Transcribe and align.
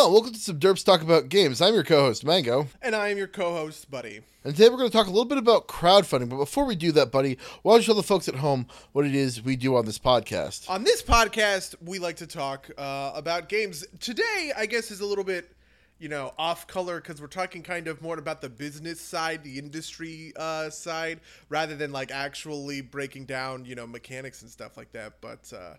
Hello, 0.00 0.12
welcome 0.12 0.32
to 0.32 0.40
some 0.40 0.58
Derps 0.58 0.82
Talk 0.82 1.02
About 1.02 1.28
Games. 1.28 1.60
I'm 1.60 1.74
your 1.74 1.84
co-host, 1.84 2.24
Mango. 2.24 2.68
And 2.80 2.96
I 2.96 3.10
am 3.10 3.18
your 3.18 3.26
co-host, 3.26 3.90
Buddy. 3.90 4.22
And 4.44 4.56
today 4.56 4.70
we're 4.70 4.78
going 4.78 4.88
to 4.88 4.96
talk 4.96 5.08
a 5.08 5.10
little 5.10 5.26
bit 5.26 5.36
about 5.36 5.68
crowdfunding. 5.68 6.30
But 6.30 6.38
before 6.38 6.64
we 6.64 6.74
do 6.74 6.90
that, 6.92 7.12
Buddy, 7.12 7.36
why 7.60 7.74
don't 7.74 7.82
you 7.82 7.84
tell 7.84 7.94
the 7.94 8.02
folks 8.02 8.26
at 8.26 8.36
home 8.36 8.66
what 8.92 9.04
it 9.04 9.14
is 9.14 9.42
we 9.42 9.56
do 9.56 9.76
on 9.76 9.84
this 9.84 9.98
podcast? 9.98 10.70
On 10.70 10.84
this 10.84 11.02
podcast, 11.02 11.74
we 11.84 11.98
like 11.98 12.16
to 12.16 12.26
talk 12.26 12.70
uh, 12.78 13.12
about 13.14 13.50
games. 13.50 13.84
Today, 14.00 14.52
I 14.56 14.64
guess, 14.64 14.90
is 14.90 15.02
a 15.02 15.04
little 15.04 15.22
bit, 15.22 15.54
you 16.00 16.08
know, 16.08 16.32
off 16.38 16.66
color 16.66 17.00
because 17.00 17.20
we're 17.20 17.26
talking 17.28 17.62
kind 17.62 17.86
of 17.86 18.00
more 18.02 18.18
about 18.18 18.40
the 18.40 18.48
business 18.48 19.00
side, 19.00 19.44
the 19.44 19.58
industry 19.58 20.32
uh, 20.34 20.70
side, 20.70 21.20
rather 21.50 21.76
than 21.76 21.92
like 21.92 22.10
actually 22.10 22.80
breaking 22.80 23.26
down, 23.26 23.64
you 23.66 23.74
know, 23.74 23.86
mechanics 23.86 24.42
and 24.42 24.50
stuff 24.50 24.76
like 24.76 24.90
that. 24.92 25.20
But 25.20 25.52
uh, 25.54 25.74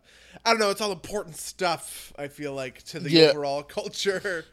I 0.45 0.51
don't 0.51 0.59
know, 0.59 0.69
it's 0.69 0.79
all 0.79 0.91
important 0.91 1.35
stuff. 1.35 2.13
I 2.17 2.27
feel 2.27 2.53
like 2.53 2.83
to 2.83 2.99
the 2.99 3.09
Yeah. 3.09 3.25
overall 3.31 3.63
culture. 3.79 4.45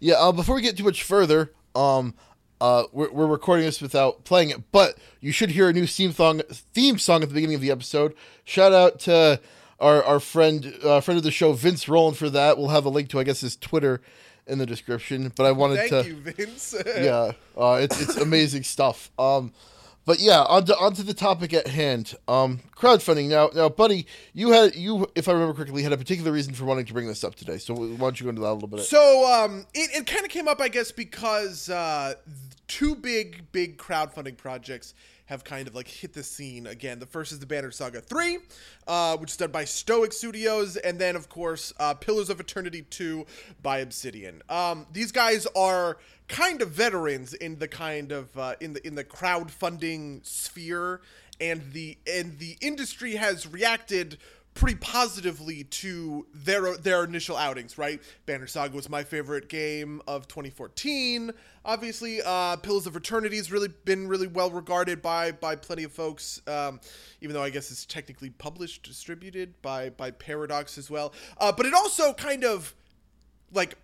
Yeah, 0.00 0.14
uh, 0.16 0.32
before 0.32 0.54
we 0.54 0.62
get 0.62 0.76
too 0.76 0.84
much 0.84 1.02
further, 1.02 1.52
um, 1.74 2.14
uh, 2.60 2.84
we're, 2.92 3.10
we're 3.10 3.26
recording 3.26 3.64
this 3.64 3.80
without 3.80 4.24
playing 4.24 4.50
it, 4.50 4.70
but 4.72 4.98
you 5.20 5.32
should 5.32 5.50
hear 5.50 5.68
a 5.68 5.72
new 5.72 5.86
theme 5.86 6.12
song, 6.12 6.40
theme 6.50 6.98
song 6.98 7.22
at 7.22 7.28
the 7.28 7.34
beginning 7.34 7.54
of 7.54 7.60
the 7.62 7.70
episode. 7.70 8.14
Shout 8.44 8.72
out 8.72 8.98
to 9.00 9.40
our, 9.78 10.02
our 10.02 10.20
friend, 10.20 10.74
uh, 10.82 11.00
friend 11.00 11.16
of 11.18 11.24
the 11.24 11.30
show, 11.30 11.52
Vince 11.52 11.88
Rowland, 11.88 12.16
for 12.16 12.30
that. 12.30 12.58
We'll 12.58 12.68
have 12.68 12.84
a 12.84 12.88
link 12.88 13.08
to, 13.10 13.20
I 13.20 13.24
guess, 13.24 13.40
his 13.40 13.56
Twitter 13.56 14.00
in 14.46 14.58
the 14.58 14.66
description. 14.66 15.32
But 15.34 15.46
I 15.46 15.52
wanted 15.52 15.88
Thank 15.88 15.90
to, 15.90 16.06
you, 16.06 16.16
Vince. 16.16 16.74
yeah, 16.86 17.32
uh, 17.56 17.78
it's 17.82 18.00
it's 18.00 18.16
amazing 18.16 18.62
stuff. 18.64 19.10
Um, 19.18 19.52
but 20.06 20.20
yeah, 20.20 20.42
onto 20.42 20.72
onto 20.72 21.02
the 21.02 21.14
topic 21.14 21.52
at 21.52 21.66
hand. 21.66 22.14
Um, 22.28 22.60
crowdfunding. 22.76 23.28
Now, 23.28 23.50
now, 23.54 23.68
buddy, 23.68 24.06
you 24.32 24.52
had 24.52 24.76
you, 24.76 25.10
if 25.16 25.28
I 25.28 25.32
remember 25.32 25.52
correctly, 25.52 25.82
had 25.82 25.92
a 25.92 25.98
particular 25.98 26.30
reason 26.30 26.54
for 26.54 26.64
wanting 26.64 26.86
to 26.86 26.92
bring 26.92 27.08
this 27.08 27.24
up 27.24 27.34
today. 27.34 27.58
So 27.58 27.74
why 27.74 27.96
don't 27.96 28.20
you 28.20 28.24
go 28.24 28.30
into 28.30 28.42
that 28.42 28.52
a 28.52 28.54
little 28.54 28.68
bit? 28.68 28.80
So 28.80 29.26
um, 29.30 29.66
it, 29.74 29.90
it 29.94 30.06
kind 30.06 30.24
of 30.24 30.30
came 30.30 30.46
up, 30.46 30.60
I 30.60 30.68
guess, 30.68 30.92
because 30.92 31.68
uh, 31.68 32.14
two 32.68 32.94
big, 32.94 33.50
big 33.50 33.78
crowdfunding 33.78 34.36
projects 34.36 34.94
have 35.26 35.44
kind 35.44 35.68
of 35.68 35.74
like 35.74 35.88
hit 35.88 36.12
the 36.12 36.22
scene 36.22 36.66
again. 36.66 36.98
The 36.98 37.06
first 37.06 37.32
is 37.32 37.38
the 37.38 37.46
Banner 37.46 37.70
Saga 37.70 38.00
3, 38.00 38.38
uh, 38.86 39.16
which 39.18 39.32
is 39.32 39.36
done 39.36 39.50
by 39.50 39.64
Stoic 39.64 40.12
Studios, 40.12 40.76
and 40.76 40.98
then, 40.98 41.16
of 41.16 41.28
course, 41.28 41.72
uh, 41.78 41.94
Pillars 41.94 42.30
of 42.30 42.40
Eternity 42.40 42.82
2 42.82 43.26
by 43.62 43.78
Obsidian. 43.78 44.42
Um, 44.48 44.86
these 44.92 45.12
guys 45.12 45.46
are 45.56 45.98
kind 46.28 46.62
of 46.62 46.70
veterans 46.70 47.34
in 47.34 47.58
the 47.58 47.68
kind 47.68 48.12
of 48.12 48.36
uh, 48.38 48.54
in 48.60 48.72
the 48.72 48.86
in 48.86 48.94
the 48.94 49.04
crowdfunding 49.04 50.24
sphere, 50.26 51.00
and 51.40 51.72
the 51.72 51.98
and 52.10 52.38
the 52.38 52.56
industry 52.60 53.16
has 53.16 53.46
reacted 53.46 54.18
pretty 54.56 54.76
positively 54.78 55.64
to 55.64 56.26
their 56.34 56.76
their 56.78 57.04
initial 57.04 57.36
outings, 57.36 57.78
right? 57.78 58.00
Banner 58.24 58.46
Saga 58.46 58.74
was 58.74 58.88
my 58.88 59.04
favorite 59.04 59.48
game 59.48 60.02
of 60.08 60.26
2014. 60.26 61.30
Obviously, 61.64 62.20
uh, 62.24 62.56
Pillars 62.56 62.86
of 62.86 62.96
Eternity 62.96 63.36
has 63.36 63.52
really 63.52 63.68
been 63.84 64.08
really 64.08 64.26
well 64.26 64.50
regarded 64.50 65.02
by 65.02 65.30
by 65.30 65.54
plenty 65.54 65.84
of 65.84 65.92
folks. 65.92 66.40
Um, 66.48 66.80
even 67.20 67.34
though 67.34 67.42
I 67.42 67.50
guess 67.50 67.70
it's 67.70 67.86
technically 67.86 68.30
published, 68.30 68.82
distributed 68.82 69.60
by 69.62 69.90
by 69.90 70.10
Paradox 70.10 70.78
as 70.78 70.90
well. 70.90 71.12
Uh, 71.38 71.52
but 71.52 71.66
it 71.66 71.74
also 71.74 72.12
kind 72.14 72.44
of 72.44 72.74
like 73.52 73.76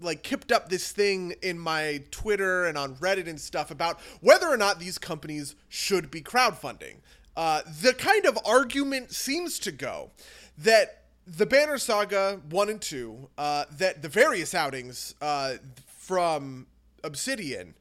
like 0.00 0.22
kept 0.22 0.50
up 0.50 0.68
this 0.70 0.90
thing 0.90 1.34
in 1.42 1.58
my 1.58 2.02
Twitter 2.10 2.64
and 2.64 2.76
on 2.76 2.96
Reddit 2.96 3.28
and 3.28 3.40
stuff 3.40 3.70
about 3.70 4.00
whether 4.20 4.48
or 4.48 4.56
not 4.56 4.80
these 4.80 4.98
companies 4.98 5.54
should 5.68 6.10
be 6.10 6.20
crowdfunding. 6.20 6.96
Uh, 7.36 7.62
the 7.82 7.92
kind 7.92 8.26
of 8.26 8.38
argument 8.44 9.12
seems 9.12 9.58
to 9.58 9.72
go 9.72 10.10
that 10.58 11.02
the 11.26 11.46
Banner 11.46 11.78
Saga 11.78 12.40
one 12.50 12.68
and 12.68 12.80
two, 12.80 13.28
uh, 13.38 13.64
that 13.78 14.02
the 14.02 14.08
various 14.08 14.54
outings 14.54 15.14
uh, 15.20 15.54
from 15.86 16.66
Obsidian 17.02 17.74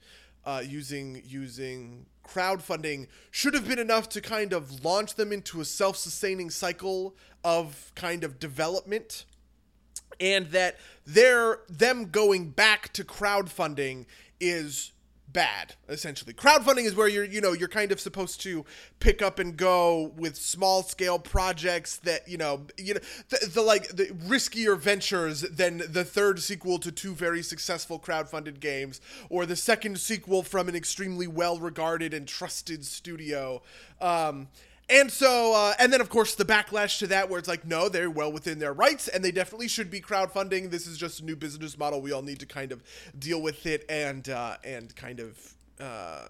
uh, 0.46 0.64
using 0.66 1.22
using 1.26 2.06
crowdfunding 2.28 3.08
should 3.32 3.54
have 3.54 3.68
been 3.68 3.80
enough 3.80 4.08
to 4.10 4.22
kind 4.22 4.54
of 4.54 4.84
launch 4.84 5.16
them 5.16 5.32
into 5.34 5.60
a 5.60 5.66
self-sustaining 5.66 6.50
cycle 6.50 7.16
of 7.44 7.92
kind 7.96 8.24
of 8.24 8.40
development. 8.40 9.26
And 10.20 10.48
that 10.48 10.78
their 11.06 11.60
them 11.68 12.06
going 12.06 12.52
back 12.52 12.94
to 12.94 13.04
crowdfunding 13.04 14.06
is 14.40 14.93
bad 15.34 15.76
essentially. 15.90 16.34
Crowdfunding 16.34 16.86
is 16.86 16.96
where 16.96 17.08
you're 17.08 17.26
you 17.26 17.42
know 17.42 17.52
you're 17.52 17.68
kind 17.68 17.92
of 17.92 18.00
supposed 18.00 18.40
to 18.42 18.64
pick 19.00 19.22
up 19.22 19.40
and 19.40 19.58
go 19.58 20.14
with 20.16 20.36
small 20.36 20.84
scale 20.84 21.20
projects 21.20 21.98
that 21.98 22.28
you 22.28 22.38
know 22.38 22.68
you 22.78 22.94
know 22.94 23.00
the, 23.30 23.50
the 23.54 23.62
like 23.62 23.90
the 23.90 24.06
riskier 24.06 24.78
ventures 24.78 25.42
than 25.42 25.82
the 25.90 26.06
third 26.06 26.40
sequel 26.40 26.78
to 26.80 26.92
two 26.92 27.14
very 27.14 27.42
successful 27.42 28.00
crowdfunded 28.00 28.60
games 28.60 29.02
or 29.30 29.46
the 29.46 29.56
second 29.56 30.00
sequel 30.00 30.44
from 30.44 30.70
an 30.70 30.76
extremely 30.76 31.28
well 31.28 31.60
regarded 31.60 32.14
and 32.14 32.28
trusted 32.28 32.86
studio. 32.86 33.62
Um 34.00 34.48
and 34.90 35.12
so, 35.12 35.54
uh, 35.56 35.74
and 35.80 35.92
then 35.94 36.02
of 36.02 36.10
course 36.10 36.36
the 36.36 36.46
backlash 36.46 37.00
to 37.00 37.08
that, 37.08 37.30
where 37.30 37.40
it's 37.40 37.48
like, 37.48 37.66
no, 37.66 37.90
they're 37.90 38.10
well 38.10 38.32
within 38.32 38.60
their 38.60 38.74
rights, 38.74 39.08
and 39.08 39.24
they 39.24 39.32
definitely 39.32 39.68
should 39.68 39.90
be 39.90 40.02
crowdfunding. 40.02 40.70
This 40.70 40.88
is 40.88 40.98
just 40.98 41.22
a 41.22 41.26
new 41.26 41.36
business 41.36 41.78
model. 41.78 42.02
We 42.02 42.12
all 42.12 42.22
need 42.22 42.40
to 42.40 42.46
kind 42.46 42.72
of 42.72 42.84
deal 43.18 43.42
with 43.42 43.66
it 43.66 43.86
and 43.90 44.28
uh, 44.30 44.58
and 44.64 44.96
kind 44.96 45.20
of 45.20 45.56
uh, 45.80 46.28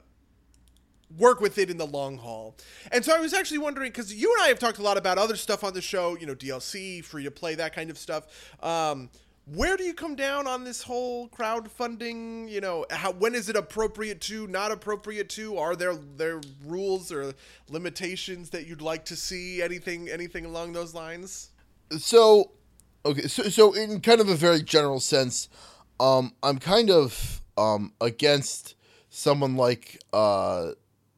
work 1.18 1.42
with 1.42 1.58
it 1.58 1.69
in 1.69 1.78
the 1.78 1.86
long 1.86 2.18
haul. 2.18 2.56
And 2.92 3.03
so 3.03 3.16
I 3.16 3.19
was 3.19 3.34
actually 3.34 3.59
wondering 3.59 3.92
because 3.92 4.13
you 4.13 4.34
and 4.34 4.44
I 4.44 4.47
have 4.47 4.59
talked 4.59 4.80
a 4.80 4.84
lot 4.84 4.97
about 4.97 5.18
other 5.18 5.36
stuff 5.36 5.63
on 5.63 5.74
the 5.74 5.81
show, 5.81 6.18
you 6.18 6.25
know, 6.25 6.36
DLC, 6.36 7.03
free 7.03 7.24
to 7.24 7.31
play, 7.31 7.56
that 7.56 7.74
kind 7.74 7.90
of 7.90 7.97
stuff. 7.97 8.28
Um, 8.62 9.09
where 9.46 9.76
do 9.78 9.84
you 9.84 9.94
come 9.94 10.16
down 10.16 10.48
on 10.48 10.64
this 10.64 10.84
whole 10.84 11.28
crowdfunding? 11.30 12.50
You 12.50 12.62
know, 12.62 12.86
how 12.90 13.12
when 13.12 13.36
is 13.36 13.50
it 13.50 13.56
appropriate 13.56 14.22
to, 14.22 14.48
not 14.48 14.72
appropriate 14.72 15.30
to? 15.30 15.58
Are 15.58 15.76
there 15.76 15.96
there 15.96 16.42
rules 16.66 17.12
or 17.12 17.34
limitations 17.70 18.50
that 18.52 18.68
you'd 18.68 18.81
like 18.81 19.06
to 19.06 19.16
see? 19.16 19.62
Anything 19.62 20.09
anything 20.09 20.46
along 20.46 20.74
those 20.74 20.94
lines? 20.94 21.50
so 21.98 22.52
okay 23.06 23.28
so 23.28 23.44
so 23.44 23.74
in 23.74 24.00
kind 24.02 24.22
of 24.22 24.30
a 24.30 24.36
very 24.36 24.62
general 24.62 25.00
sense 25.00 25.50
um 26.00 26.34
i'm 26.42 26.58
kind 26.58 26.90
of 26.90 27.42
um 27.58 27.94
against 28.02 28.75
someone 29.10 29.56
like 29.56 30.02
uh 30.14 30.72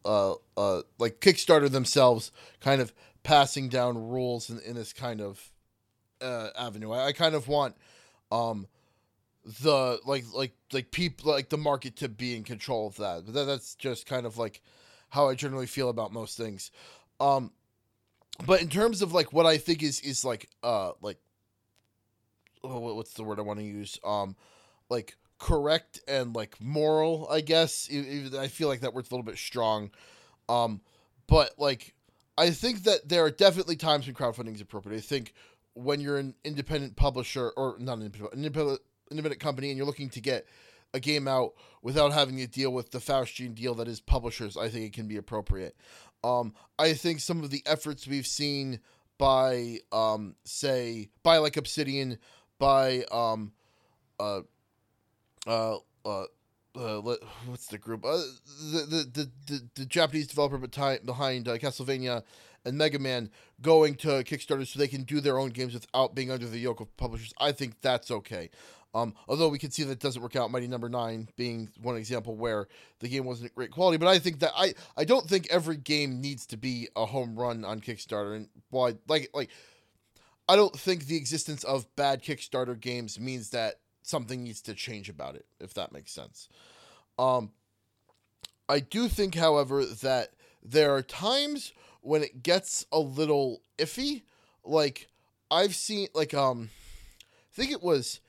uh 0.05 0.33
uh 0.57 0.81
like 0.97 1.19
kickstarter 1.19 1.69
themselves 1.69 2.31
kind 2.59 2.81
of 2.81 2.93
passing 3.23 3.69
down 3.69 3.97
rules 3.97 4.49
in, 4.49 4.59
in 4.59 4.75
this 4.75 4.93
kind 4.93 5.21
of 5.21 5.51
uh 6.21 6.49
avenue 6.57 6.91
I, 6.91 7.07
I 7.07 7.11
kind 7.11 7.35
of 7.35 7.47
want 7.47 7.75
um 8.35 8.67
the 9.63 9.99
like 10.05 10.25
like 10.33 10.53
like 10.73 10.91
people 10.91 11.31
like 11.31 11.49
the 11.49 11.57
market 11.57 11.97
to 11.97 12.09
be 12.09 12.35
in 12.35 12.43
control 12.43 12.87
of 12.87 12.97
that. 12.97 13.25
But 13.25 13.33
that, 13.35 13.45
that's 13.45 13.75
just 13.75 14.05
kind 14.05 14.25
of 14.25 14.37
like 14.37 14.61
how 15.09 15.29
i 15.29 15.35
generally 15.35 15.67
feel 15.67 15.89
about 15.89 16.11
most 16.11 16.37
things. 16.37 16.71
Um 17.19 17.51
but 18.45 18.61
in 18.61 18.69
terms 18.69 19.01
of 19.01 19.13
like 19.13 19.31
what 19.31 19.45
I 19.45 19.57
think 19.57 19.83
is 19.83 19.99
is 20.01 20.25
like 20.25 20.49
uh 20.63 20.91
like 21.01 21.17
oh, 22.63 22.95
what's 22.95 23.13
the 23.13 23.23
word 23.23 23.39
I 23.39 23.43
want 23.43 23.59
to 23.59 23.65
use? 23.65 23.99
Um 24.03 24.35
like 24.89 25.15
correct 25.37 26.01
and 26.07 26.35
like 26.35 26.59
moral 26.59 27.27
I 27.29 27.41
guess. 27.41 27.89
I 27.91 28.47
feel 28.47 28.67
like 28.67 28.81
that 28.81 28.93
word's 28.93 29.11
a 29.11 29.13
little 29.13 29.23
bit 29.23 29.37
strong. 29.37 29.91
Um 30.49 30.81
but 31.27 31.51
like 31.59 31.93
I 32.37 32.49
think 32.49 32.83
that 32.83 33.07
there 33.07 33.23
are 33.23 33.31
definitely 33.31 33.75
times 33.75 34.07
when 34.07 34.15
crowdfunding 34.15 34.55
is 34.55 34.61
appropriate. 34.61 34.97
I 34.97 35.01
think 35.01 35.33
when 35.75 35.99
you're 35.99 36.17
an 36.17 36.33
independent 36.43 36.95
publisher 36.95 37.51
or 37.55 37.75
not 37.79 37.99
an 37.99 38.05
independent 38.05 38.81
independent, 39.11 39.39
company 39.39 39.69
and 39.69 39.77
you're 39.77 39.85
looking 39.85 40.09
to 40.09 40.19
get 40.19 40.47
a 40.93 40.99
game 40.99 41.27
out 41.27 41.53
without 41.81 42.11
having 42.11 42.37
to 42.37 42.47
deal 42.47 42.71
with 42.71 42.91
the 42.91 42.97
Faustian 42.97 43.53
deal 43.53 43.75
that 43.75 43.87
is 43.87 43.99
publishers 43.99 44.57
I 44.57 44.69
think 44.69 44.85
it 44.85 44.93
can 44.93 45.07
be 45.07 45.17
appropriate. 45.17 45.75
Um, 46.23 46.53
I 46.79 46.93
think 46.93 47.19
some 47.19 47.43
of 47.43 47.51
the 47.51 47.61
efforts 47.65 48.07
we've 48.07 48.25
seen 48.25 48.79
by, 49.17 49.79
um, 49.91 50.35
say, 50.43 51.09
by 51.23 51.37
like 51.37 51.55
Obsidian, 51.55 52.17
by, 52.57 53.03
um, 53.11 53.51
uh, 54.19 54.41
uh, 55.45 55.77
uh, 56.03 56.23
uh, 56.75 57.15
what's 57.45 57.67
the 57.67 57.77
group? 57.77 58.03
Uh, 58.05 58.17
the, 58.71 59.09
the, 59.13 59.29
the, 59.47 59.61
the, 59.75 59.85
Japanese 59.85 60.27
developer 60.27 60.57
behind 60.57 61.47
uh, 61.47 61.57
Castlevania 61.57 62.23
and 62.65 62.77
Mega 62.77 62.99
Man 62.99 63.29
going 63.61 63.95
to 63.95 64.07
Kickstarter 64.23 64.67
so 64.67 64.79
they 64.79 64.87
can 64.87 65.03
do 65.03 65.21
their 65.21 65.37
own 65.37 65.49
games 65.49 65.73
without 65.73 66.15
being 66.15 66.31
under 66.31 66.47
the 66.47 66.59
yoke 66.59 66.81
of 66.81 66.95
publishers. 66.97 67.33
I 67.39 67.51
think 67.51 67.81
that's 67.81 68.11
okay. 68.11 68.49
Um, 68.93 69.13
although 69.27 69.49
we 69.49 69.59
can 69.59 69.71
see 69.71 69.83
that 69.83 69.99
doesn't 69.99 70.21
work 70.21 70.37
out. 70.37 70.51
Mighty 70.51 70.67
Number 70.67 70.87
Nine 70.87 71.27
being 71.35 71.69
one 71.81 71.97
example 71.97 72.33
where 72.33 72.67
the 72.99 73.09
game 73.09 73.25
wasn't 73.25 73.53
great 73.53 73.71
quality, 73.71 73.97
but 73.97 74.07
I 74.07 74.19
think 74.19 74.39
that 74.39 74.51
I 74.55 74.73
I 74.95 75.03
don't 75.03 75.27
think 75.27 75.47
every 75.51 75.75
game 75.75 76.21
needs 76.21 76.45
to 76.47 76.57
be 76.57 76.87
a 76.95 77.05
home 77.05 77.35
run 77.35 77.65
on 77.65 77.81
Kickstarter. 77.81 78.37
And 78.37 78.47
why 78.69 78.95
like 79.09 79.29
like 79.33 79.49
I 80.47 80.55
don't 80.55 80.77
think 80.79 81.07
the 81.07 81.17
existence 81.17 81.65
of 81.65 81.93
bad 81.97 82.23
Kickstarter 82.23 82.79
games 82.79 83.19
means 83.19 83.49
that 83.49 83.75
something 84.05 84.43
needs 84.43 84.61
to 84.61 84.73
change 84.73 85.09
about 85.09 85.35
it. 85.35 85.45
If 85.59 85.73
that 85.73 85.91
makes 85.91 86.11
sense. 86.11 86.47
Um, 87.17 87.51
I 88.69 88.79
do 88.79 89.07
think, 89.07 89.35
however, 89.35 89.85
that 89.85 90.33
there 90.63 90.93
are 90.95 91.01
times 91.01 91.73
when 92.01 92.23
it 92.23 92.43
gets 92.43 92.85
a 92.91 92.99
little 92.99 93.61
iffy. 93.77 94.23
Like 94.63 95.07
I've 95.49 95.75
seen, 95.75 96.07
like 96.13 96.33
um, 96.33 96.69
I 97.23 97.55
think 97.55 97.71
it 97.71 97.83
was 97.83 98.19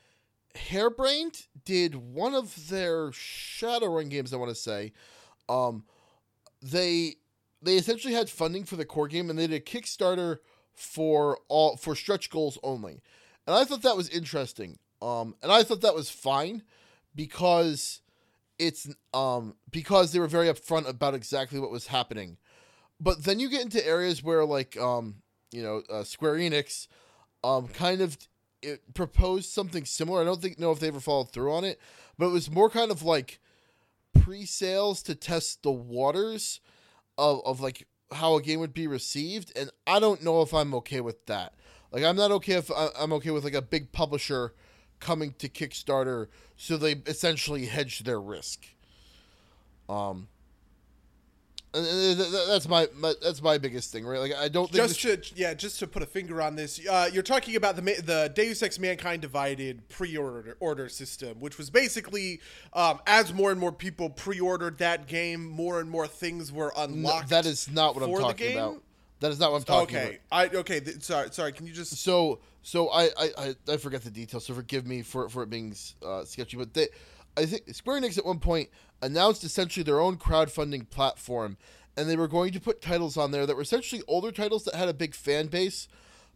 Harebrained 0.55 1.46
did 1.64 1.94
one 1.94 2.34
of 2.34 2.69
their 2.69 3.08
Shadowrun 3.11 4.08
games. 4.08 4.32
I 4.32 4.37
want 4.37 4.50
to 4.50 4.55
say, 4.55 4.93
um, 5.49 5.84
they 6.62 7.17
they 7.62 7.76
essentially 7.76 8.14
had 8.14 8.31
funding 8.31 8.64
for 8.64 8.76
the 8.76 8.84
core 8.84 9.08
game, 9.08 9.31
and 9.31 9.38
they 9.38 9.46
did 9.46 9.56
a 9.56 9.61
Kickstarter 9.61 10.38
for 10.75 11.38
all 11.49 11.76
for 11.76 11.94
stretch 11.94 12.31
goals 12.31 12.58
only, 12.62 13.00
and 13.46 13.56
I 13.56 13.64
thought 13.64 13.82
that 13.82 13.96
was 13.96 14.08
interesting. 14.08 14.78
Um, 15.06 15.36
and 15.40 15.52
I 15.52 15.62
thought 15.62 15.82
that 15.82 15.94
was 15.94 16.10
fine 16.10 16.62
because 17.14 18.00
it's 18.58 18.88
um 19.14 19.54
because 19.70 20.12
they 20.12 20.18
were 20.18 20.26
very 20.26 20.48
upfront 20.48 20.88
about 20.88 21.14
exactly 21.14 21.60
what 21.60 21.70
was 21.70 21.86
happening. 21.86 22.38
But 22.98 23.24
then 23.24 23.38
you 23.38 23.48
get 23.48 23.62
into 23.62 23.86
areas 23.86 24.22
where 24.22 24.44
like 24.44 24.76
um 24.76 25.16
you 25.52 25.62
know 25.62 25.82
uh, 25.88 26.02
Square 26.02 26.36
Enix 26.36 26.88
um 27.44 27.68
kind 27.68 28.00
of 28.00 28.18
it 28.62 28.94
proposed 28.94 29.50
something 29.50 29.84
similar. 29.84 30.20
I 30.20 30.24
don't 30.24 30.42
think 30.42 30.58
know 30.58 30.72
if 30.72 30.80
they 30.80 30.88
ever 30.88 30.98
followed 30.98 31.30
through 31.30 31.52
on 31.52 31.64
it, 31.64 31.80
but 32.18 32.26
it 32.26 32.32
was 32.32 32.50
more 32.50 32.68
kind 32.68 32.90
of 32.90 33.02
like 33.02 33.38
pre-sales 34.18 35.02
to 35.04 35.14
test 35.14 35.62
the 35.62 35.70
waters 35.70 36.60
of 37.16 37.42
of 37.44 37.60
like 37.60 37.86
how 38.12 38.34
a 38.34 38.42
game 38.42 38.58
would 38.58 38.74
be 38.74 38.88
received, 38.88 39.52
and 39.56 39.70
I 39.86 40.00
don't 40.00 40.24
know 40.24 40.42
if 40.42 40.52
I'm 40.52 40.74
okay 40.74 41.00
with 41.00 41.26
that. 41.26 41.54
Like 41.92 42.02
I'm 42.02 42.16
not 42.16 42.32
okay 42.32 42.54
if 42.54 42.70
I'm 42.74 43.12
okay 43.12 43.30
with 43.30 43.44
like 43.44 43.54
a 43.54 43.62
big 43.62 43.92
publisher 43.92 44.54
coming 45.00 45.34
to 45.38 45.48
Kickstarter, 45.48 46.28
so 46.56 46.76
they 46.76 46.93
essentially 47.06 47.66
hedge 47.66 48.00
their 48.00 48.20
risk. 48.20 48.66
Um, 49.88 50.28
that's 51.72 52.69
my, 52.69 52.88
my, 52.94 53.12
that's 53.22 53.43
my 53.43 53.58
biggest 53.58 53.93
thing, 53.93 54.06
right? 54.06 54.19
Like 54.19 54.34
I 54.34 54.48
don't 54.48 54.70
think 54.70 54.88
just 54.88 55.02
to 55.02 55.20
yeah, 55.34 55.52
just 55.54 55.78
to 55.81 55.87
put 55.87 56.02
a 56.02 56.06
finger 56.06 56.40
on 56.40 56.56
this, 56.56 56.81
uh, 56.88 57.10
you're 57.12 57.22
talking 57.22 57.56
about 57.56 57.76
the 57.76 57.82
the 57.82 58.32
Deus 58.34 58.62
Ex 58.62 58.78
Mankind 58.78 59.20
Divided 59.20 59.88
pre-order 59.88 60.56
order 60.60 60.88
system, 60.88 61.38
which 61.40 61.58
was 61.58 61.69
basically 61.69 62.40
um, 62.72 63.00
as 63.06 63.34
more 63.34 63.50
and 63.50 63.60
more 63.60 63.72
people 63.72 64.08
pre-ordered 64.08 64.78
that 64.78 65.06
game, 65.06 65.44
more 65.44 65.81
and 65.81 65.90
more 65.90 66.06
things 66.06 66.50
were 66.50 66.72
unlocked. 66.76 67.31
No, 67.31 67.37
that 67.37 67.46
is 67.46 67.70
not 67.70 67.94
what 67.94 68.04
I'm 68.04 68.14
talking 68.14 68.52
about. 68.52 68.82
That 69.20 69.31
is 69.31 69.40
not 69.40 69.52
what 69.52 69.58
I'm 69.58 69.64
talking 69.64 69.96
okay. 69.96 70.19
about. 70.31 70.46
Okay, 70.46 70.56
I 70.56 70.60
okay. 70.60 70.81
Th- 70.81 71.02
sorry, 71.02 71.28
sorry. 71.32 71.52
Can 71.52 71.66
you 71.66 71.72
just 71.72 71.96
so 71.96 72.38
so 72.66 72.90
I 72.90 73.10
I 73.16 73.54
I, 73.68 73.76
forget 73.76 74.02
the 74.02 74.10
details. 74.10 74.44
So 74.44 74.52
forgive 74.52 74.88
me 74.88 75.02
for 75.02 75.28
for 75.28 75.44
it 75.44 75.50
being 75.50 75.72
uh, 76.04 76.24
sketchy. 76.24 76.56
But 76.56 76.74
they, 76.74 76.88
I 77.36 77.46
think 77.46 77.72
Square 77.72 78.00
Enix 78.00 78.18
at 78.18 78.26
one 78.26 78.40
point 78.40 78.70
announced 79.00 79.44
essentially 79.44 79.84
their 79.84 80.00
own 80.00 80.16
crowdfunding 80.16 80.90
platform, 80.90 81.58
and 81.96 82.10
they 82.10 82.16
were 82.16 82.26
going 82.26 82.52
to 82.54 82.60
put 82.60 82.82
titles 82.82 83.16
on 83.16 83.30
there 83.30 83.46
that 83.46 83.54
were 83.54 83.62
essentially 83.62 84.02
older 84.08 84.32
titles 84.32 84.64
that 84.64 84.74
had 84.74 84.88
a 84.88 84.92
big 84.92 85.14
fan 85.14 85.46
base, 85.46 85.86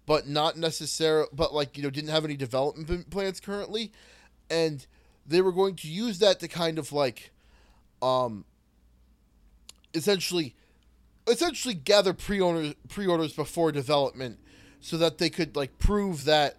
but 0.06 0.28
not 0.28 0.56
necessarily, 0.56 1.26
but 1.32 1.52
like 1.52 1.76
you 1.76 1.82
know 1.82 1.90
didn't 1.90 2.10
have 2.10 2.24
any 2.24 2.36
development 2.36 3.10
plans 3.10 3.40
currently, 3.40 3.90
and 4.48 4.86
they 5.26 5.40
were 5.40 5.50
going 5.50 5.74
to 5.74 5.88
use 5.88 6.20
that 6.20 6.38
to 6.38 6.46
kind 6.46 6.78
of 6.78 6.92
like, 6.92 7.32
um, 8.02 8.44
essentially 9.94 10.54
essentially 11.26 11.74
gather 11.74 12.14
pre-orders 12.14 12.76
pre-orders 12.88 13.32
before 13.32 13.72
development 13.72 14.38
so 14.80 14.96
that 14.98 15.18
they 15.18 15.30
could 15.30 15.56
like 15.56 15.78
prove 15.78 16.24
that 16.24 16.56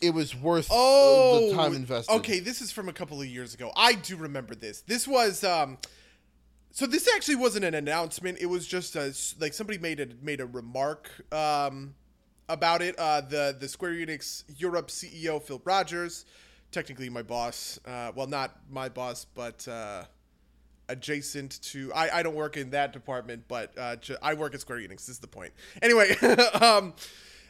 it 0.00 0.10
was 0.10 0.34
worth 0.34 0.68
oh, 0.70 1.48
the 1.48 1.56
time 1.56 1.74
invested. 1.74 2.12
Okay, 2.16 2.40
this 2.40 2.60
is 2.60 2.70
from 2.70 2.88
a 2.88 2.92
couple 2.92 3.20
of 3.20 3.26
years 3.26 3.54
ago. 3.54 3.72
I 3.76 3.94
do 3.94 4.16
remember 4.16 4.54
this. 4.54 4.82
This 4.82 5.08
was 5.08 5.42
um 5.44 5.78
so 6.70 6.86
this 6.86 7.08
actually 7.14 7.36
wasn't 7.36 7.64
an 7.64 7.74
announcement. 7.74 8.38
It 8.40 8.46
was 8.46 8.66
just 8.66 8.96
a 8.96 9.14
like 9.40 9.54
somebody 9.54 9.78
made 9.78 10.00
a 10.00 10.08
made 10.22 10.40
a 10.40 10.46
remark 10.46 11.10
um 11.32 11.94
about 12.48 12.82
it. 12.82 12.94
Uh 12.98 13.22
the 13.22 13.56
the 13.58 13.68
Square 13.68 13.92
Enix 13.92 14.44
Europe 14.56 14.88
CEO 14.88 15.42
Phil 15.42 15.60
Rogers, 15.64 16.26
technically 16.70 17.08
my 17.08 17.22
boss. 17.22 17.78
Uh 17.86 18.12
well, 18.14 18.26
not 18.26 18.56
my 18.70 18.88
boss, 18.88 19.24
but 19.34 19.66
uh 19.66 20.04
adjacent 20.88 21.60
to 21.62 21.92
I, 21.94 22.18
I 22.18 22.22
don't 22.22 22.36
work 22.36 22.56
in 22.56 22.70
that 22.70 22.92
department 22.92 23.44
but 23.48 23.76
uh, 23.76 23.96
I 24.22 24.34
work 24.34 24.54
at 24.54 24.60
Square 24.60 24.78
Enix 24.78 24.98
this 24.98 25.08
is 25.08 25.18
the 25.18 25.26
point 25.26 25.52
anyway 25.82 26.14
um, 26.60 26.94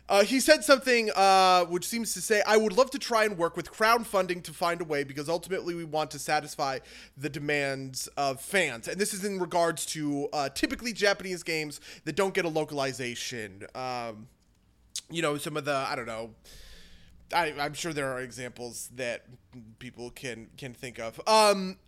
uh, 0.09 0.23
he 0.23 0.41
said 0.41 0.65
something 0.65 1.11
uh, 1.17 1.65
which 1.65 1.87
seems 1.87 2.15
to 2.15 2.21
say 2.21 2.43
I 2.47 2.57
would 2.57 2.77
love 2.77 2.91
to 2.91 2.99
try 2.99 3.25
and 3.25 3.37
work 3.37 3.57
with 3.57 3.73
crowdfunding 3.73 4.43
to 4.45 4.53
find 4.53 4.81
a 4.81 4.85
way 4.85 5.05
because 5.05 5.29
ultimately 5.29 5.75
we 5.75 5.85
want 5.85 6.11
to 6.13 6.19
satisfy 6.19 6.79
the 7.17 7.29
demands 7.29 8.07
of 8.17 8.41
fans 8.41 8.89
and 8.89 9.01
this 9.01 9.13
is 9.13 9.25
in 9.25 9.39
regards 9.39 9.87
to 9.87 10.29
uh, 10.33 10.49
typically 10.51 10.93
Japanese 10.93 11.43
games 11.43 11.81
that 12.05 12.17
don't 12.17 12.35
get 12.35 12.45
a 12.45 12.49
localization 12.49 13.67
um, 13.75 14.29
you 15.11 15.23
know 15.23 15.37
some 15.37 15.57
of 15.57 15.65
the 15.65 15.75
I 15.75 15.97
don't 15.97 16.07
know 16.07 16.31
I, 17.33 17.49
am 17.59 17.75
sure 17.75 17.93
there 17.93 18.13
are 18.13 18.21
examples 18.21 18.91
that 18.95 19.25
people 19.79 20.11
can 20.11 20.49
can 20.57 20.75
think 20.75 20.99
of. 20.99 21.21
Um, 21.27 21.79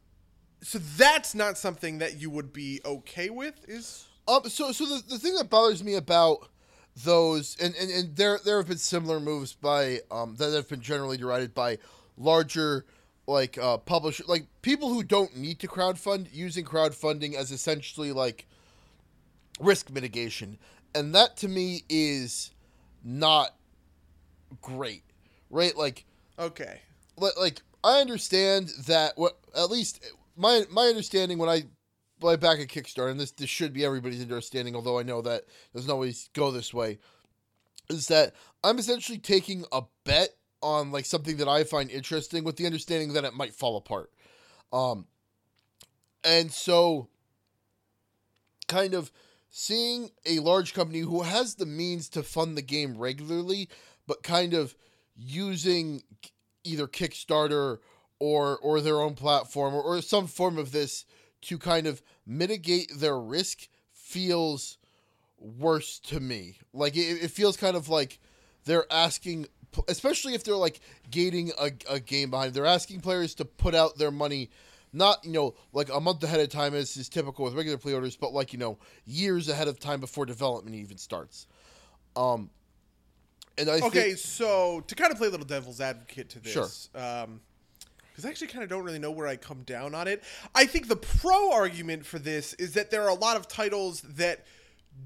so 0.63 0.79
that's 0.79 1.35
not 1.35 1.57
something 1.57 1.99
that 1.99 2.21
you 2.21 2.31
would 2.31 2.53
be 2.53 2.81
okay 2.85 3.31
with, 3.31 3.69
is? 3.69 4.07
Um. 4.27 4.43
So, 4.49 4.73
so 4.73 4.85
the, 4.85 5.03
the 5.09 5.19
thing 5.19 5.35
that 5.37 5.49
bothers 5.49 5.83
me 5.85 5.95
about 5.95 6.49
those, 7.05 7.57
and, 7.61 7.75
and, 7.77 7.91
and 7.91 8.17
there 8.17 8.39
there 8.45 8.59
have 8.59 8.69
been 8.69 8.79
similar 8.79 9.21
moves 9.21 9.53
by 9.55 10.01
um 10.11 10.37
that 10.37 10.53
have 10.53 10.69
been 10.69 10.81
generally 10.81 11.17
derided 11.17 11.55
by 11.55 11.79
larger 12.17 12.85
like 13.27 13.59
uh 13.59 13.77
publisher 13.77 14.25
like 14.27 14.47
people 14.63 14.89
who 14.89 15.03
don't 15.03 15.37
need 15.37 15.59
to 15.59 15.69
crowdfund 15.69 16.29
using 16.33 16.65
crowdfunding 16.65 17.35
as 17.35 17.53
essentially 17.53 18.13
like 18.13 18.47
risk 19.61 19.91
mitigation, 19.91 20.59
and 20.95 21.15
that 21.15 21.37
to 21.37 21.49
me 21.49 21.83
is 21.89 22.51
not 23.05 23.55
great, 24.61 25.03
right? 25.51 25.77
Like, 25.77 26.05
okay, 26.39 26.81
like 27.17 27.61
I 27.85 28.01
understand 28.01 28.71
that 28.87 29.17
what 29.17 29.39
at 29.57 29.71
least 29.71 30.05
my 30.37 30.65
my 30.71 30.87
understanding 30.87 31.39
when 31.39 31.49
I 31.49 31.65
I 32.25 32.37
back 32.37 32.59
a 32.59 32.67
Kickstarter, 32.67 33.11
and 33.11 33.21
this 33.21 33.33
this 33.33 33.51
should 33.51 33.73
be 33.73 33.85
everybody's 33.85 34.23
understanding, 34.23 34.75
although 34.75 34.99
I 34.99 35.03
know 35.03 35.23
that 35.23 35.45
doesn't 35.75 35.91
always 35.91 36.31
go 36.35 36.51
this 36.51 36.73
way, 36.75 36.99
is 37.89 38.09
that 38.09 38.35
I'm 38.65 38.79
essentially 38.79 39.19
taking 39.19 39.65
a 39.73 39.83
bet 40.05 40.31
on 40.61 40.91
like 40.91 41.05
something 41.05 41.37
that 41.37 41.49
I 41.49 41.65
find 41.65 41.91
interesting 41.91 42.45
with 42.45 42.57
the 42.57 42.67
understanding 42.67 43.13
that 43.13 43.25
it 43.25 43.35
might 43.35 43.55
fall 43.55 43.77
apart. 43.77 44.11
Um 44.73 45.07
and 46.25 46.53
so 46.53 47.09
kind 48.67 48.95
of 48.95 49.11
seeing 49.51 50.11
a 50.27 50.41
large 50.41 50.75
company 50.75 51.01
who 51.01 51.23
has 51.23 51.55
the 51.55 51.67
means 51.67 52.09
to 52.11 52.23
fund 52.23 52.57
the 52.57 52.63
game 52.63 52.99
regularly, 52.99 53.69
but 54.07 54.23
kind 54.23 54.53
of 54.53 54.75
using 55.17 56.03
either 56.65 56.87
Kickstarter 56.87 57.79
or 58.19 58.59
or 58.59 58.81
their 58.81 59.01
own 59.01 59.15
platform 59.15 59.75
or, 59.75 59.83
or 59.83 60.03
some 60.03 60.27
form 60.27 60.59
of 60.59 60.73
this 60.73 61.05
to 61.43 61.59
kind 61.59 61.87
of 61.87 62.03
mitigate 62.27 62.91
their 62.99 63.19
risk 63.19 63.69
feels 63.93 64.79
worse 65.39 65.99
to 66.01 66.21
me. 66.21 66.59
Like 66.73 66.97
it, 66.97 67.23
it 67.23 67.31
feels 67.31 67.57
kind 67.57 67.77
of 67.77 67.89
like 67.89 68.19
they're 68.65 68.91
asking, 68.91 69.47
especially 69.89 70.35
if 70.35 70.45
they're 70.45 70.57
like 70.57 70.81
gating 71.11 71.53
a, 71.61 71.71
a 71.89 72.01
game 72.01 72.31
behind. 72.31 72.55
They're 72.55 72.67
asking 72.67 73.01
players 73.01 73.35
to 73.37 73.45
put 73.45 73.75
out 73.75 73.99
their 73.99 74.11
money, 74.11 74.51
not 74.93 75.25
you 75.25 75.33
know 75.33 75.55
like 75.73 75.93
a 75.93 76.01
month 76.01 76.23
ahead 76.25 76.41
of 76.41 76.49
time 76.49 76.75
as 76.75 76.97
is 76.97 77.09
typical 77.09 77.45
with 77.45 77.55
regular 77.55 77.79
pre-orders, 77.79 78.17
but 78.17 78.33
like 78.33 78.53
you 78.53 78.59
know 78.59 78.79
years 79.05 79.49
ahead 79.49 79.69
of 79.69 79.79
time 79.79 80.01
before 80.01 80.27
development 80.27 80.77
even 80.77 80.99
starts. 80.99 81.47
Um, 82.17 82.51
and 83.57 83.69
I 83.69 83.79
okay, 83.79 84.09
think, 84.09 84.19
so 84.19 84.83
to 84.87 84.95
kind 84.95 85.13
of 85.13 85.19
play 85.19 85.29
a 85.29 85.31
little 85.31 85.47
devil's 85.47 85.81
advocate 85.81 86.31
to 86.31 86.41
this, 86.41 86.89
sure. 86.93 87.01
um, 87.01 87.41
because 88.19 88.27
I 88.27 88.31
actually 88.31 88.49
kind 88.49 88.65
of 88.65 88.69
don't 88.69 88.83
really 88.83 88.99
know 88.99 89.13
where 89.13 89.29
I 89.29 89.37
come 89.37 89.63
down 89.63 89.95
on 89.95 90.09
it. 90.09 90.25
I 90.53 90.65
think 90.65 90.89
the 90.89 90.97
pro 90.97 91.53
argument 91.53 92.05
for 92.05 92.19
this 92.19 92.53
is 92.55 92.73
that 92.73 92.91
there 92.91 93.03
are 93.03 93.11
a 93.11 93.15
lot 93.15 93.37
of 93.37 93.47
titles 93.47 94.01
that 94.01 94.45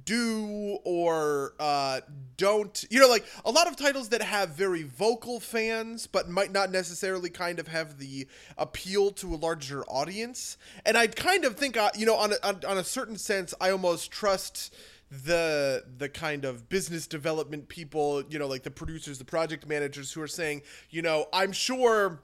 do 0.07 0.79
or 0.83 1.53
uh, 1.61 2.01
don't 2.39 2.87
you 2.89 2.99
know 2.99 3.09
like 3.09 3.27
a 3.45 3.51
lot 3.51 3.69
of 3.69 3.77
titles 3.77 4.09
that 4.09 4.23
have 4.23 4.57
very 4.57 4.83
vocal 4.83 5.41
fans 5.41 6.07
but 6.07 6.31
might 6.31 6.51
not 6.51 6.71
necessarily 6.71 7.29
kind 7.29 7.59
of 7.59 7.69
have 7.69 7.99
the 7.99 8.27
appeal 8.57 9.11
to 9.11 9.35
a 9.35 9.37
larger 9.37 9.85
audience 9.85 10.57
and 10.87 10.97
i 10.97 11.07
kind 11.07 11.45
of 11.45 11.57
think 11.57 11.77
uh, 11.77 11.91
you 11.95 12.07
know 12.07 12.17
on 12.17 12.33
a, 12.33 12.37
on, 12.43 12.59
on 12.67 12.79
a 12.79 12.85
certain 12.85 13.19
sense 13.19 13.53
i 13.61 13.69
almost 13.69 14.11
trust 14.11 14.75
the 15.11 15.85
the 15.99 16.09
kind 16.09 16.47
of 16.47 16.71
business 16.71 17.07
development 17.07 17.69
people 17.69 18.23
you 18.31 18.39
know 18.39 18.47
like 18.47 18.63
the 18.63 18.71
producers 18.71 19.19
the 19.19 19.27
project 19.27 19.69
managers 19.69 20.11
who 20.11 20.23
are 20.23 20.27
saying 20.27 20.63
you 20.89 21.03
know 21.03 21.27
i'm 21.35 21.53
sure 21.53 22.19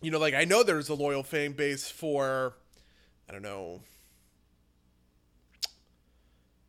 you 0.00 0.10
know, 0.10 0.18
like 0.18 0.34
I 0.34 0.44
know 0.44 0.62
there's 0.62 0.88
a 0.88 0.94
loyal 0.94 1.22
fan 1.22 1.52
base 1.52 1.90
for, 1.90 2.54
I 3.28 3.32
don't 3.32 3.42
know, 3.42 3.80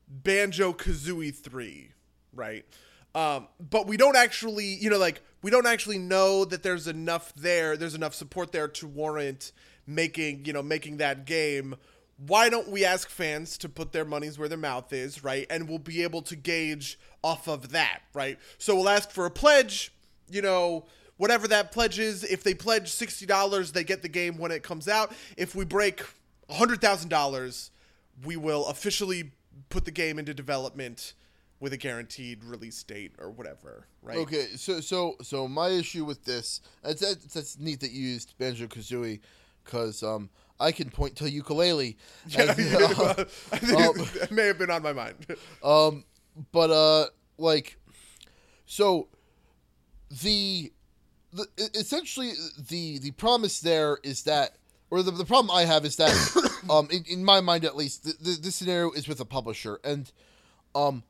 Banjo 0.08 0.74
Kazooie 0.74 1.36
3, 1.36 1.92
right? 2.34 2.66
Um, 3.14 3.48
but 3.60 3.88
we 3.88 3.98
don't 3.98 4.18
actually, 4.18 4.66
you 4.66 4.90
know, 4.90 4.98
like 4.98 5.22
we 5.42 5.52
don't 5.52 5.66
actually 5.68 5.98
know 5.98 6.46
that 6.46 6.64
there's 6.64 6.88
enough 6.88 7.34
there, 7.36 7.78
there's 7.78 7.96
enough 7.96 8.14
support 8.14 8.52
there 8.52 8.68
to 8.68 8.88
warrant 8.88 9.52
making, 9.88 10.46
you 10.46 10.54
know, 10.54 10.64
making 10.64 10.98
that 10.98 11.26
game. 11.26 11.76
Why 12.18 12.50
don't 12.50 12.70
we 12.70 12.86
ask 12.86 13.10
fans 13.10 13.58
to 13.60 13.70
put 13.70 13.92
their 13.92 14.06
monies 14.06 14.40
where 14.40 14.50
their 14.50 14.58
mouth 14.58 14.92
is, 14.94 15.24
right? 15.24 15.46
And 15.50 15.70
we'll 15.70 15.80
be 15.80 16.04
able 16.04 16.22
to 16.24 16.36
gauge 16.36 17.00
off 17.24 17.48
of 17.48 17.72
that, 17.72 18.02
right? 18.14 18.38
So 18.58 18.76
we'll 18.76 18.90
ask 18.90 19.12
for 19.12 19.26
a 19.26 19.32
pledge, 19.32 19.94
you 20.30 20.42
know, 20.42 20.86
whatever 21.18 21.48
that 21.48 21.72
pledge 21.72 22.00
is. 22.00 22.24
If 22.24 22.44
they 22.44 22.54
pledge 22.54 22.90
sixty 22.90 23.26
dollars, 23.26 23.72
they 23.72 23.84
get 23.84 24.02
the 24.02 24.10
game 24.10 24.38
when 24.38 24.52
it 24.52 24.64
comes 24.64 24.88
out. 24.88 25.14
If 25.38 25.56
we 25.56 25.66
break 25.66 26.02
hundred 26.50 26.82
thousand 26.82 27.10
dollars, 27.10 27.72
we 28.24 28.36
will 28.36 28.68
officially 28.68 29.32
put 29.70 29.86
the 29.86 29.92
game 29.92 30.20
into 30.20 30.34
development 30.34 31.14
with 31.60 31.74
a 31.74 31.78
guaranteed 31.78 32.44
release 32.44 32.84
date 32.84 33.14
or 33.18 33.30
whatever. 33.30 33.88
Right? 34.02 34.18
Okay, 34.18 34.48
so 34.56 34.80
so 34.82 35.16
so 35.22 35.48
my 35.48 35.70
issue 35.70 36.06
with 36.06 36.24
this 36.26 36.62
that's 36.84 37.02
that's, 37.02 37.34
that's 37.34 37.60
neat 37.60 37.80
that 37.80 37.92
you 37.92 38.08
used 38.08 38.38
Banjo 38.38 38.68
Kazooie 38.68 39.20
because 39.64 40.04
um 40.04 40.30
I 40.60 40.72
can 40.72 40.90
point 40.90 41.18
to 41.18 41.26
Yooka-Laylee. 41.26 41.96
Yeah, 42.28 42.42
as, 42.44 42.60
uh, 42.60 43.26
I 43.52 43.58
think 43.58 43.80
um, 43.80 43.96
it 44.22 44.32
may 44.32 44.48
have 44.48 44.58
been 44.58 44.72
on 44.72 44.82
my 44.82 44.94
mind. 44.94 45.16
Um, 45.62 46.06
but 46.52 46.72
uh, 46.72 47.08
like, 47.38 47.78
so 48.66 49.10
the 50.24 50.72
the 51.36 51.48
essentially 51.74 52.32
the 52.70 53.00
the 53.00 53.12
promise 53.12 53.60
there 53.60 54.00
is 54.04 54.24
that, 54.24 54.56
or 54.90 55.04
the, 55.04 55.12
the 55.12 55.26
problem 55.26 55.56
I 55.56 55.66
have 55.66 55.86
is 55.86 55.98
that, 55.98 56.62
um, 56.70 56.88
in, 56.90 57.04
in 57.08 57.26
my 57.26 57.42
mind 57.42 57.66
at 57.66 57.76
least, 57.76 58.04
the, 58.04 58.14
the, 58.20 58.38
this 58.42 58.56
scenario 58.56 58.92
is 58.92 59.08
with 59.08 59.20
a 59.20 59.26
publisher, 59.26 59.80
and 59.84 60.12
um, 60.74 61.04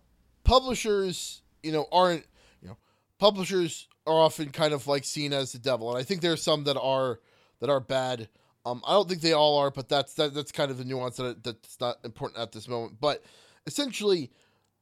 publishers, 0.44 1.42
you 1.62 1.72
know, 1.72 1.88
aren't 1.92 2.26
you 2.62 2.70
know, 2.70 2.78
publishers 3.20 3.88
are 4.08 4.14
often 4.14 4.50
kind 4.50 4.74
of 4.74 4.88
like 4.88 5.06
seen 5.06 5.32
as 5.32 5.52
the 5.52 5.60
devil, 5.60 5.90
and 5.90 6.00
I 6.00 6.04
think 6.04 6.22
there 6.22 6.34
are 6.34 6.38
some 6.38 6.64
that 6.64 6.80
are 6.80 7.20
that 7.60 7.70
are 7.70 7.80
bad. 7.80 8.28
Um, 8.66 8.82
I 8.88 8.94
don't 8.94 9.08
think 9.08 9.22
they 9.22 9.34
all 9.34 9.60
are, 9.60 9.70
but 9.70 9.90
that's 9.90 10.16
that, 10.16 10.34
that's 10.34 10.52
kind 10.52 10.72
of 10.72 10.80
the 10.80 10.86
nuance 10.86 11.18
that 11.18 11.44
that's 11.44 11.80
not 11.80 11.98
important 12.04 12.42
at 12.42 12.52
this 12.52 12.68
moment. 12.68 12.96
But 13.00 13.24
essentially, 13.68 14.32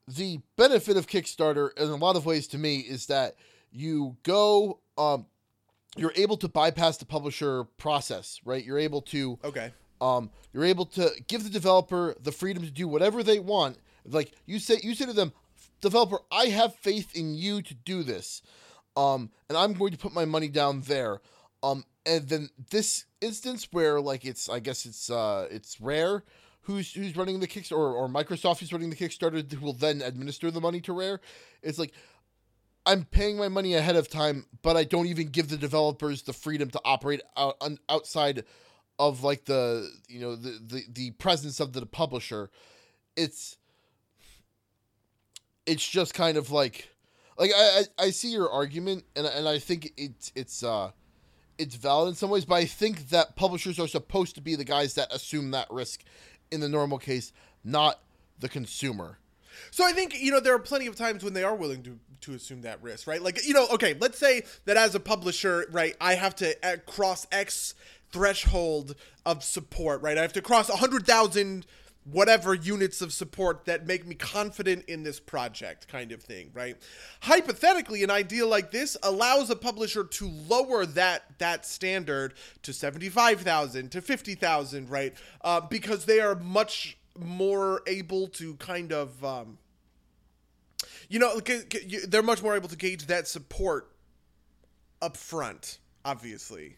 the 0.08 0.40
benefit 0.56 0.96
of 0.96 1.08
Kickstarter 1.08 1.78
in 1.78 1.90
a 1.90 1.96
lot 1.96 2.16
of 2.16 2.26
ways 2.26 2.48
to 2.48 2.58
me 2.58 2.78
is 2.78 3.08
that 3.08 3.36
you 3.74 4.16
go 4.24 4.80
um 4.98 5.26
you're 5.98 6.14
able 6.16 6.38
to 6.38 6.48
bypass 6.48 6.98
the 6.98 7.06
publisher 7.06 7.66
process, 7.78 8.40
right? 8.46 8.64
You're 8.64 8.80
able 8.80 9.02
to 9.04 9.40
okay. 9.44 9.72
um 10.02 10.30
you're 10.52 10.66
able 10.66 10.86
to 10.88 11.12
give 11.28 11.44
the 11.44 11.50
developer 11.50 12.16
the 12.22 12.32
freedom 12.32 12.64
to 12.64 12.72
do 12.72 12.88
whatever 12.88 13.24
they 13.24 13.40
want. 13.40 13.78
Like 14.06 14.34
you 14.46 14.60
say 14.60 14.80
you 14.82 14.96
say 14.96 15.06
to 15.06 15.14
them, 15.14 15.34
developer, 15.82 16.20
I 16.32 16.46
have 16.46 16.76
faith 16.76 17.16
in 17.16 17.36
you 17.36 17.62
to 17.62 17.74
do 17.74 18.04
this. 18.04 18.42
Um 18.96 19.32
and 19.50 19.58
I'm 19.58 19.74
going 19.74 19.92
to 19.92 19.98
put 19.98 20.14
my 20.14 20.26
money 20.26 20.48
down 20.48 20.82
there. 20.82 21.22
Um 21.62 21.86
and 22.06 22.28
then 22.28 22.50
this 22.72 23.06
instance 23.22 23.68
where 23.72 24.02
like 24.02 24.26
it's 24.26 24.50
I 24.50 24.60
guess 24.60 24.86
it's 24.86 25.10
uh 25.10 25.48
it's 25.52 25.80
Rare 25.80 26.24
who's 26.64 26.94
who's 26.94 27.16
running 27.16 27.40
the 27.40 27.48
Kickstarter 27.48 27.78
or, 27.78 27.94
or 27.94 28.08
Microsoft 28.08 28.60
who's 28.60 28.74
running 28.74 28.90
the 28.90 28.96
Kickstarter 28.96 29.50
who 29.52 29.66
will 29.66 29.74
then 29.74 30.02
administer 30.02 30.50
the 30.50 30.62
money 30.62 30.82
to 30.82 30.94
Rare. 30.94 31.20
It's 31.62 31.78
like 31.78 31.94
I'm 32.86 33.06
paying 33.06 33.38
my 33.38 33.48
money 33.48 33.76
ahead 33.76 33.96
of 33.96 34.10
time, 34.10 34.46
but 34.62 34.76
I 34.76 34.84
don't 34.84 35.08
even 35.08 35.28
give 35.28 35.48
the 35.50 35.58
developers 35.58 36.24
the 36.24 36.34
freedom 36.34 36.70
to 36.72 36.82
operate 36.84 37.22
out, 37.38 37.56
on, 37.62 37.80
outside 37.88 38.44
of 39.00 39.24
like 39.24 39.46
the 39.46 39.90
you 40.08 40.20
know 40.20 40.36
the, 40.36 40.60
the 40.66 40.84
the 40.92 41.12
presence 41.12 41.60
of 41.60 41.74
the 41.74 41.86
publisher. 41.86 42.50
It's 43.16 43.58
it's 45.66 45.88
just 45.88 46.14
kind 46.14 46.38
of 46.38 46.52
like 46.52 46.90
like 47.38 47.52
I 47.56 47.84
I, 48.00 48.06
I 48.06 48.10
see 48.12 48.32
your 48.32 48.50
argument 48.50 49.06
and 49.16 49.26
and 49.26 49.48
I 49.48 49.60
think 49.60 49.94
it's 49.98 50.32
it's 50.36 50.64
uh 50.64 50.92
it's 51.58 51.76
valid 51.76 52.10
in 52.10 52.16
some 52.16 52.30
ways, 52.30 52.46
but 52.46 52.56
I 52.56 52.66
think 52.66 53.10
that 53.10 53.36
publishers 53.36 53.80
are 53.80 53.88
supposed 53.88 54.36
to 54.36 54.42
be 54.42 54.56
the 54.56 54.66
guys 54.66 54.96
that 54.96 55.14
assume 55.14 55.52
that 55.52 55.70
risk 55.70 56.04
in 56.52 56.60
the 56.60 56.70
normal 56.70 56.98
case, 56.98 57.32
not 57.64 58.00
the 58.40 58.50
consumer. 58.50 59.20
So 59.72 59.86
I 59.86 59.92
think 59.92 60.20
you 60.20 60.32
know 60.32 60.40
there 60.40 60.56
are 60.56 60.60
plenty 60.60 60.88
of 60.88 60.96
times 60.96 61.24
when 61.24 61.34
they 61.34 61.44
are 61.44 61.56
willing 61.56 61.84
to 61.84 62.00
to 62.22 62.34
assume 62.34 62.62
that 62.62 62.82
risk, 62.82 63.08
right? 63.08 63.22
Like 63.22 63.46
you 63.46 63.54
know, 63.54 63.68
okay, 63.74 63.96
let's 64.00 64.18
say 64.18 64.44
that 64.66 64.78
as 64.78 64.96
a 64.96 65.00
publisher, 65.00 65.66
right, 65.72 65.96
I 66.00 66.16
have 66.16 66.36
to 66.38 66.56
uh, 66.66 66.78
cross 66.86 67.28
X 67.32 67.74
threshold 68.12 68.96
of 69.26 69.44
support, 69.44 70.02
right? 70.02 70.18
I 70.18 70.22
have 70.22 70.34
to 70.34 70.42
cross 70.42 70.70
a 70.70 70.78
hundred 70.78 71.06
thousand 71.06 71.66
whatever 72.06 72.54
units 72.54 73.02
of 73.02 73.14
support 73.14 73.66
that 73.66 73.88
make 73.88 74.06
me 74.06 74.16
confident 74.16 74.86
in 74.86 75.04
this 75.04 75.20
project 75.20 75.88
kind 75.88 76.12
of 76.12 76.22
thing 76.22 76.50
right 76.54 76.76
hypothetically 77.22 78.04
an 78.04 78.12
idea 78.12 78.46
like 78.46 78.72
this 78.72 78.98
allows 79.04 79.50
a 79.50 79.56
publisher 79.56 80.04
to 80.04 80.28
lower 80.50 80.86
that 80.86 81.24
that 81.38 81.66
standard 81.66 82.34
to 82.62 82.74
75,000 82.74 83.90
to 83.90 84.02
50,000 84.02 84.90
right 84.90 85.14
uh, 85.42 85.62
because 85.62 86.06
they 86.06 86.20
are 86.20 86.36
much 86.36 86.98
more 87.20 87.82
able 87.88 88.28
to 88.28 88.56
kind 88.56 88.92
of 88.92 89.24
um, 89.24 89.58
you 91.10 91.20
know 91.20 91.40
they're 92.08 92.24
much 92.24 92.42
more 92.42 92.56
able 92.56 92.70
to 92.70 92.78
gauge 92.78 93.06
that 93.08 93.28
support 93.28 93.92
up 95.02 95.18
front 95.18 95.80
obviously. 96.06 96.78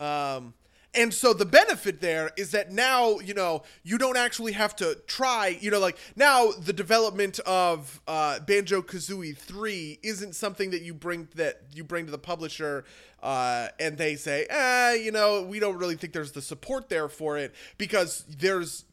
Um, 0.00 0.54
and 0.94 1.12
so 1.12 1.34
the 1.34 1.44
benefit 1.44 2.00
there 2.00 2.30
is 2.36 2.52
that 2.52 2.72
now 2.72 3.18
you 3.20 3.34
know 3.34 3.62
you 3.82 3.98
don't 3.98 4.16
actually 4.16 4.52
have 4.52 4.74
to 4.76 4.96
try 5.06 5.56
you 5.60 5.70
know 5.70 5.78
like 5.78 5.98
now 6.16 6.50
the 6.52 6.72
development 6.72 7.38
of 7.40 8.00
uh, 8.08 8.40
banjo 8.40 8.82
kazooie 8.82 9.36
3 9.36 9.98
isn't 10.02 10.34
something 10.34 10.70
that 10.70 10.82
you 10.82 10.94
bring 10.94 11.28
that 11.34 11.62
you 11.72 11.84
bring 11.84 12.06
to 12.06 12.10
the 12.10 12.18
publisher 12.18 12.84
uh, 13.22 13.68
and 13.78 13.98
they 13.98 14.16
say 14.16 14.46
eh 14.48 14.94
you 14.94 15.12
know 15.12 15.42
we 15.42 15.58
don't 15.58 15.76
really 15.76 15.96
think 15.96 16.12
there's 16.12 16.32
the 16.32 16.42
support 16.42 16.88
there 16.88 17.08
for 17.08 17.36
it 17.36 17.54
because 17.78 18.24
there's 18.28 18.84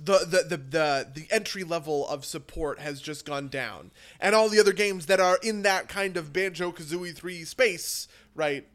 the, 0.00 0.18
the 0.18 0.56
the 0.56 0.56
the 0.56 1.08
the 1.14 1.26
entry 1.30 1.64
level 1.64 2.06
of 2.08 2.24
support 2.24 2.78
has 2.78 3.00
just 3.00 3.26
gone 3.26 3.48
down, 3.48 3.90
and 4.20 4.34
all 4.34 4.48
the 4.48 4.60
other 4.60 4.72
games 4.72 5.06
that 5.06 5.20
are 5.20 5.38
in 5.42 5.62
that 5.62 5.88
kind 5.88 6.16
of 6.16 6.32
Banjo 6.32 6.70
Kazooie 6.70 7.14
three 7.14 7.44
space, 7.44 8.06
right? 8.34 8.66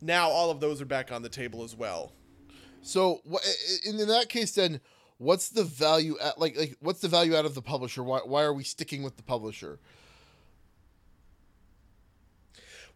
Now 0.00 0.28
all 0.28 0.50
of 0.50 0.60
those 0.60 0.82
are 0.82 0.86
back 0.86 1.12
on 1.12 1.22
the 1.22 1.28
table 1.28 1.62
as 1.62 1.76
well. 1.76 2.12
So 2.82 3.20
in, 3.86 4.00
in 4.00 4.08
that 4.08 4.28
case, 4.28 4.52
then 4.52 4.80
what's 5.18 5.48
the 5.48 5.62
value 5.62 6.18
at 6.20 6.40
like 6.40 6.56
like 6.58 6.76
what's 6.80 7.00
the 7.00 7.08
value 7.08 7.36
out 7.36 7.44
of 7.44 7.54
the 7.54 7.62
publisher? 7.62 8.02
Why 8.02 8.18
why 8.24 8.42
are 8.42 8.52
we 8.52 8.64
sticking 8.64 9.04
with 9.04 9.16
the 9.16 9.22
publisher? 9.22 9.78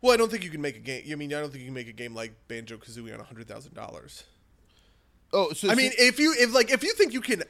Well, 0.02 0.12
I 0.12 0.16
don't 0.16 0.30
think 0.30 0.44
you 0.44 0.50
can 0.50 0.60
make 0.60 0.76
a 0.76 0.80
game. 0.80 1.04
I 1.10 1.14
mean, 1.14 1.32
I 1.32 1.40
don't 1.40 1.50
think 1.50 1.60
you 1.60 1.68
can 1.68 1.74
make 1.74 1.88
a 1.88 1.92
game 1.92 2.14
like 2.14 2.34
Banjo 2.48 2.76
Kazooie 2.76 3.14
on 3.14 3.24
hundred 3.24 3.46
thousand 3.46 3.74
dollars. 3.74 4.24
Oh, 5.33 5.52
so 5.52 5.68
I 5.68 5.73
so- 5.73 5.76
mean, 5.76 5.92
if 5.99 6.18
you 6.18 6.35
if 6.38 6.52
like 6.54 6.71
if 6.71 6.83
you 6.83 6.92
think 6.95 7.12
you 7.12 7.21
can 7.21 7.42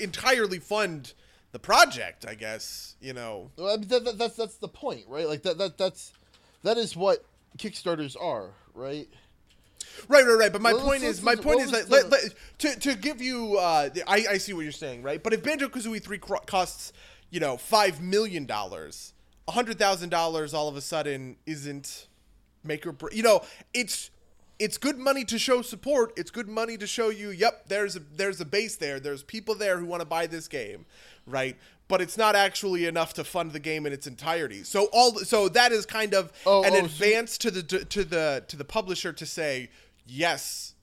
entirely 0.00 0.58
fund 0.58 1.12
the 1.52 1.58
project, 1.58 2.26
I 2.28 2.34
guess 2.34 2.96
you 3.00 3.12
know. 3.12 3.50
Well, 3.56 3.72
I 3.74 3.76
mean, 3.76 3.88
that, 3.88 4.04
that, 4.04 4.18
that's 4.18 4.36
that's 4.36 4.56
the 4.56 4.68
point, 4.68 5.04
right? 5.08 5.26
Like 5.26 5.42
that 5.42 5.58
that 5.58 5.78
that's 5.78 6.12
that 6.62 6.76
is 6.76 6.96
what 6.96 7.24
Kickstarters 7.58 8.16
are, 8.20 8.50
right? 8.74 9.08
Right, 10.08 10.24
right, 10.26 10.34
right. 10.38 10.52
But 10.52 10.60
my 10.60 10.72
Well, 10.72 10.84
point 10.84 11.02
is, 11.04 11.22
my 11.22 11.36
point 11.36 11.60
is 11.60 11.70
that 11.70 11.88
let, 11.88 12.10
let, 12.10 12.34
to 12.58 12.80
to 12.80 12.94
give 12.96 13.22
you, 13.22 13.56
uh, 13.58 13.90
I 14.06 14.26
I 14.30 14.38
see 14.38 14.52
what 14.52 14.62
you're 14.62 14.72
saying, 14.72 15.02
right? 15.02 15.22
But 15.22 15.32
if 15.32 15.42
Banjo 15.42 15.68
Kazooie 15.68 16.02
three 16.02 16.18
costs, 16.18 16.92
you 17.30 17.38
know, 17.40 17.56
five 17.56 18.00
million 18.02 18.44
dollars, 18.44 19.12
a 19.46 19.52
hundred 19.52 19.78
thousand 19.78 20.08
dollars 20.08 20.52
all 20.52 20.68
of 20.68 20.76
a 20.76 20.80
sudden 20.80 21.36
isn't 21.46 22.08
make 22.64 22.86
or 22.86 22.92
break. 22.92 23.14
You 23.14 23.22
know, 23.22 23.42
it's 23.72 24.10
it's 24.58 24.78
good 24.78 24.98
money 24.98 25.24
to 25.24 25.38
show 25.38 25.62
support. 25.62 26.12
It's 26.16 26.30
good 26.30 26.48
money 26.48 26.76
to 26.78 26.86
show 26.86 27.08
you, 27.10 27.30
yep, 27.30 27.64
there's 27.68 27.96
a 27.96 28.00
there's 28.00 28.40
a 28.40 28.44
base 28.44 28.76
there. 28.76 29.00
There's 29.00 29.22
people 29.22 29.54
there 29.54 29.78
who 29.78 29.86
want 29.86 30.00
to 30.00 30.06
buy 30.06 30.26
this 30.26 30.46
game, 30.48 30.86
right? 31.26 31.56
But 31.88 32.00
it's 32.00 32.16
not 32.16 32.34
actually 32.34 32.86
enough 32.86 33.14
to 33.14 33.24
fund 33.24 33.52
the 33.52 33.58
game 33.60 33.84
in 33.84 33.92
its 33.92 34.06
entirety. 34.06 34.62
So 34.64 34.88
all 34.92 35.16
so 35.18 35.48
that 35.50 35.72
is 35.72 35.84
kind 35.86 36.14
of 36.14 36.32
Oh, 36.46 36.62
an 36.64 36.72
oh, 36.72 36.78
so- 36.78 36.84
advance 36.84 37.36
to 37.38 37.50
the 37.50 37.62
to 37.62 38.04
the 38.04 38.44
to 38.48 38.56
the 38.56 38.64
publisher 38.64 39.12
to 39.12 39.26
say, 39.26 39.70
yes, 40.06 40.74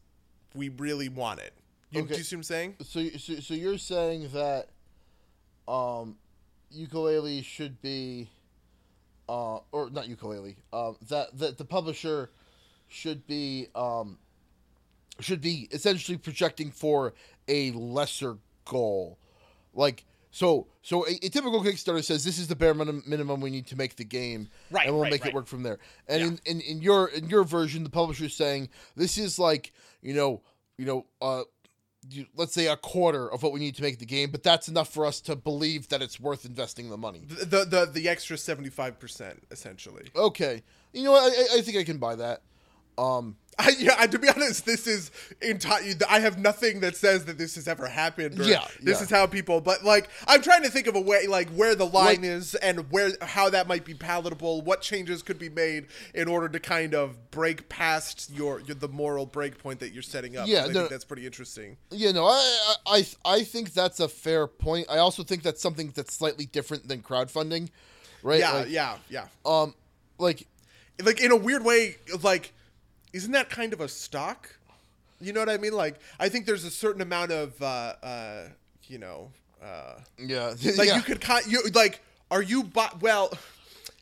we 0.54 0.70
really 0.70 1.10
want 1.10 1.40
it. 1.40 1.54
You, 1.92 2.02
Okay. 2.02 2.14
Do 2.14 2.18
you 2.20 2.24
see 2.24 2.36
what 2.36 2.40
I'm 2.40 2.44
saying? 2.44 2.76
So 2.84 3.08
so, 3.18 3.36
so 3.40 3.54
you're 3.54 3.78
saying 3.78 4.30
that 4.34 4.68
um 5.68 6.18
Yooka-Laylee 6.76 7.44
should 7.44 7.82
be 7.82 8.30
uh 9.30 9.60
or 9.72 9.90
not 9.90 10.06
Yooka-Laylee 10.08 10.56
um 10.74 10.98
that 11.10 11.38
that 11.38 11.58
the 11.58 11.66
publisher 11.66 12.30
should 12.92 13.26
be 13.26 13.68
um 13.74 14.18
should 15.20 15.42
be 15.42 15.68
essentially 15.72 16.18
projecting 16.18 16.72
for 16.72 17.14
a 17.48 17.72
lesser 17.72 18.38
goal 18.66 19.18
like 19.74 20.04
so 20.32 20.68
so 20.82 21.06
a, 21.08 21.12
a 21.24 21.30
typical 21.30 21.62
kickstarter 21.64 22.04
says 22.04 22.24
this 22.24 22.38
is 22.38 22.48
the 22.48 22.56
bare 22.56 22.74
minimum, 22.74 23.04
minimum 23.08 23.40
we 23.42 23.50
need 23.50 23.68
to 23.68 23.76
make 23.76 23.96
the 23.96 24.04
game 24.04 24.50
Right, 24.72 24.86
and 24.88 24.94
we'll 24.96 25.04
right, 25.04 25.12
make 25.12 25.22
right. 25.24 25.30
it 25.32 25.36
work 25.36 25.48
from 25.48 25.64
there 25.64 25.80
and 26.08 26.22
Yeah. 26.22 26.28
in, 26.28 26.40
in 26.46 26.62
in 26.62 26.82
your 26.82 27.08
in 27.08 27.30
your 27.30 27.44
version 27.44 27.84
the 27.84 27.90
publisher 27.90 28.26
is 28.26 28.34
saying 28.34 28.70
this 28.96 29.18
is 29.18 29.40
like 29.40 29.72
you 30.02 30.14
know 30.14 30.42
you 30.78 30.86
know 30.86 31.06
uh 31.22 31.44
you, 32.10 32.26
let's 32.36 32.54
say 32.54 32.66
a 32.68 32.76
quarter 32.76 33.32
of 33.32 33.44
what 33.44 33.52
we 33.54 33.60
need 33.60 33.76
to 33.76 33.84
make 33.84 34.00
the 34.00 34.08
game, 34.08 34.32
but 34.32 34.42
that's 34.42 34.68
enough 34.68 34.92
for 34.92 35.06
us 35.06 35.22
to 35.22 35.36
believe 35.36 35.88
that 35.90 36.02
it's 36.02 36.20
worth 36.20 36.46
investing 36.46 36.90
the 36.90 36.98
money. 36.98 37.22
The 37.28 37.46
the 37.46 37.66
the, 37.66 37.86
the 37.94 38.10
extra 38.10 38.40
seventy 38.40 38.72
five 38.72 38.98
percent 39.00 39.44
essentially. 39.52 40.06
Okay, 40.16 40.64
you 40.94 41.04
know 41.04 41.12
what? 41.12 41.32
I, 41.32 41.36
I- 41.36 41.58
I 41.60 41.62
think 41.62 41.78
I 41.78 41.84
can 41.84 42.00
buy 42.00 42.16
that. 42.16 42.42
Um, 42.98 43.36
I, 43.60 43.76
yeah, 43.78 44.06
to 44.08 44.18
be 44.18 44.28
honest, 44.30 44.66
this 44.66 44.88
is 44.88 45.12
entire. 45.42 45.84
I 46.10 46.20
have 46.22 46.40
nothing 46.40 46.80
that 46.80 46.96
says 46.96 47.26
that 47.26 47.38
this 47.38 47.56
has 47.56 47.68
ever 47.68 47.86
happened. 47.86 48.40
Or 48.40 48.44
Yeah, 48.44 48.66
this 48.82 48.98
yeah. 49.00 49.04
is 49.04 49.10
how 49.10 49.28
people. 49.28 49.60
But 49.62 49.84
like, 49.84 50.10
I'm 50.26 50.42
trying 50.42 50.64
to 50.64 50.70
think 50.70 50.88
of 50.88 50.96
a 50.96 51.02
way, 51.02 51.28
like 51.28 51.50
where 51.50 51.76
the 51.76 51.86
line 51.86 52.06
Like- 52.22 52.24
is 52.24 52.56
and 52.56 52.90
where 52.92 53.12
how 53.22 53.50
that 53.50 53.68
might 53.68 53.84
be 53.86 53.94
palatable. 53.94 54.62
What 54.62 54.82
changes 54.82 55.22
could 55.22 55.38
be 55.38 55.50
made 55.50 55.88
in 56.16 56.28
order 56.30 56.48
to 56.50 56.60
kind 56.60 56.96
of 56.96 57.30
break 57.30 57.68
past 57.70 58.32
your, 58.34 58.62
your 58.62 58.76
the 58.76 58.88
moral 58.88 59.26
break 59.26 59.58
point 59.60 59.80
that 59.82 59.92
you're 59.92 60.02
setting 60.02 60.38
up. 60.38 60.48
Yeah, 60.48 60.64
I 60.64 60.68
no- 60.68 60.74
think 60.74 60.90
that's 60.90 61.06
pretty 61.06 61.26
interesting. 61.26 61.78
Know, 61.92 62.26
I, 62.26 62.74
I 62.88 62.98
I 62.98 63.06
I 63.26 63.44
think 63.44 63.74
that's 63.74 64.00
a 64.00 64.08
fair 64.08 64.48
point. 64.48 64.88
I 64.90 64.98
also 64.98 65.24
think 65.24 65.44
that's 65.44 65.62
something 65.62 65.92
that's 65.94 66.14
slightly 66.16 66.46
different 66.46 66.88
than 66.88 67.02
crowdfunding, 67.02 67.70
right? 68.24 68.40
Yeah, 68.40 68.52
Like, 68.54 68.70
yeah, 68.70 68.98
yeah. 69.10 69.26
Um, 69.46 69.76
like 70.18 70.48
like 71.04 71.22
in 71.22 71.32
a 71.32 71.36
weird 71.36 71.64
way 71.66 71.98
like 72.24 72.54
isn't 73.14 73.32
that 73.32 73.50
kind 73.50 73.74
of 73.74 73.82
a 73.82 73.88
stock 73.88 74.56
you 75.20 75.34
know 75.34 75.40
what 75.40 75.50
i 75.50 75.58
mean 75.58 75.74
like 75.74 76.00
i 76.20 76.28
think 76.30 76.46
there's 76.46 76.64
a 76.66 76.72
certain 76.72 77.02
amount 77.02 77.32
of 77.32 77.62
uh 77.62 77.94
uh 78.04 78.44
you 78.88 78.98
know 78.98 79.32
uh 79.64 79.96
yeah, 80.18 80.54
like 80.78 80.88
yeah. 80.88 80.96
you 80.96 81.02
could 81.02 81.22
kind 81.22 81.46
you 81.46 81.62
like 81.74 82.02
are 82.30 82.42
you 82.42 82.64
bu- 82.64 82.98
well 83.02 83.32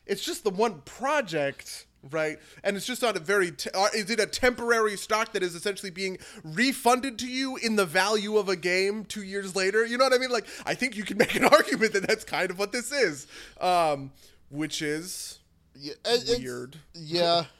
it's 0.06 0.22
just 0.24 0.44
the 0.44 0.50
one 0.50 0.80
project 0.86 1.86
right 2.10 2.38
and 2.64 2.76
it's 2.78 2.86
just 2.86 3.02
not 3.02 3.14
a 3.14 3.20
very 3.20 3.50
te- 3.50 3.68
uh, 3.74 3.88
is 3.94 4.08
it 4.08 4.18
a 4.18 4.24
temporary 4.24 4.96
stock 4.96 5.32
that 5.34 5.42
is 5.42 5.54
essentially 5.54 5.90
being 5.90 6.16
refunded 6.42 7.18
to 7.18 7.26
you 7.28 7.56
in 7.58 7.76
the 7.76 7.84
value 7.84 8.38
of 8.38 8.48
a 8.48 8.56
game 8.56 9.04
two 9.04 9.22
years 9.22 9.54
later 9.54 9.84
you 9.84 9.98
know 9.98 10.04
what 10.04 10.14
i 10.14 10.18
mean 10.18 10.30
like 10.30 10.46
i 10.64 10.72
think 10.74 10.96
you 10.96 11.04
can 11.04 11.18
make 11.18 11.34
an 11.34 11.44
argument 11.58 11.92
that 11.92 12.06
that's 12.06 12.24
kind 12.24 12.50
of 12.50 12.58
what 12.58 12.72
this 12.72 12.90
is 12.90 13.26
um 13.60 14.10
which 14.48 14.80
is 14.80 15.40
Yeah, 15.74 15.92
weird. 16.38 16.76
Yeah. 16.94 17.44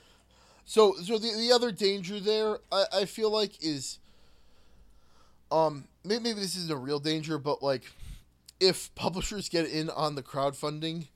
So 0.71 0.95
so 1.03 1.19
the 1.19 1.33
the 1.37 1.51
other 1.51 1.73
danger 1.73 2.21
there, 2.21 2.59
I, 2.71 2.85
I 2.99 3.05
feel 3.05 3.29
like 3.29 3.61
is 3.61 3.99
um 5.51 5.89
maybe, 6.05 6.23
maybe 6.23 6.39
this 6.39 6.55
isn't 6.57 6.71
a 6.71 6.77
real 6.77 7.01
danger, 7.01 7.39
but 7.39 7.61
like 7.61 7.83
if 8.61 8.95
publishers 8.95 9.49
get 9.49 9.67
in 9.67 9.91
on 9.91 10.15
the 10.15 10.23
crowdfunding, 10.23 11.09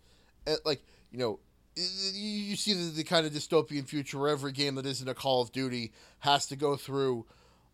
and 0.44 0.58
like 0.64 0.82
you 1.12 1.18
know. 1.18 1.38
You 1.76 2.54
see 2.54 2.72
the, 2.72 2.90
the 2.92 3.02
kind 3.02 3.26
of 3.26 3.32
dystopian 3.32 3.84
future 3.88 4.16
where 4.16 4.30
every 4.30 4.52
game 4.52 4.76
that 4.76 4.86
isn't 4.86 5.08
a 5.08 5.14
Call 5.14 5.42
of 5.42 5.50
Duty 5.50 5.90
has 6.20 6.46
to 6.46 6.54
go 6.54 6.76
through, 6.76 7.26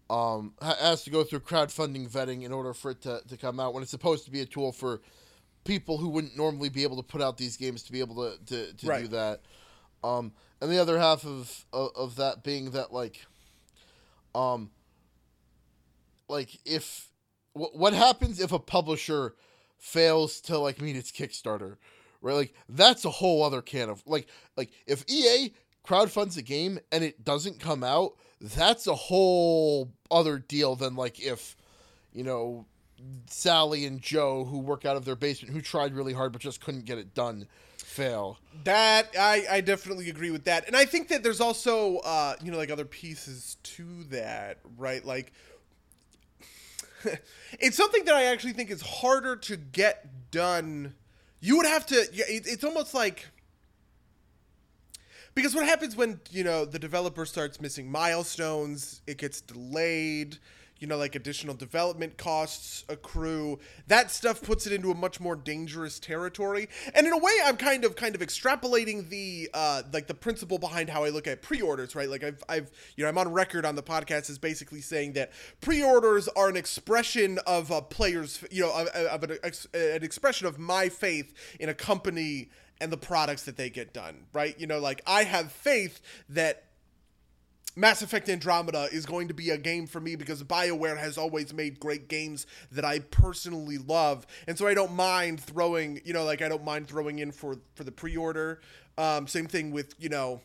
um, 0.08 0.54
has 0.62 1.04
to 1.04 1.10
go 1.10 1.22
through 1.22 1.40
crowdfunding 1.40 2.08
vetting 2.08 2.44
in 2.44 2.50
order 2.50 2.72
for 2.72 2.92
it 2.92 3.02
to, 3.02 3.20
to 3.28 3.36
come 3.36 3.60
out. 3.60 3.74
When 3.74 3.82
it's 3.82 3.90
supposed 3.90 4.24
to 4.24 4.30
be 4.30 4.40
a 4.40 4.46
tool 4.46 4.72
for 4.72 5.02
people 5.64 5.98
who 5.98 6.08
wouldn't 6.08 6.34
normally 6.34 6.70
be 6.70 6.82
able 6.82 6.96
to 6.96 7.02
put 7.02 7.20
out 7.20 7.36
these 7.36 7.58
games 7.58 7.82
to 7.82 7.92
be 7.92 8.00
able 8.00 8.16
to 8.16 8.38
to, 8.46 8.72
to 8.72 9.00
do 9.00 9.08
that. 9.08 9.42
Um, 10.02 10.32
and 10.60 10.70
the 10.70 10.78
other 10.78 10.98
half 10.98 11.24
of, 11.24 11.64
of 11.72 11.90
of 11.96 12.16
that 12.16 12.42
being 12.42 12.70
that 12.72 12.92
like, 12.92 13.24
um, 14.34 14.70
like 16.28 16.58
if 16.64 17.10
wh- 17.54 17.74
what 17.74 17.92
happens 17.94 18.40
if 18.40 18.52
a 18.52 18.58
publisher 18.58 19.34
fails 19.78 20.40
to 20.42 20.58
like 20.58 20.80
meet 20.80 20.96
its 20.96 21.10
Kickstarter, 21.10 21.76
right? 22.20 22.34
Like 22.34 22.54
that's 22.68 23.04
a 23.04 23.10
whole 23.10 23.42
other 23.42 23.62
can 23.62 23.88
of 23.88 24.02
like 24.06 24.28
like 24.56 24.70
if 24.86 25.04
EA 25.08 25.52
crowdfunds 25.86 26.36
a 26.36 26.42
game 26.42 26.78
and 26.92 27.02
it 27.02 27.24
doesn't 27.24 27.58
come 27.58 27.82
out, 27.82 28.12
that's 28.40 28.86
a 28.86 28.94
whole 28.94 29.92
other 30.10 30.38
deal 30.38 30.76
than 30.76 30.96
like 30.96 31.20
if 31.20 31.56
you 32.12 32.24
know 32.24 32.66
Sally 33.26 33.86
and 33.86 34.00
Joe 34.00 34.44
who 34.44 34.58
work 34.58 34.84
out 34.84 34.96
of 34.96 35.04
their 35.04 35.16
basement 35.16 35.54
who 35.54 35.62
tried 35.62 35.94
really 35.94 36.12
hard 36.12 36.32
but 36.32 36.42
just 36.42 36.60
couldn't 36.60 36.84
get 36.84 36.98
it 36.98 37.14
done 37.14 37.46
fail. 37.90 38.38
That 38.64 39.14
I, 39.18 39.44
I 39.50 39.60
definitely 39.60 40.10
agree 40.10 40.30
with 40.30 40.44
that, 40.44 40.66
and 40.66 40.76
I 40.76 40.84
think 40.84 41.08
that 41.08 41.22
there's 41.22 41.40
also 41.40 41.98
uh, 41.98 42.36
you 42.42 42.50
know 42.50 42.58
like 42.58 42.70
other 42.70 42.84
pieces 42.84 43.56
to 43.62 44.04
that, 44.04 44.58
right? 44.78 45.04
Like 45.04 45.32
it's 47.58 47.76
something 47.76 48.04
that 48.04 48.14
I 48.14 48.24
actually 48.24 48.52
think 48.52 48.70
is 48.70 48.82
harder 48.82 49.36
to 49.36 49.56
get 49.56 50.30
done. 50.30 50.94
You 51.40 51.56
would 51.56 51.66
have 51.66 51.86
to. 51.86 52.06
It's 52.12 52.64
almost 52.64 52.94
like 52.94 53.26
because 55.34 55.54
what 55.54 55.64
happens 55.64 55.96
when 55.96 56.20
you 56.30 56.44
know 56.44 56.64
the 56.64 56.78
developer 56.78 57.24
starts 57.24 57.60
missing 57.60 57.90
milestones, 57.90 59.02
it 59.06 59.18
gets 59.18 59.40
delayed. 59.40 60.38
You 60.80 60.86
know, 60.86 60.96
like 60.96 61.14
additional 61.14 61.54
development 61.54 62.16
costs 62.16 62.84
accrue. 62.88 63.58
That 63.86 64.10
stuff 64.10 64.42
puts 64.42 64.66
it 64.66 64.72
into 64.72 64.90
a 64.90 64.94
much 64.94 65.20
more 65.20 65.36
dangerous 65.36 65.98
territory. 65.98 66.68
And 66.94 67.06
in 67.06 67.12
a 67.12 67.18
way, 67.18 67.32
I'm 67.44 67.56
kind 67.56 67.84
of 67.84 67.96
kind 67.96 68.14
of 68.14 68.22
extrapolating 68.22 69.08
the 69.10 69.50
uh, 69.52 69.82
like 69.92 70.06
the 70.06 70.14
principle 70.14 70.58
behind 70.58 70.88
how 70.88 71.04
I 71.04 71.10
look 71.10 71.26
at 71.26 71.42
pre-orders, 71.42 71.94
right? 71.94 72.08
Like 72.08 72.24
I've 72.24 72.42
I've 72.48 72.70
you 72.96 73.04
know 73.04 73.08
I'm 73.08 73.18
on 73.18 73.30
record 73.32 73.64
on 73.64 73.76
the 73.76 73.82
podcast 73.82 74.30
as 74.30 74.38
basically 74.38 74.80
saying 74.80 75.12
that 75.12 75.32
pre-orders 75.60 76.28
are 76.28 76.48
an 76.48 76.56
expression 76.56 77.38
of 77.46 77.70
a 77.70 77.82
player's 77.82 78.42
you 78.50 78.62
know 78.62 78.72
of, 78.74 78.88
of 78.88 79.22
an, 79.24 79.38
an 79.74 80.02
expression 80.02 80.46
of 80.46 80.58
my 80.58 80.88
faith 80.88 81.34
in 81.60 81.68
a 81.68 81.74
company 81.74 82.48
and 82.80 82.90
the 82.90 82.96
products 82.96 83.42
that 83.42 83.56
they 83.56 83.68
get 83.68 83.92
done, 83.92 84.26
right? 84.32 84.58
You 84.58 84.66
know, 84.66 84.78
like 84.78 85.02
I 85.06 85.24
have 85.24 85.52
faith 85.52 86.00
that 86.30 86.64
Mass 87.80 88.02
Effect 88.02 88.28
Andromeda 88.28 88.88
is 88.92 89.06
going 89.06 89.28
to 89.28 89.34
be 89.34 89.50
a 89.50 89.58
game 89.58 89.86
for 89.86 90.00
me 90.00 90.14
because 90.14 90.42
BioWare 90.42 90.98
has 90.98 91.16
always 91.16 91.54
made 91.54 91.80
great 91.80 92.08
games 92.08 92.46
that 92.70 92.84
I 92.84 92.98
personally 92.98 93.78
love. 93.78 94.26
And 94.46 94.58
so 94.58 94.66
I 94.66 94.74
don't 94.74 94.92
mind 94.92 95.40
throwing, 95.40 96.00
you 96.04 96.12
know, 96.12 96.24
like 96.24 96.42
I 96.42 96.48
don't 96.48 96.64
mind 96.64 96.88
throwing 96.88 97.20
in 97.20 97.32
for 97.32 97.58
for 97.74 97.84
the 97.84 97.92
pre-order. 97.92 98.60
Um, 98.98 99.26
same 99.26 99.46
thing 99.46 99.70
with, 99.70 99.94
you 99.98 100.10
know, 100.10 100.42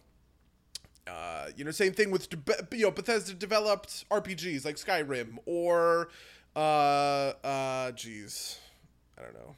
uh, 1.07 1.47
you 1.57 1.65
know, 1.65 1.71
same 1.71 1.91
thing 1.93 2.09
with 2.09 2.27
you 2.71 2.83
know 2.83 2.91
Bethesda 2.91 3.33
developed 3.33 4.09
RPGs 4.09 4.65
like 4.65 4.77
Skyrim 4.77 5.37
or 5.45 6.09
uh 6.55 7.33
uh 7.43 7.91
geez, 7.91 8.59
I 9.17 9.23
don't 9.23 9.33
know. 9.33 9.55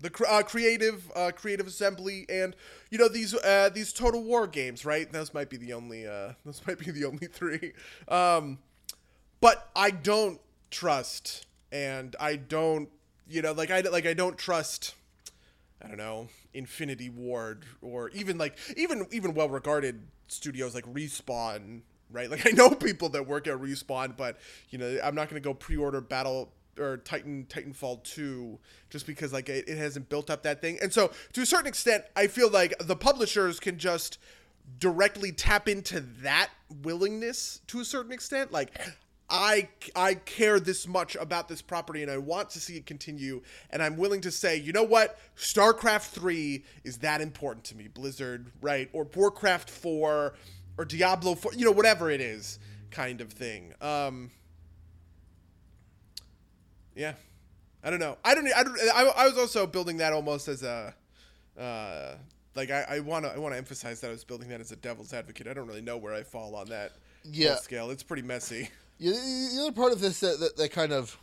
The 0.00 0.12
uh, 0.28 0.42
creative 0.42 1.10
uh, 1.16 1.30
creative 1.34 1.66
assembly 1.66 2.26
and 2.28 2.54
you 2.90 2.98
know 2.98 3.08
these 3.08 3.34
uh, 3.34 3.70
these 3.72 3.92
total 3.94 4.22
war 4.22 4.46
games 4.46 4.84
right 4.84 5.10
those 5.10 5.32
might 5.32 5.48
be 5.48 5.56
the 5.56 5.72
only 5.72 6.06
uh, 6.06 6.32
those 6.44 6.60
might 6.66 6.78
be 6.78 6.90
the 6.90 7.06
only 7.06 7.26
three 7.26 7.72
um, 8.08 8.58
but 9.40 9.70
I 9.74 9.90
don't 9.90 10.40
trust 10.70 11.46
and 11.72 12.14
I 12.20 12.36
don't 12.36 12.90
you 13.26 13.40
know 13.40 13.52
like 13.52 13.70
I 13.70 13.80
like 13.80 14.04
I 14.06 14.12
don't 14.12 14.36
trust 14.36 14.94
I 15.82 15.88
don't 15.88 15.98
know, 15.98 16.28
Infinity 16.54 17.10
Ward 17.10 17.64
or 17.82 18.08
even 18.10 18.38
like 18.38 18.56
even 18.76 19.06
even 19.12 19.34
well 19.34 19.48
regarded 19.48 20.00
studios 20.26 20.74
like 20.74 20.84
Respawn, 20.92 21.82
right? 22.10 22.30
Like 22.30 22.46
I 22.50 22.50
know 22.50 22.70
people 22.70 23.08
that 23.10 23.26
work 23.26 23.46
at 23.46 23.54
Respawn, 23.54 24.16
but 24.16 24.38
you 24.70 24.78
know, 24.78 24.98
I'm 25.02 25.14
not 25.14 25.28
going 25.28 25.40
to 25.40 25.46
go 25.46 25.54
pre-order 25.54 26.00
Battle 26.00 26.50
or 26.78 26.98
Titan 26.98 27.46
Titanfall 27.48 28.04
2 28.04 28.58
just 28.90 29.06
because 29.06 29.32
like 29.32 29.48
it, 29.48 29.68
it 29.68 29.78
hasn't 29.78 30.08
built 30.08 30.30
up 30.30 30.42
that 30.42 30.60
thing. 30.60 30.78
And 30.82 30.92
so 30.92 31.10
to 31.32 31.42
a 31.42 31.46
certain 31.46 31.66
extent, 31.66 32.04
I 32.14 32.26
feel 32.26 32.50
like 32.50 32.74
the 32.80 32.96
publishers 32.96 33.60
can 33.60 33.78
just 33.78 34.18
directly 34.78 35.32
tap 35.32 35.68
into 35.68 36.00
that 36.22 36.50
willingness 36.82 37.60
to 37.68 37.80
a 37.80 37.84
certain 37.84 38.12
extent 38.12 38.52
like 38.52 38.76
I 39.28 39.68
I 39.94 40.14
care 40.14 40.60
this 40.60 40.86
much 40.86 41.16
about 41.16 41.48
this 41.48 41.62
property 41.62 42.02
and 42.02 42.10
I 42.10 42.18
want 42.18 42.50
to 42.50 42.60
see 42.60 42.76
it 42.76 42.86
continue 42.86 43.42
and 43.70 43.82
I'm 43.82 43.96
willing 43.96 44.20
to 44.22 44.30
say, 44.30 44.56
you 44.56 44.72
know 44.72 44.84
what? 44.84 45.18
StarCraft 45.36 46.10
3 46.10 46.64
is 46.84 46.98
that 46.98 47.20
important 47.20 47.64
to 47.66 47.76
me, 47.76 47.88
Blizzard, 47.88 48.52
right? 48.60 48.88
Or 48.92 49.06
Warcraft 49.14 49.70
4 49.70 50.34
or 50.78 50.84
Diablo 50.84 51.34
4, 51.34 51.54
you 51.54 51.64
know, 51.64 51.72
whatever 51.72 52.10
it 52.10 52.20
is 52.20 52.58
kind 52.90 53.20
of 53.20 53.32
thing. 53.32 53.72
Um 53.80 54.30
Yeah. 56.96 57.12
I 57.84 57.90
don't 57.90 58.00
know. 58.00 58.16
I 58.24 58.34
don't 58.34 58.48
I 58.56 58.62
don't 58.64 58.76
I, 58.92 59.04
I 59.16 59.28
was 59.28 59.38
also 59.38 59.66
building 59.66 59.98
that 59.98 60.12
almost 60.12 60.48
as 60.48 60.62
a 60.64 60.92
uh 61.58 62.16
like 62.56 62.70
I, 62.70 62.86
I 62.88 63.00
want 63.00 63.24
to 63.26 63.30
I 63.32 63.38
want 63.38 63.52
to 63.54 63.58
emphasize 63.58 64.00
that 64.00 64.08
I 64.08 64.10
was 64.10 64.24
building 64.24 64.48
that 64.48 64.60
as 64.60 64.72
a 64.72 64.76
devil's 64.76 65.12
advocate. 65.12 65.46
I 65.46 65.52
don't 65.54 65.66
really 65.68 65.82
know 65.82 65.96
where 65.98 66.14
I 66.14 66.22
fall 66.24 66.56
on 66.56 66.68
that 66.70 66.92
Yeah. 67.24 67.56
scale. 67.56 67.90
It's 67.90 68.02
pretty 68.02 68.22
messy. 68.22 68.70
Yeah, 68.98 69.12
the 69.12 69.50
the 69.54 69.60
other 69.60 69.72
part 69.72 69.92
of 69.92 70.00
this 70.00 70.20
that, 70.20 70.40
that, 70.40 70.56
that 70.56 70.70
kind 70.70 70.90
of 70.90 71.18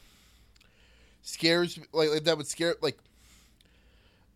scares 1.24 1.80
like, 1.92 2.12
like 2.12 2.24
that 2.26 2.38
would 2.38 2.46
scare 2.46 2.76
like 2.84 3.00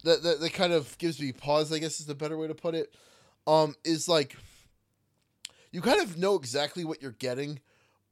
that, 0.04 0.24
that 0.24 0.40
that 0.40 0.54
kind 0.54 0.74
of 0.74 0.98
gives 0.98 1.22
me 1.22 1.32
pause. 1.34 1.72
I 1.72 1.78
guess 1.78 2.00
is 2.00 2.08
the 2.08 2.16
better 2.16 2.36
way 2.36 2.48
to 2.48 2.56
put 2.56 2.74
it. 2.74 2.92
Um, 3.46 3.76
is 3.84 4.10
like 4.10 4.36
you 5.72 5.82
kind 5.82 6.02
of 6.02 6.18
know 6.18 6.34
exactly 6.36 6.84
what 6.84 7.00
you're 7.02 7.12
getting 7.12 7.60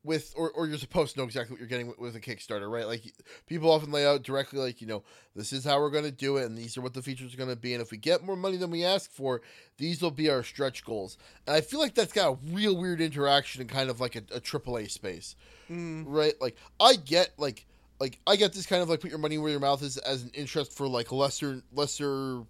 with, 0.06 0.34
or, 0.38 0.52
or 0.52 0.68
you're 0.68 0.78
supposed 0.78 1.14
to 1.14 1.20
know 1.20 1.26
exactly 1.26 1.54
what 1.54 1.60
you're 1.60 1.68
getting 1.68 1.88
with, 1.88 2.00
with 2.00 2.16
a 2.16 2.20
Kickstarter, 2.20 2.72
right? 2.72 2.88
Like 2.88 3.14
people 3.48 3.72
often 3.72 3.92
lay 3.92 4.06
out 4.06 4.24
directly, 4.24 4.60
like 4.60 4.80
you 4.80 4.88
know, 4.88 5.04
this 5.36 5.52
is 5.52 5.66
how 5.66 5.80
we're 5.80 5.90
going 5.90 6.06
to 6.06 6.12
do 6.12 6.38
it, 6.38 6.46
and 6.46 6.58
these 6.58 6.78
are 6.78 6.82
what 6.82 6.94
the 6.94 7.02
features 7.02 7.34
are 7.34 7.38
going 7.38 7.50
to 7.50 7.56
be, 7.56 7.74
and 7.74 7.82
if 7.82 7.92
we 7.92 7.98
get 7.98 8.24
more 8.24 8.36
money 8.36 8.58
than 8.58 8.72
we 8.72 8.86
ask 8.86 9.12
for, 9.12 9.42
these 9.78 10.02
will 10.02 10.12
be 10.12 10.30
our 10.30 10.44
stretch 10.44 10.86
goals. 10.86 11.18
And 11.48 11.56
I 11.56 11.62
feel 11.62 11.80
like 11.80 11.96
that's 11.96 12.14
got 12.14 12.34
a 12.34 12.38
real 12.54 12.76
weird 12.76 13.02
interaction 13.02 13.62
in 13.62 13.68
kind 13.68 13.90
of 13.90 14.00
like 14.00 14.16
a, 14.16 14.24
a 14.34 14.40
AAA 14.40 14.92
space, 14.92 15.36
right? 15.70 16.34
Like 16.40 16.56
I 16.80 16.96
get 16.96 17.32
like 17.38 17.66
like 18.00 18.20
I 18.28 18.36
get 18.36 18.54
this 18.54 18.66
kind 18.66 18.82
of 18.82 18.90
like 18.90 19.02
put 19.02 19.10
your 19.10 19.20
money 19.20 19.38
where 19.38 19.52
your 19.52 19.60
mouth 19.60 19.82
is 19.82 19.98
as 19.98 20.24
an 20.24 20.32
interest 20.34 20.72
for 20.72 20.88
like 20.88 21.12
lesser 21.12 21.62
lesser 21.74 22.44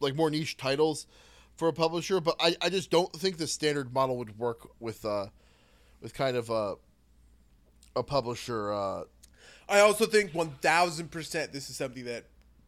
like 0.00 0.14
more 0.14 0.28
niche 0.28 0.58
titles, 0.58 1.06
for 1.56 1.68
a 1.68 1.72
publisher, 1.72 2.20
but 2.20 2.36
I, 2.38 2.54
I 2.60 2.68
just 2.68 2.90
don't 2.90 3.12
think 3.12 3.38
the 3.38 3.46
standard 3.46 3.92
model 3.92 4.18
would 4.18 4.38
work 4.38 4.68
with 4.78 5.04
uh 5.04 5.26
with 6.00 6.14
kind 6.14 6.36
of 6.36 6.50
a 6.50 6.74
a 7.96 8.02
publisher. 8.02 8.72
Uh, 8.72 9.04
I 9.68 9.80
also 9.80 10.06
think 10.06 10.32
one 10.32 10.50
thousand 10.60 11.10
percent 11.10 11.52
this 11.52 11.68
is 11.70 11.76
something 11.76 12.04
that 12.04 12.24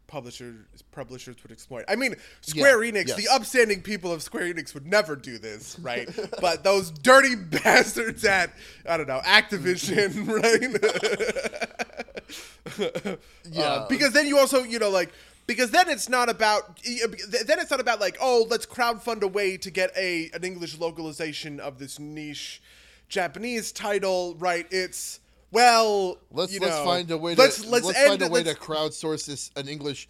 publishers 0.08 0.56
publishers 0.90 1.36
would 1.42 1.52
exploit. 1.52 1.84
I 1.86 1.94
mean, 1.94 2.16
Square 2.40 2.82
Yeah, 2.82 2.92
Enix, 2.92 3.08
yes. 3.08 3.16
the 3.16 3.28
upstanding 3.28 3.82
people 3.82 4.12
of 4.12 4.22
Square 4.22 4.52
Enix 4.54 4.74
would 4.74 4.86
never 4.86 5.14
do 5.14 5.38
this, 5.38 5.78
right? 5.82 6.08
but 6.40 6.64
those 6.64 6.90
dirty 6.90 7.34
bastards 7.36 8.24
at 8.24 8.52
I 8.88 8.96
don't 8.96 9.06
know 9.06 9.20
Activision, 9.20 10.26
right? 12.78 13.16
Yeah. 13.50 13.62
Uh, 13.62 13.88
because 13.88 14.12
then 14.12 14.26
you 14.26 14.38
also 14.38 14.64
you 14.64 14.78
know 14.80 14.90
like. 14.90 15.12
Because 15.46 15.70
then 15.70 15.88
it's 15.88 16.10
not 16.10 16.28
about 16.28 16.78
then 17.30 17.58
it's 17.58 17.70
not 17.70 17.80
about 17.80 18.00
like 18.00 18.18
oh 18.20 18.46
let's 18.50 18.66
crowdfund 18.66 19.22
a 19.22 19.26
way 19.26 19.56
to 19.56 19.70
get 19.70 19.96
a 19.96 20.28
an 20.34 20.44
English 20.44 20.78
localization 20.78 21.58
of 21.58 21.78
this 21.78 21.98
niche 21.98 22.60
Japanese 23.08 23.72
title 23.72 24.36
right? 24.38 24.66
It's 24.70 25.20
well 25.50 26.18
let's 26.30 26.58
let's 26.58 26.76
know, 26.76 26.84
find 26.84 27.10
a 27.10 27.16
way 27.16 27.34
to 27.34 27.40
let's 27.40 27.64
let's, 27.64 27.86
let's, 27.86 28.06
find 28.06 28.22
a 28.22 28.28
way 28.28 28.42
to 28.42 28.54
crowdsource 28.54 29.26
this 29.26 29.50
an 29.56 29.68
English 29.68 30.08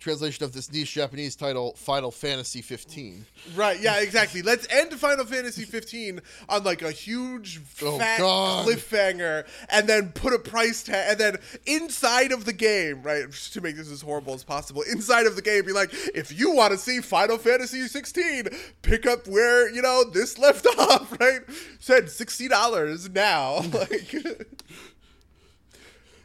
translation 0.00 0.44
of 0.44 0.52
this 0.52 0.72
niche 0.72 0.94
Japanese 0.94 1.36
title, 1.36 1.74
Final 1.74 2.10
Fantasy 2.10 2.62
15. 2.62 3.26
Right, 3.54 3.78
yeah, 3.80 4.00
exactly. 4.00 4.40
Let's 4.42 4.66
end 4.70 4.92
Final 4.94 5.26
Fantasy 5.26 5.64
15 5.64 6.20
on 6.48 6.64
like 6.64 6.82
a 6.82 6.90
huge 6.90 7.60
Oh, 7.82 7.98
fat 7.98 8.18
God. 8.18 8.66
cliffhanger 8.66 9.46
and 9.68 9.86
then 9.86 10.08
put 10.12 10.32
a 10.32 10.38
price 10.38 10.82
tag 10.82 11.04
and 11.10 11.18
then 11.20 11.36
inside 11.66 12.32
of 12.32 12.46
the 12.46 12.52
game, 12.52 13.02
right, 13.02 13.30
to 13.30 13.60
make 13.60 13.76
this 13.76 13.90
as 13.90 14.00
horrible 14.00 14.32
as 14.34 14.42
possible, 14.42 14.82
inside 14.90 15.26
of 15.26 15.36
the 15.36 15.42
game 15.42 15.64
be 15.66 15.72
like, 15.72 15.90
if 16.14 16.32
you 16.36 16.50
want 16.52 16.72
to 16.72 16.78
see 16.78 17.00
Final 17.00 17.36
Fantasy 17.38 17.86
16, 17.86 18.48
pick 18.82 19.06
up 19.06 19.28
where, 19.28 19.70
you 19.72 19.82
know, 19.82 20.04
this 20.10 20.38
left 20.38 20.66
off, 20.78 21.12
right? 21.20 21.40
Said 21.78 22.04
$60 22.06 23.12
now. 23.14 23.60
Like 23.70 24.14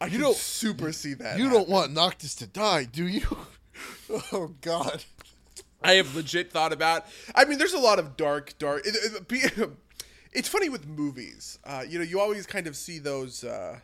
I 0.01 0.07
you 0.07 0.19
don't- 0.19 0.35
super 0.35 0.91
see 0.91 1.13
that. 1.15 1.39
You 1.39 1.49
don't 1.49 1.69
want 1.69 1.91
Noctis 1.93 2.35
to 2.35 2.47
die, 2.47 2.83
do 2.85 3.07
you? 3.07 3.25
oh 4.31 4.53
God. 4.61 5.03
I 5.83 5.93
have 5.93 6.15
legit 6.15 6.51
thought 6.51 6.73
about. 6.73 7.05
I 7.35 7.45
mean, 7.45 7.57
there's 7.59 7.73
a 7.73 7.79
lot 7.79 7.99
of 7.99 8.17
dark, 8.17 8.57
dark. 8.57 8.85
It, 8.87 8.95
it- 8.95 9.27
be- 9.27 9.41
it's 10.33 10.47
funny 10.49 10.69
with 10.69 10.87
movies. 10.87 11.59
Uh, 11.63 11.83
you 11.87 11.99
know, 11.99 12.05
you 12.05 12.19
always 12.19 12.45
kind 12.47 12.67
of 12.67 12.75
see 12.75 12.99
those. 12.99 13.43
Uh, 13.43 13.79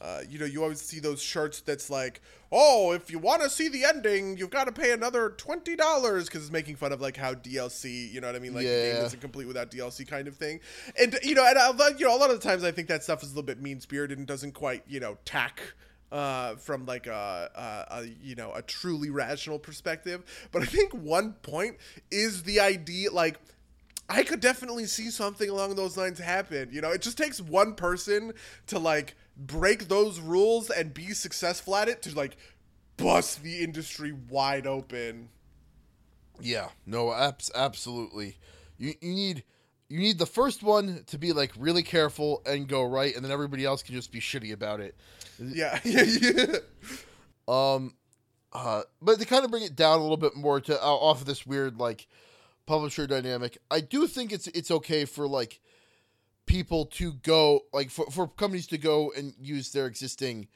uh, 0.00 0.20
you 0.28 0.38
know, 0.38 0.44
you 0.44 0.62
always 0.62 0.80
see 0.82 1.00
those 1.00 1.22
shirts 1.22 1.60
that's 1.62 1.88
like, 1.88 2.20
oh, 2.52 2.92
if 2.92 3.10
you 3.10 3.18
want 3.18 3.40
to 3.42 3.48
see 3.48 3.68
the 3.68 3.84
ending, 3.84 4.36
you've 4.36 4.50
got 4.50 4.64
to 4.64 4.72
pay 4.72 4.92
another 4.92 5.30
twenty 5.30 5.74
dollars 5.76 6.26
because 6.26 6.42
it's 6.42 6.52
making 6.52 6.76
fun 6.76 6.92
of 6.92 7.00
like 7.00 7.16
how 7.16 7.32
DLC. 7.32 8.12
You 8.12 8.20
know 8.20 8.26
what 8.26 8.36
I 8.36 8.38
mean? 8.38 8.52
Like 8.54 8.64
the 8.64 8.68
game 8.70 8.96
Yeah. 8.96 9.06
isn't 9.06 9.20
complete 9.20 9.46
without 9.48 9.70
DLC 9.70 10.06
kind 10.06 10.28
of 10.28 10.36
thing. 10.36 10.60
And 11.00 11.16
you 11.22 11.34
know, 11.34 11.46
and 11.48 11.58
I, 11.58 11.88
you 11.96 12.06
know, 12.06 12.14
a 12.14 12.18
lot 12.18 12.30
of 12.30 12.40
the 12.40 12.46
times 12.46 12.64
I 12.64 12.70
think 12.70 12.88
that 12.88 13.02
stuff 13.02 13.22
is 13.22 13.30
a 13.30 13.32
little 13.32 13.46
bit 13.46 13.62
mean 13.62 13.80
spirited 13.80 14.18
and 14.18 14.26
doesn't 14.26 14.52
quite 14.52 14.82
you 14.86 15.00
know 15.00 15.16
tack 15.24 15.60
uh, 16.14 16.54
from 16.54 16.86
like 16.86 17.08
a, 17.08 17.50
a, 17.90 17.96
a 17.98 18.06
you 18.22 18.36
know 18.36 18.52
a 18.54 18.62
truly 18.62 19.10
rational 19.10 19.58
perspective. 19.58 20.22
But 20.52 20.62
I 20.62 20.66
think 20.66 20.92
one 20.92 21.32
point 21.42 21.76
is 22.10 22.44
the 22.44 22.60
idea 22.60 23.10
like. 23.10 23.38
I 24.06 24.22
could 24.22 24.40
definitely 24.40 24.84
see 24.84 25.08
something 25.08 25.48
along 25.48 25.76
those 25.76 25.96
lines 25.96 26.18
happen. 26.18 26.68
You 26.70 26.82
know, 26.82 26.90
it 26.90 27.00
just 27.00 27.16
takes 27.16 27.40
one 27.40 27.74
person 27.74 28.34
to 28.66 28.78
like 28.78 29.14
break 29.34 29.88
those 29.88 30.20
rules 30.20 30.68
and 30.68 30.92
be 30.92 31.14
successful 31.14 31.74
at 31.74 31.88
it 31.88 32.02
to 32.02 32.14
like 32.14 32.36
bust 32.98 33.42
the 33.42 33.64
industry 33.64 34.12
wide 34.28 34.66
open. 34.66 35.30
Yeah, 36.38 36.68
no, 36.84 37.12
abs- 37.14 37.50
absolutely. 37.54 38.36
You 38.76 38.92
you 39.00 39.14
need 39.14 39.44
you 39.88 39.98
need 39.98 40.18
the 40.18 40.26
first 40.26 40.62
one 40.62 41.04
to 41.06 41.18
be 41.18 41.32
like 41.32 41.52
really 41.58 41.82
careful 41.82 42.42
and 42.46 42.68
go 42.68 42.82
right, 42.82 43.14
and 43.14 43.24
then 43.24 43.32
everybody 43.32 43.64
else 43.64 43.82
can 43.82 43.94
just 43.94 44.12
be 44.12 44.20
shitty 44.20 44.52
about 44.52 44.80
it. 44.80 44.96
Yeah, 45.38 45.78
yeah, 45.84 46.02
yeah. 46.22 46.56
Um, 47.46 47.94
uh, 48.52 48.82
but 49.02 49.18
to 49.18 49.26
kind 49.26 49.44
of 49.44 49.50
bring 49.50 49.62
it 49.62 49.76
down 49.76 49.98
a 49.98 50.02
little 50.02 50.16
bit 50.16 50.36
more 50.36 50.60
to 50.60 50.82
uh, 50.82 50.86
off 50.86 51.20
of 51.20 51.26
this 51.26 51.46
weird 51.46 51.78
like 51.78 52.06
publisher 52.66 53.06
dynamic, 53.06 53.58
I 53.70 53.80
do 53.80 54.06
think 54.06 54.32
it's 54.32 54.46
it's 54.48 54.70
okay 54.70 55.04
for 55.04 55.28
like 55.28 55.60
people 56.46 56.86
to 56.86 57.12
go 57.12 57.60
like 57.72 57.90
for, 57.90 58.06
for 58.10 58.28
companies 58.28 58.66
to 58.68 58.78
go 58.78 59.12
and 59.16 59.34
use 59.40 59.72
their 59.72 59.86
existing 59.86 60.46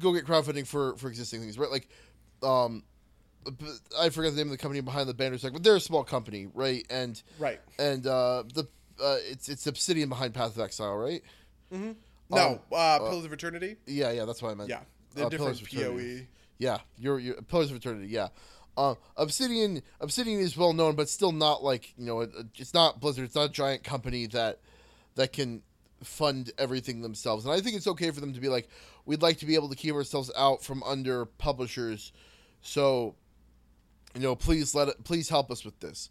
go 0.00 0.12
get 0.12 0.26
crowdfunding 0.26 0.66
for 0.66 0.96
for 0.96 1.08
existing 1.08 1.40
things, 1.40 1.58
right? 1.58 1.70
Like, 1.70 1.88
um, 2.42 2.82
I 3.98 4.10
forget 4.10 4.32
the 4.32 4.36
name 4.36 4.46
of 4.48 4.52
the 4.52 4.58
company 4.58 4.80
behind 4.80 5.08
the 5.08 5.14
banner 5.14 5.38
but 5.38 5.62
they're 5.62 5.76
a 5.76 5.80
small 5.80 6.04
company, 6.04 6.46
right? 6.54 6.86
And 6.90 7.20
Right. 7.38 7.60
and 7.78 8.06
uh, 8.06 8.44
the 8.54 8.68
uh, 9.02 9.16
it's 9.30 9.48
it's 9.48 9.66
Obsidian 9.66 10.08
behind 10.08 10.34
Path 10.34 10.56
of 10.56 10.60
Exile, 10.60 10.96
right? 10.96 11.22
No, 11.70 12.60
uh, 12.72 12.98
Pillars 12.98 13.24
of 13.24 13.32
Eternity. 13.32 13.76
Yeah, 13.86 14.12
yeah, 14.12 14.24
that's 14.24 14.42
what 14.42 14.50
I 14.50 14.54
meant. 14.54 14.70
Yeah, 14.70 14.80
the 15.14 15.26
Uh, 15.26 15.28
different 15.28 15.60
of 15.60 15.68
POE. 15.68 16.26
Yeah, 16.58 16.78
you're, 16.98 17.18
you're 17.18 17.40
Pillars 17.42 17.70
of 17.70 17.76
Eternity. 17.76 18.08
Yeah, 18.08 18.28
uh, 18.76 18.94
Obsidian. 19.16 19.82
Obsidian 20.00 20.40
is 20.40 20.56
well 20.56 20.72
known, 20.72 20.94
but 20.94 21.08
still 21.08 21.32
not 21.32 21.64
like 21.64 21.94
you 21.96 22.06
know, 22.06 22.20
it, 22.20 22.30
it's 22.56 22.74
not 22.74 23.00
Blizzard. 23.00 23.24
It's 23.24 23.34
not 23.34 23.46
a 23.50 23.52
giant 23.52 23.82
company 23.84 24.26
that 24.26 24.58
that 25.16 25.32
can 25.32 25.62
fund 26.02 26.50
everything 26.58 27.02
themselves. 27.02 27.44
And 27.44 27.52
I 27.54 27.60
think 27.60 27.76
it's 27.76 27.86
okay 27.86 28.10
for 28.10 28.20
them 28.20 28.32
to 28.34 28.40
be 28.40 28.48
like, 28.48 28.68
we'd 29.06 29.22
like 29.22 29.38
to 29.38 29.46
be 29.46 29.54
able 29.54 29.68
to 29.68 29.76
keep 29.76 29.94
ourselves 29.94 30.30
out 30.36 30.62
from 30.62 30.82
under 30.82 31.26
publishers. 31.26 32.12
So, 32.62 33.16
you 34.14 34.20
know, 34.20 34.34
please 34.34 34.74
let 34.74 34.88
it. 34.88 35.04
Please 35.04 35.28
help 35.28 35.50
us 35.50 35.64
with 35.64 35.78
this. 35.80 36.10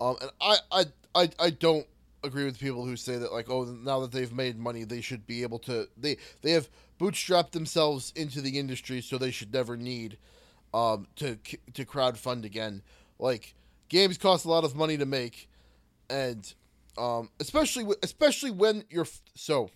Um, 0.00 0.16
and 0.20 0.30
I, 0.40 0.56
I, 0.70 0.84
I, 1.14 1.30
I 1.38 1.50
don't 1.50 1.86
agree 2.24 2.44
with 2.44 2.58
people 2.58 2.84
who 2.84 2.96
say 2.96 3.16
that 3.16 3.32
like, 3.32 3.48
oh, 3.48 3.64
now 3.64 4.00
that 4.00 4.12
they've 4.12 4.32
made 4.32 4.58
money, 4.58 4.84
they 4.84 5.00
should 5.00 5.26
be 5.26 5.42
able 5.42 5.58
to. 5.60 5.88
They 5.96 6.16
they 6.42 6.52
have 6.52 6.68
bootstrapped 6.98 7.52
themselves 7.52 8.12
into 8.16 8.40
the 8.40 8.58
industry, 8.58 9.00
so 9.00 9.18
they 9.18 9.30
should 9.30 9.52
never 9.52 9.76
need 9.76 10.18
um, 10.74 11.06
to 11.16 11.36
to 11.74 11.84
crowdfund 11.84 12.44
again. 12.44 12.82
Like 13.18 13.54
games 13.88 14.18
cost 14.18 14.44
a 14.44 14.48
lot 14.48 14.64
of 14.64 14.76
money 14.76 14.96
to 14.96 15.06
make, 15.06 15.48
and 16.10 16.52
um, 16.98 17.30
especially 17.40 17.86
especially 18.02 18.50
when 18.50 18.84
you're 18.90 19.08
so. 19.34 19.70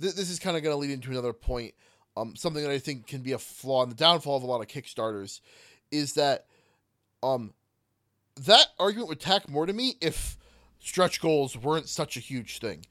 Th- 0.00 0.14
this 0.14 0.30
is 0.30 0.38
kind 0.38 0.56
of 0.56 0.62
going 0.62 0.72
to 0.72 0.78
lead 0.78 0.90
into 0.90 1.10
another 1.10 1.34
point. 1.34 1.74
Um, 2.16 2.34
something 2.34 2.62
that 2.62 2.72
I 2.72 2.78
think 2.78 3.06
can 3.06 3.20
be 3.20 3.32
a 3.32 3.38
flaw 3.38 3.82
and 3.82 3.92
the 3.92 3.96
downfall 3.96 4.36
of 4.36 4.42
a 4.42 4.46
lot 4.46 4.60
of 4.60 4.66
Kickstarters 4.66 5.40
is 5.90 6.14
that 6.14 6.46
um, 7.22 7.54
that 8.40 8.68
argument 8.78 9.08
would 9.08 9.20
tack 9.20 9.48
more 9.48 9.66
to 9.66 9.72
me 9.72 9.94
if 10.00 10.36
stretch 10.78 11.20
goals 11.20 11.56
weren't 11.56 11.88
such 11.88 12.16
a 12.16 12.20
huge 12.20 12.58
thing. 12.58 12.84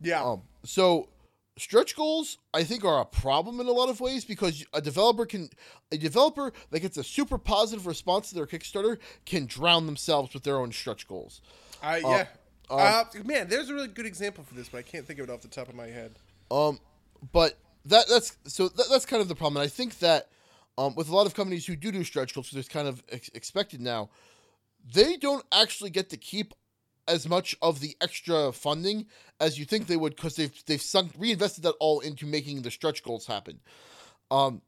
Yeah. 0.00 0.22
Um, 0.22 0.42
so 0.64 1.08
stretch 1.56 1.94
goals, 1.94 2.38
I 2.52 2.64
think, 2.64 2.84
are 2.84 3.00
a 3.00 3.04
problem 3.04 3.60
in 3.60 3.66
a 3.66 3.72
lot 3.72 3.88
of 3.88 4.00
ways 4.00 4.24
because 4.24 4.64
a 4.72 4.80
developer 4.80 5.26
can, 5.26 5.50
a 5.92 5.98
developer 5.98 6.52
that 6.70 6.80
gets 6.80 6.96
a 6.96 7.04
super 7.04 7.38
positive 7.38 7.86
response 7.86 8.30
to 8.30 8.34
their 8.34 8.46
Kickstarter 8.46 8.98
can 9.26 9.46
drown 9.46 9.86
themselves 9.86 10.34
with 10.34 10.42
their 10.42 10.56
own 10.56 10.72
stretch 10.72 11.06
goals. 11.06 11.40
I 11.82 11.98
yeah. 11.98 12.26
um, 12.70 12.80
uh, 12.80 13.04
man, 13.24 13.48
there's 13.48 13.68
a 13.68 13.74
really 13.74 13.88
good 13.88 14.06
example 14.06 14.44
for 14.44 14.54
this, 14.54 14.68
but 14.68 14.78
I 14.78 14.82
can't 14.82 15.06
think 15.06 15.18
of 15.18 15.28
it 15.28 15.32
off 15.32 15.42
the 15.42 15.48
top 15.48 15.68
of 15.68 15.74
my 15.74 15.86
head. 15.86 16.12
Um, 16.50 16.80
but 17.32 17.58
that 17.86 18.06
that's 18.08 18.36
so 18.44 18.68
that, 18.68 18.86
that's 18.90 19.06
kind 19.06 19.20
of 19.20 19.28
the 19.28 19.34
problem. 19.34 19.60
And 19.60 19.64
I 19.64 19.68
think 19.68 19.98
that 19.98 20.28
um, 20.76 20.94
with 20.94 21.08
a 21.08 21.14
lot 21.14 21.26
of 21.26 21.34
companies 21.34 21.66
who 21.66 21.76
do 21.76 21.92
do 21.92 22.04
stretch 22.04 22.34
goals, 22.34 22.48
because 22.48 22.58
it's 22.58 22.68
kind 22.68 22.88
of 22.88 23.02
ex- 23.10 23.30
expected 23.34 23.80
now, 23.80 24.10
they 24.92 25.16
don't 25.16 25.44
actually 25.52 25.90
get 25.90 26.10
to 26.10 26.16
keep 26.16 26.54
as 27.06 27.28
much 27.28 27.54
of 27.60 27.80
the 27.80 27.96
extra 28.00 28.52
funding 28.52 29.06
as 29.40 29.58
you 29.58 29.64
think 29.64 29.86
they 29.86 29.96
would 29.96 30.16
because 30.16 30.36
they've 30.36 30.64
they've 30.66 30.80
sunk 30.82 31.12
reinvested 31.18 31.64
that 31.64 31.74
all 31.80 32.00
into 32.00 32.26
making 32.26 32.62
the 32.62 32.70
stretch 32.70 33.02
goals 33.02 33.26
happen. 33.26 33.60
Um, 34.30 34.62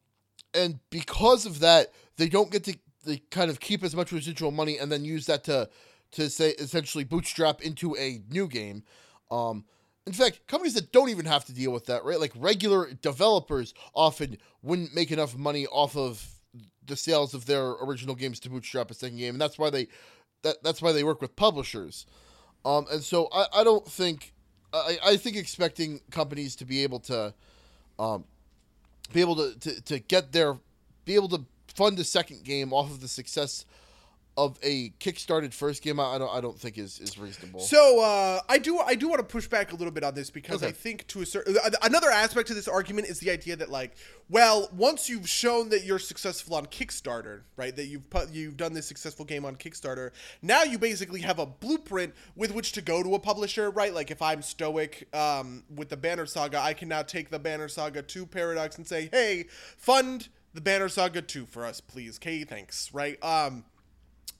and 0.54 0.78
because 0.90 1.46
of 1.46 1.60
that, 1.60 1.92
they 2.16 2.28
don't 2.28 2.50
get 2.50 2.64
to 2.64 2.76
they 3.04 3.18
kind 3.30 3.50
of 3.50 3.60
keep 3.60 3.82
as 3.82 3.96
much 3.96 4.12
residual 4.12 4.50
money 4.50 4.78
and 4.78 4.90
then 4.90 5.04
use 5.04 5.26
that 5.26 5.44
to 5.44 5.68
to 6.12 6.30
say 6.30 6.50
essentially 6.50 7.04
bootstrap 7.04 7.62
into 7.62 7.96
a 7.96 8.20
new 8.30 8.48
game. 8.48 8.82
Um, 9.30 9.64
in 10.06 10.12
fact, 10.12 10.46
companies 10.46 10.74
that 10.74 10.92
don't 10.92 11.08
even 11.08 11.26
have 11.26 11.44
to 11.46 11.52
deal 11.52 11.72
with 11.72 11.86
that, 11.86 12.04
right? 12.04 12.20
Like 12.20 12.32
regular 12.36 12.92
developers 12.94 13.74
often 13.92 14.38
wouldn't 14.62 14.94
make 14.94 15.10
enough 15.10 15.36
money 15.36 15.66
off 15.66 15.96
of 15.96 16.24
the 16.86 16.96
sales 16.96 17.34
of 17.34 17.46
their 17.46 17.72
original 17.82 18.14
games 18.14 18.38
to 18.40 18.50
bootstrap 18.50 18.90
a 18.90 18.94
second 18.94 19.18
game, 19.18 19.34
and 19.34 19.40
that's 19.40 19.58
why 19.58 19.68
they 19.68 19.88
that 20.42 20.62
that's 20.62 20.80
why 20.80 20.92
they 20.92 21.02
work 21.02 21.20
with 21.20 21.34
publishers. 21.34 22.06
Um, 22.64 22.86
and 22.90 23.02
so 23.02 23.28
I, 23.32 23.46
I 23.52 23.64
don't 23.64 23.86
think 23.86 24.32
I, 24.72 24.98
I 25.04 25.16
think 25.16 25.36
expecting 25.36 26.00
companies 26.10 26.54
to 26.56 26.64
be 26.64 26.84
able 26.84 27.00
to 27.00 27.34
um, 27.98 28.24
be 29.12 29.20
able 29.20 29.36
to, 29.36 29.58
to, 29.58 29.82
to 29.82 29.98
get 29.98 30.32
their 30.32 30.56
be 31.04 31.16
able 31.16 31.28
to 31.30 31.44
fund 31.74 31.98
a 31.98 32.04
second 32.04 32.44
game 32.44 32.72
off 32.72 32.90
of 32.90 33.00
the 33.00 33.08
success 33.08 33.64
of 34.36 34.58
a 34.62 34.90
kickstarted 35.00 35.54
first 35.54 35.82
game, 35.82 35.98
I 35.98 36.18
don't 36.18 36.30
I 36.34 36.40
don't 36.40 36.58
think 36.58 36.76
is 36.78 36.98
is 37.00 37.18
reasonable. 37.18 37.60
So 37.60 38.00
uh, 38.02 38.40
I 38.48 38.58
do 38.58 38.78
I 38.78 38.94
do 38.94 39.08
want 39.08 39.20
to 39.20 39.24
push 39.24 39.46
back 39.48 39.72
a 39.72 39.76
little 39.76 39.92
bit 39.92 40.04
on 40.04 40.14
this 40.14 40.30
because 40.30 40.56
Okay. 40.62 40.68
I 40.68 40.72
think 40.72 41.06
to 41.08 41.22
a 41.22 41.26
certain 41.26 41.56
another 41.82 42.10
aspect 42.10 42.48
to 42.48 42.54
this 42.54 42.68
argument 42.68 43.08
is 43.08 43.18
the 43.20 43.30
idea 43.30 43.56
that 43.56 43.70
like 43.70 43.96
well 44.28 44.68
once 44.72 45.08
you've 45.08 45.28
shown 45.28 45.70
that 45.70 45.84
you're 45.84 45.98
successful 45.98 46.54
on 46.56 46.66
Kickstarter 46.66 47.42
right 47.56 47.74
that 47.76 47.86
you've 47.86 48.08
put 48.10 48.30
you've 48.32 48.56
done 48.56 48.72
this 48.74 48.86
successful 48.86 49.24
game 49.24 49.44
on 49.44 49.56
Kickstarter 49.56 50.10
now 50.42 50.62
you 50.64 50.78
basically 50.78 51.20
have 51.20 51.38
a 51.38 51.46
blueprint 51.46 52.14
with 52.34 52.52
which 52.54 52.72
to 52.72 52.82
go 52.82 53.02
to 53.02 53.14
a 53.14 53.18
publisher 53.18 53.70
right 53.70 53.94
like 53.94 54.10
if 54.10 54.20
I'm 54.20 54.42
Stoic 54.42 55.08
um, 55.14 55.62
with 55.74 55.88
the 55.88 55.96
Banner 55.96 56.26
Saga 56.26 56.60
I 56.60 56.74
can 56.74 56.88
now 56.88 57.02
take 57.02 57.30
the 57.30 57.38
Banner 57.38 57.68
Saga 57.68 58.02
to 58.02 58.26
Paradox 58.26 58.76
and 58.76 58.86
say 58.86 59.08
hey 59.12 59.46
fund 59.76 60.28
the 60.52 60.60
Banner 60.60 60.88
Saga 60.88 61.22
2 61.22 61.46
for 61.46 61.64
us 61.64 61.80
please 61.80 62.18
okay 62.18 62.44
thanks 62.44 62.92
right 62.92 63.22
um 63.24 63.64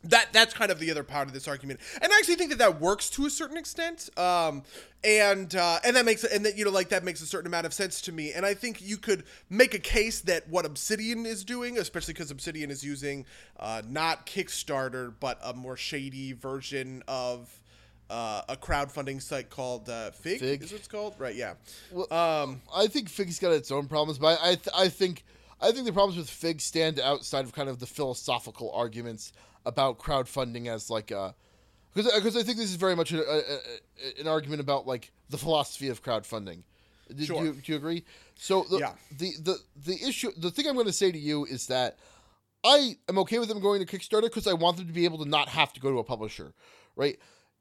that 0.05 0.29
that's 0.33 0.55
kind 0.55 0.71
of 0.71 0.79
the 0.79 0.91
other 0.91 1.03
part 1.03 1.27
of 1.27 1.35
this 1.35 1.49
argument 1.49 1.81
and 2.01 2.13
i 2.13 2.17
actually 2.19 2.37
think 2.37 2.51
that 2.51 2.59
that 2.59 2.81
works 2.81 3.11
to 3.11 3.27
a 3.27 3.31
certain 3.31 3.57
extent 3.57 4.09
um 4.19 4.63
and 5.03 5.55
uh 5.57 5.79
and 5.85 5.97
that 5.97 6.05
makes 6.05 6.23
and 6.23 6.45
that 6.45 6.57
you 6.57 6.65
know 6.65 6.71
like 6.71 6.91
that 6.91 7.03
makes 7.03 7.21
a 7.21 7.27
certain 7.27 7.47
amount 7.47 7.67
of 7.67 7.73
sense 7.75 8.01
to 8.01 8.13
me 8.13 8.33
and 8.33 8.47
i 8.47 8.55
think 8.55 8.81
you 8.81 8.97
could 8.97 9.25
make 9.51 9.75
a 9.75 9.79
case 9.79 10.21
that 10.21 10.49
what 10.49 10.65
obsidian 10.65 11.27
is 11.27 11.45
doing 11.45 11.79
especially 11.79 12.15
because 12.15 12.31
obsidian 12.31 12.71
is 12.71 12.85
using 12.85 13.25
uh 13.59 13.83
not 13.89 14.27
kickstarter 14.27 15.13
but 15.19 15.39
a 15.43 15.53
more 15.55 15.77
shady 15.77 16.33
version 16.33 17.03
of 17.09 17.61
uh, 18.09 18.43
a 18.49 18.55
crowdfunding 18.57 19.21
site 19.21 19.51
called 19.51 19.89
uh, 19.89 20.13
Fig, 20.13 20.39
Fig. 20.39 20.63
is 20.63 20.71
what 20.71 20.79
it's 20.79 20.87
called, 20.87 21.17
right? 21.19 21.35
Yeah. 21.35 21.55
Well, 21.91 22.07
Um, 22.13 22.63
I 22.73 22.87
think 22.87 23.09
Fig's 23.09 23.41
got 23.41 23.51
its 23.51 23.73
own 23.73 23.89
problems, 23.89 24.17
but 24.21 24.39
I 24.41 24.51
th- 24.55 24.69
I 24.73 24.89
think 24.89 25.25
I 25.61 25.73
think 25.73 25.87
the 25.87 25.93
problems 25.93 26.17
with 26.17 26.31
Fig 26.31 26.61
stand 26.61 27.01
outside 27.01 27.45
of 27.45 27.53
kind 27.53 27.69
of 27.69 27.81
the 27.81 27.87
philosophical 27.87 28.71
arguments 28.71 29.33
about 29.66 29.98
crowdfunding 29.98 30.68
as 30.68 30.88
like 30.88 31.11
a 31.11 31.35
because 31.94 32.11
because 32.14 32.37
I 32.37 32.42
think 32.42 32.57
this 32.57 32.70
is 32.70 32.76
very 32.76 32.96
much 32.96 33.12
a, 33.12 33.18
a, 33.20 33.37
a, 33.38 34.20
an 34.20 34.29
argument 34.29 34.61
about 34.61 34.87
like 34.87 35.12
the 35.29 35.37
philosophy 35.38 35.88
of 35.88 36.02
crowdfunding. 36.02 36.62
Do, 37.14 37.24
Sure. 37.24 37.44
you, 37.44 37.52
do 37.52 37.72
you 37.72 37.76
agree? 37.76 38.05
So 38.37 38.64
the, 38.70 38.79
Yeah. 38.79 38.92
the 39.18 39.33
the 39.42 39.57
the 39.76 39.94
issue 40.09 40.31
the 40.37 40.50
thing 40.50 40.66
I'm 40.66 40.74
going 40.74 40.87
to 40.87 40.92
say 40.92 41.12
to 41.12 41.18
you 41.18 41.44
is 41.44 41.66
that 41.66 41.98
I 42.64 42.96
am 43.09 43.18
okay 43.18 43.38
with 43.38 43.48
them 43.48 43.61
going 43.61 43.85
to 43.85 43.87
Kickstarter 43.87 44.22
because 44.22 44.46
I 44.46 44.55
want 44.55 44.76
them 44.79 44.87
to 44.87 44.92
be 44.92 45.05
able 45.05 45.22
to 45.22 45.29
not 45.29 45.48
have 45.50 45.72
to 45.74 45.81
go 45.81 45.90
to 45.92 45.98
a 45.98 46.05
publisher, 46.05 46.52
right? 46.96 47.18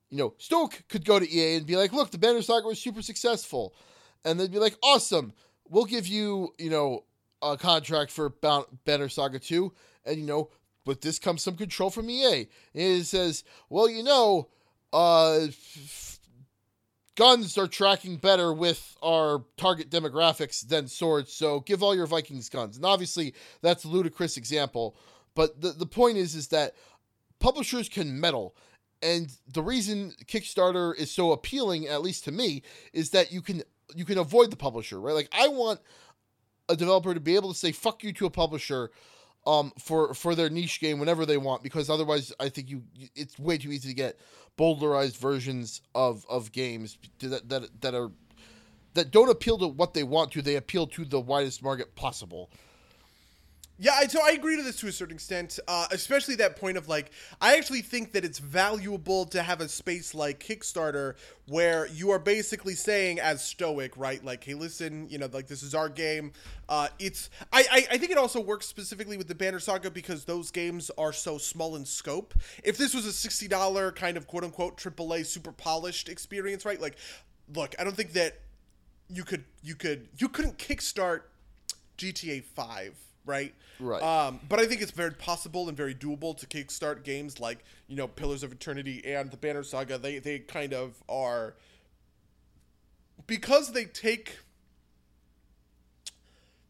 You 0.09 0.17
know, 0.17 0.33
Stoic 0.37 0.85
could 0.89 1.05
go 1.05 1.19
to 1.19 1.29
EA 1.31 1.57
and 1.57 1.65
be 1.65 1.75
like, 1.75 1.91
"Look, 1.93 2.11
the 2.11 2.17
Banner 2.17 2.41
Saga 2.41 2.67
was 2.67 2.79
super 2.81 3.01
successful," 3.01 3.75
and 4.23 4.39
they'd 4.39 4.51
be 4.51 4.59
like, 4.59 4.77
"Awesome, 4.81 5.33
we'll 5.69 5.85
give 5.85 6.07
you, 6.07 6.53
you 6.57 6.69
know, 6.69 7.03
a 7.41 7.57
contract 7.57 8.11
for 8.11 8.29
Banner 8.85 9.09
Saga 9.09 9.39
2, 9.39 9.71
and 10.05 10.17
you 10.17 10.25
know, 10.25 10.49
with 10.85 11.01
this 11.01 11.19
comes 11.19 11.43
some 11.43 11.55
control 11.55 11.89
from 11.89 12.09
EA." 12.09 12.47
It 12.73 13.03
says, 13.05 13.43
"Well, 13.69 13.89
you 13.89 14.03
know, 14.03 14.49
uh." 14.93 15.47
f- 15.47 16.11
Guns 17.17 17.57
are 17.57 17.65
tracking 17.65 18.17
better 18.17 18.51
with 18.51 18.97
our 19.01 19.45
target 19.55 19.89
demographics 19.89 20.67
than 20.67 20.89
swords, 20.89 21.31
so 21.31 21.61
give 21.61 21.81
all 21.81 21.95
your 21.95 22.07
Vikings 22.07 22.49
guns. 22.49 22.75
And 22.75 22.85
obviously, 22.85 23.33
that's 23.61 23.85
a 23.85 23.87
ludicrous 23.87 24.35
example, 24.35 24.97
but 25.33 25.61
the, 25.61 25.71
the 25.71 25.85
point 25.85 26.17
is 26.17 26.35
is 26.35 26.49
that 26.49 26.75
publishers 27.39 27.87
can 27.87 28.19
meddle 28.19 28.53
and 29.01 29.31
the 29.47 29.61
reason 29.61 30.13
kickstarter 30.25 30.95
is 30.95 31.11
so 31.11 31.31
appealing 31.31 31.87
at 31.87 32.01
least 32.01 32.23
to 32.23 32.31
me 32.31 32.63
is 32.93 33.11
that 33.11 33.31
you 33.31 33.41
can 33.41 33.61
you 33.95 34.05
can 34.05 34.17
avoid 34.17 34.49
the 34.51 34.55
publisher 34.55 34.99
right 34.99 35.13
like 35.13 35.29
i 35.31 35.47
want 35.47 35.79
a 36.69 36.75
developer 36.75 37.13
to 37.13 37.19
be 37.19 37.35
able 37.35 37.51
to 37.51 37.57
say 37.57 37.71
fuck 37.71 38.03
you 38.03 38.11
to 38.13 38.25
a 38.25 38.29
publisher 38.29 38.89
um 39.45 39.71
for 39.79 40.13
for 40.13 40.35
their 40.35 40.49
niche 40.49 40.79
game 40.79 40.99
whenever 40.99 41.25
they 41.25 41.37
want 41.37 41.61
because 41.63 41.89
otherwise 41.89 42.33
i 42.39 42.49
think 42.49 42.69
you 42.69 42.83
it's 43.15 43.37
way 43.37 43.57
too 43.57 43.71
easy 43.71 43.89
to 43.89 43.95
get 43.95 44.19
bowdlerized 44.57 45.17
versions 45.17 45.81
of 45.93 46.25
of 46.29 46.51
games 46.51 46.97
that 47.19 47.47
that 47.49 47.81
that 47.81 47.93
are 47.93 48.11
that 48.93 49.11
don't 49.11 49.29
appeal 49.29 49.57
to 49.57 49.67
what 49.67 49.93
they 49.93 50.03
want 50.03 50.31
to 50.31 50.41
they 50.41 50.55
appeal 50.55 50.87
to 50.87 51.05
the 51.05 51.19
widest 51.19 51.61
market 51.61 51.93
possible 51.95 52.49
Yeah, 53.77 54.07
so 54.07 54.21
I 54.23 54.29
agree 54.31 54.55
to 54.55 54.63
this 54.63 54.77
to 54.77 54.87
a 54.87 54.91
certain 54.91 55.15
extent, 55.15 55.59
uh, 55.67 55.87
especially 55.91 56.35
that 56.35 56.55
point 56.55 56.77
of 56.77 56.87
like, 56.87 57.11
I 57.41 57.57
actually 57.57 57.81
think 57.81 58.13
that 58.13 58.23
it's 58.23 58.39
valuable 58.39 59.25
to 59.25 59.43
have 59.43 59.59
a 59.59 59.67
space 59.67 60.15
like 60.15 60.39
Kickstarter 60.39 61.15
where 61.47 61.85
you 61.87 62.09
are 62.11 62.19
basically 62.19 62.73
saying, 62.73 63.19
as 63.19 63.43
Stoic, 63.43 63.97
right? 63.97 64.23
Like, 64.23 64.45
hey, 64.45 64.53
listen, 64.53 65.09
you 65.09 65.17
know, 65.17 65.27
like 65.33 65.47
this 65.47 65.61
is 65.61 65.75
our 65.75 65.89
game. 65.89 66.31
Uh, 66.69 66.87
it's 66.99 67.29
I, 67.51 67.65
I 67.69 67.87
I 67.91 67.97
think 67.97 68.11
it 68.11 68.17
also 68.17 68.39
works 68.39 68.65
specifically 68.65 69.17
with 69.17 69.27
the 69.27 69.35
Banner 69.35 69.59
Saga 69.59 69.91
because 69.91 70.23
those 70.23 70.51
games 70.51 70.89
are 70.97 71.11
so 71.11 71.37
small 71.37 71.75
in 71.75 71.83
scope. 71.83 72.33
If 72.63 72.77
this 72.77 72.93
was 72.93 73.05
a 73.05 73.11
sixty 73.11 73.49
dollar 73.49 73.91
kind 73.91 74.15
of 74.15 74.25
quote 74.25 74.45
unquote 74.45 74.77
AAA 74.77 75.23
super 75.23 75.51
polished 75.51 76.07
experience, 76.07 76.63
right? 76.63 76.79
Like, 76.79 76.95
look, 77.53 77.75
I 77.77 77.83
don't 77.83 77.95
think 77.95 78.13
that 78.13 78.39
you 79.09 79.23
could 79.23 79.43
you 79.63 79.75
could 79.75 80.07
you 80.17 80.29
couldn't 80.29 80.57
kickstart 80.57 81.21
GTA 81.97 82.41
5, 82.41 82.95
right? 83.25 83.53
Right. 83.79 84.01
Um, 84.01 84.39
but 84.47 84.59
I 84.59 84.65
think 84.65 84.81
it's 84.81 84.91
very 84.91 85.11
possible 85.11 85.67
and 85.67 85.77
very 85.77 85.93
doable 85.93 86.37
to 86.37 86.47
kickstart 86.47 87.03
games 87.03 87.39
like, 87.39 87.63
you 87.87 87.95
know, 87.95 88.07
Pillars 88.07 88.43
of 88.43 88.51
Eternity 88.51 89.01
and 89.05 89.31
the 89.31 89.37
Banner 89.37 89.63
Saga. 89.63 89.97
They 89.97 90.19
they 90.19 90.39
kind 90.39 90.73
of 90.73 91.03
are 91.09 91.55
because 93.27 93.73
they 93.73 93.85
take 93.85 94.37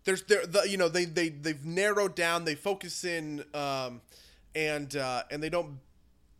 there's 0.06 0.24
there 0.24 0.46
the 0.46 0.68
you 0.70 0.78
know 0.78 0.90
they 0.90 1.06
they 1.06 1.30
they've 1.30 1.66
narrowed 1.66 2.16
down, 2.16 2.46
they 2.46 2.56
focus 2.56 3.04
in 3.04 3.44
um 3.54 4.02
and 4.56 4.96
uh 4.96 5.24
and 5.30 5.44
they 5.44 5.50
don't 5.50 5.80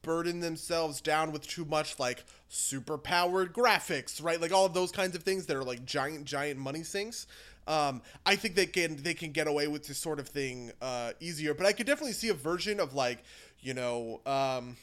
burden 0.06 0.40
themselves 0.40 1.02
down 1.02 1.32
with 1.32 1.48
too 1.48 1.66
much 1.66 1.98
like 2.00 2.24
super 2.48 2.98
powered 2.98 3.52
graphics, 3.54 4.24
right? 4.24 4.40
Like 4.40 4.54
all 4.54 4.66
of 4.66 4.74
those 4.74 4.92
kinds 4.92 5.16
of 5.16 5.24
things 5.24 5.48
that 5.48 5.58
are 5.58 5.64
like 5.64 5.84
giant, 5.84 6.26
giant 6.26 6.60
money 6.60 6.84
sinks. 6.84 7.26
Um, 7.68 8.02
I 8.26 8.36
think 8.36 8.56
they 8.56 8.68
can 8.68 9.02
they 9.02 9.14
can 9.14 9.32
get 9.32 9.48
away 9.48 9.68
with 9.68 9.88
this 9.88 9.98
sort 9.98 10.20
of 10.20 10.28
thing 10.28 10.72
uh, 10.82 11.14
easier. 11.20 11.54
But 11.54 11.66
I 11.66 11.72
could 11.72 11.88
definitely 11.88 12.14
see 12.14 12.30
a 12.30 12.34
version 12.34 12.80
of 12.80 12.94
like 12.94 13.24
you 13.60 13.74
know 13.74 14.22
um, 14.26 14.78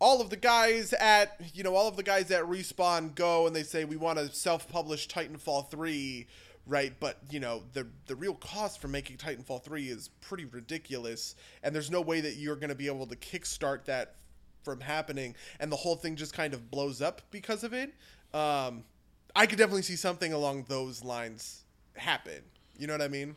all 0.00 0.20
of 0.20 0.30
the 0.30 0.36
guys 0.36 0.92
at 0.94 1.40
you 1.54 1.62
know 1.62 1.76
all 1.76 1.86
of 1.86 1.96
the 1.96 2.02
guys 2.02 2.30
at 2.30 2.44
respawn 2.44 3.14
go 3.14 3.46
and 3.46 3.54
they 3.54 3.62
say 3.62 3.84
we 3.84 3.96
want 3.96 4.18
to 4.18 4.32
self-publish 4.32 5.08
titanfall 5.08 5.70
3 5.70 6.26
right 6.66 6.94
but 6.98 7.18
you 7.30 7.38
know 7.38 7.62
the 7.74 7.86
the 8.06 8.16
real 8.16 8.34
cost 8.34 8.80
for 8.80 8.88
making 8.88 9.16
titanfall 9.16 9.62
3 9.62 9.88
is 9.88 10.08
pretty 10.20 10.46
ridiculous 10.46 11.36
and 11.62 11.74
there's 11.74 11.90
no 11.90 12.00
way 12.00 12.20
that 12.20 12.36
you're 12.36 12.56
going 12.56 12.70
to 12.70 12.74
be 12.74 12.86
able 12.86 13.06
to 13.06 13.16
kickstart 13.16 13.84
that 13.84 14.14
from 14.62 14.80
happening 14.80 15.34
and 15.58 15.70
the 15.70 15.76
whole 15.76 15.96
thing 15.96 16.16
just 16.16 16.32
kind 16.32 16.54
of 16.54 16.70
blows 16.70 17.00
up 17.02 17.22
because 17.30 17.62
of 17.62 17.72
it 17.72 17.94
um 18.34 18.82
i 19.36 19.46
could 19.46 19.58
definitely 19.58 19.82
see 19.82 19.96
something 19.96 20.32
along 20.32 20.64
those 20.68 21.04
lines 21.04 21.64
happen 21.96 22.42
you 22.78 22.86
know 22.86 22.94
what 22.94 23.02
i 23.02 23.08
mean 23.08 23.34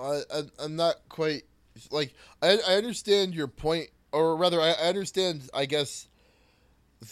I, 0.00 0.22
I 0.32 0.42
I'm 0.60 0.76
not 0.76 0.96
quite 1.08 1.42
like 1.90 2.14
I 2.42 2.58
I 2.66 2.74
understand 2.74 3.34
your 3.34 3.48
point, 3.48 3.90
or 4.12 4.36
rather, 4.36 4.60
I, 4.60 4.72
I 4.72 4.88
understand. 4.88 5.48
I 5.54 5.66
guess 5.66 6.08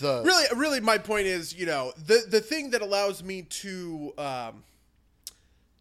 the 0.01 0.23
really 0.25 0.47
really 0.57 0.81
my 0.81 0.99
point 0.99 1.27
is 1.27 1.55
you 1.55 1.67
know 1.67 1.93
the 1.97 2.25
the 2.29 2.41
thing 2.41 2.71
that 2.71 2.83
allows 2.83 3.23
me 3.23 3.43
to 3.43 4.13
um 4.19 4.65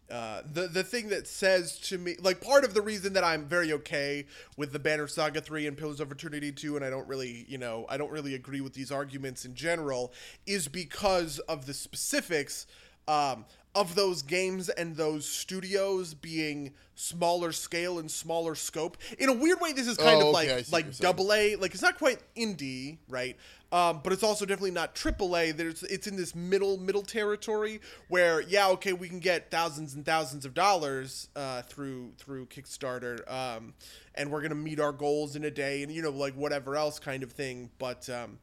uh, 0.08 0.44
the 0.54 0.68
the 0.68 0.84
thing 0.84 1.10
that 1.10 1.28
says 1.28 1.80
to 1.80 1.98
me 1.98 2.16
like 2.22 2.40
part 2.40 2.64
of 2.64 2.76
the 2.76 2.82
reason 2.82 3.14
that 3.14 3.24
I'm 3.24 3.46
very 3.46 3.74
okay 3.74 4.28
with 4.56 4.72
the 4.72 4.78
Banner 4.78 5.08
Saga 5.08 5.42
3 5.42 5.66
and 5.66 5.76
Pillars 5.76 6.00
of 6.00 6.12
Eternity 6.12 6.52
2 6.52 6.76
and 6.76 6.86
I 6.86 6.92
don't 6.92 7.08
really 7.08 7.46
you 7.50 7.58
know 7.58 7.88
I 7.90 7.98
don't 7.98 8.12
really 8.12 8.36
agree 8.36 8.62
with 8.62 8.76
these 8.76 8.92
arguments 8.92 9.46
in 9.46 9.56
general 9.56 10.14
is 10.46 10.68
because 10.68 11.40
of 11.40 11.66
the 11.66 11.74
specifics 11.74 12.68
um, 13.08 13.46
of 13.76 13.94
those 13.96 14.22
games 14.22 14.70
and 14.70 14.96
those 14.96 15.28
studios 15.28 16.14
being 16.14 16.74
smaller 16.96 17.52
scale 17.52 18.00
and 18.00 18.10
smaller 18.10 18.56
scope 18.56 18.98
in 19.20 19.28
a 19.28 19.34
weird 19.34 19.60
way 19.60 19.74
this 19.74 19.86
is 19.86 19.98
kind 19.98 20.22
Oh, 20.24 20.30
of 20.30 20.36
okay, 20.36 20.56
like 20.56 20.72
like 20.72 20.98
double 20.98 21.34
A 21.34 21.56
like 21.58 21.74
it's 21.74 21.84
not 21.84 21.98
quite 21.98 22.20
indie 22.38 22.98
right 23.10 23.36
um, 23.72 24.00
but 24.04 24.14
it's 24.14 24.24
also 24.24 24.46
definitely 24.46 24.72
not 24.72 24.96
AAA. 24.96 25.58
There's 25.58 25.84
it's 25.84 26.08
in 26.08 26.16
this 26.16 26.34
middle 26.34 26.78
middle 26.78 27.02
territory 27.02 27.82
where 28.08 28.40
yeah 28.42 28.70
okay 28.70 28.94
we 28.94 29.10
can 29.10 29.20
get 29.20 29.52
thousands 29.52 29.96
and 29.96 30.06
thousands 30.06 30.46
of 30.46 30.54
dollars 30.54 31.28
uh, 31.36 31.64
through 31.64 32.14
through 32.18 32.46
Kickstarter 32.46 33.30
um, 33.30 33.74
and 34.14 34.32
we're 34.32 34.42
gonna 34.42 34.56
meet 34.56 34.80
our 34.80 34.94
goals 34.94 35.36
in 35.36 35.44
a 35.44 35.52
day 35.52 35.84
and 35.84 35.92
you 35.92 36.02
know 36.02 36.12
like 36.12 36.36
whatever 36.36 36.78
else 36.78 37.00
kind 37.00 37.24
of 37.24 37.34
thing. 37.34 37.70
But 37.78 38.08
um, 38.10 38.38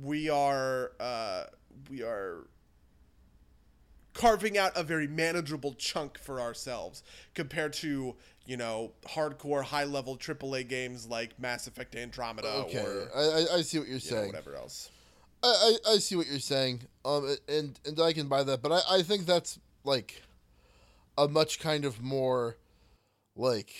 we 0.00 0.30
are 0.30 0.92
uh, 0.98 1.44
we 1.90 2.02
are 2.02 2.46
carving 4.18 4.58
out 4.58 4.72
a 4.74 4.82
very 4.82 5.06
manageable 5.06 5.74
chunk 5.74 6.18
for 6.18 6.40
ourselves 6.40 7.04
compared 7.34 7.72
to 7.72 8.16
you 8.46 8.56
know 8.56 8.90
hardcore 9.06 9.62
high 9.62 9.84
level 9.84 10.16
AAA 10.16 10.68
games 10.68 11.06
like 11.06 11.38
Mass 11.38 11.68
Effect 11.68 11.94
Andromeda 11.94 12.48
okay, 12.48 12.78
or 12.78 13.08
I, 13.16 13.58
I 13.58 13.62
see 13.62 13.78
what 13.78 13.86
you're 13.86 13.98
you 13.98 14.10
know, 14.10 14.16
saying. 14.16 14.26
whatever 14.26 14.56
else. 14.56 14.90
I, 15.42 15.76
I 15.86 15.92
I 15.92 15.98
see 15.98 16.16
what 16.16 16.26
you're 16.26 16.40
saying. 16.40 16.82
Um, 17.04 17.36
and 17.48 17.78
and 17.86 18.00
I 18.00 18.12
can 18.12 18.28
buy 18.28 18.42
that, 18.42 18.60
but 18.60 18.72
I 18.72 18.98
I 18.98 19.02
think 19.02 19.24
that's 19.24 19.60
like 19.84 20.22
a 21.16 21.28
much 21.28 21.60
kind 21.60 21.84
of 21.84 22.02
more 22.02 22.56
like 23.36 23.72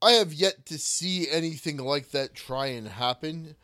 I 0.00 0.12
have 0.12 0.32
yet 0.32 0.64
to 0.66 0.78
see 0.78 1.28
anything 1.30 1.76
like 1.76 2.10
that 2.12 2.34
try 2.34 2.68
and 2.68 2.88
happen. 2.88 3.54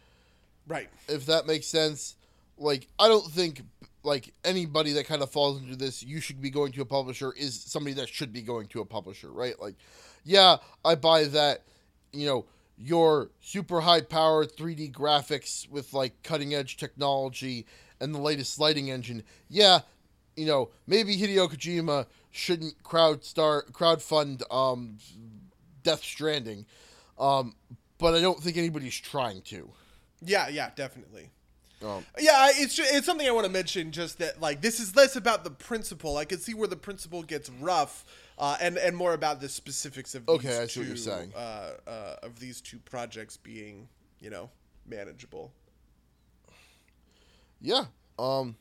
Right. 0.67 0.91
If 1.09 1.25
that 1.27 1.47
makes 1.47 1.67
sense. 1.67 2.15
Like 2.59 2.89
I 2.99 3.09
don't 3.09 3.31
think 3.31 3.63
like 4.09 4.33
anybody 4.43 4.93
that 4.95 5.07
kind 5.07 5.23
of 5.23 5.31
falls 5.31 5.61
into 5.61 5.77
this 5.77 6.03
you 6.03 6.21
should 6.21 6.41
be 6.41 6.51
going 6.51 6.73
to 6.73 6.81
a 6.81 6.85
publisher 6.87 7.33
is 7.35 7.61
somebody 7.61 7.95
that 7.95 8.09
should 8.09 8.33
be 8.33 8.43
going 8.43 8.67
to 8.69 8.81
a 8.81 8.85
publisher, 8.85 9.31
right? 9.31 9.61
Like 9.61 9.77
yeah, 10.25 10.57
I 10.85 10.95
buy 10.95 11.25
that, 11.25 11.65
you 12.13 12.27
know, 12.27 12.47
your 12.77 13.31
super 13.41 13.81
high 13.81 14.01
powered 14.01 14.57
3D 14.57 14.93
graphics 14.93 15.69
with 15.69 15.93
like 15.93 16.23
cutting 16.23 16.55
edge 16.55 16.77
technology 16.77 17.67
and 18.01 18.15
the 18.15 18.21
latest 18.21 18.59
lighting 18.59 18.91
engine. 18.91 19.23
Yeah, 19.49 19.81
you 20.37 20.47
know, 20.47 20.71
maybe 20.87 21.17
Hideo 21.17 21.51
Kojima 21.51 22.07
shouldn't 22.31 22.83
crowd 22.83 23.25
start 23.25 23.73
crowd 23.73 24.01
fund 24.01 24.43
um, 24.51 24.99
Death 25.83 26.03
Stranding, 26.03 26.65
um, 27.19 27.55
but 27.99 28.15
I 28.15 28.21
don't 28.21 28.41
think 28.41 28.57
anybody's 28.57 28.99
trying 28.99 29.43
to. 29.43 29.71
Yeah, 30.21 30.49
yeah, 30.49 30.71
definitely. 30.75 31.31
Um, 31.83 32.05
Yeah, 32.19 32.49
it's 32.55 32.79
it's 32.79 33.07
something 33.07 33.27
I 33.27 33.31
want 33.31 33.47
to 33.47 33.53
mention. 33.53 33.93
Just 33.93 34.19
that, 34.19 34.41
like, 34.41 34.61
this 34.61 34.81
is 34.81 34.97
less 34.97 35.15
about 35.17 35.45
the 35.45 35.51
principle. 35.51 36.17
I 36.17 36.25
can 36.25 36.39
see 36.39 36.55
where 36.55 36.69
the 36.69 36.77
principle 36.77 37.23
gets 37.23 37.49
rough, 37.51 38.05
uh, 38.39 38.57
and 38.61 38.77
and 38.79 38.97
more 38.97 39.13
about 39.15 39.41
the 39.41 39.49
specifics 39.49 40.15
of 40.15 40.27
these 40.27 40.37
Okay, 40.37 40.59
I 40.59 40.67
see 40.67 40.75
two, 40.75 40.81
what 40.81 40.89
you're 40.89 40.97
saying. 40.97 41.33
Uh, 41.37 41.71
uh, 41.87 42.17
of 42.23 42.41
these 42.41 42.61
two 42.61 42.79
projects 42.79 43.37
being, 43.37 43.89
you 44.21 44.31
know, 44.31 44.51
manageable. 44.87 45.53
yeah. 47.61 47.85
Um, 48.19 48.57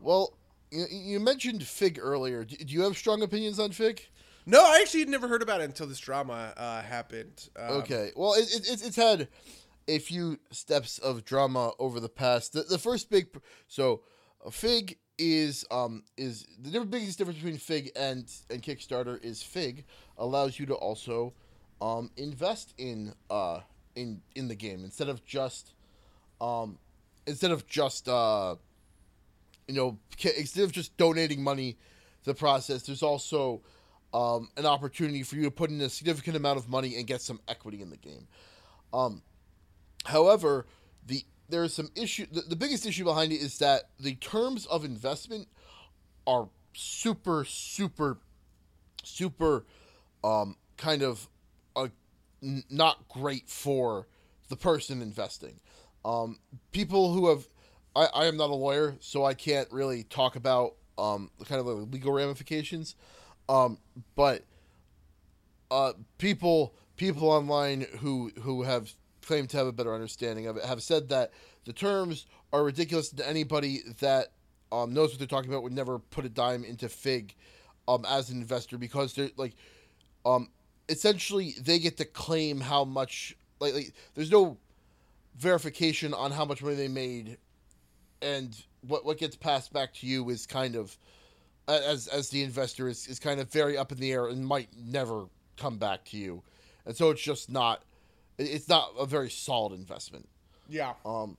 well, 0.00 0.34
you, 0.70 0.84
you 0.90 1.20
mentioned 1.20 1.62
Fig 1.64 1.98
earlier. 2.00 2.44
Do, 2.44 2.56
do 2.56 2.72
you 2.72 2.82
have 2.82 2.96
strong 2.96 3.22
opinions 3.22 3.58
on 3.58 3.72
Fig? 3.72 4.06
No, 4.46 4.60
I 4.60 4.78
actually 4.80 5.00
had 5.00 5.08
never 5.08 5.28
heard 5.28 5.42
about 5.42 5.60
it 5.60 5.64
until 5.64 5.86
this 5.86 5.98
drama 6.00 6.52
uh, 6.56 6.82
happened. 6.82 7.48
Um, 7.56 7.72
Okay. 7.78 8.10
Well, 8.16 8.34
it, 8.34 8.52
it, 8.54 8.68
it's 8.70 8.84
it's 8.86 8.96
had 8.96 9.28
a 9.88 9.98
few 9.98 10.38
steps 10.50 10.98
of 10.98 11.24
drama 11.24 11.72
over 11.78 12.00
the 12.00 12.08
past. 12.08 12.52
The, 12.52 12.62
the 12.62 12.78
first 12.78 13.10
big, 13.10 13.28
so 13.66 14.02
uh, 14.44 14.50
Fig 14.50 14.98
is 15.18 15.64
um 15.70 16.02
is 16.16 16.46
the 16.58 16.80
biggest 16.84 17.18
difference 17.18 17.38
between 17.38 17.58
Fig 17.58 17.90
and 17.94 18.30
and 18.50 18.62
Kickstarter 18.62 19.22
is 19.22 19.42
Fig 19.42 19.84
allows 20.16 20.58
you 20.58 20.66
to 20.66 20.74
also 20.74 21.34
um 21.80 22.10
invest 22.16 22.74
in 22.78 23.14
uh 23.30 23.60
in 23.94 24.22
in 24.34 24.48
the 24.48 24.54
game 24.54 24.84
instead 24.84 25.08
of 25.08 25.24
just 25.24 25.74
um 26.40 26.78
instead 27.26 27.50
of 27.50 27.66
just 27.66 28.08
uh 28.08 28.56
you 29.68 29.74
know 29.74 29.98
instead 30.36 30.64
of 30.64 30.72
just 30.72 30.96
donating 30.96 31.42
money 31.42 31.74
to 32.24 32.30
the 32.30 32.34
process 32.34 32.82
there's 32.82 33.02
also 33.02 33.62
um, 34.14 34.48
an 34.58 34.66
opportunity 34.66 35.22
for 35.22 35.36
you 35.36 35.44
to 35.44 35.50
put 35.50 35.70
in 35.70 35.80
a 35.80 35.88
significant 35.88 36.36
amount 36.36 36.58
of 36.58 36.68
money 36.68 36.96
and 36.96 37.06
get 37.06 37.22
some 37.22 37.40
equity 37.48 37.80
in 37.80 37.88
the 37.88 37.96
game 37.96 38.26
um, 38.92 39.22
however 40.04 40.66
the 41.06 41.24
there 41.48 41.64
is 41.64 41.74
some 41.74 41.90
issue 41.94 42.26
the, 42.30 42.42
the 42.42 42.56
biggest 42.56 42.86
issue 42.86 43.04
behind 43.04 43.32
it 43.32 43.36
is 43.36 43.58
that 43.58 43.90
the 43.98 44.14
terms 44.16 44.66
of 44.66 44.84
investment 44.84 45.48
are 46.26 46.48
super 46.74 47.44
super 47.44 48.18
super 49.04 49.64
um, 50.24 50.56
kind 50.76 51.02
of 51.02 51.28
uh, 51.76 51.88
n- 52.42 52.64
not 52.70 53.08
great 53.08 53.48
for 53.48 54.06
the 54.48 54.56
person 54.56 55.02
investing. 55.02 55.60
Um, 56.04 56.38
people 56.72 57.12
who 57.12 57.28
have, 57.28 57.48
I, 57.94 58.06
I 58.14 58.26
am 58.26 58.36
not 58.36 58.50
a 58.50 58.54
lawyer, 58.54 58.96
so 59.00 59.24
I 59.24 59.34
can't 59.34 59.70
really 59.70 60.02
talk 60.04 60.36
about 60.36 60.74
um, 60.98 61.30
the 61.38 61.44
kind 61.44 61.60
of 61.60 61.66
the 61.66 61.72
legal 61.72 62.12
ramifications. 62.12 62.94
Um, 63.48 63.78
but 64.14 64.44
uh, 65.70 65.92
people 66.18 66.74
people 66.96 67.28
online 67.28 67.86
who 67.98 68.30
who 68.42 68.62
have 68.62 68.92
claimed 69.22 69.50
to 69.50 69.56
have 69.56 69.66
a 69.66 69.72
better 69.72 69.94
understanding 69.94 70.46
of 70.46 70.56
it. 70.56 70.64
Have 70.64 70.82
said 70.82 71.08
that 71.10 71.32
the 71.64 71.72
terms 71.72 72.26
are 72.52 72.64
ridiculous 72.64 73.10
to 73.10 73.28
anybody 73.28 73.80
that 74.00 74.32
um, 74.70 74.92
knows 74.92 75.10
what 75.10 75.18
they're 75.18 75.26
talking 75.26 75.50
about 75.50 75.62
would 75.62 75.72
never 75.72 75.98
put 75.98 76.24
a 76.24 76.28
dime 76.28 76.64
into 76.64 76.88
Fig 76.88 77.34
um, 77.88 78.04
as 78.08 78.30
an 78.30 78.40
investor 78.40 78.78
because 78.78 79.14
they're 79.14 79.30
like 79.36 79.54
um, 80.24 80.48
essentially 80.88 81.54
they 81.60 81.78
get 81.78 81.96
to 81.98 82.04
claim 82.04 82.60
how 82.60 82.84
much 82.84 83.36
like, 83.60 83.74
like 83.74 83.92
there's 84.14 84.30
no 84.30 84.56
verification 85.36 86.14
on 86.14 86.30
how 86.30 86.44
much 86.44 86.62
money 86.62 86.76
they 86.76 86.88
made 86.88 87.38
and 88.20 88.62
what 88.86 89.04
what 89.04 89.18
gets 89.18 89.36
passed 89.36 89.72
back 89.72 89.92
to 89.94 90.06
you 90.06 90.28
is 90.30 90.46
kind 90.46 90.76
of 90.76 90.96
as 91.68 92.08
as 92.08 92.28
the 92.30 92.42
investor 92.42 92.88
is, 92.88 93.06
is 93.06 93.18
kind 93.18 93.40
of 93.40 93.50
very 93.50 93.76
up 93.76 93.92
in 93.92 93.98
the 93.98 94.12
air 94.12 94.26
and 94.26 94.46
might 94.46 94.68
never 94.76 95.26
come 95.56 95.78
back 95.78 96.04
to 96.06 96.16
you. 96.16 96.42
And 96.86 96.96
so 96.96 97.10
it's 97.10 97.22
just 97.22 97.50
not 97.50 97.82
it's 98.38 98.68
not 98.68 98.92
a 98.98 99.06
very 99.06 99.30
solid 99.30 99.72
investment 99.72 100.28
Yeah. 100.68 100.94
um, 101.04 101.36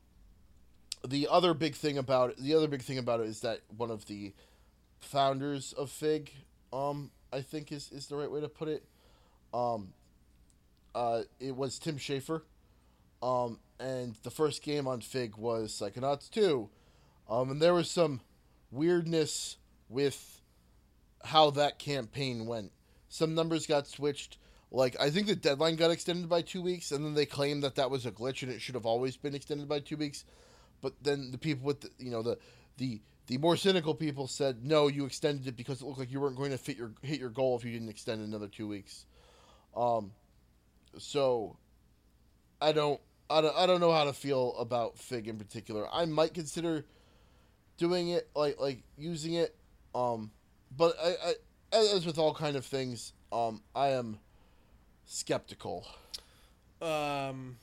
the 1.08 1.28
other 1.30 1.54
big 1.54 1.76
thing 1.76 1.98
about 1.98 2.30
it, 2.32 2.38
the 2.38 2.54
other 2.56 2.68
big 2.68 2.82
thing 2.82 2.98
about 2.98 3.20
it 3.20 3.28
is 3.28 3.42
that 3.42 3.60
one 3.76 3.92
of 3.92 4.06
the 4.06 4.34
founders 5.02 5.74
of 5.74 5.90
Fig, 5.92 6.32
um, 6.72 7.12
I 7.34 7.42
think 7.42 7.72
is, 7.74 7.92
is 7.92 8.08
the 8.08 8.16
right 8.16 8.32
way 8.32 8.40
to 8.40 8.48
put 8.48 8.70
it. 8.70 8.86
Um, 9.54 9.92
uh, 10.96 11.24
it 11.42 11.56
was 11.58 11.78
Tim 11.78 11.98
Schafer. 11.98 12.44
Um, 13.22 13.60
and 13.82 14.16
the 14.24 14.32
first 14.32 14.62
game 14.64 14.88
on 14.88 15.02
Fig 15.02 15.36
was 15.36 15.74
Psychonauts 15.74 16.30
2. 16.30 16.70
Um, 17.30 17.52
and 17.52 17.62
there 17.62 17.74
was 17.74 17.92
some 17.92 18.22
weirdness 18.72 19.58
with 19.90 20.42
how 21.26 21.50
that 21.52 21.80
campaign 21.80 22.46
went. 22.46 22.72
Some 23.10 23.36
numbers 23.36 23.68
got 23.68 23.88
switched. 23.88 24.38
Like, 24.76 25.00
I 25.00 25.12
think 25.12 25.28
the 25.28 25.36
deadline 25.36 25.76
got 25.76 25.92
extended 25.92 26.28
by 26.28 26.42
two 26.42 26.64
weeks, 26.64 26.92
and 26.92 27.06
then 27.06 27.14
they 27.14 27.28
claimed 27.28 27.62
that 27.62 27.76
that 27.76 27.92
was 27.92 28.08
a 28.08 28.12
glitch 28.12 28.42
and 28.42 28.52
it 28.52 28.60
should 28.60 28.74
have 28.74 28.88
always 28.88 29.16
been 29.16 29.36
extended 29.36 29.70
by 29.70 29.80
two 29.80 29.98
weeks. 29.98 30.26
But 30.82 30.96
then 31.04 31.30
the 31.30 31.38
people 31.38 31.68
with, 31.68 31.82
the, 31.82 31.90
you 32.00 32.10
know, 32.10 32.24
the, 32.24 32.40
the, 32.78 33.00
the 33.28 33.38
more 33.38 33.56
cynical 33.56 33.94
people 33.94 34.26
said, 34.26 34.66
no, 34.66 34.88
you 34.88 35.06
extended 35.06 35.48
it 35.48 35.56
because 35.56 35.82
it 35.82 35.86
looked 35.86 36.00
like 36.00 36.12
you 36.12 36.20
weren't 36.20 36.36
going 36.36 36.50
to 36.50 36.58
fit 36.58 36.76
your, 36.76 36.92
hit 37.04 37.20
your 37.20 37.30
goal 37.30 37.56
if 37.56 37.64
you 37.64 37.72
didn't 37.72 37.90
extend 37.90 38.26
another 38.26 38.48
two 38.48 38.68
weeks. 38.68 39.06
Um, 39.78 40.12
so 40.98 41.56
I 42.60 42.72
don't, 42.72 43.00
I 43.30 43.42
don't, 43.42 43.56
I 43.56 43.68
don't 43.68 43.80
know 43.80 43.92
how 43.92 44.06
to 44.06 44.14
feel 44.14 44.56
about 44.58 44.98
Fig 44.98 45.28
in 45.28 45.38
particular. 45.38 45.88
I 45.94 46.06
might 46.06 46.34
consider 46.34 46.84
doing 47.78 48.10
it, 48.10 48.28
like, 48.36 48.60
like 48.60 48.82
using 48.98 49.36
it. 49.36 49.56
Um, 49.94 50.32
but 50.76 50.96
I, 51.00 51.16
I, 51.74 51.78
as 51.94 52.08
with 52.08 52.18
all 52.18 52.34
kind 52.34 52.56
of 52.56 52.66
things, 52.66 53.14
um, 53.32 53.62
I 53.76 53.90
am 53.90 54.18
skeptical. 55.13 55.86
Um, 56.82 57.58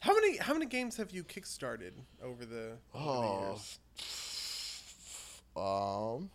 how 0.00 0.14
many 0.14 0.36
how 0.38 0.52
many 0.52 0.66
games 0.66 0.96
have 0.96 1.10
you 1.12 1.22
kickstarted 1.24 1.92
over 2.22 2.44
the, 2.44 2.72
over 2.94 3.04
the 3.04 3.08
Oh. 3.08 3.48
years? 3.50 3.78
Um, 5.56 6.30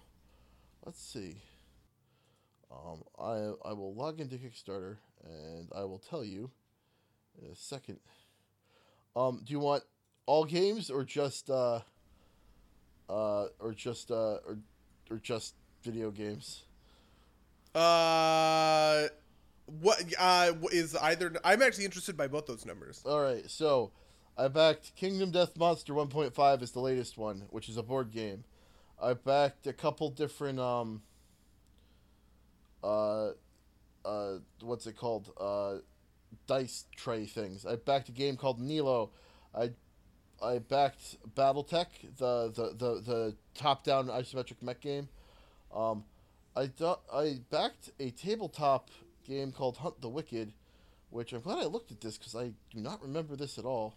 let's 0.85 1.01
see. 1.01 1.35
Um, 2.71 3.03
I 3.19 3.51
I 3.69 3.73
will 3.73 3.93
log 3.93 4.19
into 4.19 4.35
Kickstarter 4.37 4.97
and 5.23 5.69
I 5.75 5.83
will 5.83 5.99
tell 5.99 6.23
you 6.23 6.49
in 7.41 7.51
a 7.51 7.55
second. 7.55 7.99
Um, 9.15 9.41
do 9.45 9.53
you 9.53 9.59
want 9.59 9.83
all 10.25 10.43
games 10.43 10.89
or 10.89 11.03
just 11.03 11.49
uh, 11.49 11.81
uh, 13.09 13.45
or 13.59 13.73
just 13.73 14.11
uh, 14.11 14.39
or 14.47 14.57
or 15.11 15.17
just 15.17 15.53
video 15.83 16.09
games? 16.09 16.63
Uh, 17.75 19.07
what 19.65 20.03
uh 20.19 20.53
is 20.71 20.95
either? 20.95 21.33
I'm 21.43 21.61
actually 21.61 21.85
interested 21.85 22.17
by 22.17 22.27
both 22.27 22.45
those 22.45 22.65
numbers. 22.65 23.01
All 23.05 23.21
right, 23.21 23.49
so 23.49 23.91
I 24.37 24.47
backed 24.47 24.95
Kingdom 24.95 25.31
Death 25.31 25.57
Monster 25.57 25.93
1.5 25.93 26.61
is 26.61 26.71
the 26.71 26.79
latest 26.79 27.17
one, 27.17 27.43
which 27.49 27.69
is 27.69 27.77
a 27.77 27.83
board 27.83 28.11
game. 28.11 28.43
I 29.01 29.13
backed 29.13 29.67
a 29.67 29.73
couple 29.73 30.09
different 30.09 30.59
um 30.59 31.01
uh 32.83 33.31
uh 34.03 34.33
what's 34.61 34.87
it 34.87 34.97
called? 34.97 35.31
Uh 35.39 35.75
dice 36.47 36.85
tray 36.95 37.25
things. 37.25 37.65
I 37.65 37.75
backed 37.75 38.09
a 38.09 38.11
game 38.11 38.37
called 38.37 38.59
Nilo. 38.59 39.11
I 39.55 39.71
I 40.41 40.59
backed 40.59 41.17
BattleTech, 41.35 42.17
the 42.17 42.51
the 42.53 42.75
the, 42.75 43.01
the 43.01 43.35
top-down 43.55 44.07
isometric 44.07 44.61
mech 44.61 44.81
game. 44.81 45.07
Um 45.73 46.03
I 46.55 46.67
do, 46.67 46.95
I 47.11 47.39
backed 47.49 47.91
a 47.99 48.11
tabletop 48.11 48.89
game 49.25 49.51
called 49.51 49.77
Hunt 49.77 50.01
the 50.01 50.09
Wicked 50.09 50.53
which 51.13 51.31
I'm 51.31 51.41
glad 51.41 51.59
I 51.59 51.65
looked 51.65 51.91
at 51.91 52.01
this 52.01 52.17
because 52.17 52.35
I 52.35 52.51
do 52.71 52.79
not 52.79 53.01
remember 53.01 53.35
this 53.35 53.59
at 53.59 53.65
all. 53.65 53.95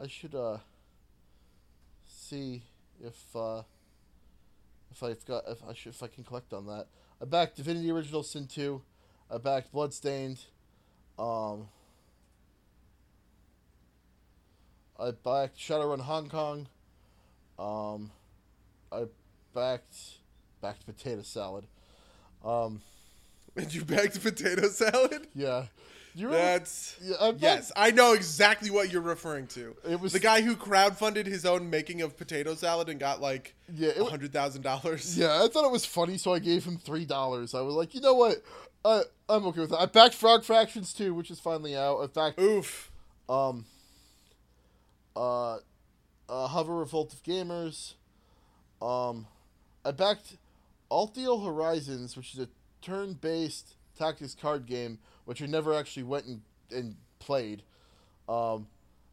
I 0.00 0.08
should 0.08 0.34
uh 0.34 0.58
see 2.08 2.62
if 2.98 3.36
uh 3.36 3.62
if 4.90 5.02
I've 5.02 5.24
got 5.26 5.44
if 5.48 5.58
I 5.68 5.74
should 5.74 5.92
if 5.92 6.02
I 6.02 6.06
can 6.06 6.24
collect 6.24 6.54
on 6.54 6.66
that. 6.66 6.86
I 7.20 7.26
backed 7.26 7.56
Divinity 7.56 7.90
Original 7.90 8.22
Sin 8.22 8.46
2. 8.46 8.80
I 9.30 9.36
backed 9.36 9.70
Bloodstained. 9.70 10.40
Um 11.18 11.68
I 14.98 15.10
backed 15.10 15.58
Shadowrun 15.58 16.00
Hong 16.00 16.30
Kong. 16.30 16.68
Um 17.58 18.12
I 18.90 19.04
backed 19.54 19.94
backed 20.62 20.86
potato 20.86 21.20
salad. 21.20 21.66
Um 22.42 22.80
And 23.56 23.72
you 23.74 23.84
bagged 23.84 24.22
potato 24.22 24.68
salad? 24.68 25.26
Yeah. 25.34 25.66
You? 26.14 26.28
That's 26.30 26.96
Yeah, 27.02 27.16
I 27.20 27.30
bet- 27.32 27.40
yes, 27.40 27.72
I 27.76 27.90
know 27.92 28.14
exactly 28.14 28.70
what 28.70 28.90
you're 28.92 29.00
referring 29.02 29.46
to. 29.48 29.76
It 29.88 30.00
was- 30.00 30.12
the 30.12 30.18
guy 30.20 30.40
who 30.40 30.56
crowdfunded 30.56 31.26
his 31.26 31.44
own 31.46 31.70
making 31.70 32.02
of 32.02 32.16
potato 32.16 32.54
salad 32.54 32.88
and 32.88 32.98
got 32.98 33.20
like 33.20 33.54
Yeah, 33.72 33.92
hundred 34.08 34.32
thousand 34.32 34.62
dollars. 34.62 35.16
Yeah, 35.16 35.42
I 35.42 35.48
thought 35.48 35.64
it 35.64 35.70
was 35.70 35.86
funny, 35.86 36.18
so 36.18 36.32
I 36.34 36.38
gave 36.40 36.64
him 36.64 36.78
three 36.78 37.04
dollars. 37.04 37.54
I 37.54 37.60
was 37.60 37.74
like, 37.74 37.94
you 37.94 38.00
know 38.00 38.14
what? 38.14 38.38
I 38.84 39.02
I'm 39.28 39.46
okay 39.46 39.60
with 39.60 39.70
that. 39.70 39.80
I 39.80 39.86
backed 39.86 40.14
Frog 40.14 40.42
Fractions 40.42 40.92
too, 40.92 41.14
which 41.14 41.30
is 41.30 41.38
finally 41.38 41.76
out. 41.76 41.98
I 42.00 42.06
backed 42.06 42.40
Oof. 42.40 42.90
um 43.28 43.66
uh, 45.16 45.58
uh 46.28 46.46
Hover 46.48 46.76
Revolt 46.76 47.12
of 47.12 47.22
Gamers. 47.22 47.94
Um 48.82 49.26
I 49.84 49.92
backed 49.92 50.36
Altial 50.90 51.44
Horizons, 51.44 52.16
which 52.16 52.34
is 52.34 52.40
a 52.40 52.48
turn-based 52.82 53.76
tactics 53.98 54.34
card 54.34 54.66
game, 54.66 54.98
which 55.24 55.42
I 55.42 55.46
never 55.46 55.74
actually 55.74 56.04
went 56.04 56.26
and, 56.26 56.40
and 56.70 56.96
played. 57.18 57.62
Um 58.28 58.66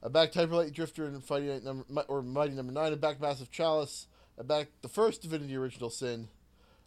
I 0.04 0.10
backed 0.10 0.36
Hyperlight 0.36 0.74
Drifter 0.74 1.06
and 1.06 1.24
Fighting 1.24 1.50
Night 1.50 1.64
number 1.64 1.84
or 2.08 2.22
Mighty 2.22 2.54
Number 2.54 2.72
Nine. 2.72 2.94
I 2.94 2.96
backed 2.96 3.20
Massive 3.20 3.50
Chalice. 3.52 4.08
I 4.40 4.44
backed 4.44 4.82
the 4.84 4.88
first 4.90 5.24
Divinity 5.24 5.56
Original 5.56 5.90
Sin. 5.90 6.28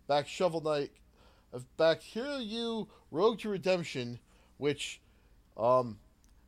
Backed 0.06 0.28
Shovel 0.28 0.60
Knight. 0.60 0.92
I've 1.52 1.66
backed 1.76 2.04
Hero-U 2.04 2.88
Rogue 3.10 3.40
to 3.40 3.48
Redemption, 3.48 4.20
which 4.58 5.00
um, 5.56 5.98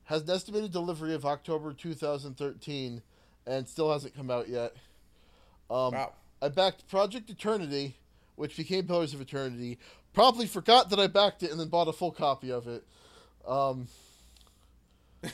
has 0.05 0.22
an 0.22 0.30
estimated 0.30 0.70
delivery 0.70 1.14
of 1.14 1.26
October 1.26 1.72
2013 1.72 3.03
and 3.47 3.68
still 3.68 3.93
hasn't 3.93 4.14
come 4.16 4.30
out 4.30 4.49
yet. 4.49 4.74
Um, 5.68 5.93
Wow. 5.93 6.12
I 6.41 6.49
backed 6.49 6.89
Project 6.89 7.30
Eternity, 7.30 7.97
which 8.37 8.57
became 8.57 8.87
Pillars 8.87 9.14
of 9.14 9.20
Eternity. 9.20 9.78
Promptly 10.12 10.46
forgot 10.46 10.90
that 10.90 11.00
I 11.00 11.06
backed 11.06 11.42
it 11.42 11.50
and 11.50 11.58
then 11.58 11.68
bought 11.68 11.88
a 11.88 11.92
full 11.92 12.12
copy 12.12 12.52
of 12.52 12.68
it. 12.68 12.84
Um, 13.46 13.88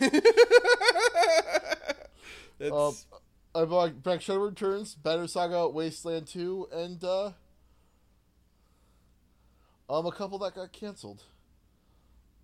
It's, 2.60 2.72
um, 2.72 2.94
I 3.54 3.64
bought 3.64 4.02
back 4.02 4.20
Shadowrun 4.20 4.50
Returns, 4.50 4.94
Banner 4.94 5.26
Saga, 5.26 5.68
Wasteland 5.68 6.26
2, 6.26 6.68
and 6.72 7.02
uh, 7.04 7.30
um, 9.88 10.06
a 10.06 10.12
couple 10.12 10.38
that 10.38 10.54
got 10.54 10.72
canceled. 10.72 11.22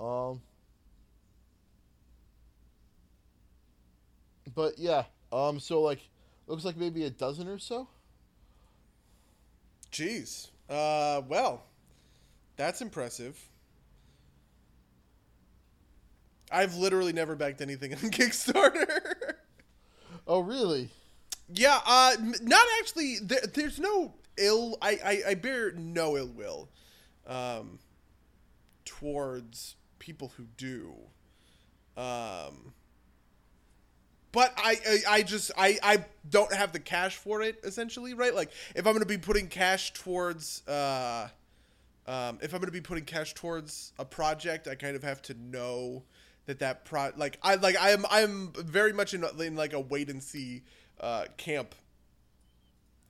Um, 0.01 0.41
but 4.55 4.78
yeah, 4.78 5.05
um, 5.32 5.59
so 5.59 5.82
like, 5.82 6.01
looks 6.47 6.64
like 6.64 6.76
maybe 6.76 7.05
a 7.05 7.11
dozen 7.11 7.49
or 7.49 7.59
so. 7.59 7.89
Jeez. 9.91 10.51
Uh, 10.68 11.22
well, 11.28 11.64
that's 12.57 12.81
impressive. 12.81 13.39
I've 16.51 16.77
literally 16.77 17.13
never 17.13 17.35
backed 17.35 17.61
anything 17.61 17.93
on 17.95 17.99
Kickstarter. 18.11 19.35
Oh, 20.27 20.41
really? 20.41 20.89
yeah, 21.53 21.81
uh, 21.87 22.17
not 22.43 22.67
actually. 22.81 23.19
There, 23.21 23.41
there's 23.53 23.79
no 23.79 24.15
ill. 24.39 24.79
I, 24.81 24.99
I 25.05 25.31
I 25.31 25.35
bear 25.35 25.73
no 25.73 26.17
ill 26.17 26.29
will, 26.29 26.69
um, 27.27 27.79
towards 28.85 29.77
people 29.99 30.33
who 30.37 30.45
do. 30.57 30.95
Um. 31.97 32.73
But 34.33 34.53
I, 34.57 34.81
I, 34.89 34.99
I 35.19 35.23
just 35.23 35.53
I, 35.57 35.79
I 35.81 36.05
don't 36.29 36.53
have 36.53 36.73
the 36.73 36.81
cash 36.81 37.15
for 37.17 37.41
it 37.43 37.61
essentially 37.63 38.15
right 38.15 38.35
like 38.35 38.51
if 38.75 38.85
I'm 38.85 38.93
gonna 38.93 39.07
be 39.07 39.17
putting 39.17 39.47
cash 39.47 39.93
towards 39.93 40.67
uh, 40.67 41.29
um, 42.07 42.39
if 42.43 42.53
I'm 42.53 42.61
going 42.61 42.67
to 42.67 42.73
be 42.73 42.81
putting 42.81 43.05
cash 43.05 43.35
towards 43.35 43.93
a 43.99 44.05
project, 44.05 44.69
I 44.69 44.75
kind 44.75 44.97
of 44.97 45.03
have 45.03 45.23
to 45.23 45.35
know 45.35 46.03
that 46.47 46.59
that 46.59 46.85
pro 46.85 47.11
like 47.17 47.39
I 47.43 47.55
like 47.55 47.77
I 47.79 47.91
am 47.91 48.05
I'm 48.11 48.53
very 48.59 48.93
much 48.93 49.15
in, 49.15 49.25
in 49.41 49.57
like 49.57 49.73
a 49.73 49.81
wait 49.81 50.11
and 50.11 50.23
see 50.23 50.63
uh, 51.01 51.25
camp. 51.37 51.75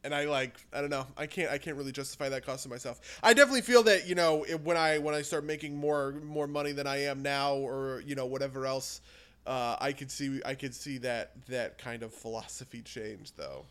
And 0.04 0.14
I 0.14 0.26
like 0.26 0.54
I 0.72 0.80
don't 0.80 0.90
know 0.90 1.06
I 1.16 1.26
can't 1.26 1.50
I 1.50 1.58
can't 1.58 1.76
really 1.76 1.92
justify 1.92 2.28
that 2.28 2.44
cost 2.44 2.62
to 2.64 2.68
myself. 2.68 3.00
I 3.22 3.34
definitely 3.34 3.62
feel 3.62 3.82
that 3.84 4.06
you 4.06 4.14
know 4.14 4.44
it, 4.44 4.60
when 4.60 4.76
I 4.76 4.98
when 4.98 5.14
I 5.14 5.22
start 5.22 5.44
making 5.44 5.76
more 5.76 6.12
more 6.12 6.46
money 6.46 6.72
than 6.72 6.86
I 6.86 7.04
am 7.04 7.22
now 7.22 7.54
or 7.56 8.02
you 8.06 8.14
know 8.14 8.26
whatever 8.26 8.66
else, 8.66 9.00
uh, 9.46 9.76
I 9.80 9.92
could 9.92 10.10
see 10.10 10.40
I 10.44 10.54
could 10.54 10.74
see 10.74 10.98
that 10.98 11.32
that 11.48 11.78
kind 11.78 12.02
of 12.02 12.12
philosophy 12.12 12.82
change 12.82 13.32
though. 13.34 13.64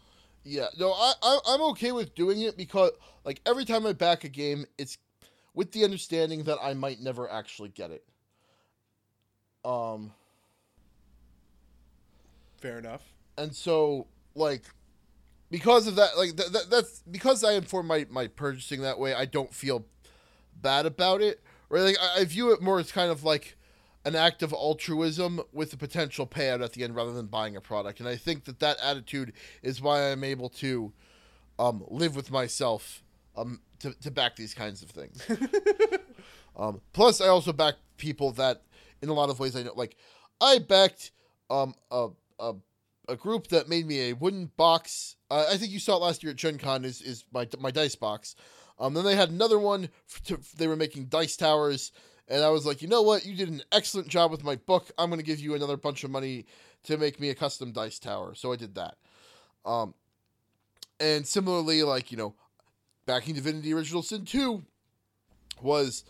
Yeah, 0.43 0.67
no, 0.77 0.91
I, 0.91 1.13
I 1.21 1.39
I'm 1.47 1.61
okay 1.71 1.93
with 1.93 2.15
doing 2.15 2.41
it 2.41 2.57
because 2.57 2.91
like 3.23 3.39
every 3.45 3.63
time 3.63 3.85
I 3.85 3.93
back 3.93 4.23
a 4.23 4.29
game, 4.29 4.65
it's 4.77 4.97
with 5.53 5.71
the 5.71 5.83
understanding 5.83 6.43
that 6.43 6.57
I 6.61 6.73
might 6.73 6.99
never 7.01 7.29
actually 7.29 7.69
get 7.69 7.91
it. 7.91 8.03
Um, 9.63 10.11
Fair 12.57 12.79
enough. 12.79 13.03
and 13.37 13.55
so 13.55 14.07
like 14.35 14.63
because 15.51 15.85
of 15.85 15.95
that, 15.97 16.17
like 16.17 16.35
th- 16.35 16.51
th- 16.51 16.65
that's 16.69 17.03
because 17.09 17.43
I 17.43 17.53
inform 17.53 17.87
my 17.87 18.07
my 18.09 18.27
purchasing 18.27 18.81
that 18.81 18.97
way. 18.97 19.13
I 19.13 19.25
don't 19.25 19.53
feel 19.53 19.85
bad 20.61 20.85
about 20.85 21.21
it. 21.21 21.41
Right, 21.69 21.81
like 21.81 21.97
I, 22.01 22.21
I 22.21 22.25
view 22.25 22.51
it 22.51 22.61
more 22.61 22.79
as 22.79 22.91
kind 22.91 23.11
of 23.11 23.23
like 23.23 23.55
an 24.05 24.15
act 24.15 24.43
of 24.43 24.51
altruism 24.51 25.41
with 25.53 25.71
a 25.71 25.77
potential 25.77 26.25
payout 26.27 26.63
at 26.63 26.73
the 26.73 26.83
end 26.83 26.95
rather 26.95 27.13
than 27.13 27.27
buying 27.27 27.55
a 27.55 27.61
product. 27.61 27.99
And 27.99 28.09
I 28.09 28.15
think 28.15 28.45
that 28.45 28.59
that 28.59 28.77
attitude 28.81 29.31
is 29.61 29.81
why 29.81 30.11
I'm 30.11 30.23
able 30.23 30.49
to 30.49 30.91
um, 31.59 31.83
live 31.87 32.15
with 32.15 32.31
myself 32.31 33.02
um, 33.35 33.59
to, 33.79 33.93
to 34.01 34.11
back 34.11 34.35
these 34.35 34.53
kinds 34.53 34.81
of 34.81 34.89
things. 34.89 35.25
um, 36.55 36.81
plus, 36.93 37.21
I 37.21 37.27
also 37.27 37.53
back 37.53 37.75
people 37.97 38.31
that, 38.33 38.63
in 39.01 39.09
a 39.09 39.13
lot 39.13 39.29
of 39.29 39.39
ways, 39.39 39.55
I 39.55 39.63
know. 39.63 39.73
Like, 39.75 39.97
I 40.41 40.59
backed 40.59 41.11
um, 41.49 41.73
a, 41.91 42.09
a, 42.39 42.53
a 43.09 43.15
group 43.15 43.47
that 43.47 43.69
made 43.69 43.85
me 43.87 44.09
a 44.09 44.13
wooden 44.13 44.51
box. 44.57 45.15
Uh, 45.29 45.45
I 45.51 45.57
think 45.57 45.71
you 45.71 45.79
saw 45.79 45.97
it 45.97 46.01
last 46.01 46.23
year 46.23 46.31
at 46.31 46.37
Gen 46.37 46.57
Con, 46.57 46.85
is, 46.85 47.01
is 47.01 47.25
my, 47.33 47.47
my 47.59 47.71
dice 47.71 47.95
box. 47.95 48.35
Um, 48.79 48.93
then 48.93 49.05
they 49.05 49.15
had 49.15 49.29
another 49.29 49.59
one. 49.59 49.89
To, 50.25 50.39
they 50.57 50.67
were 50.67 50.75
making 50.75 51.05
dice 51.05 51.37
towers. 51.37 51.91
And 52.27 52.43
I 52.43 52.49
was 52.49 52.65
like, 52.65 52.81
you 52.81 52.87
know 52.87 53.01
what? 53.01 53.25
You 53.25 53.35
did 53.35 53.49
an 53.49 53.61
excellent 53.71 54.07
job 54.07 54.31
with 54.31 54.43
my 54.43 54.55
book. 54.55 54.89
I'm 54.97 55.09
going 55.09 55.19
to 55.19 55.25
give 55.25 55.39
you 55.39 55.55
another 55.55 55.77
bunch 55.77 56.03
of 56.03 56.11
money 56.11 56.45
to 56.83 56.97
make 56.97 57.19
me 57.19 57.29
a 57.29 57.35
custom 57.35 57.71
dice 57.71 57.99
tower. 57.99 58.33
So 58.35 58.53
I 58.53 58.55
did 58.55 58.75
that. 58.75 58.95
Um, 59.65 59.93
and 60.99 61.27
similarly, 61.27 61.83
like, 61.83 62.11
you 62.11 62.17
know, 62.17 62.35
backing 63.05 63.35
Divinity 63.35 63.73
Original 63.73 64.01
Sin 64.01 64.25
2 64.25 64.63
was 65.61 66.03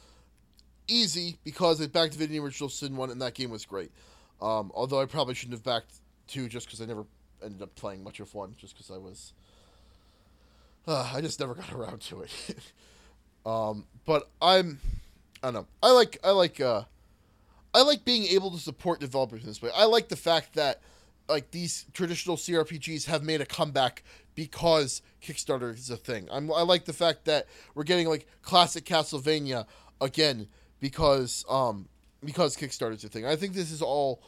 easy 0.87 1.37
because 1.43 1.81
I 1.81 1.87
backed 1.87 2.13
Divinity 2.13 2.39
Original 2.39 2.69
Sin 2.69 2.95
1 2.95 3.09
and 3.11 3.21
that 3.21 3.33
game 3.33 3.49
was 3.49 3.65
great. 3.65 3.91
Um, 4.41 4.71
although 4.75 5.01
I 5.01 5.05
probably 5.05 5.35
shouldn't 5.35 5.57
have 5.57 5.63
backed 5.63 5.93
2 6.27 6.49
just 6.49 6.67
because 6.67 6.81
I 6.81 6.85
never 6.85 7.05
ended 7.43 7.61
up 7.61 7.75
playing 7.75 8.03
much 8.03 8.19
of 8.19 8.33
1 8.33 8.55
just 8.57 8.75
because 8.75 8.91
I 8.91 8.97
was. 8.97 9.33
Uh, 10.87 11.11
I 11.13 11.21
just 11.21 11.39
never 11.39 11.55
got 11.55 11.71
around 11.73 12.01
to 12.01 12.21
it. 12.21 12.31
um, 13.45 13.85
but 14.05 14.29
I'm. 14.41 14.79
I 15.41 15.47
don't 15.47 15.53
know. 15.53 15.67
I 15.81 15.91
like. 15.91 16.17
I 16.23 16.31
like. 16.31 16.59
Uh, 16.59 16.83
I 17.73 17.81
like 17.81 18.05
being 18.05 18.25
able 18.25 18.51
to 18.51 18.57
support 18.57 18.99
developers 18.99 19.41
in 19.41 19.47
this 19.47 19.61
way. 19.61 19.69
I 19.75 19.85
like 19.85 20.07
the 20.07 20.15
fact 20.15 20.53
that 20.53 20.81
like 21.27 21.51
these 21.51 21.85
traditional 21.93 22.37
CRPGs 22.37 23.05
have 23.05 23.23
made 23.23 23.41
a 23.41 23.45
comeback 23.45 24.03
because 24.35 25.01
Kickstarter 25.21 25.73
is 25.73 25.89
a 25.89 25.97
thing. 25.97 26.27
I'm, 26.31 26.51
I 26.51 26.61
like 26.61 26.85
the 26.85 26.93
fact 26.93 27.25
that 27.25 27.47
we're 27.75 27.83
getting 27.83 28.07
like 28.07 28.27
classic 28.41 28.85
Castlevania 28.85 29.65
again 30.01 30.47
because 30.79 31.45
um 31.49 31.87
because 32.23 32.55
Kickstarter 32.57 32.93
is 32.93 33.03
a 33.03 33.09
thing. 33.09 33.25
I 33.25 33.35
think 33.35 33.53
this 33.53 33.71
is 33.71 33.81
all 33.81 34.21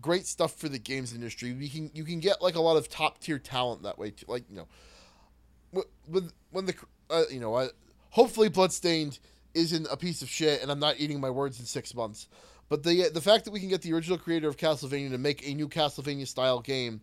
great 0.00 0.26
stuff 0.26 0.54
for 0.56 0.68
the 0.68 0.78
games 0.78 1.14
industry. 1.14 1.52
We 1.52 1.68
can 1.68 1.90
you 1.94 2.04
can 2.04 2.20
get 2.20 2.42
like 2.42 2.54
a 2.54 2.60
lot 2.60 2.76
of 2.76 2.88
top 2.88 3.20
tier 3.20 3.38
talent 3.38 3.82
that 3.82 3.98
way 3.98 4.10
too. 4.10 4.26
Like 4.28 4.44
you 4.50 4.56
know, 4.56 4.68
wh- 5.74 6.10
when 6.10 6.30
when 6.50 6.66
the 6.66 6.74
uh, 7.10 7.24
you 7.30 7.40
know 7.40 7.54
I 7.54 7.68
hopefully 8.10 8.48
Bloodstained 8.48 9.18
isn't 9.54 9.86
a 9.90 9.96
piece 9.96 10.22
of 10.22 10.28
shit 10.28 10.62
and 10.62 10.70
I'm 10.70 10.80
not 10.80 10.96
eating 10.98 11.20
my 11.20 11.30
words 11.30 11.60
in 11.60 11.66
six 11.66 11.94
months. 11.94 12.28
But 12.68 12.82
the 12.82 13.10
the 13.10 13.20
fact 13.20 13.44
that 13.44 13.50
we 13.52 13.60
can 13.60 13.68
get 13.68 13.82
the 13.82 13.92
original 13.92 14.18
creator 14.18 14.48
of 14.48 14.56
Castlevania 14.56 15.10
to 15.10 15.18
make 15.18 15.46
a 15.46 15.54
new 15.54 15.68
Castlevania 15.68 16.26
style 16.26 16.60
game, 16.60 17.00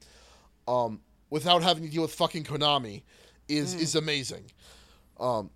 um, 0.67 1.01
without 1.31 1.63
having 1.63 1.83
to 1.83 1.89
deal 1.89 2.03
with 2.03 2.13
fucking 2.13 2.43
Konami, 2.43 3.01
is 3.47 3.73
is 3.73 3.95
amazing. 3.95 4.51
Um, 5.19 5.49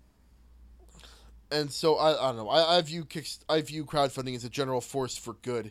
and 1.50 1.70
so 1.70 1.96
I, 1.96 2.10
I 2.10 2.32
don't 2.32 2.36
know. 2.36 2.48
I, 2.48 2.78
I 2.78 2.82
view 2.82 3.04
kick 3.04 3.28
I 3.48 3.60
view 3.60 3.84
crowdfunding 3.84 4.34
as 4.34 4.44
a 4.44 4.50
general 4.50 4.80
force 4.80 5.16
for 5.16 5.34
good. 5.34 5.70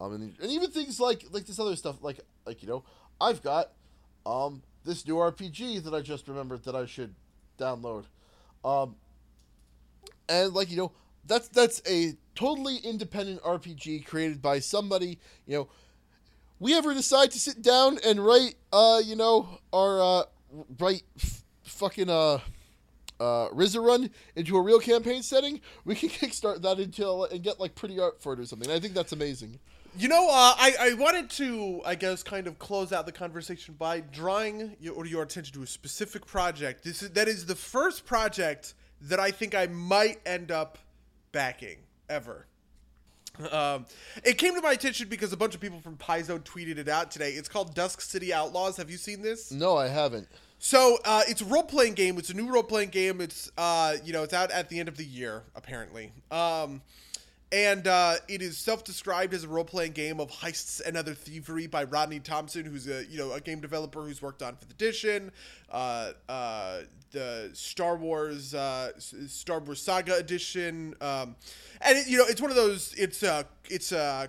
Um, 0.00 0.14
and, 0.14 0.34
and 0.40 0.50
even 0.50 0.70
things 0.70 0.98
like 0.98 1.24
like 1.30 1.44
this 1.46 1.58
other 1.58 1.76
stuff, 1.76 1.96
like 2.02 2.20
like 2.46 2.62
you 2.62 2.68
know, 2.68 2.84
I've 3.20 3.42
got 3.42 3.72
um 4.24 4.62
this 4.84 5.06
new 5.06 5.16
RPG 5.16 5.84
that 5.84 5.94
I 5.94 6.00
just 6.00 6.28
remembered 6.28 6.64
that 6.64 6.74
I 6.74 6.86
should 6.86 7.14
download. 7.58 8.04
Um, 8.64 8.96
and 10.28 10.54
like 10.54 10.70
you 10.70 10.76
know, 10.76 10.92
that's 11.26 11.48
that's 11.48 11.82
a 11.88 12.14
totally 12.34 12.76
independent 12.78 13.42
RPG 13.42 14.06
created 14.06 14.40
by 14.40 14.60
somebody. 14.60 15.18
You 15.46 15.56
know, 15.56 15.68
we 16.58 16.74
ever 16.74 16.94
decide 16.94 17.30
to 17.32 17.40
sit 17.40 17.62
down 17.62 17.98
and 18.04 18.24
write, 18.24 18.54
uh, 18.72 19.00
you 19.04 19.16
know, 19.16 19.60
our 19.72 20.00
uh, 20.00 20.22
write 20.78 21.02
f- 21.18 21.44
fucking 21.64 22.08
uh, 22.08 22.38
uh, 23.20 23.48
RZA 23.48 23.84
run 23.84 24.10
into 24.34 24.56
a 24.56 24.62
real 24.62 24.78
campaign 24.78 25.22
setting, 25.22 25.60
we 25.84 25.94
can 25.94 26.08
kickstart 26.10 26.62
that 26.62 26.78
until 26.78 27.24
and 27.24 27.42
get 27.42 27.60
like 27.60 27.74
pretty 27.74 27.98
art 27.98 28.20
for 28.20 28.32
it 28.32 28.40
or 28.40 28.46
something. 28.46 28.70
I 28.70 28.80
think 28.80 28.94
that's 28.94 29.12
amazing. 29.12 29.58
You 29.98 30.08
know, 30.08 30.28
uh, 30.28 30.54
I, 30.58 30.74
I 30.78 30.94
wanted 30.94 31.30
to, 31.30 31.80
I 31.86 31.94
guess, 31.94 32.22
kind 32.22 32.46
of 32.46 32.58
close 32.58 32.92
out 32.92 33.06
the 33.06 33.12
conversation 33.12 33.76
by 33.78 34.00
drawing 34.00 34.76
your, 34.78 35.06
your 35.06 35.22
attention 35.22 35.54
to 35.54 35.62
a 35.62 35.66
specific 35.66 36.26
project. 36.26 36.84
This 36.84 37.02
is, 37.02 37.10
that 37.12 37.28
is 37.28 37.46
the 37.46 37.54
first 37.54 38.04
project 38.04 38.74
that 39.00 39.18
I 39.18 39.30
think 39.30 39.54
I 39.54 39.66
might 39.66 40.20
end 40.26 40.50
up 40.50 40.76
backing 41.32 41.78
ever. 42.10 42.46
Um, 43.52 43.86
it 44.24 44.38
came 44.38 44.54
to 44.54 44.60
my 44.60 44.72
attention 44.72 45.08
because 45.08 45.32
a 45.32 45.36
bunch 45.36 45.54
of 45.54 45.60
people 45.60 45.80
from 45.80 45.96
Paizo 45.96 46.38
tweeted 46.40 46.78
it 46.78 46.88
out 46.88 47.10
today. 47.10 47.32
It's 47.32 47.48
called 47.48 47.74
Dusk 47.74 48.00
City 48.00 48.32
Outlaws. 48.32 48.76
Have 48.76 48.90
you 48.90 48.96
seen 48.96 49.22
this? 49.22 49.52
No, 49.52 49.76
I 49.76 49.88
haven't. 49.88 50.28
So 50.58 50.98
uh, 51.04 51.22
it's 51.28 51.42
a 51.42 51.44
role 51.44 51.62
playing 51.62 51.94
game. 51.94 52.18
It's 52.18 52.30
a 52.30 52.34
new 52.34 52.48
role 52.50 52.62
playing 52.62 52.88
game. 52.90 53.20
It's 53.20 53.50
uh, 53.58 53.96
you 54.04 54.12
know 54.12 54.22
it's 54.22 54.34
out 54.34 54.50
at 54.50 54.68
the 54.68 54.80
end 54.80 54.88
of 54.88 54.96
the 54.96 55.04
year 55.04 55.42
apparently. 55.54 56.12
Um, 56.30 56.82
and 57.52 57.86
uh, 57.86 58.16
it 58.28 58.42
is 58.42 58.58
self-described 58.58 59.32
as 59.32 59.44
a 59.44 59.48
role-playing 59.48 59.92
game 59.92 60.18
of 60.20 60.30
heists 60.30 60.80
and 60.84 60.96
other 60.96 61.14
thievery 61.14 61.66
by 61.66 61.84
Rodney 61.84 62.18
Thompson, 62.18 62.64
who's 62.64 62.88
a 62.88 63.06
you 63.06 63.18
know 63.18 63.32
a 63.32 63.40
game 63.40 63.60
developer 63.60 64.02
who's 64.02 64.20
worked 64.20 64.42
on 64.42 64.56
Fifth 64.56 64.72
Edition, 64.72 65.30
uh, 65.70 66.12
uh, 66.28 66.80
the 67.12 67.50
Star 67.52 67.96
Wars 67.96 68.54
uh, 68.54 68.90
Star 68.98 69.60
Wars 69.60 69.80
Saga 69.80 70.16
Edition, 70.16 70.94
um, 71.00 71.36
and 71.80 71.98
it, 71.98 72.08
you 72.08 72.18
know 72.18 72.24
it's 72.26 72.40
one 72.40 72.50
of 72.50 72.56
those. 72.56 72.94
It's 72.98 73.22
a 73.22 73.46
it's 73.68 73.92
a 73.92 74.28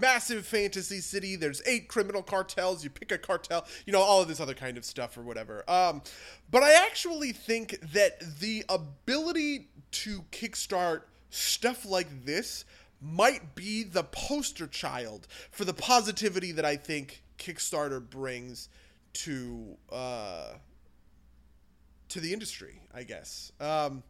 massive 0.00 0.46
fantasy 0.46 1.00
city. 1.00 1.36
There's 1.36 1.60
eight 1.66 1.88
criminal 1.88 2.22
cartels. 2.22 2.82
You 2.82 2.90
pick 2.90 3.12
a 3.12 3.18
cartel. 3.18 3.66
You 3.84 3.92
know 3.92 4.00
all 4.00 4.22
of 4.22 4.28
this 4.28 4.40
other 4.40 4.54
kind 4.54 4.78
of 4.78 4.84
stuff 4.86 5.18
or 5.18 5.22
whatever. 5.22 5.68
Um, 5.68 6.02
but 6.50 6.62
I 6.62 6.72
actually 6.86 7.32
think 7.32 7.80
that 7.92 8.38
the 8.40 8.64
ability 8.68 9.68
to 9.90 10.22
kickstart 10.32 11.02
stuff 11.30 11.84
like 11.84 12.24
this 12.24 12.64
might 13.00 13.54
be 13.54 13.82
the 13.82 14.02
poster 14.02 14.66
child 14.66 15.26
for 15.50 15.64
the 15.64 15.74
positivity 15.74 16.52
that 16.52 16.64
I 16.64 16.76
think 16.76 17.22
Kickstarter 17.38 18.00
brings 18.00 18.68
to 19.12 19.76
uh, 19.92 20.54
to 22.08 22.20
the 22.20 22.32
industry. 22.32 22.80
I 22.94 23.02
guess 23.02 23.52
um, 23.60 24.02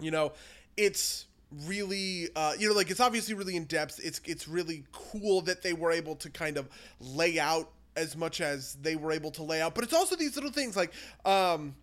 you 0.00 0.10
know 0.10 0.32
it's 0.76 1.26
really 1.66 2.28
uh, 2.36 2.52
you 2.58 2.68
know 2.68 2.74
like 2.74 2.90
it's 2.90 3.00
obviously 3.00 3.34
really 3.34 3.56
in 3.56 3.64
depth. 3.64 4.00
It's 4.02 4.20
it's 4.24 4.46
really 4.46 4.84
cool 4.92 5.40
that 5.42 5.62
they 5.62 5.72
were 5.72 5.90
able 5.90 6.16
to 6.16 6.30
kind 6.30 6.56
of 6.56 6.68
lay 7.00 7.38
out 7.38 7.70
as 7.96 8.16
much 8.16 8.40
as 8.40 8.74
they 8.74 8.94
were 8.94 9.10
able 9.10 9.30
to 9.32 9.42
lay 9.42 9.60
out, 9.60 9.74
but 9.74 9.82
it's 9.82 9.92
also 9.92 10.14
these 10.14 10.36
little 10.36 10.52
things 10.52 10.76
like 10.76 10.92
um, 11.24 11.74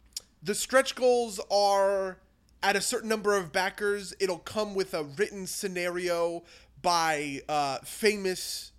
the 0.42 0.56
stretch 0.56 0.96
goals 0.96 1.42
are 1.52 2.18
at 2.66 2.76
a 2.76 2.82
certain 2.82 3.08
number 3.08 3.36
of 3.36 3.52
backers, 3.52 4.12
it'll 4.20 4.40
come 4.40 4.74
with 4.74 4.96
a 4.96 5.04
written 5.04 5.46
scenario 5.46 6.44
by 6.82 7.42
uh, 7.48 7.78
famous, 7.84 8.72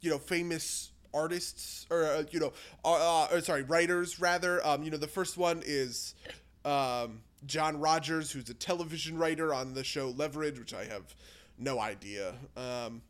you 0.00 0.10
know, 0.10 0.18
famous 0.18 0.92
artists 1.12 1.86
or 1.90 2.04
uh, 2.04 2.22
you 2.30 2.38
know, 2.38 2.52
uh, 2.84 3.26
or 3.32 3.40
sorry, 3.40 3.64
writers 3.64 4.20
rather. 4.20 4.64
Um, 4.64 4.84
you 4.84 4.92
know, 4.92 4.96
the 4.96 5.08
first 5.08 5.36
one 5.36 5.60
is 5.66 6.14
um, 6.64 7.20
John 7.44 7.80
Rogers, 7.80 8.30
who's 8.30 8.48
a 8.48 8.54
television 8.54 9.18
writer 9.18 9.52
on 9.52 9.74
the 9.74 9.82
show 9.82 10.10
Leverage, 10.10 10.60
which 10.60 10.72
I 10.72 10.84
have 10.84 11.12
no 11.58 11.80
idea. 11.80 12.34
Um, 12.56 13.02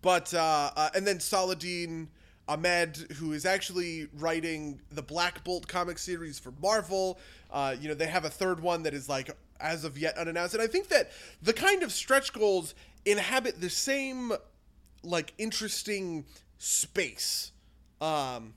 but 0.00 0.32
uh, 0.32 0.70
uh, 0.74 0.88
and 0.94 1.06
then 1.06 1.20
Saladin 1.20 2.08
Ahmed, 2.48 2.96
who 3.16 3.32
is 3.32 3.44
actually 3.44 4.08
writing 4.14 4.80
the 4.90 5.02
Black 5.02 5.44
Bolt 5.44 5.68
comic 5.68 5.98
series 5.98 6.38
for 6.38 6.52
Marvel. 6.62 7.18
Uh, 7.50 7.76
you 7.78 7.88
know, 7.88 7.94
they 7.94 8.06
have 8.06 8.24
a 8.24 8.30
third 8.30 8.60
one 8.60 8.82
that 8.84 8.94
is 8.94 9.08
like 9.08 9.30
as 9.60 9.84
of 9.84 9.98
yet 9.98 10.16
unannounced. 10.16 10.54
And 10.54 10.62
I 10.62 10.66
think 10.66 10.88
that 10.88 11.10
the 11.42 11.52
kind 11.52 11.82
of 11.82 11.92
stretch 11.92 12.32
goals 12.32 12.74
inhabit 13.04 13.60
the 13.60 13.70
same 13.70 14.32
like 15.02 15.34
interesting 15.38 16.24
space. 16.58 17.52
Um, 18.00 18.54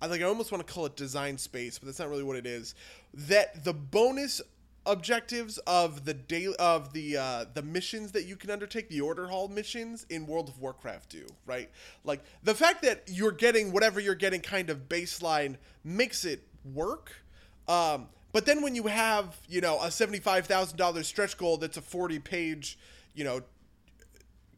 I 0.00 0.06
like 0.06 0.20
I 0.20 0.24
almost 0.24 0.52
want 0.52 0.66
to 0.66 0.72
call 0.72 0.86
it 0.86 0.96
design 0.96 1.38
space, 1.38 1.78
but 1.78 1.86
that's 1.86 1.98
not 1.98 2.08
really 2.08 2.22
what 2.24 2.36
it 2.36 2.46
is. 2.46 2.74
That 3.14 3.64
the 3.64 3.72
bonus 3.72 4.40
objectives 4.84 5.58
of 5.58 6.04
the 6.04 6.14
day 6.14 6.48
of 6.58 6.92
the 6.92 7.16
uh, 7.16 7.44
the 7.54 7.62
missions 7.62 8.12
that 8.12 8.24
you 8.24 8.36
can 8.36 8.50
undertake, 8.50 8.88
the 8.88 9.00
order 9.00 9.28
hall 9.28 9.48
missions 9.48 10.06
in 10.10 10.26
World 10.26 10.48
of 10.48 10.58
Warcraft 10.58 11.10
do, 11.10 11.26
right? 11.46 11.70
Like 12.04 12.22
the 12.42 12.54
fact 12.54 12.82
that 12.82 13.04
you're 13.06 13.32
getting 13.32 13.72
whatever 13.72 14.00
you're 14.00 14.14
getting 14.14 14.40
kind 14.40 14.70
of 14.70 14.88
baseline 14.88 15.56
makes 15.84 16.24
it 16.24 16.42
work. 16.64 17.12
Um, 17.68 18.08
but 18.32 18.46
then 18.46 18.62
when 18.62 18.74
you 18.74 18.86
have, 18.86 19.36
you 19.46 19.60
know, 19.60 19.78
a 19.78 19.88
$75,000 19.88 21.04
stretch 21.04 21.36
goal 21.36 21.58
that's 21.58 21.76
a 21.76 21.82
40 21.82 22.18
page, 22.18 22.78
you 23.14 23.24
know, 23.24 23.42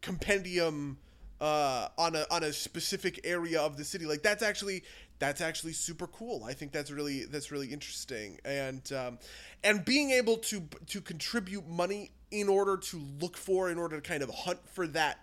compendium 0.00 0.98
uh, 1.40 1.88
on 1.98 2.14
a 2.14 2.24
on 2.30 2.44
a 2.44 2.52
specific 2.52 3.20
area 3.24 3.60
of 3.60 3.76
the 3.76 3.84
city, 3.84 4.06
like 4.06 4.22
that's 4.22 4.42
actually 4.42 4.84
that's 5.24 5.40
actually 5.40 5.72
super 5.72 6.06
cool. 6.06 6.44
I 6.44 6.52
think 6.52 6.70
that's 6.70 6.90
really 6.90 7.24
that's 7.24 7.50
really 7.50 7.68
interesting, 7.68 8.38
and 8.44 8.92
um, 8.92 9.18
and 9.62 9.84
being 9.84 10.10
able 10.10 10.36
to 10.38 10.62
to 10.88 11.00
contribute 11.00 11.66
money 11.66 12.10
in 12.30 12.48
order 12.48 12.76
to 12.76 13.00
look 13.20 13.36
for, 13.36 13.70
in 13.70 13.78
order 13.78 13.96
to 14.00 14.02
kind 14.06 14.22
of 14.22 14.28
hunt 14.28 14.58
for 14.68 14.86
that 14.88 15.20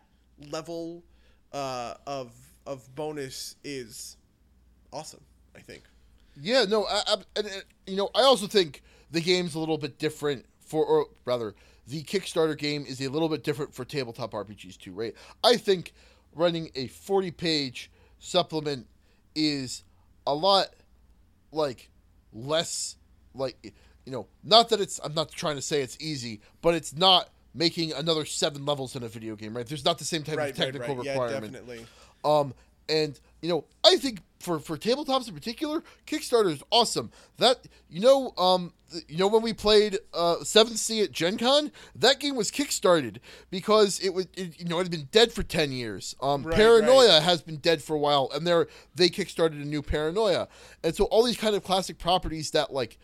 level 0.49 1.04
uh, 1.54 1.93
of 2.08 2.34
of 2.66 2.93
bonus 2.95 3.56
is 3.64 4.18
awesome. 4.91 5.22
I 5.56 5.60
think. 5.60 5.84
Yeah, 6.41 6.66
no, 6.68 6.86
I, 6.86 7.02
I, 7.08 7.16
and, 7.36 7.64
you 7.86 7.97
know, 7.97 8.10
I 8.16 8.22
also 8.22 8.47
think 8.47 8.82
the 9.12 9.22
game's 9.22 9.54
a 9.54 9.60
little 9.60 9.78
bit 9.78 9.99
different 9.99 10.45
for, 10.62 10.86
or 10.86 11.08
rather, 11.26 11.54
the 11.86 12.04
Kickstarter 12.04 12.58
game 12.58 12.86
is 12.88 13.02
a 13.02 13.10
little 13.10 13.28
bit 13.28 13.43
different 13.43 13.76
for 13.76 13.84
tabletop 13.84 14.32
RPGs 14.32 14.78
too, 14.78 14.93
right? 14.93 15.14
I 15.43 15.58
think 15.58 15.93
running 16.34 16.72
a 16.74 16.88
forty-page 16.88 17.91
supplement 18.20 18.88
is 19.36 19.84
a 20.28 20.34
lot 20.34 20.68
like 21.52 21.90
less 22.34 22.96
like 23.34 23.58
you 24.06 24.12
know 24.12 24.28
not 24.44 24.70
that 24.70 24.80
it's 24.80 25.00
i'm 25.04 25.14
not 25.14 25.32
trying 25.32 25.56
to 25.56 25.62
say 25.62 25.82
it's 25.82 25.98
easy 26.00 26.40
but 26.62 26.74
it's 26.74 26.96
not 26.96 27.30
making 27.54 27.92
another 27.94 28.26
seven 28.26 28.66
levels 28.66 28.96
in 28.96 29.04
a 29.04 29.08
video 29.08 29.36
game 29.36 29.56
right? 29.56 29.68
There's 29.68 29.86
not 29.86 29.98
the 29.98 30.06
same 30.06 30.24
type 30.24 30.38
right, 30.38 30.52
of 30.52 30.56
technical 30.56 30.96
right, 30.96 31.06
right. 31.06 31.08
requirement 31.08 31.54
yeah, 31.54 31.60
definitely. 31.60 31.86
Um 32.24 32.54
and 32.92 33.20
you 33.42 33.50
know 33.50 33.66
i 33.84 33.96
think 33.96 34.22
for 34.42 34.60
for 34.60 34.78
tabletops 34.78 35.28
in 35.28 35.34
particular 35.34 35.84
kickstarter 36.06 36.52
is 36.52 36.64
awesome. 36.72 37.12
That 37.38 37.68
you 37.89 38.02
know 38.02 38.34
um 38.38 38.74
you 39.08 39.18
know 39.18 39.28
when 39.28 39.42
we 39.42 39.54
played 39.54 40.00
uh 40.14 40.38
7th 40.42 40.78
sea 40.78 41.02
at 41.02 41.12
gen 41.12 41.38
con 41.38 41.72
that 41.96 42.20
game 42.20 42.36
was 42.36 42.52
kickstarted 42.52 43.18
because 43.50 44.00
it 44.00 44.14
was 44.14 44.28
it, 44.36 44.60
you 44.60 44.66
know 44.66 44.80
it 44.80 44.84
had 44.84 44.92
been 44.92 45.10
dead 45.12 45.32
for 45.32 45.44
10 45.44 45.72
years. 45.72 46.16
Um 46.22 46.44
Right, 46.44 46.56
paranoia 46.56 47.14
right. 47.14 47.24
has 47.24 47.42
been 47.42 47.58
dead 47.58 47.82
for 47.84 47.96
a 47.96 48.00
while 48.00 48.30
and 48.34 48.46
they're 48.46 48.68
they 48.96 49.10
kickstarted 49.10 49.62
a 49.62 49.66
new 49.66 49.82
paranoia. 49.82 50.48
And 50.84 50.96
so 50.96 51.06
all 51.06 51.24
these 51.24 51.38
kind 51.38 51.56
of 51.56 51.64
classic 51.64 51.98
properties 52.00 52.52
that 52.52 52.74
like 52.74 52.98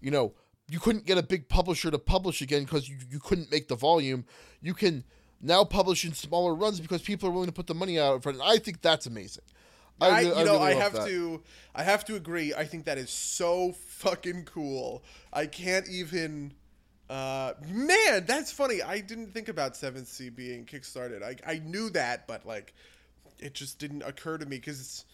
you 0.00 0.10
know 0.10 0.34
you 0.68 0.78
couldn't 0.80 1.06
get 1.06 1.18
a 1.18 1.22
big 1.22 1.48
publisher 1.48 1.90
to 1.90 1.98
publish 1.98 2.40
again 2.40 2.64
because 2.64 2.88
you, 2.88 2.96
you 3.10 3.20
couldn't 3.20 3.50
make 3.50 3.68
the 3.68 3.76
volume. 3.76 4.24
You 4.62 4.74
can 4.74 5.04
now 5.40 5.64
publishing 5.64 6.12
smaller 6.12 6.54
runs 6.54 6.80
because 6.80 7.02
people 7.02 7.28
are 7.28 7.32
willing 7.32 7.48
to 7.48 7.52
put 7.52 7.66
the 7.66 7.74
money 7.74 7.98
out 7.98 8.14
in 8.14 8.20
front 8.20 8.38
and 8.38 8.46
i 8.48 8.56
think 8.58 8.80
that's 8.82 9.06
amazing 9.06 9.44
I, 10.00 10.22
re- 10.22 10.26
you 10.26 10.34
know, 10.34 10.54
really 10.54 10.58
I 10.58 10.74
have 10.74 10.92
that. 10.94 11.06
to, 11.06 11.40
I 11.72 11.84
have 11.84 12.04
to 12.06 12.16
agree. 12.16 12.52
I 12.52 12.64
think 12.64 12.86
that 12.86 12.98
is 12.98 13.10
so 13.10 13.70
fucking 13.86 14.44
cool. 14.44 15.04
I 15.32 15.46
can't 15.46 15.88
even. 15.88 16.52
Uh, 17.08 17.52
man, 17.68 18.24
that's 18.26 18.50
funny. 18.50 18.82
I 18.82 18.98
didn't 18.98 19.28
think 19.32 19.48
about 19.48 19.76
Seventh 19.76 20.08
Sea 20.08 20.30
being 20.30 20.64
kickstarted. 20.66 21.22
I 21.22 21.36
I 21.48 21.58
knew 21.60 21.90
that, 21.90 22.26
but 22.26 22.44
like, 22.44 22.74
it 23.38 23.54
just 23.54 23.78
didn't 23.78 24.02
occur 24.02 24.36
to 24.36 24.44
me 24.46 24.56
because 24.56 25.04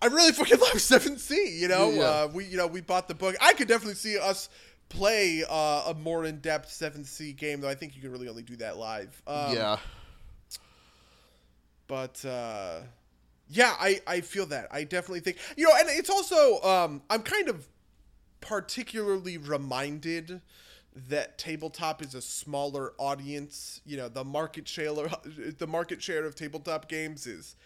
I 0.00 0.06
really 0.06 0.32
fucking 0.32 0.58
love 0.72 0.80
Seventh 0.80 1.20
Sea. 1.20 1.58
You 1.60 1.68
know, 1.68 1.90
Yeah. 1.90 2.02
uh, 2.02 2.28
we 2.32 2.46
you 2.46 2.56
know 2.56 2.66
we 2.68 2.80
bought 2.80 3.08
the 3.08 3.14
book. 3.14 3.36
I 3.42 3.52
could 3.52 3.68
definitely 3.68 3.96
see 3.96 4.18
us 4.18 4.48
play 4.92 5.44
uh, 5.48 5.84
a 5.88 5.94
more 5.94 6.24
in 6.24 6.38
depth 6.40 6.68
7C 6.70 7.36
game, 7.36 7.60
though. 7.60 7.68
I 7.68 7.74
think 7.74 7.94
you 7.96 8.02
can 8.02 8.12
really 8.12 8.28
only 8.28 8.42
do 8.42 8.56
that 8.56 8.76
live. 8.76 9.20
Um, 9.26 9.54
yeah 9.54 9.76
but 11.92 12.24
uh, 12.24 12.80
yeah, 13.50 13.74
I 13.78 14.00
I 14.06 14.22
feel 14.22 14.46
that. 14.46 14.68
I 14.70 14.84
definitely 14.84 15.20
think 15.20 15.36
you 15.58 15.68
know, 15.68 15.74
and 15.78 15.90
it's 15.90 16.08
also 16.08 16.58
um, 16.62 17.02
I'm 17.10 17.20
kind 17.20 17.50
of 17.50 17.68
particularly 18.40 19.36
reminded 19.36 20.40
that 21.08 21.36
tabletop 21.36 22.00
is 22.00 22.14
a 22.14 22.22
smaller 22.22 22.94
audience. 22.96 23.82
You 23.84 23.98
know, 23.98 24.08
the 24.08 24.24
market 24.24 24.66
share 24.66 24.94
the 25.58 25.66
market 25.66 26.02
share 26.02 26.24
of 26.24 26.34
tabletop 26.34 26.88
games 26.88 27.26
is 27.26 27.56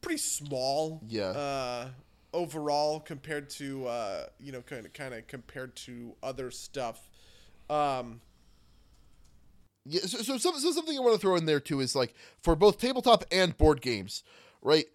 pretty 0.00 0.18
small. 0.18 1.00
Yeah. 1.06 1.28
Uh, 1.28 1.88
overall, 2.38 3.00
compared 3.00 3.50
to 3.50 3.86
uh, 3.86 4.26
you 4.38 4.52
know, 4.52 4.62
kind 4.62 4.86
of 4.86 4.92
kind 4.92 5.12
of 5.12 5.26
compared 5.26 5.74
to 5.76 6.14
other 6.22 6.50
stuff. 6.50 7.10
Um, 7.68 8.20
Yeah, 9.84 10.02
so, 10.02 10.18
so, 10.18 10.38
so 10.38 10.70
something 10.72 10.96
I 10.96 11.00
want 11.00 11.14
to 11.14 11.20
throw 11.20 11.36
in 11.36 11.46
there 11.46 11.60
too 11.60 11.80
is 11.80 11.96
like 11.96 12.14
for 12.40 12.54
both 12.54 12.78
tabletop 12.78 13.24
and 13.32 13.56
board 13.56 13.80
games, 13.80 14.22
right? 14.62 14.86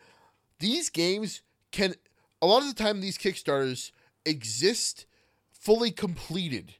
These 0.59 0.89
games 0.89 1.41
can 1.71 1.95
a 2.41 2.45
lot 2.45 2.61
of 2.61 2.67
the 2.67 2.83
time 2.83 3.01
these 3.01 3.17
Kickstarters 3.17 3.91
exist 4.25 5.05
fully 5.51 5.91
completed 5.91 6.75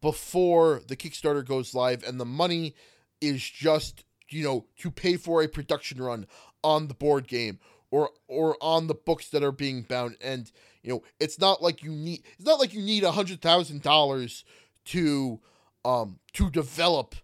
before 0.00 0.82
the 0.86 0.96
Kickstarter 0.96 1.44
goes 1.44 1.74
live, 1.74 2.02
and 2.04 2.20
the 2.20 2.24
money 2.24 2.74
is 3.20 3.42
just 3.42 4.04
you 4.28 4.44
know 4.44 4.66
to 4.78 4.90
pay 4.90 5.16
for 5.16 5.42
a 5.42 5.48
production 5.48 6.00
run 6.00 6.26
on 6.62 6.88
the 6.88 6.94
board 6.94 7.26
game 7.26 7.58
or 7.90 8.10
or 8.26 8.56
on 8.60 8.86
the 8.86 8.94
books 8.94 9.28
that 9.30 9.42
are 9.42 9.52
being 9.52 9.82
bound. 9.82 10.16
And 10.20 10.50
you 10.82 10.90
know 10.90 11.02
it's 11.20 11.38
not 11.38 11.62
like 11.62 11.82
you 11.82 11.90
need 11.90 12.22
it's 12.36 12.46
not 12.46 12.60
like 12.60 12.74
you 12.74 12.82
need 12.82 13.04
a 13.04 13.12
hundred 13.12 13.40
thousand 13.40 13.82
dollars 13.82 14.44
to 14.86 15.40
um 15.84 16.18
to 16.34 16.50
develop 16.50 17.14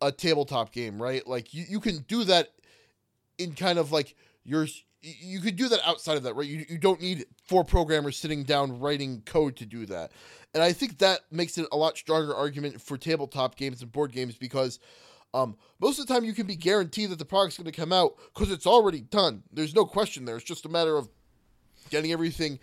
a 0.00 0.12
tabletop 0.12 0.72
game 0.72 1.00
right? 1.00 1.26
Like 1.26 1.52
you, 1.54 1.64
you 1.68 1.80
can 1.80 1.98
do 2.08 2.24
that 2.24 2.48
in 3.38 3.54
kind 3.54 3.78
of 3.78 3.92
like 3.92 4.14
your 4.44 4.66
you 5.02 5.40
could 5.40 5.56
do 5.56 5.68
that 5.68 5.80
outside 5.86 6.16
of 6.16 6.24
that 6.24 6.34
right? 6.34 6.46
You, 6.46 6.64
you 6.68 6.78
don't 6.78 7.00
need 7.00 7.24
four 7.46 7.64
programmers 7.64 8.16
sitting 8.16 8.44
down 8.44 8.80
writing 8.80 9.22
code 9.24 9.56
to 9.56 9.66
do 9.66 9.86
that. 9.86 10.12
And 10.52 10.62
i 10.62 10.72
think 10.72 10.98
that 10.98 11.20
makes 11.30 11.58
it 11.58 11.66
a 11.72 11.76
lot 11.76 11.96
stronger 11.96 12.34
argument 12.34 12.80
for 12.80 12.96
tabletop 12.98 13.56
games 13.56 13.82
and 13.82 13.92
board 13.92 14.12
games 14.12 14.34
because 14.36 14.78
um, 15.32 15.56
most 15.80 15.98
of 15.98 16.06
the 16.06 16.12
time, 16.12 16.24
you 16.24 16.32
can 16.32 16.46
be 16.46 16.56
guaranteed 16.56 17.10
that 17.10 17.18
the 17.18 17.24
product's 17.24 17.56
going 17.56 17.70
to 17.70 17.78
come 17.78 17.92
out 17.92 18.16
because 18.34 18.50
it's 18.50 18.66
already 18.66 19.00
done. 19.00 19.42
There's 19.52 19.74
no 19.74 19.84
question 19.84 20.24
there. 20.24 20.36
It's 20.36 20.44
just 20.44 20.64
a 20.64 20.68
matter 20.68 20.96
of 20.96 21.08
getting 21.90 22.12
everything 22.12 22.58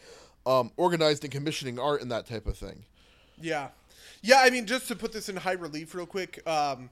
um, 0.46 0.72
organized 0.78 1.24
and 1.24 1.32
commissioning 1.32 1.80
art 1.80 2.02
and 2.02 2.12
that 2.12 2.26
type 2.26 2.48
of 2.48 2.58
thing. 2.58 2.86
Yeah, 3.40 3.70
yeah. 4.22 4.42
I 4.42 4.50
mean, 4.50 4.66
just 4.66 4.88
to 4.88 4.96
put 4.96 5.14
this 5.14 5.30
in 5.30 5.36
high 5.38 5.54
relief, 5.54 5.94
real 5.96 6.06
quick. 6.06 6.48
Um, 6.48 6.90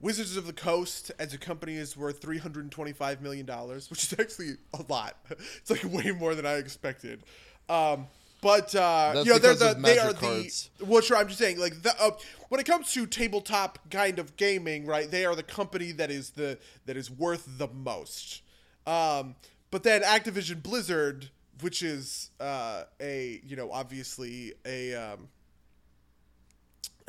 Wizards 0.00 0.36
of 0.36 0.46
the 0.46 0.52
Coast 0.52 1.10
as 1.18 1.34
a 1.34 1.38
company 1.38 1.74
is 1.74 1.96
worth 1.96 2.20
three 2.20 2.38
hundred 2.38 2.62
and 2.62 2.72
twenty-five 2.72 3.20
million 3.20 3.44
dollars, 3.44 3.90
which 3.90 4.04
is 4.04 4.12
actually 4.18 4.56
a 4.74 4.84
lot. 4.88 5.16
It's 5.30 5.70
like 5.70 5.84
way 5.84 6.12
more 6.12 6.34
than 6.34 6.46
I 6.46 6.54
expected. 6.54 7.24
Um, 7.68 8.06
but 8.40 8.74
uh, 8.74 9.12
That's 9.14 9.26
you 9.26 9.32
know, 9.32 9.38
they're 9.38 9.54
the 9.54 9.74
they 9.74 9.98
are 9.98 10.12
cards. 10.12 10.70
the 10.78 10.84
well, 10.84 11.00
sure. 11.00 11.16
I'm 11.16 11.26
just 11.26 11.38
saying, 11.38 11.58
like, 11.58 11.82
the, 11.82 11.92
uh, 12.00 12.10
when 12.48 12.60
it 12.60 12.66
comes 12.66 12.92
to 12.92 13.06
tabletop 13.06 13.78
kind 13.90 14.18
of 14.18 14.36
gaming, 14.36 14.86
right? 14.86 15.10
They 15.10 15.24
are 15.24 15.34
the 15.34 15.42
company 15.42 15.92
that 15.92 16.10
is 16.10 16.30
the 16.30 16.58
that 16.86 16.96
is 16.96 17.10
worth 17.10 17.58
the 17.58 17.68
most. 17.68 18.42
Um, 18.86 19.34
but 19.70 19.82
then 19.82 20.02
Activision 20.02 20.62
Blizzard, 20.62 21.30
which 21.60 21.82
is 21.82 22.30
uh, 22.38 22.84
a 23.00 23.40
you 23.44 23.56
know 23.56 23.72
obviously 23.72 24.54
a 24.64 24.94
um, 24.94 25.28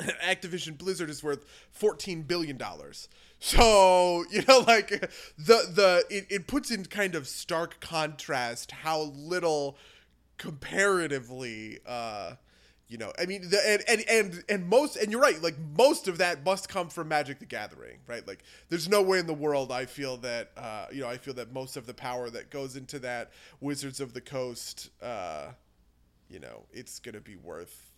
Activision 0.00 0.76
Blizzard 0.76 1.10
is 1.10 1.22
worth 1.22 1.44
fourteen 1.70 2.22
billion 2.22 2.56
dollars. 2.56 3.08
So 3.38 4.24
you 4.30 4.42
know, 4.48 4.64
like 4.66 4.88
the 4.88 5.08
the 5.38 6.04
it, 6.10 6.26
it 6.28 6.46
puts 6.46 6.70
in 6.70 6.84
kind 6.86 7.14
of 7.14 7.28
stark 7.28 7.80
contrast 7.80 8.72
how 8.72 9.00
little 9.00 9.76
comparatively 10.40 11.78
uh 11.86 12.32
you 12.88 12.96
know 12.96 13.12
i 13.18 13.26
mean 13.26 13.42
the, 13.50 13.60
and, 13.68 13.82
and 13.86 14.04
and 14.08 14.44
and 14.48 14.68
most 14.68 14.96
and 14.96 15.12
you're 15.12 15.20
right 15.20 15.42
like 15.42 15.54
most 15.76 16.08
of 16.08 16.18
that 16.18 16.44
must 16.44 16.68
come 16.68 16.88
from 16.88 17.08
magic 17.08 17.38
the 17.38 17.44
gathering 17.44 17.98
right 18.06 18.26
like 18.26 18.42
there's 18.70 18.88
no 18.88 19.02
way 19.02 19.18
in 19.18 19.26
the 19.26 19.34
world 19.34 19.70
i 19.70 19.84
feel 19.84 20.16
that 20.16 20.50
uh 20.56 20.86
you 20.90 21.02
know 21.02 21.08
i 21.08 21.18
feel 21.18 21.34
that 21.34 21.52
most 21.52 21.76
of 21.76 21.86
the 21.86 21.92
power 21.92 22.30
that 22.30 22.50
goes 22.50 22.74
into 22.74 22.98
that 22.98 23.30
wizards 23.60 24.00
of 24.00 24.14
the 24.14 24.20
coast 24.20 24.88
uh 25.02 25.48
you 26.30 26.40
know 26.40 26.64
it's 26.72 26.98
gonna 26.98 27.20
be 27.20 27.36
worth 27.36 27.92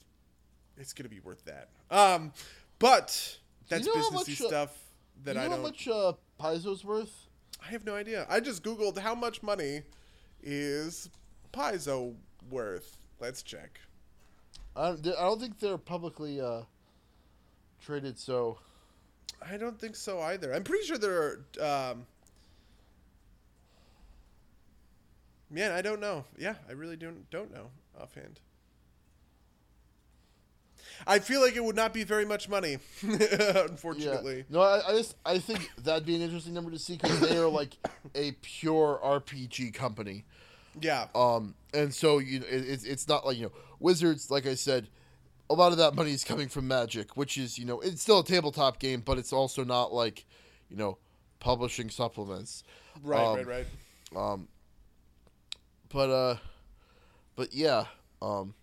it's 0.76 0.92
gonna 0.92 1.08
be 1.08 1.20
worth 1.20 1.44
that 1.44 1.68
um 1.92 2.32
but 2.80 3.38
that's 3.68 3.86
you 3.86 3.94
know 3.94 4.02
how 4.02 4.10
businessy 4.10 4.28
much, 4.28 4.40
uh, 4.42 4.46
stuff 4.48 4.78
that 5.24 5.36
you 5.36 5.40
know 5.40 5.46
i 5.46 5.48
how 5.48 5.54
don't 5.54 5.62
much 5.62 5.86
uh, 5.86 6.12
Paizo's 6.42 6.84
worth? 6.84 7.28
I 7.64 7.70
have 7.70 7.84
no 7.84 7.94
idea. 7.94 8.26
I 8.28 8.40
just 8.40 8.64
googled 8.64 8.98
how 8.98 9.14
much 9.14 9.42
money 9.42 9.82
is 10.42 11.08
Paizo 11.52 12.16
worth. 12.50 12.96
Let's 13.20 13.42
check. 13.42 13.80
I 14.74 14.92
don't, 14.92 15.06
I 15.08 15.22
don't 15.22 15.40
think 15.40 15.58
they're 15.58 15.78
publicly 15.78 16.40
uh, 16.40 16.62
traded, 17.80 18.18
so 18.18 18.58
I 19.46 19.56
don't 19.56 19.78
think 19.78 19.96
so 19.96 20.20
either. 20.20 20.54
I'm 20.54 20.64
pretty 20.64 20.86
sure 20.86 20.98
there 20.98 21.44
are. 21.60 21.90
Um, 21.90 22.06
man, 25.50 25.72
I 25.72 25.82
don't 25.82 26.00
know. 26.00 26.24
Yeah, 26.38 26.54
I 26.68 26.72
really 26.72 26.96
don't 26.96 27.28
don't 27.30 27.52
know 27.52 27.70
offhand. 28.00 28.40
I 31.06 31.18
feel 31.18 31.40
like 31.40 31.56
it 31.56 31.64
would 31.64 31.76
not 31.76 31.92
be 31.92 32.04
very 32.04 32.24
much 32.24 32.48
money, 32.48 32.78
unfortunately. 33.02 34.38
Yeah. 34.38 34.42
No, 34.50 34.60
I, 34.60 34.88
I 34.88 34.92
just 34.92 35.16
I 35.24 35.38
think 35.38 35.70
that'd 35.78 36.06
be 36.06 36.14
an 36.14 36.22
interesting 36.22 36.54
number 36.54 36.70
to 36.70 36.78
see 36.78 36.96
because 36.96 37.20
they 37.20 37.36
are 37.36 37.48
like 37.48 37.76
a 38.14 38.32
pure 38.42 39.00
RPG 39.02 39.74
company. 39.74 40.24
Yeah. 40.80 41.06
Um, 41.14 41.54
and 41.74 41.94
so 41.94 42.18
you 42.18 42.40
know, 42.40 42.46
it, 42.46 42.68
it's 42.68 42.84
it's 42.84 43.08
not 43.08 43.26
like 43.26 43.36
you 43.36 43.44
know 43.44 43.52
Wizards. 43.78 44.30
Like 44.30 44.46
I 44.46 44.54
said, 44.54 44.88
a 45.50 45.54
lot 45.54 45.72
of 45.72 45.78
that 45.78 45.94
money 45.94 46.12
is 46.12 46.24
coming 46.24 46.48
from 46.48 46.68
Magic, 46.68 47.16
which 47.16 47.36
is 47.38 47.58
you 47.58 47.64
know 47.64 47.80
it's 47.80 48.02
still 48.02 48.20
a 48.20 48.24
tabletop 48.24 48.78
game, 48.78 49.00
but 49.00 49.18
it's 49.18 49.32
also 49.32 49.64
not 49.64 49.92
like 49.92 50.24
you 50.70 50.76
know 50.76 50.98
publishing 51.40 51.90
supplements. 51.90 52.64
Right, 53.02 53.24
Um, 53.24 53.36
right, 53.36 53.46
right. 53.46 53.66
Um, 54.14 54.48
but 55.88 56.10
uh, 56.10 56.36
but 57.36 57.54
yeah. 57.54 57.84
Um, 58.20 58.54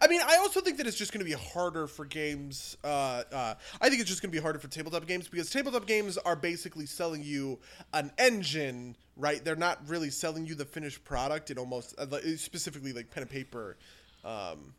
I 0.00 0.08
mean, 0.08 0.20
I 0.26 0.36
also 0.36 0.60
think 0.60 0.78
that 0.78 0.86
it's 0.86 0.96
just 0.96 1.12
going 1.12 1.24
to 1.24 1.30
be 1.30 1.36
harder 1.36 1.86
for 1.86 2.04
games. 2.04 2.76
Uh, 2.82 3.22
uh, 3.32 3.54
I 3.80 3.88
think 3.88 4.00
it's 4.00 4.08
just 4.08 4.22
going 4.22 4.30
to 4.30 4.36
be 4.36 4.42
harder 4.42 4.58
for 4.58 4.68
tabletop 4.68 5.06
games 5.06 5.28
because 5.28 5.50
tabletop 5.50 5.86
games 5.86 6.16
are 6.18 6.36
basically 6.36 6.86
selling 6.86 7.22
you 7.22 7.58
an 7.92 8.10
engine, 8.18 8.96
right? 9.16 9.44
They're 9.44 9.56
not 9.56 9.88
really 9.88 10.10
selling 10.10 10.46
you 10.46 10.54
the 10.54 10.64
finished 10.64 11.04
product. 11.04 11.50
It 11.50 11.58
almost, 11.58 11.94
uh, 11.98 12.06
specifically 12.36 12.92
like 12.92 13.10
pen 13.10 13.22
and 13.22 13.30
paper 13.30 13.76
um, 14.24 14.74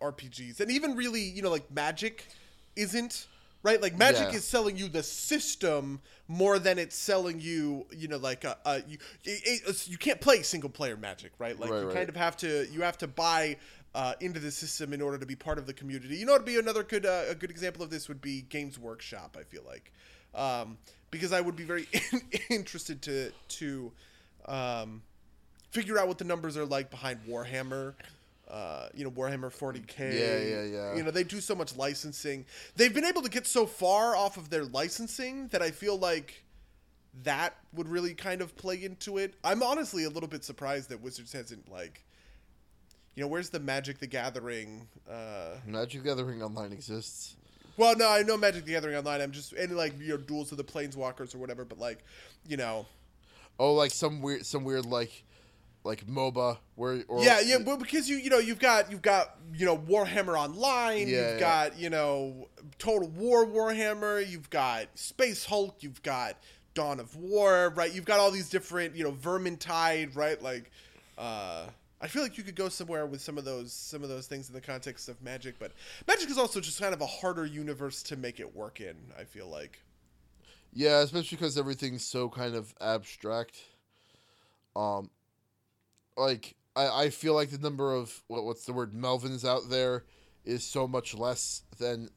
RPGs, 0.00 0.60
and 0.60 0.70
even 0.70 0.96
really, 0.96 1.22
you 1.22 1.42
know, 1.42 1.50
like 1.50 1.70
Magic 1.70 2.26
isn't. 2.74 3.26
Right, 3.62 3.82
like 3.82 3.98
Magic 3.98 4.32
Yeah. 4.32 4.32
is 4.32 4.44
selling 4.44 4.76
you 4.76 4.86
the 4.86 5.02
system 5.02 6.00
more 6.28 6.60
than 6.60 6.78
it's 6.78 6.94
selling 6.96 7.40
you, 7.40 7.86
you 7.90 8.06
know, 8.06 8.16
like 8.16 8.44
a, 8.44 8.56
a 8.64 8.82
you, 8.86 8.98
it, 9.24 9.88
you 9.88 9.98
can't 9.98 10.20
play 10.20 10.42
single 10.42 10.70
player 10.70 10.96
Magic, 10.96 11.32
right? 11.40 11.58
Like 11.58 11.70
Right, 11.70 11.80
you 11.80 11.88
right. 11.88 11.94
kind 11.96 12.08
of 12.08 12.14
have 12.14 12.36
to 12.38 12.68
you 12.70 12.82
have 12.82 12.96
to 12.98 13.08
buy 13.08 13.56
uh, 13.92 14.14
into 14.20 14.38
the 14.38 14.52
system 14.52 14.92
in 14.92 15.02
order 15.02 15.18
to 15.18 15.26
be 15.26 15.34
part 15.34 15.58
of 15.58 15.66
the 15.66 15.72
community. 15.72 16.16
You 16.16 16.26
know, 16.26 16.34
would 16.34 16.44
be 16.44 16.58
another 16.60 16.84
good 16.84 17.06
uh, 17.06 17.24
a 17.28 17.34
good 17.34 17.50
example 17.50 17.82
of 17.82 17.90
this 17.90 18.06
would 18.06 18.20
be 18.20 18.42
Games 18.42 18.78
Workshop. 18.78 19.36
I 19.40 19.42
feel 19.42 19.62
like 19.66 19.92
um, 20.36 20.78
because 21.10 21.32
I 21.32 21.40
would 21.40 21.56
be 21.56 21.64
very 21.64 21.88
interested 22.50 23.02
to 23.02 23.32
to 23.48 23.92
um, 24.46 25.02
figure 25.70 25.98
out 25.98 26.08
what 26.08 26.18
the 26.18 26.24
numbers 26.24 26.56
are 26.56 26.66
like 26.66 26.90
behind 26.90 27.20
Warhammer. 27.28 27.94
Uh, 28.48 28.88
you 28.94 29.02
know, 29.02 29.10
Warhammer 29.10 29.52
40k. 29.52 29.98
Yeah, 29.98 30.38
yeah, 30.38 30.62
yeah. 30.62 30.94
You 30.94 31.02
know, 31.02 31.10
they 31.10 31.24
do 31.24 31.40
so 31.40 31.56
much 31.56 31.76
licensing. 31.76 32.44
They've 32.76 32.94
been 32.94 33.04
able 33.04 33.22
to 33.22 33.28
get 33.28 33.44
so 33.44 33.66
far 33.66 34.14
off 34.14 34.36
of 34.36 34.50
their 34.50 34.64
licensing 34.64 35.48
that 35.48 35.62
I 35.62 35.72
feel 35.72 35.98
like 35.98 36.44
that 37.24 37.56
would 37.74 37.88
really 37.88 38.14
kind 38.14 38.40
of 38.40 38.54
play 38.54 38.84
into 38.84 39.18
it. 39.18 39.34
I'm 39.42 39.64
honestly 39.64 40.04
a 40.04 40.10
little 40.10 40.28
bit 40.28 40.44
surprised 40.44 40.90
that 40.90 41.00
Wizards 41.00 41.32
hasn't 41.32 41.72
like 41.72 42.04
you 43.16 43.22
know, 43.22 43.28
where's 43.28 43.48
the 43.48 43.58
Magic 43.58 43.98
the 43.98 44.06
Gathering 44.06 44.86
uh 45.10 45.56
Magic 45.66 46.02
the 46.02 46.08
Gathering 46.10 46.42
Online 46.42 46.72
exists. 46.72 47.34
Well, 47.76 47.96
no, 47.96 48.08
I 48.10 48.22
know 48.22 48.36
Magic 48.36 48.64
the 48.64 48.72
Gathering 48.72 48.96
online. 48.96 49.20
I'm 49.20 49.32
just 49.32 49.52
and 49.52 49.76
like 49.76 49.98
you 50.00 50.08
know 50.08 50.16
duels 50.16 50.50
of 50.52 50.58
the 50.58 50.64
planeswalkers 50.64 51.34
or 51.34 51.38
whatever, 51.38 51.64
but 51.64 51.78
like, 51.78 52.04
you 52.46 52.56
know, 52.56 52.86
Oh, 53.58 53.72
like 53.74 53.90
some 53.90 54.20
weird, 54.20 54.44
some 54.44 54.64
weird 54.64 54.84
like, 54.84 55.24
like 55.82 56.06
MOBA 56.06 56.58
where 56.74 57.04
or 57.08 57.22
yeah, 57.22 57.40
yeah, 57.40 57.56
well, 57.56 57.76
because 57.78 58.08
you 58.08 58.16
you 58.16 58.28
know 58.28 58.38
you've 58.38 58.58
got 58.58 58.90
you've 58.90 59.02
got 59.02 59.36
you 59.54 59.64
know 59.64 59.78
Warhammer 59.78 60.38
Online, 60.38 61.06
Yeah, 61.08 61.30
you've 61.30 61.32
yeah. 61.34 61.38
got 61.40 61.78
you 61.78 61.88
know 61.90 62.48
Total 62.78 63.08
War 63.08 63.46
Warhammer, 63.46 64.28
you've 64.28 64.50
got 64.50 64.86
Space 64.94 65.44
Hulk, 65.46 65.76
you've 65.80 66.02
got 66.02 66.36
Dawn 66.74 67.00
of 67.00 67.16
War, 67.16 67.72
right? 67.76 67.92
You've 67.94 68.04
got 68.04 68.20
all 68.20 68.30
these 68.30 68.50
different 68.50 68.94
you 68.96 69.04
know 69.04 69.12
Vermintide, 69.12 70.14
right? 70.16 70.40
Like, 70.42 70.70
uh, 71.16 71.66
I 72.00 72.08
feel 72.08 72.22
like 72.22 72.36
you 72.36 72.44
could 72.44 72.56
go 72.56 72.68
somewhere 72.68 73.06
with 73.06 73.20
some 73.20 73.38
of 73.38 73.44
those 73.44 73.72
some 73.72 74.02
of 74.02 74.08
those 74.08 74.26
things 74.26 74.48
in 74.48 74.54
the 74.54 74.60
context 74.60 75.08
of 75.08 75.22
Magic, 75.22 75.58
but 75.58 75.72
Magic 76.06 76.28
is 76.28 76.38
also 76.38 76.60
just 76.60 76.80
kind 76.80 76.92
of 76.92 77.00
a 77.00 77.06
harder 77.06 77.46
universe 77.46 78.02
to 78.04 78.16
make 78.16 78.38
it 78.38 78.54
work 78.54 78.80
in. 78.80 78.96
I 79.18 79.24
feel 79.24 79.48
like. 79.48 79.82
Yeah, 80.72 81.00
especially 81.00 81.36
because 81.36 81.56
everything's 81.56 82.04
so 82.04 82.28
kind 82.28 82.54
of 82.54 82.74
abstract. 82.80 83.62
Um, 84.74 85.10
like 86.18 86.54
I, 86.74 87.04
I 87.04 87.10
feel 87.10 87.34
like 87.34 87.50
the 87.50 87.58
number 87.58 87.94
of 87.94 88.22
what 88.26 88.44
what's 88.44 88.66
the 88.66 88.74
word 88.74 88.92
Melvins 88.92 89.46
out 89.46 89.70
there 89.70 90.04
is 90.44 90.64
so 90.64 90.86
much 90.86 91.14
less 91.14 91.62
than 91.78 92.10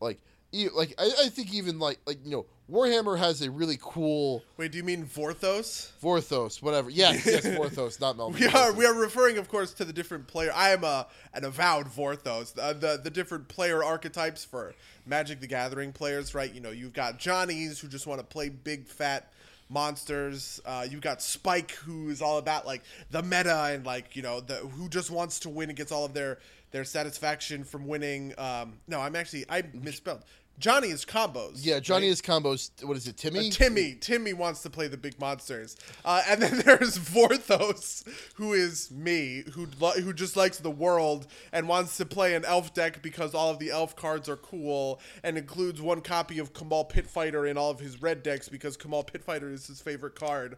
like 0.00 0.20
e- 0.52 0.70
like 0.74 0.94
I, 0.98 1.10
I 1.24 1.28
think 1.28 1.52
even 1.52 1.78
like 1.78 2.00
like 2.06 2.18
you 2.24 2.30
know 2.30 2.46
Warhammer 2.70 3.18
has 3.18 3.40
a 3.40 3.50
really 3.50 3.78
cool 3.80 4.44
Wait, 4.58 4.72
do 4.72 4.78
you 4.78 4.84
mean 4.84 5.06
Vorthos? 5.06 5.90
Vorthos 6.02 6.60
whatever 6.60 6.90
yes 6.90 7.24
yes 7.26 7.46
Vorthos 7.46 8.00
not 8.00 8.16
Melvin 8.16 8.40
We 8.40 8.46
are 8.46 8.72
we 8.72 8.84
are 8.84 8.94
referring, 8.94 9.38
of 9.38 9.48
course, 9.48 9.72
to 9.74 9.84
the 9.84 9.92
different 9.92 10.26
player. 10.26 10.52
I 10.54 10.70
am 10.70 10.84
a 10.84 11.06
an 11.32 11.44
avowed 11.44 11.86
Vorthos. 11.86 12.52
The, 12.52 12.74
the 12.74 13.00
the 13.02 13.10
different 13.10 13.48
player 13.48 13.82
archetypes 13.82 14.44
for 14.44 14.74
Magic 15.06 15.40
the 15.40 15.46
Gathering 15.46 15.92
players, 15.92 16.34
right? 16.34 16.52
You 16.52 16.60
know, 16.60 16.70
you've 16.70 16.92
got 16.92 17.18
Johnnies 17.18 17.80
who 17.80 17.88
just 17.88 18.06
want 18.06 18.20
to 18.20 18.26
play 18.26 18.50
big 18.50 18.86
fat 18.86 19.32
monsters. 19.70 20.60
Uh, 20.64 20.86
you've 20.88 21.00
got 21.00 21.22
Spike 21.22 21.72
who 21.72 22.10
is 22.10 22.20
all 22.20 22.38
about 22.38 22.66
like 22.66 22.82
the 23.10 23.22
meta 23.22 23.70
and 23.72 23.86
like 23.86 24.14
you 24.14 24.22
know 24.22 24.40
the 24.40 24.56
who 24.56 24.88
just 24.88 25.10
wants 25.10 25.40
to 25.40 25.48
win 25.48 25.70
and 25.70 25.76
gets 25.76 25.92
all 25.92 26.04
of 26.04 26.12
their 26.12 26.38
their 26.70 26.84
satisfaction 26.84 27.64
from 27.64 27.86
winning. 27.86 28.34
Um, 28.38 28.74
no, 28.86 29.00
I'm 29.00 29.16
actually 29.16 29.46
I 29.48 29.62
misspelled. 29.72 30.22
Johnny 30.58 30.88
is 30.88 31.04
combos. 31.04 31.52
Yeah, 31.64 31.78
Johnny 31.78 32.06
right? 32.06 32.12
is 32.12 32.20
combos. 32.20 32.70
What 32.84 32.96
is 32.96 33.06
it, 33.06 33.16
Timmy? 33.16 33.48
Uh, 33.48 33.50
Timmy. 33.52 33.94
Timmy 34.00 34.32
wants 34.32 34.62
to 34.62 34.70
play 34.70 34.88
the 34.88 34.96
big 34.96 35.18
monsters, 35.20 35.76
uh, 36.04 36.22
and 36.28 36.42
then 36.42 36.58
there's 36.64 36.98
Vorthos, 36.98 38.04
who 38.34 38.52
is 38.54 38.90
me, 38.90 39.44
who 39.52 39.68
lo- 39.80 39.92
who 39.92 40.12
just 40.12 40.36
likes 40.36 40.58
the 40.58 40.70
world 40.70 41.26
and 41.52 41.68
wants 41.68 41.96
to 41.98 42.04
play 42.06 42.34
an 42.34 42.44
elf 42.44 42.74
deck 42.74 43.02
because 43.02 43.34
all 43.34 43.50
of 43.50 43.58
the 43.58 43.70
elf 43.70 43.94
cards 43.94 44.28
are 44.28 44.36
cool, 44.36 45.00
and 45.22 45.38
includes 45.38 45.80
one 45.80 46.00
copy 46.00 46.38
of 46.38 46.52
Kamahl 46.52 46.90
Pitfighter 46.90 47.48
in 47.48 47.56
all 47.56 47.70
of 47.70 47.78
his 47.80 48.02
red 48.02 48.22
decks 48.22 48.48
because 48.48 48.76
Kamahl 48.76 49.06
Pitfighter 49.08 49.52
is 49.52 49.66
his 49.68 49.80
favorite 49.80 50.14
card. 50.16 50.56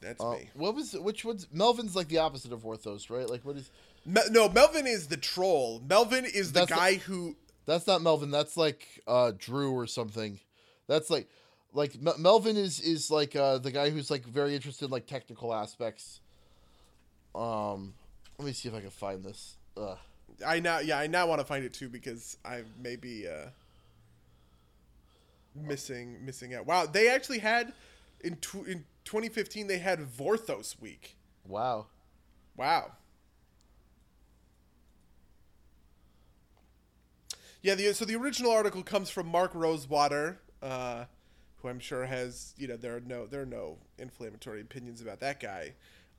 That's 0.00 0.20
Uh, 0.22 0.32
me. 0.32 0.50
what 0.54 0.74
was 0.74 0.92
which 0.92 1.24
one's 1.24 1.46
Melvin's 1.52 1.94
like 1.96 2.08
the 2.08 2.18
opposite 2.18 2.52
of 2.52 2.60
Vorthos, 2.62 3.10
right? 3.10 3.28
Like 3.28 3.44
what 3.44 3.56
is 3.56 3.70
Me- 4.06 4.20
no, 4.30 4.48
Melvin 4.50 4.86
is 4.86 5.06
the 5.06 5.16
troll. 5.16 5.82
Melvin 5.88 6.24
is 6.26 6.52
the 6.52 6.60
That's 6.60 6.70
the- 6.70 6.76
guy 6.76 6.94
who. 6.96 7.36
That's 7.66 7.86
not 7.86 8.02
Melvin. 8.02 8.30
That's 8.30 8.56
like 8.56 8.86
uh 9.06 9.32
Drew 9.36 9.72
or 9.72 9.86
something. 9.86 10.38
That's 10.86 11.10
like 11.10 11.28
like 11.72 12.00
Mel- 12.00 12.18
Melvin 12.18 12.56
is 12.56 12.80
is 12.80 13.10
like 13.10 13.34
uh 13.36 13.58
the 13.58 13.70
guy 13.70 13.90
who's 13.90 14.10
like 14.10 14.24
very 14.24 14.54
interested 14.54 14.86
in 14.86 14.90
like 14.90 15.06
technical 15.06 15.54
aspects. 15.54 16.20
Um 17.34 17.94
let 18.38 18.46
me 18.46 18.52
see 18.52 18.68
if 18.68 18.74
I 18.74 18.80
can 18.80 18.90
find 18.90 19.24
this. 19.24 19.56
Ugh. 19.76 19.98
I 20.44 20.60
now, 20.60 20.80
yeah, 20.80 20.98
I 20.98 21.06
now 21.06 21.26
want 21.26 21.40
to 21.40 21.46
find 21.46 21.64
it 21.64 21.72
too 21.72 21.88
because 21.88 22.38
I 22.44 22.62
may 22.82 22.96
be 22.96 23.28
uh, 23.28 23.48
missing 25.54 26.24
missing 26.24 26.54
out. 26.54 26.66
Wow, 26.66 26.86
they 26.86 27.08
actually 27.08 27.38
had 27.38 27.72
in 28.20 28.36
tw- 28.36 28.66
in 28.66 28.84
2015 29.04 29.66
they 29.66 29.78
had 29.78 30.00
Vorthos 30.00 30.80
week. 30.80 31.16
Wow. 31.46 31.86
Wow. 32.56 32.92
Yeah, 37.64 37.76
the, 37.76 37.94
so 37.94 38.04
the 38.04 38.14
original 38.16 38.50
article 38.50 38.82
comes 38.82 39.08
from 39.08 39.26
Mark 39.26 39.54
Rosewater, 39.54 40.38
uh, 40.60 41.06
who 41.62 41.68
I'm 41.68 41.78
sure 41.78 42.04
has 42.04 42.52
you 42.58 42.68
know 42.68 42.76
there 42.76 42.94
are 42.94 43.00
no 43.00 43.24
there 43.24 43.40
are 43.40 43.46
no 43.46 43.78
inflammatory 43.98 44.60
opinions 44.60 45.00
about 45.00 45.20
that 45.20 45.40
guy, 45.40 45.72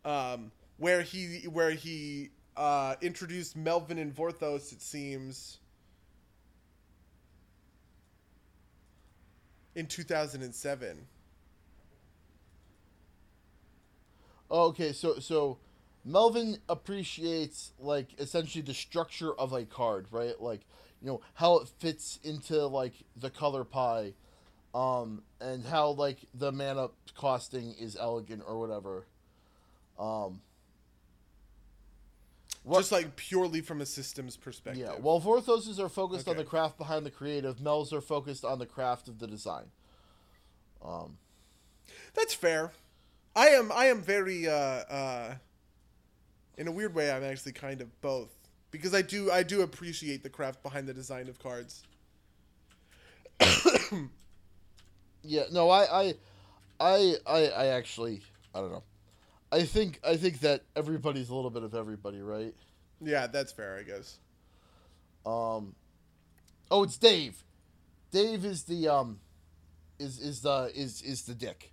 um, 0.04 0.52
where 0.78 1.04
he 1.04 1.44
where 1.48 1.70
he 1.70 2.32
uh, 2.58 2.96
introduced 3.00 3.56
Melvin 3.56 4.00
and 4.00 4.12
Vorthos. 4.12 4.74
It 4.74 4.82
seems 4.82 5.60
in 9.76 9.86
2007. 9.86 11.06
Oh, 14.50 14.68
okay, 14.70 14.94
so 14.94 15.20
so 15.20 15.58
Melvin 16.04 16.58
appreciates 16.70 17.72
like 17.80 18.20
essentially 18.20 18.62
the 18.62 18.74
structure 18.74 19.34
of 19.34 19.54
a 19.54 19.66
card, 19.66 20.08
right? 20.12 20.40
Like, 20.40 20.62
you 21.06 21.12
know, 21.12 21.22
how 21.36 21.60
it 21.60 21.68
fits 21.78 22.20
into 22.24 22.66
like 22.66 22.94
the 23.16 23.30
color 23.30 23.64
pie 23.64 24.14
um 24.74 25.22
and 25.40 25.64
how 25.64 25.92
like 25.92 26.18
the 26.34 26.52
mana 26.52 26.88
costing 27.16 27.76
is 27.80 27.96
elegant 27.96 28.42
or 28.48 28.60
whatever. 28.60 29.06
Um 30.00 30.42
What- 32.64 32.80
Just 32.80 32.92
like 32.92 33.16
purely 33.16 33.62
from 33.62 33.80
a 33.82 33.86
systems 33.86 34.36
perspective. 34.36 34.82
yeah, 34.88 34.94
while 35.00 35.22
Vorthoses 35.22 35.78
are 35.80 35.90
focused 35.90 36.28
on 36.28 36.38
the 36.38 36.44
craft 36.44 36.80
behind 36.80 37.06
the 37.06 37.12
creative, 37.12 37.62
Mel's 37.62 37.94
are 37.94 38.02
focused 38.02 38.44
on 38.44 38.58
the 38.58 38.66
craft 38.66 39.08
of 39.08 39.20
the 39.20 39.28
design. 39.28 39.66
Um 40.84 41.20
That's 42.16 42.34
fair. 42.34 42.72
I 43.36 43.50
am 43.50 43.72
I 43.72 43.86
am 43.86 44.02
very 44.02 44.48
uh 44.48 44.52
uh 44.54 45.36
in 46.58 46.68
a 46.68 46.72
weird 46.72 46.96
way 46.96 47.12
I'm 47.12 47.24
actually 47.24 47.52
kind 47.52 47.80
of 47.82 48.02
both 48.02 48.32
because 48.76 48.94
I 48.94 49.02
do 49.02 49.32
I 49.32 49.44
do 49.44 49.62
appreciate 49.62 50.24
the 50.24 50.30
craft 50.30 50.64
behind 50.64 50.88
the 50.88 50.94
design 50.94 51.28
of 51.28 51.40
cards. 51.40 51.84
Yeah, 55.28 55.44
no, 55.52 55.70
I, 55.70 56.02
I, 56.02 56.16
I, 56.80 57.16
I, 57.26 57.48
I 57.48 57.66
actually, 57.68 58.22
I 58.54 58.60
don't 58.60 58.72
know. 58.72 58.84
I 59.52 59.64
think, 59.64 60.00
I 60.06 60.18
think 60.18 60.40
that 60.42 60.62
everybody's 60.76 61.30
a 61.30 61.36
little 61.36 61.50
bit 61.50 61.64
of 61.64 61.74
everybody, 61.74 62.22
right? 62.22 62.54
Yeah, 63.02 63.28
that's 63.28 63.52
fair, 63.52 63.78
I 63.78 63.84
guess. 63.84 64.20
Um, 65.26 65.76
oh, 66.70 66.84
it's 66.84 66.98
Dave. 66.98 67.44
Dave 68.12 68.46
is 68.46 68.64
the 68.64 68.88
um, 68.88 69.20
is 70.00 70.20
is 70.20 70.42
the 70.42 70.72
is 70.74 71.02
is 71.02 71.24
the 71.24 71.34
dick. 71.34 71.72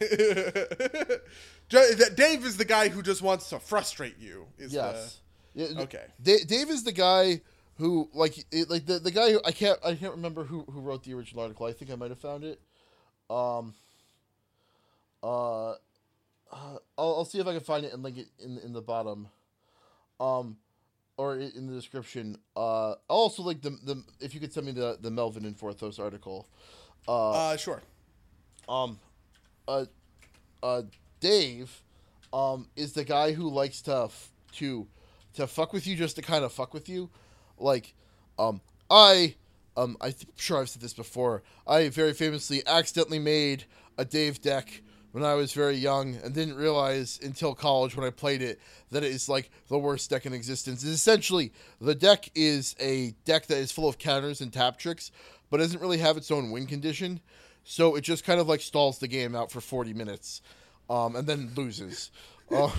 That 1.70 2.14
Dave 2.16 2.46
is 2.46 2.56
the 2.56 2.64
guy 2.64 2.88
who 2.88 3.02
just 3.02 3.20
wants 3.20 3.50
to 3.50 3.58
frustrate 3.58 4.18
you. 4.18 4.46
Is 4.56 4.72
Yes. 4.72 5.14
The, 5.14 5.27
okay. 5.58 6.04
Da- 6.22 6.44
Dave 6.44 6.70
is 6.70 6.84
the 6.84 6.92
guy 6.92 7.40
who 7.76 8.08
like 8.14 8.38
it, 8.52 8.68
like 8.70 8.86
the 8.86 8.98
the 8.98 9.10
guy 9.10 9.32
who 9.32 9.40
I 9.44 9.52
can't 9.52 9.78
I 9.84 9.94
can't 9.94 10.14
remember 10.14 10.44
who 10.44 10.62
who 10.62 10.80
wrote 10.80 11.04
the 11.04 11.14
original 11.14 11.42
article. 11.42 11.66
I 11.66 11.72
think 11.72 11.90
I 11.90 11.94
might 11.96 12.10
have 12.10 12.18
found 12.20 12.44
it. 12.44 12.60
Um. 13.30 13.74
Uh, 15.22 15.70
uh, 15.70 15.74
I'll, 16.52 16.78
I'll 17.16 17.24
see 17.24 17.38
if 17.40 17.46
I 17.46 17.52
can 17.52 17.60
find 17.60 17.84
it 17.84 17.92
and 17.92 18.02
link 18.02 18.18
it 18.18 18.28
in 18.38 18.58
in 18.58 18.72
the 18.72 18.80
bottom. 18.82 19.28
Um, 20.20 20.56
or 21.16 21.36
in 21.36 21.66
the 21.66 21.72
description. 21.74 22.38
Uh, 22.56 22.90
I'll 22.90 22.96
also 23.10 23.42
like 23.42 23.60
the 23.62 23.70
the 23.70 24.02
if 24.20 24.34
you 24.34 24.40
could 24.40 24.52
send 24.52 24.66
me 24.66 24.72
the 24.72 24.98
the 25.00 25.10
Melvin 25.10 25.44
and 25.44 25.58
Vorthos 25.58 25.98
article. 25.98 26.48
Uh, 27.06 27.30
Uh, 27.30 27.56
sure. 27.56 27.82
um, 28.68 28.98
uh, 29.66 29.86
uh, 30.62 30.82
Dave, 31.20 31.82
um, 32.32 32.68
is 32.76 32.92
the 32.92 33.04
guy 33.04 33.32
who 33.32 33.48
likes 33.48 33.82
to 33.82 34.04
f- 34.04 34.30
to 34.52 34.86
to 35.38 35.46
fuck 35.46 35.72
with 35.72 35.86
you 35.86 35.96
just 35.96 36.16
to 36.16 36.22
kind 36.22 36.44
of 36.44 36.52
fuck 36.52 36.74
with 36.74 36.88
you, 36.88 37.10
like, 37.58 37.94
um, 38.38 38.60
I, 38.90 39.36
um, 39.76 39.96
I'm 40.00 40.14
sure 40.36 40.60
I've 40.60 40.68
said 40.68 40.82
this 40.82 40.92
before. 40.92 41.42
I 41.66 41.88
very 41.88 42.12
famously 42.12 42.62
accidentally 42.66 43.18
made 43.18 43.64
a 43.96 44.04
Dave 44.04 44.40
deck 44.40 44.82
when 45.12 45.24
I 45.24 45.34
was 45.34 45.52
very 45.52 45.76
young 45.76 46.16
and 46.16 46.34
didn't 46.34 46.56
realize 46.56 47.18
until 47.22 47.54
college 47.54 47.96
when 47.96 48.06
I 48.06 48.10
played 48.10 48.42
it 48.42 48.60
that 48.90 49.02
it 49.02 49.12
is 49.12 49.28
like 49.28 49.50
the 49.68 49.78
worst 49.78 50.10
deck 50.10 50.26
in 50.26 50.32
existence. 50.32 50.82
It's 50.82 50.92
essentially 50.92 51.52
the 51.80 51.94
deck 51.94 52.30
is 52.34 52.76
a 52.78 53.14
deck 53.24 53.46
that 53.46 53.58
is 53.58 53.72
full 53.72 53.88
of 53.88 53.98
counters 53.98 54.40
and 54.40 54.52
tap 54.52 54.78
tricks, 54.78 55.10
but 55.50 55.58
doesn't 55.58 55.80
really 55.80 55.98
have 55.98 56.16
its 56.16 56.30
own 56.30 56.50
win 56.50 56.66
condition. 56.66 57.20
So 57.64 57.96
it 57.96 58.02
just 58.02 58.24
kind 58.24 58.40
of 58.40 58.48
like 58.48 58.60
stalls 58.60 58.98
the 58.98 59.08
game 59.08 59.34
out 59.34 59.50
for 59.50 59.60
40 59.60 59.94
minutes 59.94 60.42
um, 60.90 61.16
and 61.16 61.26
then 61.26 61.52
loses. 61.56 62.10
Uh, 62.50 62.70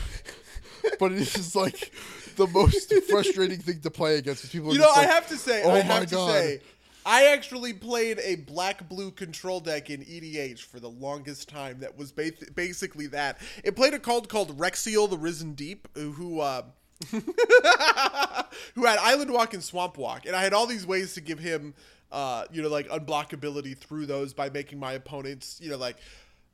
but 1.00 1.12
it 1.12 1.20
is 1.20 1.56
like 1.56 1.92
the 2.36 2.48
most 2.48 2.94
frustrating 3.10 3.60
thing 3.60 3.80
to 3.82 3.90
play 3.92 4.18
against. 4.18 4.52
People 4.52 4.74
You 4.74 4.80
know, 4.80 4.90
I 4.94 5.02
like, 5.02 5.10
have 5.10 5.28
to 5.30 5.38
say, 5.38 5.64
"Oh 5.64 5.72
I 5.72 5.74
my 5.74 5.80
have 5.82 6.06
to 6.08 6.16
God." 6.16 6.32
say, 6.32 6.62
I 7.06 7.28
actually 7.28 7.74
played 7.74 8.20
a 8.20 8.36
black 8.36 8.88
blue 8.90 9.12
control 9.12 9.60
deck 9.60 9.90
in 9.90 10.02
EDH 10.02 10.60
for 10.60 10.80
the 10.80 10.90
longest 10.90 11.50
time. 11.50 11.80
That 11.80 11.98
was 11.98 12.12
ba- 12.12 12.32
basically 12.56 13.08
that. 13.08 13.40
It 13.64 13.76
played 13.76 13.94
a 13.94 14.00
card 14.00 14.30
called 14.30 14.58
Wrexial, 14.58 15.10
the 15.10 15.18
Risen 15.18 15.54
Deep, 15.54 15.88
who 15.96 16.40
uh, 16.40 16.64
who 17.12 18.86
had 18.86 19.00
Island 19.00 19.32
Walk 19.32 19.54
and 19.54 19.64
Swamp 19.64 19.98
Walk, 19.98 20.26
and 20.26 20.36
I 20.36 20.44
had 20.44 20.54
all 20.54 20.66
these 20.66 20.86
ways 20.86 21.14
to 21.16 21.22
give 21.22 21.40
him, 21.40 21.74
uh, 22.12 22.46
you 22.52 22.62
know, 22.62 22.70
like 22.70 22.88
unblockability 22.90 23.78
through 23.78 24.06
those 24.06 24.34
by 24.34 24.50
making 24.50 24.80
my 24.80 24.94
opponents, 24.94 25.60
you 25.62 25.70
know, 25.70 25.78
like, 25.78 25.98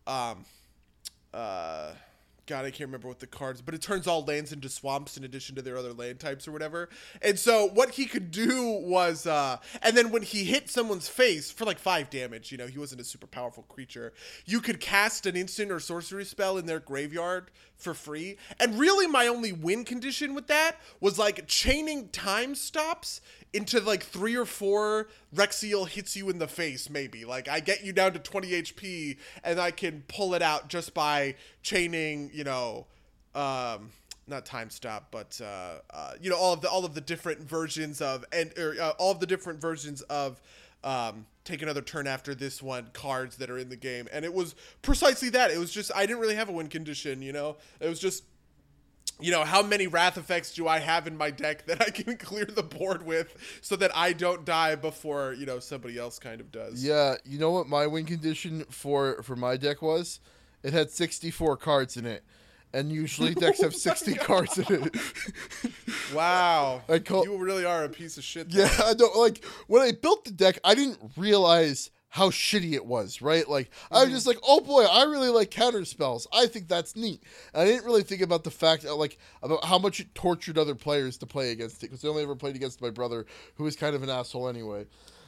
um, 0.07 0.45
uh. 1.33 1.91
God, 2.47 2.63
I 2.65 2.69
can't 2.69 2.87
remember 2.87 3.07
what 3.07 3.19
the 3.19 3.27
cards, 3.27 3.61
but 3.61 3.73
it 3.73 3.81
turns 3.81 4.05
all 4.05 4.23
lands 4.23 4.53
into 4.53 4.69
swamps 4.69 5.17
in 5.17 5.23
addition 5.23 5.55
to 5.55 5.63
their 5.63 5.77
other 5.77 5.93
land 5.93 6.19
types 6.19 6.47
or 6.47 6.51
whatever. 6.51 6.89
And 7.23 7.39
so 7.39 7.67
what 7.67 7.91
he 7.91 8.05
could 8.05 8.29
do 8.29 8.63
was, 8.83 9.25
uh, 9.25 9.57
and 9.81 9.97
then 9.97 10.11
when 10.11 10.21
he 10.21 10.43
hit 10.43 10.69
someone's 10.69 11.07
face 11.07 11.49
for 11.49 11.65
like 11.65 11.79
five 11.79 12.11
damage, 12.11 12.51
you 12.51 12.57
know, 12.57 12.67
he 12.67 12.77
wasn't 12.77 13.01
a 13.01 13.03
super 13.03 13.25
powerful 13.25 13.63
creature. 13.63 14.13
You 14.45 14.61
could 14.61 14.79
cast 14.79 15.25
an 15.25 15.35
instant 15.35 15.71
or 15.71 15.79
sorcery 15.79 16.23
spell 16.25 16.57
in 16.57 16.67
their 16.67 16.79
graveyard 16.79 17.49
for 17.77 17.93
free. 17.93 18.37
And 18.59 18.79
really, 18.79 19.07
my 19.07 19.27
only 19.27 19.51
win 19.51 19.83
condition 19.83 20.35
with 20.35 20.47
that 20.47 20.79
was 20.99 21.17
like 21.17 21.47
chaining 21.47 22.09
time 22.09 22.53
stops 22.53 23.21
into 23.55 23.79
like 23.79 24.03
three 24.03 24.35
or 24.35 24.45
four 24.45 25.07
Wrexial 25.33 25.87
hits 25.87 26.15
you 26.15 26.29
in 26.29 26.39
the 26.39 26.47
face, 26.47 26.89
maybe. 26.89 27.25
Like 27.25 27.47
I 27.47 27.61
get 27.61 27.83
you 27.83 27.93
down 27.93 28.13
to 28.13 28.19
20 28.19 28.49
HP 28.49 29.17
and 29.43 29.59
I 29.59 29.71
can 29.71 30.03
pull 30.07 30.33
it 30.33 30.41
out 30.41 30.67
just 30.67 30.93
by 30.93 31.35
chaining, 31.63 32.29
you 32.33 32.43
know, 32.43 32.87
um, 33.33 33.91
not 34.27 34.45
time 34.45 34.69
stop, 34.69 35.07
but 35.11 35.39
uh, 35.43 35.79
uh, 35.91 36.13
you 36.19 36.29
know 36.29 36.37
all 36.37 36.53
of 36.53 36.61
the 36.61 36.69
all 36.69 36.83
of 36.85 36.95
the 36.95 37.01
different 37.01 37.41
versions 37.41 38.01
of 38.01 38.25
and 38.31 38.51
or, 38.57 38.75
uh, 38.81 38.91
all 38.97 39.11
of 39.11 39.19
the 39.19 39.27
different 39.27 39.61
versions 39.61 40.01
of 40.03 40.41
um, 40.83 41.25
take 41.43 41.61
another 41.61 41.81
turn 41.81 42.07
after 42.07 42.33
this 42.33 42.61
one 42.61 42.89
cards 42.93 43.37
that 43.37 43.49
are 43.49 43.57
in 43.57 43.69
the 43.69 43.75
game, 43.75 44.07
and 44.11 44.25
it 44.25 44.33
was 44.33 44.55
precisely 44.81 45.29
that. 45.29 45.51
It 45.51 45.59
was 45.59 45.71
just 45.71 45.91
I 45.95 46.05
didn't 46.05 46.19
really 46.19 46.35
have 46.35 46.49
a 46.49 46.51
win 46.51 46.69
condition, 46.69 47.21
you 47.21 47.33
know. 47.33 47.57
It 47.79 47.87
was 47.87 47.99
just 47.99 48.23
you 49.19 49.31
know, 49.31 49.43
how 49.43 49.61
many 49.63 49.87
wrath 49.87 50.17
effects 50.17 50.53
do 50.53 50.67
I 50.67 50.79
have 50.79 51.07
in 51.07 51.15
my 51.17 51.31
deck 51.31 51.65
that 51.67 51.81
I 51.81 51.89
can 51.89 52.17
clear 52.29 52.45
the 52.45 52.63
board 52.63 53.05
with 53.05 53.35
so 53.61 53.75
that 53.77 53.95
I 53.95 54.13
don't 54.13 54.43
die 54.45 54.75
before, 54.75 55.33
you 55.33 55.45
know, 55.45 55.59
somebody 55.59 55.97
else 55.97 56.19
kind 56.19 56.41
of 56.41 56.51
does. 56.51 56.83
Yeah, 56.83 57.15
you 57.23 57.39
know 57.39 57.51
what 57.51 57.67
my 57.67 57.87
win 57.87 58.05
condition 58.05 58.65
for 58.69 59.21
for 59.23 59.35
my 59.35 59.57
deck 59.57 59.81
was? 59.81 60.19
It 60.63 60.73
had 60.73 60.89
64 60.91 61.57
cards 61.57 61.95
in 61.97 62.05
it. 62.05 62.23
and 62.73 62.91
usually 62.91 63.33
decks 63.33 63.61
have 63.61 63.73
60 63.89 64.15
cards 64.15 64.57
in 64.57 64.65
it. 64.83 64.95
Wow. 66.13 66.81
I 66.89 66.99
call- 66.99 67.23
you 67.23 67.37
really 67.37 67.65
are 67.65 67.83
a 67.85 67.89
piece 67.89 68.17
of 68.17 68.23
shit. 68.23 68.51
though. 68.51 68.59
Yeah, 68.63 68.71
I 68.83 68.93
don't 68.93 69.15
like 69.15 69.43
when 69.67 69.81
I 69.81 69.91
built 69.91 70.25
the 70.25 70.31
deck. 70.31 70.59
I 70.63 70.75
didn't 70.75 70.99
realize 71.17 71.89
how 72.15 72.29
shitty 72.29 72.71
it 72.71 72.85
was. 72.85 73.21
Right, 73.21 73.47
like 73.47 73.69
I 73.91 73.95
was 73.95 74.05
mm-hmm. 74.05 74.13
just 74.13 74.25
like, 74.25 74.37
oh 74.47 74.61
boy, 74.61 74.85
I 74.85 75.03
really 75.03 75.27
like 75.27 75.51
counter 75.51 75.83
spells. 75.83 76.27
I 76.31 76.45
think 76.47 76.69
that's 76.69 76.95
neat. 76.95 77.21
And 77.53 77.63
I 77.63 77.65
didn't 77.65 77.83
really 77.83 78.03
think 78.03 78.21
about 78.21 78.45
the 78.45 78.51
fact 78.51 78.83
that, 78.83 78.95
like 78.95 79.17
about 79.43 79.65
how 79.65 79.77
much 79.77 79.99
it 79.99 80.15
tortured 80.15 80.57
other 80.57 80.75
players 80.75 81.17
to 81.17 81.25
play 81.25 81.51
against 81.51 81.83
it 81.83 81.87
because 81.87 82.05
I 82.05 82.07
only 82.07 82.23
ever 82.23 82.35
played 82.35 82.55
against 82.55 82.81
my 82.81 82.89
brother, 82.89 83.25
who 83.55 83.65
was 83.65 83.75
kind 83.75 83.97
of 83.97 84.01
an 84.01 84.09
asshole 84.09 84.47
anyway. 84.47 84.85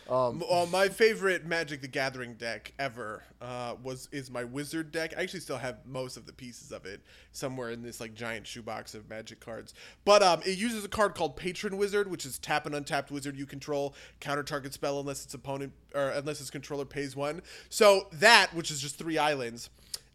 Um, 0.10 0.42
Well, 0.50 0.68
my 0.68 0.88
favorite 0.90 1.46
Magic 1.46 1.82
the 1.82 1.88
Gathering 1.88 2.36
deck 2.36 2.74
ever 2.80 3.24
uh, 3.42 3.76
was 3.84 4.08
is 4.12 4.32
my 4.32 4.44
Wizard 4.44 4.92
deck. 4.92 5.14
I 5.18 5.22
actually 5.22 5.42
still 5.42 5.58
have 5.58 5.86
most 5.86 6.18
of 6.18 6.26
the 6.26 6.34
pieces 6.34 6.72
of 6.72 6.86
it 6.86 7.02
somewhere 7.32 7.72
in 7.72 7.82
this 7.82 8.00
like 8.00 8.14
giant 8.14 8.48
shoebox 8.48 8.96
of 8.96 9.10
Magic 9.10 9.40
cards. 9.40 9.74
But 10.06 10.24
um, 10.24 10.42
it 10.46 10.58
uses 10.58 10.86
a 10.86 10.90
card 10.90 11.16
called 11.16 11.36
Patron 11.36 11.78
Wizard, 11.78 12.10
which 12.10 12.26
is 12.26 12.40
tap 12.40 12.66
an 12.66 12.74
untapped 12.74 13.12
wizard 13.12 13.38
you 13.38 13.46
control, 13.46 13.96
counter 14.20 14.44
target 14.44 14.74
spell 14.74 15.00
unless 15.00 15.26
its 15.26 15.34
opponent 15.34 15.74
or 15.94 16.10
unless 16.10 16.40
its 16.40 16.50
controller 16.50 16.86
pays 16.86 17.16
one. 17.16 17.42
So 17.70 18.08
that, 18.14 18.54
which 18.54 18.72
is 18.72 18.82
just 18.82 18.98
three 18.98 19.18
islands, 19.18 19.70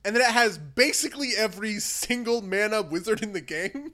and 0.04 0.16
then 0.16 0.22
it 0.22 0.32
has 0.32 0.58
basically 0.58 1.30
every 1.36 1.74
single 1.78 2.40
mana 2.40 2.82
wizard 2.82 3.22
in 3.22 3.32
the 3.32 3.40
game. 3.40 3.92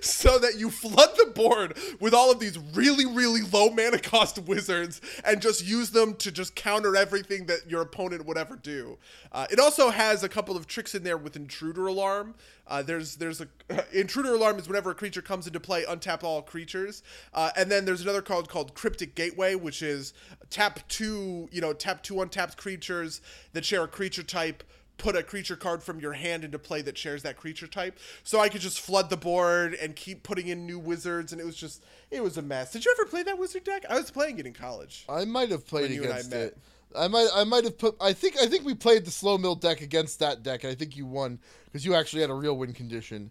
So 0.00 0.38
that 0.38 0.58
you 0.58 0.70
flood 0.70 1.10
the 1.16 1.26
board 1.26 1.76
with 2.00 2.14
all 2.14 2.30
of 2.30 2.40
these 2.40 2.58
really, 2.58 3.06
really 3.06 3.42
low 3.42 3.70
mana 3.70 3.98
cost 3.98 4.38
wizards 4.38 5.00
and 5.24 5.40
just 5.40 5.66
use 5.66 5.90
them 5.90 6.14
to 6.16 6.30
just 6.30 6.54
counter 6.54 6.96
everything 6.96 7.46
that 7.46 7.70
your 7.70 7.82
opponent 7.82 8.24
would 8.26 8.38
ever 8.38 8.56
do. 8.56 8.98
Uh, 9.32 9.46
it 9.50 9.58
also 9.58 9.90
has 9.90 10.22
a 10.22 10.28
couple 10.28 10.56
of 10.56 10.66
tricks 10.66 10.94
in 10.94 11.02
there 11.02 11.16
with 11.16 11.36
Intruder 11.36 11.86
Alarm. 11.86 12.34
Uh, 12.66 12.82
there's 12.82 13.16
there's 13.16 13.40
a 13.40 13.48
Intruder 13.92 14.34
Alarm 14.34 14.58
is 14.58 14.68
whenever 14.68 14.90
a 14.90 14.94
creature 14.94 15.22
comes 15.22 15.46
into 15.46 15.58
play, 15.58 15.84
untap 15.84 16.22
all 16.22 16.40
creatures, 16.40 17.02
uh, 17.34 17.50
and 17.56 17.70
then 17.70 17.84
there's 17.84 18.00
another 18.00 18.22
card 18.22 18.48
called 18.48 18.74
Cryptic 18.74 19.14
Gateway, 19.14 19.56
which 19.56 19.82
is 19.82 20.12
tap 20.50 20.80
two, 20.88 21.48
you 21.50 21.60
know, 21.60 21.72
tap 21.72 22.02
two 22.02 22.20
untapped 22.22 22.56
creatures 22.56 23.20
that 23.52 23.64
share 23.64 23.82
a 23.82 23.88
creature 23.88 24.22
type 24.22 24.62
put 25.00 25.16
a 25.16 25.22
creature 25.22 25.56
card 25.56 25.82
from 25.82 25.98
your 25.98 26.12
hand 26.12 26.44
into 26.44 26.58
play 26.58 26.82
that 26.82 26.96
shares 26.96 27.22
that 27.22 27.36
creature 27.36 27.66
type. 27.66 27.98
So 28.22 28.38
I 28.38 28.48
could 28.48 28.60
just 28.60 28.80
flood 28.80 29.10
the 29.10 29.16
board 29.16 29.74
and 29.74 29.96
keep 29.96 30.22
putting 30.22 30.48
in 30.48 30.66
new 30.66 30.78
wizards, 30.78 31.32
and 31.32 31.40
it 31.40 31.44
was 31.44 31.56
just 31.56 31.82
it 32.10 32.22
was 32.22 32.36
a 32.36 32.42
mess. 32.42 32.72
Did 32.72 32.84
you 32.84 32.94
ever 32.98 33.08
play 33.08 33.22
that 33.24 33.38
wizard 33.38 33.64
deck? 33.64 33.84
I 33.88 33.94
was 33.94 34.10
playing 34.10 34.38
it 34.38 34.46
in 34.46 34.52
college. 34.52 35.04
I 35.08 35.24
might 35.24 35.50
have 35.50 35.66
played 35.66 35.90
and 35.90 36.00
I 36.00 36.04
against 36.04 36.32
it. 36.32 36.58
I 36.96 37.08
might 37.08 37.28
I 37.34 37.44
might 37.44 37.64
have 37.64 37.78
put 37.78 37.96
I 38.00 38.12
think 38.12 38.36
I 38.38 38.46
think 38.46 38.64
we 38.64 38.74
played 38.74 39.04
the 39.04 39.10
slow 39.10 39.38
mill 39.38 39.54
deck 39.54 39.80
against 39.80 40.18
that 40.20 40.42
deck 40.42 40.64
and 40.64 40.72
I 40.72 40.74
think 40.74 40.96
you 40.96 41.06
won 41.06 41.38
because 41.64 41.84
you 41.84 41.94
actually 41.94 42.22
had 42.22 42.30
a 42.30 42.34
real 42.34 42.56
win 42.56 42.72
condition. 42.72 43.30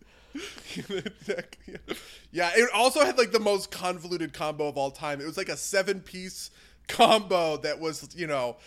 Deck, 1.26 1.58
yeah. 1.68 1.94
yeah, 2.32 2.52
it 2.54 2.70
also 2.74 3.04
had 3.04 3.18
like 3.18 3.32
the 3.32 3.40
most 3.40 3.72
convoluted 3.72 4.32
combo 4.34 4.68
of 4.68 4.78
all 4.78 4.92
time. 4.92 5.20
It 5.20 5.26
was 5.26 5.38
like 5.38 5.50
a 5.50 5.58
seven 5.58 6.00
piece 6.02 6.52
combo 6.90 7.58
that 7.58 7.80
was, 7.80 8.10
you 8.16 8.28
know, 8.28 8.58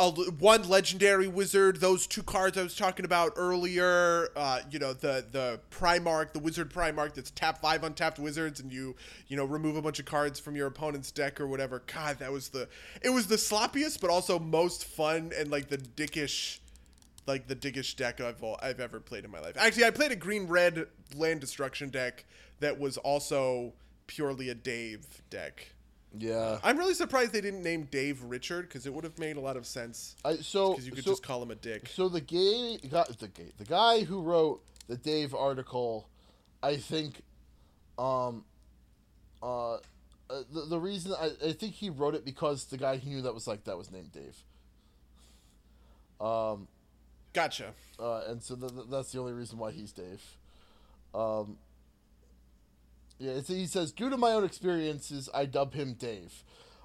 a, 0.00 0.10
one 0.10 0.68
legendary 0.68 1.28
wizard, 1.28 1.80
those 1.80 2.06
two 2.06 2.22
cards 2.22 2.56
I 2.56 2.62
was 2.62 2.74
talking 2.74 3.04
about 3.04 3.32
earlier, 3.36 4.28
uh, 4.34 4.60
you 4.70 4.78
know, 4.78 4.92
the 4.92 5.24
the 5.30 5.60
Primarch, 5.70 6.32
the 6.32 6.38
wizard 6.38 6.72
Primarch 6.72 7.14
that's 7.14 7.30
tap 7.30 7.60
five 7.60 7.84
untapped 7.84 8.18
wizards 8.18 8.60
and 8.60 8.72
you, 8.72 8.96
you 9.28 9.36
know, 9.36 9.44
remove 9.44 9.76
a 9.76 9.82
bunch 9.82 9.98
of 9.98 10.06
cards 10.06 10.40
from 10.40 10.56
your 10.56 10.66
opponent's 10.66 11.10
deck 11.10 11.40
or 11.40 11.46
whatever. 11.46 11.82
God, 11.86 12.18
that 12.18 12.32
was 12.32 12.48
the 12.48 12.68
it 13.02 13.10
was 13.10 13.26
the 13.26 13.36
sloppiest 13.36 14.00
but 14.00 14.10
also 14.10 14.38
most 14.38 14.86
fun 14.86 15.32
and 15.38 15.50
like 15.50 15.68
the 15.68 15.78
dickish 15.78 16.58
like 17.26 17.46
the 17.46 17.56
dickish 17.56 17.94
deck 17.94 18.20
I've 18.20 18.42
I've 18.62 18.80
ever 18.80 19.00
played 19.00 19.24
in 19.24 19.30
my 19.30 19.40
life. 19.40 19.56
Actually, 19.58 19.84
I 19.84 19.90
played 19.90 20.12
a 20.12 20.16
green 20.16 20.48
red 20.48 20.86
land 21.14 21.40
destruction 21.40 21.90
deck 21.90 22.24
that 22.60 22.80
was 22.80 22.96
also 22.96 23.74
purely 24.06 24.48
a 24.48 24.54
Dave 24.54 25.06
deck. 25.28 25.72
Yeah. 26.18 26.58
I'm 26.64 26.76
really 26.76 26.94
surprised 26.94 27.32
they 27.32 27.40
didn't 27.40 27.62
name 27.62 27.88
Dave 27.90 28.22
Richard 28.24 28.62
because 28.62 28.86
it 28.86 28.92
would 28.92 29.04
have 29.04 29.18
made 29.18 29.36
a 29.36 29.40
lot 29.40 29.56
of 29.56 29.64
sense 29.64 30.16
I 30.24 30.36
so 30.36 30.70
because 30.70 30.86
you 30.86 30.92
could 30.92 31.04
so, 31.04 31.12
just 31.12 31.22
call 31.22 31.42
him 31.42 31.50
a 31.50 31.54
dick. 31.54 31.88
so 31.88 32.08
the 32.08 32.20
gay 32.20 32.78
guy 32.90 33.04
the 33.18 33.28
gay 33.28 33.52
the 33.58 33.64
guy 33.64 34.02
who 34.02 34.20
wrote 34.20 34.60
the 34.90 34.96
Dave 34.96 35.34
article, 35.34 36.08
I 36.62 36.76
think, 36.76 37.22
um, 37.96 38.44
uh, 39.40 39.74
uh 39.74 39.78
the, 40.52 40.66
the 40.68 40.80
reason 40.80 41.14
I, 41.18 41.30
I 41.46 41.52
think 41.52 41.74
he 41.74 41.90
wrote 41.90 42.16
it 42.16 42.24
because 42.24 42.64
the 42.64 42.76
guy 42.76 42.96
he 42.96 43.10
knew 43.10 43.22
that 43.22 43.32
was 43.32 43.46
like 43.46 43.64
that 43.64 43.78
was 43.78 43.90
named 43.92 44.10
Dave. 44.12 44.36
Um, 46.20 46.66
Gotcha. 47.32 47.72
uh, 48.00 48.22
and 48.26 48.42
so 48.42 48.56
th- 48.56 48.72
th- 48.72 48.86
that's 48.90 49.12
the 49.12 49.20
only 49.20 49.32
reason 49.32 49.58
why 49.58 49.70
he's 49.70 49.92
Dave. 49.92 50.22
Um, 51.14 51.56
yeah, 53.20 53.32
it's, 53.32 53.48
he 53.48 53.66
says, 53.66 53.92
due 53.92 54.10
to 54.10 54.16
my 54.16 54.32
own 54.32 54.44
experiences, 54.44 55.28
I 55.32 55.44
dub 55.44 55.74
him 55.74 55.92
Dave, 55.94 56.42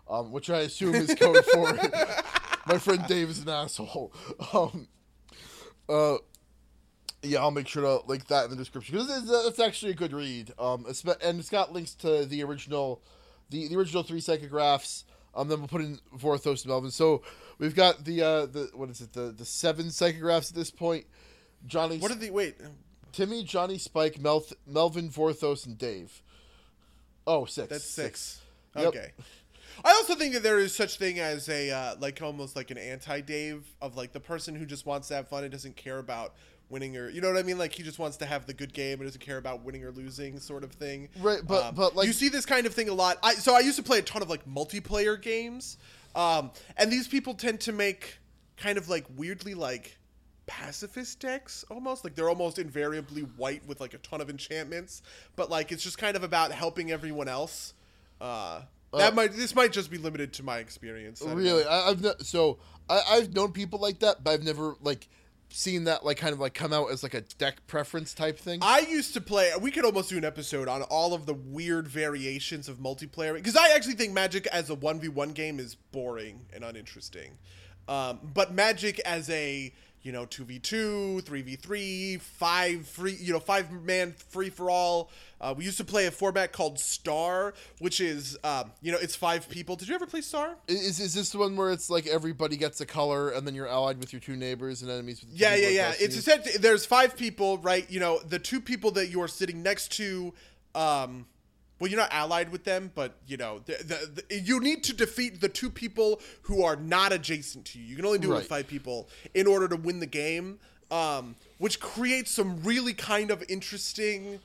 um, 0.10 0.32
which 0.32 0.50
I 0.50 0.60
assume 0.60 0.94
is 0.94 1.16
code 1.16 1.44
for 1.46 1.74
my 2.68 2.78
friend 2.78 3.06
Dave 3.08 3.30
is 3.30 3.40
an 3.40 3.50
asshole. 3.50 4.14
Um, 4.54 4.88
uh, 5.88 6.18
yeah, 7.24 7.40
I'll 7.40 7.52
make 7.52 7.68
sure 7.68 7.82
to 7.84 8.06
link 8.08 8.28
that 8.28 8.46
in 8.46 8.50
the 8.52 8.56
description 8.56 8.96
because 8.96 9.24
it's, 9.24 9.48
it's 9.48 9.60
actually 9.60 9.92
a 9.92 9.96
good 9.96 10.14
read. 10.14 10.52
Um, 10.60 10.86
and 11.24 11.40
it's 11.40 11.50
got 11.50 11.74
links 11.74 11.94
to 11.96 12.26
the 12.26 12.44
original, 12.44 13.02
the, 13.50 13.68
the 13.68 13.76
original 13.78 14.04
three 14.04 14.20
psychographs. 14.20 15.04
Um, 15.34 15.48
then 15.48 15.60
we'll 15.60 15.68
put 15.68 15.82
in 15.82 16.00
Vorthos 16.18 16.64
and 16.64 16.68
Melvin. 16.68 16.92
So 16.92 17.22
we've 17.58 17.76
got 17.76 18.06
the 18.06 18.22
uh, 18.22 18.46
the 18.46 18.70
what 18.74 18.90
is 18.90 19.02
it 19.02 19.14
the 19.14 19.32
the 19.32 19.46
seven 19.46 19.88
psychographs 19.88 20.50
at 20.50 20.56
this 20.56 20.72
point. 20.72 21.06
Johnny, 21.66 21.98
What 21.98 22.12
are 22.12 22.16
the 22.16 22.30
wait? 22.30 22.56
Timmy, 23.12 23.44
Johnny, 23.44 23.78
Spike, 23.78 24.20
Mel- 24.20 24.46
Melvin, 24.68 25.10
Vorthos, 25.10 25.66
and 25.66 25.78
Dave. 25.78 26.22
Oh, 27.28 27.45
six. 27.45 27.67
That's 27.69 27.84
six. 27.86 28.41
Yep. 28.76 28.86
Okay. 28.88 29.11
I 29.84 29.91
also 29.91 30.15
think 30.15 30.34
that 30.34 30.43
there 30.43 30.59
is 30.59 30.73
such 30.76 30.97
thing 30.97 31.19
as 31.19 31.49
a 31.49 31.69
uh, 31.71 31.95
like 31.99 32.21
almost 32.21 32.55
like 32.55 32.71
an 32.71 32.78
anti 32.78 33.21
Dave 33.21 33.65
of 33.82 33.97
like 33.97 34.13
the 34.13 34.19
person 34.19 34.55
who 34.55 34.65
just 34.65 34.86
wants 34.86 35.07
to 35.09 35.15
have 35.15 35.28
fun 35.28 35.43
and 35.43 35.51
doesn't 35.51 35.76
care 35.76 35.99
about 35.99 36.34
winning 36.69 36.95
or 36.97 37.09
you 37.09 37.21
know 37.21 37.28
what 37.30 37.38
I 37.38 37.43
mean 37.43 37.57
like 37.59 37.73
he 37.73 37.84
just 37.84 37.99
wants 37.99 38.17
to 38.17 38.26
have 38.26 38.45
the 38.47 38.53
good 38.53 38.73
game 38.73 38.99
and 38.99 39.07
doesn't 39.07 39.21
care 39.21 39.38
about 39.38 39.63
winning 39.63 39.84
or 39.84 39.91
losing 39.91 40.39
sort 40.39 40.63
of 40.63 40.71
thing. 40.71 41.09
Right, 41.19 41.41
but- 41.45 41.76
but, 41.76 41.95
like- 41.95 42.07
you 42.07 42.13
see 42.13 42.30
this 42.30 42.45
kind 42.45 42.65
of 42.65 42.73
thing 42.73 42.89
a 42.89 42.93
lot. 42.93 43.17
I 43.21 43.34
so 43.34 43.53
I 43.55 43.59
used 43.59 43.78
to 43.78 43.84
play 43.84 43.99
a 43.99 44.01
ton 44.01 44.21
of 44.21 44.30
like 44.30 44.45
multiplayer 44.47 45.21
games, 45.21 45.78
um, 46.15 46.51
and 46.78 46.91
these 46.91 47.07
people 47.07 47.34
tend 47.34 47.59
to 47.61 47.71
make 47.73 48.17
kind 48.57 48.78
of 48.78 48.88
like 48.88 49.05
weirdly 49.17 49.53
like 49.55 49.97
pacifist 50.48 51.20
decks 51.20 51.66
almost 51.72 52.04
like 52.04 52.16
they're 52.16 52.30
almost 52.30 52.60
invariably 52.60 53.22
white 53.22 53.66
with 53.66 53.80
like 53.82 53.93
a 53.93 53.98
ton 54.00 54.22
of 54.22 54.30
enchantments 54.30 55.02
but 55.36 55.50
like 55.50 55.72
it's 55.72 55.84
just 55.84 55.98
kind 55.98 56.16
of 56.16 56.24
about 56.24 56.52
helping 56.52 56.91
everyone 56.91 57.28
else 57.28 57.74
uh 58.22 58.62
that 58.93 59.14
might 59.16 59.34
this 59.34 59.54
might 59.56 59.72
just 59.74 59.91
be 59.91 59.98
limited 59.98 60.32
to 60.34 60.43
my 60.43 60.60
experience 60.60 61.22
I 61.22 61.34
Really, 61.34 61.64
know. 61.64 61.70
I, 61.70 61.89
I've 61.89 62.02
no, 62.02 62.14
so 62.20 62.60
I, 62.89 63.02
I've 63.10 63.34
known 63.34 63.52
people 63.52 63.80
like 63.80 64.00
that, 64.00 64.24
but 64.24 64.32
I've 64.32 64.43
never 64.43 64.76
like 64.82 65.10
seen 65.50 65.84
that 65.84 66.06
like 66.06 66.18
kind 66.18 66.32
of 66.32 66.39
like 66.39 66.54
come 66.54 66.72
out 66.72 66.91
as 66.91 67.04
like 67.04 67.14
a 67.14 67.22
deck 67.22 67.66
preference 67.68 68.14
type 68.14 68.39
thing. 68.39 68.60
I 68.62 68.80
used 68.80 69.14
to 69.16 69.22
play. 69.22 69.52
We 69.60 69.70
could 69.72 69.84
almost 69.84 70.10
do 70.10 70.18
an 70.18 70.24
episode 70.24 70.68
on 70.70 70.82
all 70.84 71.14
of 71.14 71.26
the 71.26 71.34
weird 71.34 71.88
variations 71.89 72.70
of 72.70 72.78
multiplayer 72.78 73.34
because 73.34 73.58
I 73.58 73.74
actually 73.76 73.96
think 73.96 74.14
Magic 74.14 74.48
as 74.48 74.70
a 74.70 74.76
one 74.76 75.00
v 75.02 75.10
one 75.10 75.32
game 75.32 75.60
is 75.60 75.76
boring 75.76 76.46
and 76.54 76.64
uninteresting. 76.64 77.38
Um, 77.89 78.20
but 78.34 78.54
Magic 78.54 79.00
as 79.00 79.30
a 79.30 79.74
you 80.06 80.12
know 80.12 80.26
two 80.26 80.45
v 80.45 80.60
two, 80.60 81.20
three 81.22 81.41
v 81.41 81.56
three, 81.56 82.18
five 82.18 82.88
free 82.88 83.18
you 83.20 83.34
know 83.34 83.39
five 83.39 83.72
man 83.72 84.14
free 84.30 84.49
for 84.51 84.70
all. 84.70 85.10
Uh, 85.41 85.53
we 85.58 85.66
used 85.66 85.78
to 85.78 85.84
play 85.84 86.06
a 86.06 86.12
format 86.12 86.53
called 86.53 86.80
Star, 86.80 87.56
which 87.80 87.99
is 87.99 88.38
um, 88.43 88.72
you 88.82 88.91
know 88.91 88.99
it's 89.01 89.16
five 89.16 89.49
people. 89.49 89.76
Did 89.76 89.89
you 89.89 89.95
ever 89.95 90.06
play 90.06 90.22
Star? 90.22 90.56
is 90.68 90.99
is 90.99 91.16
this 91.16 91.32
the 91.32 91.39
one 91.39 91.56
where 91.56 91.72
it's 91.72 91.89
like 91.89 92.06
everybody 92.06 92.56
gets 92.56 92.80
a 92.82 92.86
color 92.86 93.32
and 93.32 93.47
then 93.47 93.56
you're 93.56 93.68
allied 93.68 93.97
with 93.97 94.14
your 94.14 94.20
two 94.20 94.36
neighbors 94.36 94.84
and 94.84 94.91
enemies 94.91 95.22
with 95.22 95.34
Yeah, 95.34 95.56
yeah, 95.56 95.70
yeah. 95.70 95.93
It's 95.99 96.16
essentially 96.16 96.58
there's 96.60 96.86
five 96.86 97.18
people, 97.18 97.58
right? 97.58 97.89
You 97.89 97.99
know, 97.99 98.20
the 98.20 98.39
two 98.39 98.62
people 98.62 98.91
that 98.91 99.08
you 99.08 99.24
are 99.24 99.28
sitting 99.28 99.64
next 99.64 99.91
to, 99.93 100.34
um, 100.76 101.26
well, 101.80 101.89
you're 101.89 101.99
not 101.99 102.13
allied 102.13 102.51
with 102.51 102.63
them, 102.63 102.91
but 102.95 103.15
you 103.28 103.38
know, 103.38 103.59
the, 103.65 103.73
the, 103.73 104.23
the, 104.30 104.39
you 104.39 104.59
need 104.59 104.84
to 104.86 104.93
defeat 104.93 105.41
the 105.41 105.49
two 105.49 105.69
people 105.69 106.21
who 106.43 106.63
are 106.63 106.76
not 106.76 107.11
adjacent 107.11 107.65
to 107.65 107.80
you. 107.80 107.86
You 107.86 107.95
can 107.95 108.05
only 108.05 108.19
do 108.19 108.32
it 108.32 108.36
with 108.36 108.47
five 108.47 108.67
people 108.67 109.09
in 109.34 109.45
order 109.45 109.67
to 109.67 109.76
win 109.76 109.99
the 109.99 110.05
game, 110.05 110.59
um, 110.89 111.36
which 111.57 111.80
creates 111.80 112.32
some 112.32 112.63
really 112.63 112.93
kind 112.93 113.30
of 113.30 113.43
interesting 113.49 114.39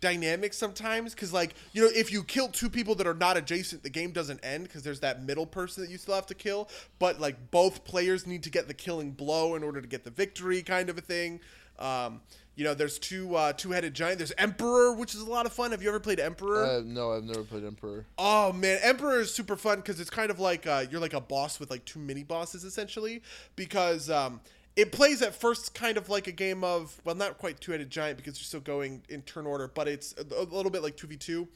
dynamics 0.00 0.56
sometimes 0.56 1.12
because 1.12 1.32
like 1.32 1.56
you 1.72 1.82
know 1.82 1.90
if 1.92 2.12
you 2.12 2.22
kill 2.22 2.46
two 2.46 2.68
people 2.68 2.94
that 2.94 3.04
are 3.04 3.14
not 3.14 3.36
adjacent 3.36 3.82
the 3.82 3.90
game 3.90 4.12
doesn't 4.12 4.38
end 4.44 4.62
because 4.62 4.84
there's 4.84 5.00
that 5.00 5.24
middle 5.24 5.44
person 5.44 5.82
that 5.82 5.90
you 5.90 5.98
still 5.98 6.14
have 6.14 6.26
to 6.26 6.34
kill. 6.34 6.68
But 6.98 7.20
like 7.20 7.50
both 7.50 7.84
players 7.84 8.26
need 8.26 8.42
to 8.44 8.50
get 8.50 8.68
the 8.68 8.74
killing 8.74 9.10
blow 9.10 9.54
in 9.54 9.62
order 9.62 9.80
to 9.80 9.88
get 9.88 10.04
the 10.04 10.10
victory 10.10 10.62
kind 10.62 10.88
of 10.88 10.98
a 10.98 11.00
thing. 11.00 11.40
Um, 11.78 12.20
you 12.58 12.64
know 12.64 12.74
there's 12.74 12.98
two 12.98 13.34
uh, 13.36 13.52
two-headed 13.52 13.94
giant 13.94 14.18
there's 14.18 14.32
emperor 14.36 14.92
which 14.92 15.14
is 15.14 15.20
a 15.20 15.30
lot 15.30 15.46
of 15.46 15.52
fun 15.52 15.70
have 15.70 15.82
you 15.82 15.88
ever 15.88 16.00
played 16.00 16.20
emperor 16.20 16.66
Uh, 16.66 16.82
no, 16.84 17.12
I've 17.12 17.24
never 17.24 17.44
played 17.44 17.64
Emperor. 17.64 18.04
Oh 18.18 18.52
man, 18.52 18.78
Emperor 18.82 19.20
is 19.20 19.32
super 19.34 19.56
fun 19.56 19.76
because 19.76 20.00
it's 20.00 20.10
kind 20.10 20.30
of 20.30 20.40
like 20.40 20.66
uh, 20.66 20.84
you're 20.90 21.00
like 21.00 21.14
a 21.14 21.20
boss 21.20 21.60
with 21.60 21.70
like 21.70 21.84
two 21.84 21.98
mini 21.98 22.24
bosses 22.24 22.64
essentially. 22.64 23.22
Because 23.56 24.10
um, 24.10 24.40
it 24.76 24.92
plays 24.92 25.22
at 25.22 25.34
first 25.34 25.74
kind 25.74 25.96
of 25.96 26.08
like 26.08 26.26
a 26.26 26.32
game 26.32 26.64
of 26.64 27.00
well, 27.04 27.14
not 27.14 27.38
quite 27.38 27.60
two-headed 27.60 27.90
giant 27.90 28.16
because 28.16 28.38
you're 28.38 28.44
still 28.44 28.60
going 28.60 29.02
in 29.08 29.22
turn 29.22 29.46
order, 29.46 29.68
but 29.68 29.88
it's 29.88 30.14
a, 30.18 30.34
a 30.34 30.44
little 30.44 30.70
bit 30.70 30.82
like 30.82 30.96
two 30.96 31.06
v 31.06 31.16
two. 31.16 31.48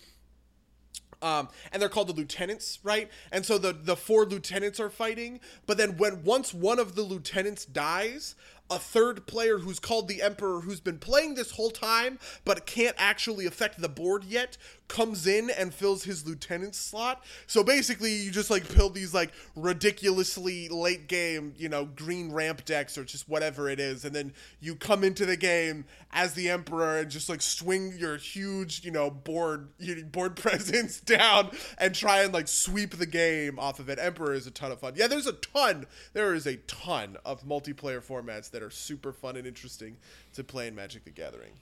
Um, 1.20 1.48
and 1.72 1.80
they're 1.80 1.88
called 1.88 2.08
the 2.08 2.14
lieutenants, 2.14 2.80
right? 2.82 3.08
And 3.30 3.44
so 3.46 3.58
the 3.58 3.72
the 3.72 3.96
four 3.96 4.24
lieutenants 4.24 4.80
are 4.80 4.90
fighting, 4.90 5.40
but 5.66 5.76
then 5.78 5.96
when 5.96 6.24
once 6.24 6.52
one 6.52 6.78
of 6.78 6.94
the 6.94 7.02
lieutenants 7.02 7.64
dies, 7.64 8.34
a 8.70 8.78
third 8.78 9.26
player 9.26 9.58
who's 9.58 9.78
called 9.78 10.08
the 10.08 10.22
Emperor, 10.22 10.60
who's 10.60 10.80
been 10.80 10.98
playing 10.98 11.34
this 11.34 11.52
whole 11.52 11.70
time 11.70 12.18
but 12.44 12.66
can't 12.66 12.96
actually 12.98 13.46
affect 13.46 13.80
the 13.80 13.88
board 13.88 14.24
yet, 14.24 14.56
comes 14.88 15.26
in 15.26 15.48
and 15.48 15.72
fills 15.72 16.04
his 16.04 16.26
lieutenant 16.26 16.74
slot. 16.74 17.24
So 17.46 17.64
basically, 17.64 18.12
you 18.12 18.30
just 18.30 18.50
like 18.50 18.74
build 18.74 18.94
these 18.94 19.14
like 19.14 19.32
ridiculously 19.56 20.68
late 20.68 21.08
game, 21.08 21.54
you 21.56 21.68
know, 21.68 21.86
green 21.86 22.30
ramp 22.32 22.64
decks 22.64 22.98
or 22.98 23.04
just 23.04 23.28
whatever 23.28 23.68
it 23.70 23.80
is, 23.80 24.04
and 24.04 24.14
then 24.14 24.34
you 24.60 24.74
come 24.74 25.02
into 25.02 25.24
the 25.24 25.36
game 25.36 25.86
as 26.12 26.34
the 26.34 26.50
Emperor 26.50 26.98
and 26.98 27.10
just 27.10 27.28
like 27.28 27.40
swing 27.40 27.94
your 27.96 28.18
huge, 28.18 28.84
you 28.84 28.90
know, 28.90 29.10
board 29.10 29.68
board 30.12 30.36
presence 30.42 31.00
down 31.00 31.50
and 31.78 31.94
try 31.94 32.22
and 32.22 32.34
like 32.34 32.48
sweep 32.48 32.98
the 32.98 33.06
game 33.06 33.58
off 33.58 33.78
of 33.78 33.88
it. 33.88 33.98
Emperor 33.98 34.34
is 34.34 34.46
a 34.46 34.50
ton 34.50 34.72
of 34.72 34.80
fun. 34.80 34.92
Yeah, 34.96 35.06
there's 35.06 35.26
a 35.26 35.32
ton. 35.32 35.86
There 36.12 36.34
is 36.34 36.46
a 36.46 36.56
ton 36.56 37.16
of 37.24 37.44
multiplayer 37.44 38.04
formats 38.04 38.50
that 38.52 38.62
are 38.62 38.70
super 38.70 39.12
fun 39.12 39.36
and 39.36 39.46
interesting 39.46 39.96
to 40.34 40.44
play 40.44 40.68
in 40.68 40.74
Magic 40.74 41.04
the 41.04 41.10
Gathering. 41.10 41.52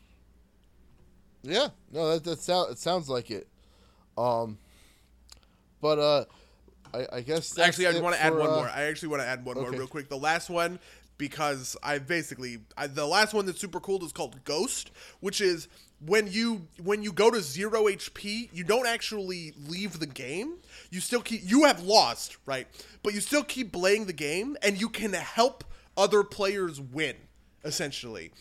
Yeah, 1.43 1.69
no, 1.91 2.11
that 2.11 2.25
that 2.25 2.41
sound 2.41 2.73
it 2.73 2.79
sounds 2.79 3.09
like 3.09 3.31
it. 3.31 3.49
Um, 4.19 4.59
but 5.81 5.99
uh, 5.99 6.25
I, 6.93 7.07
I 7.17 7.21
guess 7.23 7.51
that's 7.51 7.69
actually 7.69 7.87
I 7.87 8.01
want 8.01 8.15
to 8.15 8.23
add 8.23 8.35
one 8.35 8.51
uh, 8.51 8.57
more. 8.57 8.69
I 8.69 8.83
actually 8.83 9.09
want 9.09 9.23
to 9.23 9.27
add 9.27 9.45
one 9.45 9.57
more 9.57 9.71
real 9.71 9.87
quick. 9.87 10.09
The 10.09 10.19
last 10.19 10.51
one 10.51 10.79
because 11.17 11.77
I 11.83 11.99
basically 11.99 12.59
I, 12.77 12.87
the 12.87 13.07
last 13.07 13.35
one 13.35 13.47
that's 13.47 13.61
super 13.61 13.81
cool 13.81 14.05
is 14.05 14.13
called 14.13 14.43
Ghost, 14.45 14.91
which 15.21 15.41
is 15.41 15.69
when 16.05 16.27
you 16.27 16.67
when 16.83 17.03
you 17.03 17.13
go 17.13 17.31
to 17.31 17.41
zero 17.41 17.85
HP, 17.85 18.49
you 18.53 18.65
don't 18.65 18.87
actually 18.87 19.53
leave 19.69 19.99
the 19.99 20.07
game. 20.07 20.55
You 20.91 21.01
still 21.01 21.21
keep 21.21 21.43
you 21.45 21.65
have 21.65 21.83
lost, 21.83 22.39
right? 22.47 22.67
But 23.03 23.15
you 23.15 23.21
still 23.21 23.45
keep 23.45 23.73
playing 23.73 24.07
the 24.07 24.13
game, 24.13 24.57
and 24.63 24.81
you 24.81 24.89
can 24.89 25.13
help 25.13 25.65
other 26.01 26.25
players 26.25 26.81
win, 26.81 27.17
essentially. 27.65 28.33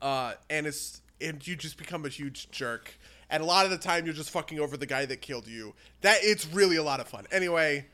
Uh, 0.00 0.34
and 0.48 0.66
it's 0.66 1.00
and 1.20 1.44
you 1.46 1.56
just 1.56 1.76
become 1.76 2.04
a 2.04 2.08
huge 2.08 2.50
jerk. 2.50 2.94
And 3.30 3.42
a 3.42 3.46
lot 3.46 3.64
of 3.66 3.70
the 3.70 3.78
time, 3.78 4.04
you're 4.06 4.14
just 4.14 4.30
fucking 4.30 4.58
over 4.58 4.76
the 4.76 4.86
guy 4.86 5.04
that 5.06 5.20
killed 5.20 5.46
you. 5.46 5.74
That 6.00 6.18
it's 6.22 6.46
really 6.46 6.76
a 6.76 6.82
lot 6.82 7.00
of 7.00 7.08
fun. 7.08 7.26
Anyway, 7.30 7.84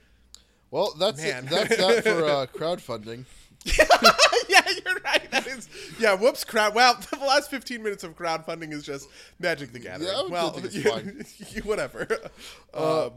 Well, 0.71 0.95
that's 0.99 1.21
Man. 1.21 1.45
it. 1.47 1.51
that's 1.51 1.77
that 1.77 2.03
for 2.05 2.25
uh, 2.25 2.47
crowdfunding. 2.55 3.25
yeah, 3.65 4.63
you're 4.85 5.01
right. 5.05 5.29
That 5.31 5.47
is, 5.47 5.69
yeah. 5.99 6.15
Whoops, 6.15 6.45
crowd. 6.45 6.75
Well, 6.75 6.95
the 7.11 7.17
last 7.19 7.51
15 7.51 7.83
minutes 7.83 8.05
of 8.05 8.15
crowdfunding 8.17 8.73
is 8.73 8.85
just 8.85 9.09
Magic 9.41 9.73
the 9.73 9.79
Gathering. 9.79 10.11
Would 10.25 10.31
well, 10.31 10.61
you- 10.71 11.25
you- 11.51 11.63
whatever. 11.63 12.07
Uh, 12.75 13.07
um, 13.07 13.13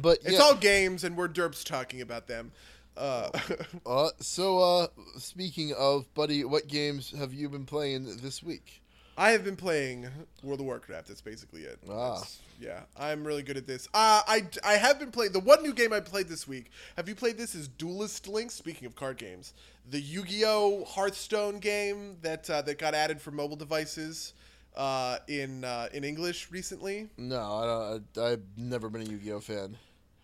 But 0.00 0.18
it's 0.24 0.38
all 0.38 0.54
games, 0.54 1.02
and 1.04 1.16
we're 1.16 1.28
derps 1.28 1.64
talking 1.64 2.02
about 2.02 2.26
them. 2.28 2.52
Uh, 2.96 3.30
uh, 3.86 4.08
so 4.20 4.58
uh, 4.58 4.86
speaking 5.16 5.74
of, 5.78 6.12
buddy, 6.14 6.44
what 6.44 6.68
games 6.68 7.12
have 7.16 7.32
you 7.32 7.48
been 7.48 7.66
playing 7.66 8.16
this 8.18 8.42
week? 8.42 8.82
I 9.16 9.30
have 9.30 9.44
been 9.44 9.56
playing 9.56 10.08
World 10.42 10.60
of 10.60 10.66
Warcraft. 10.66 11.08
That's 11.08 11.20
basically 11.20 11.62
it. 11.62 11.78
Ah. 11.88 12.14
That's- 12.14 12.38
yeah, 12.62 12.82
I'm 12.96 13.26
really 13.26 13.42
good 13.42 13.56
at 13.56 13.66
this. 13.66 13.88
Uh, 13.88 14.22
I 14.26 14.46
I 14.64 14.74
have 14.74 15.00
been 15.00 15.10
playing 15.10 15.32
the 15.32 15.40
one 15.40 15.64
new 15.64 15.72
game 15.72 15.92
I 15.92 15.98
played 15.98 16.28
this 16.28 16.46
week. 16.46 16.70
Have 16.96 17.08
you 17.08 17.16
played 17.16 17.36
this? 17.36 17.56
Is 17.56 17.66
Duelist 17.66 18.28
Links? 18.28 18.54
Speaking 18.54 18.86
of 18.86 18.94
card 18.94 19.16
games, 19.16 19.52
the 19.90 20.00
Yu-Gi-Oh 20.00 20.84
Hearthstone 20.84 21.58
game 21.58 22.18
that 22.22 22.48
uh, 22.48 22.62
that 22.62 22.78
got 22.78 22.94
added 22.94 23.20
for 23.20 23.32
mobile 23.32 23.56
devices 23.56 24.32
uh, 24.76 25.18
in 25.26 25.64
uh, 25.64 25.88
in 25.92 26.04
English 26.04 26.52
recently. 26.52 27.08
No, 27.16 27.40
I 27.40 27.66
don't. 27.66 28.24
I, 28.24 28.32
I've 28.32 28.42
never 28.56 28.88
been 28.88 29.02
a 29.02 29.06
Yu-Gi-Oh 29.06 29.40
fan. 29.40 29.76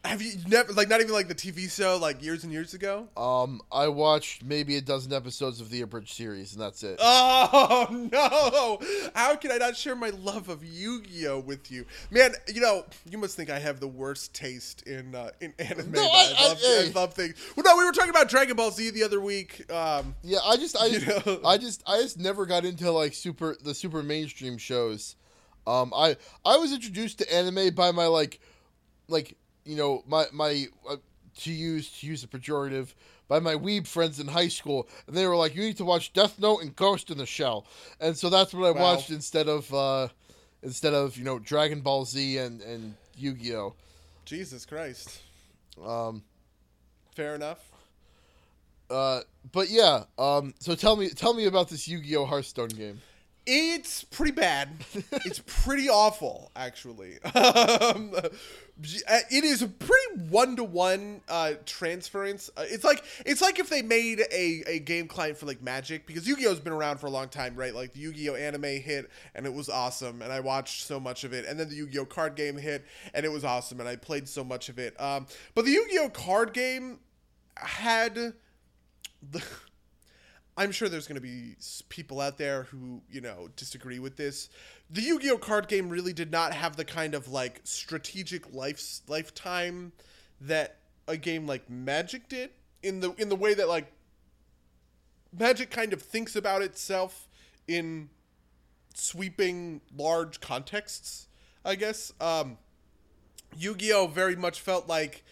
Have 0.04 0.22
you 0.22 0.34
never 0.46 0.72
like 0.74 0.88
not 0.88 1.00
even 1.00 1.12
like 1.12 1.26
the 1.26 1.34
TV 1.34 1.68
show 1.70 1.98
like 2.00 2.22
years 2.22 2.44
and 2.44 2.52
years 2.52 2.72
ago? 2.72 3.08
Um, 3.16 3.60
I 3.72 3.88
watched 3.88 4.44
maybe 4.44 4.76
a 4.76 4.80
dozen 4.80 5.12
episodes 5.12 5.60
of 5.60 5.70
the 5.70 5.80
Abridged 5.82 6.14
series, 6.14 6.52
and 6.52 6.62
that's 6.62 6.82
it. 6.84 6.98
Oh 7.50 7.86
no! 7.90 9.10
How 9.14 9.34
can 9.36 9.50
I 9.50 9.56
not 9.56 9.76
share 9.76 9.96
my 9.96 10.10
love 10.10 10.48
of 10.48 10.64
Yu-Gi-Oh 10.64 11.40
with 11.40 11.70
you, 11.70 11.84
man? 12.10 12.32
You 12.52 12.60
know 12.60 12.84
you 13.10 13.18
must 13.18 13.36
think 13.36 13.50
I 13.50 13.58
have 13.58 13.80
the 13.80 13.88
worst 13.88 14.34
taste 14.34 14.82
in 14.82 15.14
uh, 15.14 15.30
in 15.40 15.52
anime. 15.58 15.90
No, 15.92 16.02
I- 16.02 16.34
I- 16.38 16.48
love, 16.48 16.60
hey. 16.60 16.92
love 16.94 17.14
things. 17.14 17.34
Well, 17.56 17.64
no, 17.64 17.76
we 17.76 17.84
were 17.84 17.92
talking 17.92 18.10
about 18.10 18.28
Dragon 18.28 18.54
Ball 18.56 18.70
Z 18.70 18.90
the 18.90 19.02
other 19.02 19.20
week. 19.20 19.70
Um, 19.72 20.14
Yeah, 20.22 20.38
I 20.44 20.56
just, 20.56 20.76
I, 20.80 20.86
You 20.86 21.00
know? 21.06 21.40
I 21.44 21.58
just, 21.58 21.82
I 21.86 22.00
just 22.00 22.18
never 22.18 22.46
got 22.46 22.64
into 22.64 22.90
like 22.92 23.14
super 23.14 23.56
the 23.62 23.74
super 23.74 24.02
mainstream 24.02 24.58
shows. 24.58 25.16
Um, 25.66 25.92
I, 25.94 26.16
I 26.44 26.56
was 26.56 26.72
introduced 26.72 27.18
to 27.18 27.34
anime 27.34 27.74
by 27.74 27.90
my 27.92 28.06
like, 28.06 28.40
like 29.08 29.36
you 29.68 29.76
know 29.76 30.02
my 30.06 30.24
my 30.32 30.66
uh, 30.88 30.96
to 31.42 31.52
use 31.52 31.90
to 32.00 32.06
use 32.06 32.24
a 32.24 32.26
pejorative 32.26 32.94
by 33.28 33.38
my 33.38 33.54
weeb 33.54 33.86
friends 33.86 34.18
in 34.18 34.26
high 34.26 34.48
school, 34.48 34.88
and 35.06 35.14
they 35.14 35.26
were 35.26 35.36
like, 35.36 35.54
you 35.54 35.60
need 35.62 35.76
to 35.76 35.84
watch 35.84 36.12
Death 36.14 36.38
Note 36.40 36.62
and 36.62 36.74
Ghost 36.74 37.10
in 37.10 37.18
the 37.18 37.26
Shell, 37.26 37.66
and 38.00 38.16
so 38.16 38.30
that's 38.30 38.54
what 38.54 38.66
I 38.66 38.70
Wow. 38.70 38.94
watched 38.94 39.10
instead 39.10 39.48
of 39.48 39.72
uh, 39.74 40.08
instead 40.62 40.94
of 40.94 41.16
you 41.16 41.24
know 41.24 41.38
Dragon 41.38 41.80
Ball 41.82 42.04
Z 42.06 42.38
and 42.38 42.60
and 42.62 42.94
Yu 43.16 43.34
Gi 43.34 43.54
Oh. 43.54 43.74
Jesus 44.24 44.64
Christ. 44.66 45.20
Um, 45.84 46.22
Fair 47.14 47.34
enough. 47.34 47.58
uh, 48.90 49.20
but 49.52 49.68
yeah. 49.70 50.04
Um, 50.18 50.54
so 50.60 50.74
tell 50.74 50.96
me, 50.96 51.08
tell 51.10 51.34
me 51.34 51.46
about 51.46 51.68
this 51.68 51.86
Yu 51.88 52.00
Gi 52.02 52.16
Oh 52.16 52.26
Hearthstone 52.26 52.68
game. 52.68 53.00
It's 53.50 54.04
pretty 54.04 54.32
bad. 54.32 54.68
it's 55.24 55.40
pretty 55.46 55.88
awful, 55.88 56.52
actually. 56.54 57.18
Um, 57.34 58.14
it 58.80 59.44
is 59.44 59.62
a 59.62 59.68
pretty 59.68 60.22
one 60.28 60.56
to 60.56 60.64
one 60.64 61.22
transference. 61.64 62.50
Uh, 62.56 62.64
it's 62.66 62.84
like 62.84 63.02
it's 63.24 63.40
like 63.40 63.58
if 63.58 63.70
they 63.70 63.82
made 63.82 64.20
a, 64.32 64.62
a 64.66 64.78
game 64.80 65.08
client 65.08 65.38
for 65.38 65.46
like 65.46 65.62
Magic 65.62 66.06
because 66.06 66.28
Yu 66.28 66.36
Gi 66.36 66.46
Oh's 66.46 66.60
been 66.60 66.72
around 66.72 66.98
for 66.98 67.06
a 67.06 67.10
long 67.10 67.28
time, 67.28 67.56
right? 67.56 67.74
Like 67.74 67.92
the 67.92 68.00
Yu 68.00 68.12
Gi 68.12 68.30
Oh 68.30 68.34
anime 68.34 68.62
hit 68.62 69.10
and 69.34 69.46
it 69.46 69.52
was 69.52 69.68
awesome, 69.68 70.20
and 70.20 70.32
I 70.32 70.40
watched 70.40 70.84
so 70.84 71.00
much 71.00 71.24
of 71.24 71.32
it. 71.32 71.46
And 71.46 71.58
then 71.58 71.68
the 71.68 71.76
Yu 71.76 71.88
Gi 71.88 71.98
Oh 72.00 72.04
card 72.04 72.36
game 72.36 72.56
hit 72.56 72.84
and 73.14 73.24
it 73.24 73.32
was 73.32 73.44
awesome, 73.44 73.80
and 73.80 73.88
I 73.88 73.96
played 73.96 74.28
so 74.28 74.44
much 74.44 74.68
of 74.68 74.78
it. 74.78 75.00
Um, 75.00 75.26
but 75.54 75.64
the 75.64 75.70
Yu 75.70 75.86
Gi 75.90 75.98
Oh 76.00 76.10
card 76.10 76.52
game 76.52 76.98
had 77.56 78.14
the. 79.30 79.42
I'm 80.58 80.72
sure 80.72 80.88
there's 80.88 81.06
going 81.06 81.14
to 81.14 81.20
be 81.20 81.54
people 81.88 82.20
out 82.20 82.36
there 82.36 82.64
who, 82.64 83.00
you 83.08 83.20
know, 83.20 83.48
disagree 83.54 84.00
with 84.00 84.16
this. 84.16 84.48
The 84.90 85.00
Yu-Gi-Oh 85.00 85.38
card 85.38 85.68
game 85.68 85.88
really 85.88 86.12
did 86.12 86.32
not 86.32 86.52
have 86.52 86.74
the 86.74 86.84
kind 86.84 87.14
of 87.14 87.28
like 87.28 87.60
strategic 87.62 88.52
life 88.52 89.00
lifetime 89.06 89.92
that 90.40 90.78
a 91.06 91.16
game 91.16 91.46
like 91.46 91.70
Magic 91.70 92.28
did 92.28 92.50
in 92.82 92.98
the 92.98 93.12
in 93.12 93.28
the 93.28 93.36
way 93.36 93.54
that 93.54 93.68
like 93.68 93.92
Magic 95.32 95.70
kind 95.70 95.92
of 95.92 96.02
thinks 96.02 96.34
about 96.34 96.60
itself 96.60 97.28
in 97.68 98.08
sweeping 98.94 99.80
large 99.96 100.40
contexts, 100.40 101.28
I 101.64 101.76
guess. 101.76 102.12
Um 102.20 102.58
Yu-Gi-Oh 103.56 104.08
very 104.08 104.34
much 104.34 104.60
felt 104.60 104.88
like 104.88 105.24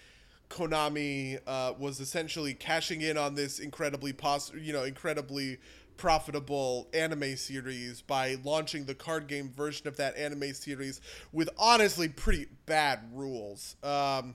Konami 0.49 1.39
uh, 1.47 1.75
was 1.79 2.01
essentially 2.01 2.55
cashing 2.55 3.01
in 3.01 3.17
on 3.17 3.35
this 3.35 3.59
incredibly 3.59 4.13
pos- 4.13 4.53
you 4.55 4.73
know, 4.73 4.85
incredibly 4.85 5.59
profitable 5.97 6.89
anime 6.93 7.37
series 7.37 8.03
by 8.03 8.37
launching 8.45 8.85
the 8.85 8.95
card 8.95 9.27
game 9.27 9.51
version 9.51 9.89
of 9.89 9.97
that 9.97 10.17
anime 10.17 10.53
series 10.53 11.01
with 11.33 11.49
honestly 11.59 12.09
pretty 12.09 12.47
bad 12.67 13.01
rules. 13.13 13.77
Um, 13.83 14.35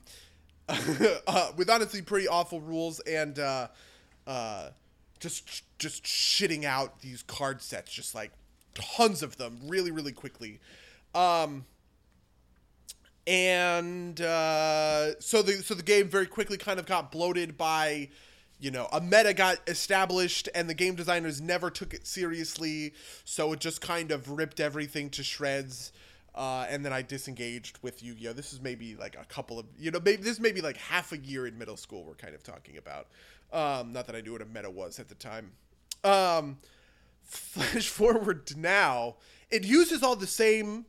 uh, 1.28 1.52
with 1.58 1.70
honestly 1.70 2.02
pretty 2.02 2.28
awful 2.28 2.62
rules 2.62 3.00
and 3.02 3.38
uh, 3.40 3.68
uh, 4.26 4.70
just 5.20 5.64
just 5.80 6.04
shitting 6.04 6.64
out 6.64 7.02
these 7.02 7.24
card 7.24 7.62
sets, 7.62 7.92
just 7.92 8.16
like 8.16 8.32
tons 8.74 9.22
of 9.22 9.38
them, 9.38 9.60
really 9.66 9.92
really 9.92 10.14
quickly. 10.14 10.60
Um, 11.14 11.66
and 13.28 14.20
uh, 14.22 15.20
so 15.20 15.42
the 15.42 15.54
so 15.64 15.74
the 15.74 15.84
game 15.84 16.08
very 16.08 16.26
quickly 16.26 16.58
kind 16.58 16.80
of 16.80 16.86
got 16.86 17.12
bloated 17.12 17.58
by 17.58 18.10
you 18.60 18.72
know 18.72 18.88
a 18.92 19.02
meta 19.02 19.34
got 19.34 19.58
established 19.68 20.50
and 20.56 20.70
the 20.70 20.74
game 20.74 20.96
designers 20.96 21.42
never 21.42 21.70
took 21.70 21.94
it 21.94 22.08
seriously 22.08 22.94
so 23.24 23.54
it 23.54 23.60
just 23.60 23.82
kind 23.82 24.12
of 24.12 24.30
ripped 24.30 24.60
everything 24.60 25.10
to 25.10 25.24
shreds 25.24 25.92
uh, 26.34 26.66
and 26.70 26.86
then 26.86 26.94
I 26.94 27.02
disengaged 27.02 27.78
with 27.82 28.02
Yu-Gi-Oh. 28.02 28.32
This 28.32 28.54
is 28.54 28.62
maybe 28.62 28.96
like 28.96 29.18
a 29.20 29.26
couple 29.26 29.60
of 29.60 29.66
you 29.78 29.92
know 29.92 30.00
maybe 30.04 30.24
this 30.24 30.40
may 30.40 30.52
be 30.52 30.62
like 30.62 30.78
half 30.78 31.12
a 31.12 31.18
year 31.18 31.46
in 31.46 31.58
middle 31.58 31.78
school 31.78 32.04
we're 32.06 32.16
kind 32.16 32.34
of 32.34 32.44
talking 32.44 32.78
about. 32.78 33.08
Um, 33.52 33.92
not 33.92 34.08
that 34.08 34.16
I 34.16 34.22
knew 34.22 34.32
what 34.32 34.42
a 34.42 34.46
meta 34.46 34.70
was 34.70 34.98
at 35.00 35.10
the 35.10 35.16
time. 35.16 35.52
Um, 36.04 36.58
flash 37.24 37.88
forward 37.88 38.46
to 38.48 38.60
now, 38.60 39.18
it 39.50 39.66
uses 39.66 40.04
all 40.04 40.16
the 40.16 40.28
same 40.28 40.86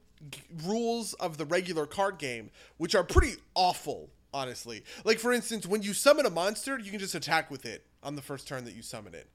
rules 0.65 1.15
of 1.15 1.39
the 1.39 1.45
regular 1.45 1.87
card 1.87 2.19
game, 2.19 2.51
which 2.77 2.95
are 2.95 3.05
pretty 3.05 3.35
awful, 3.55 4.11
honestly. 4.33 4.85
Like, 5.05 5.19
for 5.19 5.33
instance, 5.33 5.67
when 5.67 5.83
you 5.83 5.95
summon 5.95 6.27
a 6.27 6.31
monster, 6.31 6.79
you 6.79 6.91
can 6.91 7.01
just 7.01 7.15
attack 7.15 7.51
with 7.51 7.67
it 7.67 7.85
on 8.03 8.17
the 8.17 8.23
first 8.23 8.47
turn 8.47 8.65
that 8.65 8.75
you 8.75 8.83
summon 8.83 9.15
it. 9.15 9.29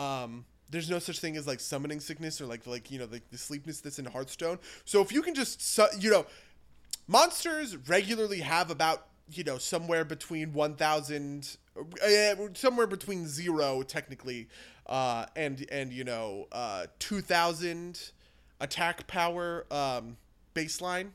Um, 0.00 0.44
there's 0.70 0.88
no 0.88 0.98
such 0.98 1.20
thing 1.20 1.36
as 1.36 1.46
like 1.46 1.60
summoning 1.60 2.00
sickness 2.00 2.40
or 2.40 2.46
like 2.46 2.66
like 2.66 2.90
you 2.90 2.98
know 2.98 3.06
like 3.10 3.30
the 3.30 3.36
sleepness 3.36 3.80
that's 3.80 3.98
in 3.98 4.06
Hearthstone. 4.06 4.58
So 4.84 5.02
if 5.02 5.12
you 5.12 5.22
can 5.22 5.34
just 5.34 5.60
su- 5.60 5.86
you 5.98 6.10
know, 6.10 6.26
monsters 7.06 7.76
regularly 7.88 8.40
have 8.40 8.70
about 8.70 9.06
you 9.30 9.44
know 9.44 9.58
somewhere 9.58 10.04
between 10.04 10.52
1000 10.52 11.56
uh, 11.76 12.34
somewhere 12.54 12.86
between 12.86 13.26
0 13.26 13.82
technically 13.82 14.48
uh 14.86 15.26
and 15.36 15.64
and 15.70 15.92
you 15.92 16.04
know 16.04 16.46
uh 16.52 16.86
2000 16.98 18.10
attack 18.60 19.06
power 19.06 19.64
um 19.70 20.16
baseline 20.54 21.10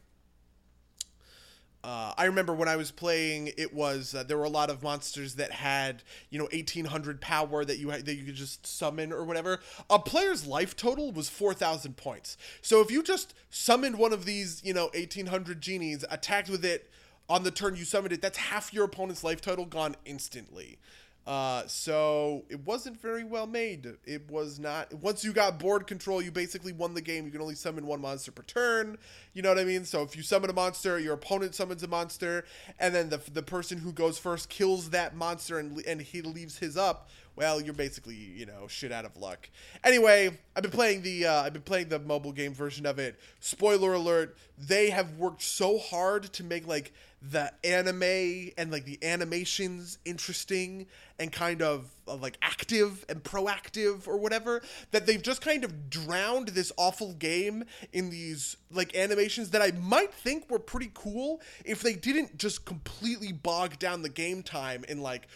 uh, 1.88 2.14
I 2.18 2.26
remember 2.26 2.54
when 2.54 2.68
I 2.68 2.76
was 2.76 2.92
playing, 2.92 3.52
it 3.58 3.74
was 3.74 4.14
uh, 4.14 4.24
there 4.24 4.38
were 4.38 4.44
a 4.44 4.50
lot 4.50 4.70
of 4.70 4.84
monsters 4.84 5.36
that 5.36 5.52
had 5.52 6.04
you 6.30 6.38
know 6.38 6.50
eighteen 6.52 6.84
hundred 6.84 7.22
power 7.22 7.64
that 7.64 7.78
you 7.78 7.92
had, 7.92 8.06
that 8.06 8.16
you 8.16 8.26
could 8.26 8.36
just 8.36 8.68
summon 8.68 9.14
or 9.14 9.24
whatever. 9.24 9.62
A 9.90 9.98
player's 9.98 10.46
life 10.46 10.76
total 10.76 11.14
was 11.14 11.30
four 11.30 11.54
thousand 11.54 11.96
points. 11.96 12.36
So 12.62 12.82
if 12.82 12.92
you 12.92 13.04
just 13.04 13.34
summoned 13.50 13.98
one 13.98 14.12
of 14.12 14.26
these 14.26 14.62
you 14.66 14.74
know 14.74 14.90
eighteen 14.94 15.28
hundred 15.28 15.62
genies, 15.62 16.04
attacked 16.10 16.50
with 16.50 16.66
it 16.66 16.90
on 17.30 17.44
the 17.44 17.52
turn 17.52 17.78
you 17.78 17.86
summoned 17.86 18.12
it, 18.12 18.22
that's 18.22 18.38
half 18.38 18.74
your 18.74 18.84
opponent's 18.84 19.24
life 19.24 19.40
total 19.40 19.66
gone 19.66 19.96
instantly. 20.04 20.80
Uh, 21.28 21.68
so 21.68 22.46
it 22.48 22.66
wasn't 22.66 23.00
very 23.02 23.26
well 23.26 23.46
made. 23.46 23.86
It 24.06 24.32
was 24.32 24.60
not. 24.60 24.94
Once 24.94 25.26
you 25.26 25.34
got 25.34 25.60
board 25.60 25.86
control, 25.86 26.22
you 26.22 26.32
basically 26.32 26.72
won 26.72 26.94
the 26.94 27.02
game. 27.02 27.26
You 27.26 27.32
can 27.32 27.42
only 27.42 27.54
summon 27.54 27.86
one 27.86 28.00
monster 28.00 28.32
per 28.32 28.44
turn. 28.44 28.98
You 29.34 29.42
know 29.42 29.50
what 29.50 29.60
I 29.60 29.66
mean? 29.66 29.84
So 29.84 30.04
if 30.04 30.16
you 30.16 30.24
summon 30.24 30.50
a 30.50 30.54
monster, 30.54 30.98
your 30.98 31.16
opponent 31.16 31.54
summons 31.54 31.84
a 31.84 31.88
monster, 31.90 32.46
and 32.80 32.96
then 32.96 33.10
the 33.10 33.20
the 33.34 33.44
person 33.44 33.78
who 33.78 33.92
goes 33.92 34.18
first 34.18 34.48
kills 34.48 34.92
that 34.92 35.18
monster 35.18 35.60
and 35.60 35.86
and 35.86 36.02
he 36.02 36.22
leaves 36.22 36.60
his 36.60 36.78
up. 36.78 37.10
Well, 37.36 37.60
you're 37.60 37.74
basically 37.74 38.16
you 38.16 38.46
know 38.46 38.68
shit 38.70 38.94
out 38.94 39.04
of 39.04 39.18
luck. 39.18 39.50
Anyway, 39.84 40.30
I've 40.56 40.64
been 40.64 40.72
playing 40.72 41.02
the 41.02 41.26
uh, 41.28 41.44
I've 41.44 41.54
been 41.54 41.62
playing 41.62 41.90
the 41.90 42.00
mobile 42.00 42.32
game 42.32 42.54
version 42.54 42.86
of 42.86 43.00
it. 43.00 43.20
Spoiler 43.42 43.94
alert: 43.94 44.38
they 44.58 44.92
have 44.92 45.18
worked 45.18 45.42
so 45.42 45.78
hard 45.78 46.24
to 46.34 46.44
make 46.46 46.66
like 46.66 46.94
the 47.22 47.52
anime 47.64 48.52
and 48.58 48.72
like 48.72 48.86
the 48.86 49.00
animations 49.04 49.98
interesting 50.06 50.86
and 51.18 51.32
kind 51.32 51.64
of 51.64 51.90
uh, 52.08 52.16
like 52.16 52.38
active 52.44 53.04
and 53.10 53.24
proactive 53.24 54.08
or 54.08 54.18
whatever 54.18 54.62
that 54.92 55.08
they've 55.08 55.24
just 55.24 55.42
kind 55.42 55.64
of 55.64 55.90
drowned 55.90 56.50
this 56.50 56.72
awful 56.78 57.14
game 57.14 57.64
in 57.92 58.12
these 58.12 58.56
like 58.72 58.96
animations 58.96 59.50
that 59.50 59.64
I 59.64 59.72
might 59.72 60.14
think 60.14 60.50
were 60.50 60.60
pretty 60.60 60.92
cool 60.94 61.42
if 61.66 61.82
they 61.82 61.94
didn't 61.94 62.38
just 62.38 62.66
completely 62.66 63.32
bog 63.32 63.80
down 63.80 64.04
the 64.04 64.10
game 64.10 64.44
time 64.44 64.86
in 64.88 65.02
like 65.02 65.28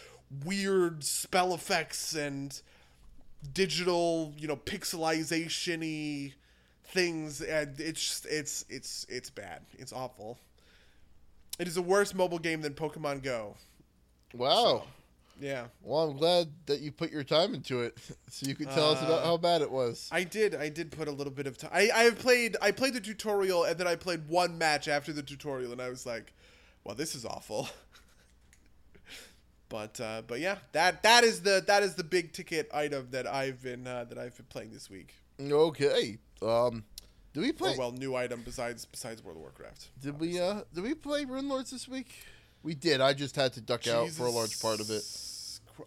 weird 0.44 1.02
spell 1.02 1.52
effects 1.52 2.14
and 2.14 2.62
digital, 3.52 4.32
you 4.38 4.46
know, 4.46 4.56
pixelization-y 4.56 6.34
things 6.84 7.40
and 7.40 7.80
it's 7.80 8.00
just 8.00 8.26
it's 8.26 8.64
it's 8.68 9.04
it's 9.08 9.30
bad. 9.30 9.62
It's 9.78 9.92
awful. 9.92 10.38
It 11.58 11.68
is 11.68 11.76
a 11.76 11.82
worse 11.82 12.14
mobile 12.14 12.38
game 12.38 12.60
than 12.62 12.74
Pokemon 12.74 13.22
Go. 13.22 13.56
Wow. 14.34 14.84
Yeah. 15.40 15.66
Well, 15.82 16.10
I'm 16.10 16.16
glad 16.16 16.48
that 16.66 16.80
you 16.80 16.92
put 16.92 17.10
your 17.10 17.24
time 17.24 17.54
into 17.54 17.80
it, 17.80 17.98
so 18.30 18.46
you 18.46 18.54
could 18.54 18.70
tell 18.70 18.90
us 18.90 19.02
about 19.02 19.22
Uh, 19.22 19.26
how 19.26 19.36
bad 19.36 19.60
it 19.60 19.70
was. 19.70 20.08
I 20.12 20.24
did. 20.24 20.54
I 20.54 20.68
did 20.68 20.90
put 20.92 21.08
a 21.08 21.12
little 21.12 21.32
bit 21.32 21.46
of 21.46 21.58
time. 21.58 21.70
I 21.72 21.90
I 21.94 22.02
have 22.04 22.18
played. 22.18 22.56
I 22.62 22.70
played 22.70 22.94
the 22.94 23.00
tutorial, 23.00 23.64
and 23.64 23.76
then 23.78 23.86
I 23.86 23.96
played 23.96 24.28
one 24.28 24.56
match 24.56 24.88
after 24.88 25.12
the 25.12 25.22
tutorial, 25.22 25.72
and 25.72 25.80
I 25.82 25.88
was 25.88 26.06
like, 26.06 26.32
"Well, 26.84 26.94
this 26.94 27.14
is 27.14 27.24
awful." 27.24 27.68
but 29.68 30.00
uh, 30.00 30.22
but 30.26 30.40
yeah, 30.40 30.58
that 30.72 31.02
that 31.02 31.24
is 31.24 31.42
the 31.42 31.62
that 31.66 31.82
is 31.82 31.94
the 31.94 32.04
big 32.04 32.32
ticket 32.32 32.68
item 32.72 33.08
that 33.10 33.26
I've 33.26 33.62
been 33.62 33.86
uh, 33.86 34.04
that 34.04 34.18
I've 34.18 34.36
been 34.36 34.46
playing 34.46 34.70
this 34.72 34.88
week. 34.88 35.14
Okay. 35.40 36.18
Um, 36.40 36.84
did 37.32 37.40
we 37.40 37.52
play? 37.52 37.74
Or 37.74 37.78
well, 37.78 37.92
new 37.92 38.14
item 38.14 38.42
besides 38.44 38.84
besides 38.84 39.24
World 39.24 39.36
of 39.36 39.42
Warcraft. 39.42 39.88
did 40.00 40.20
we? 40.20 40.38
Uh, 40.40 40.62
did 40.74 40.84
we 40.84 40.94
play 40.94 41.24
Rune 41.24 41.48
Lords 41.48 41.70
this 41.70 41.88
week? 41.88 42.14
We 42.62 42.74
did. 42.74 43.00
I 43.00 43.12
just 43.12 43.34
had 43.36 43.52
to 43.54 43.60
duck 43.60 43.88
out 43.88 44.08
for 44.10 44.26
a 44.26 44.30
large 44.30 44.60
part 44.60 44.80
of 44.80 44.90
it. 44.90 45.02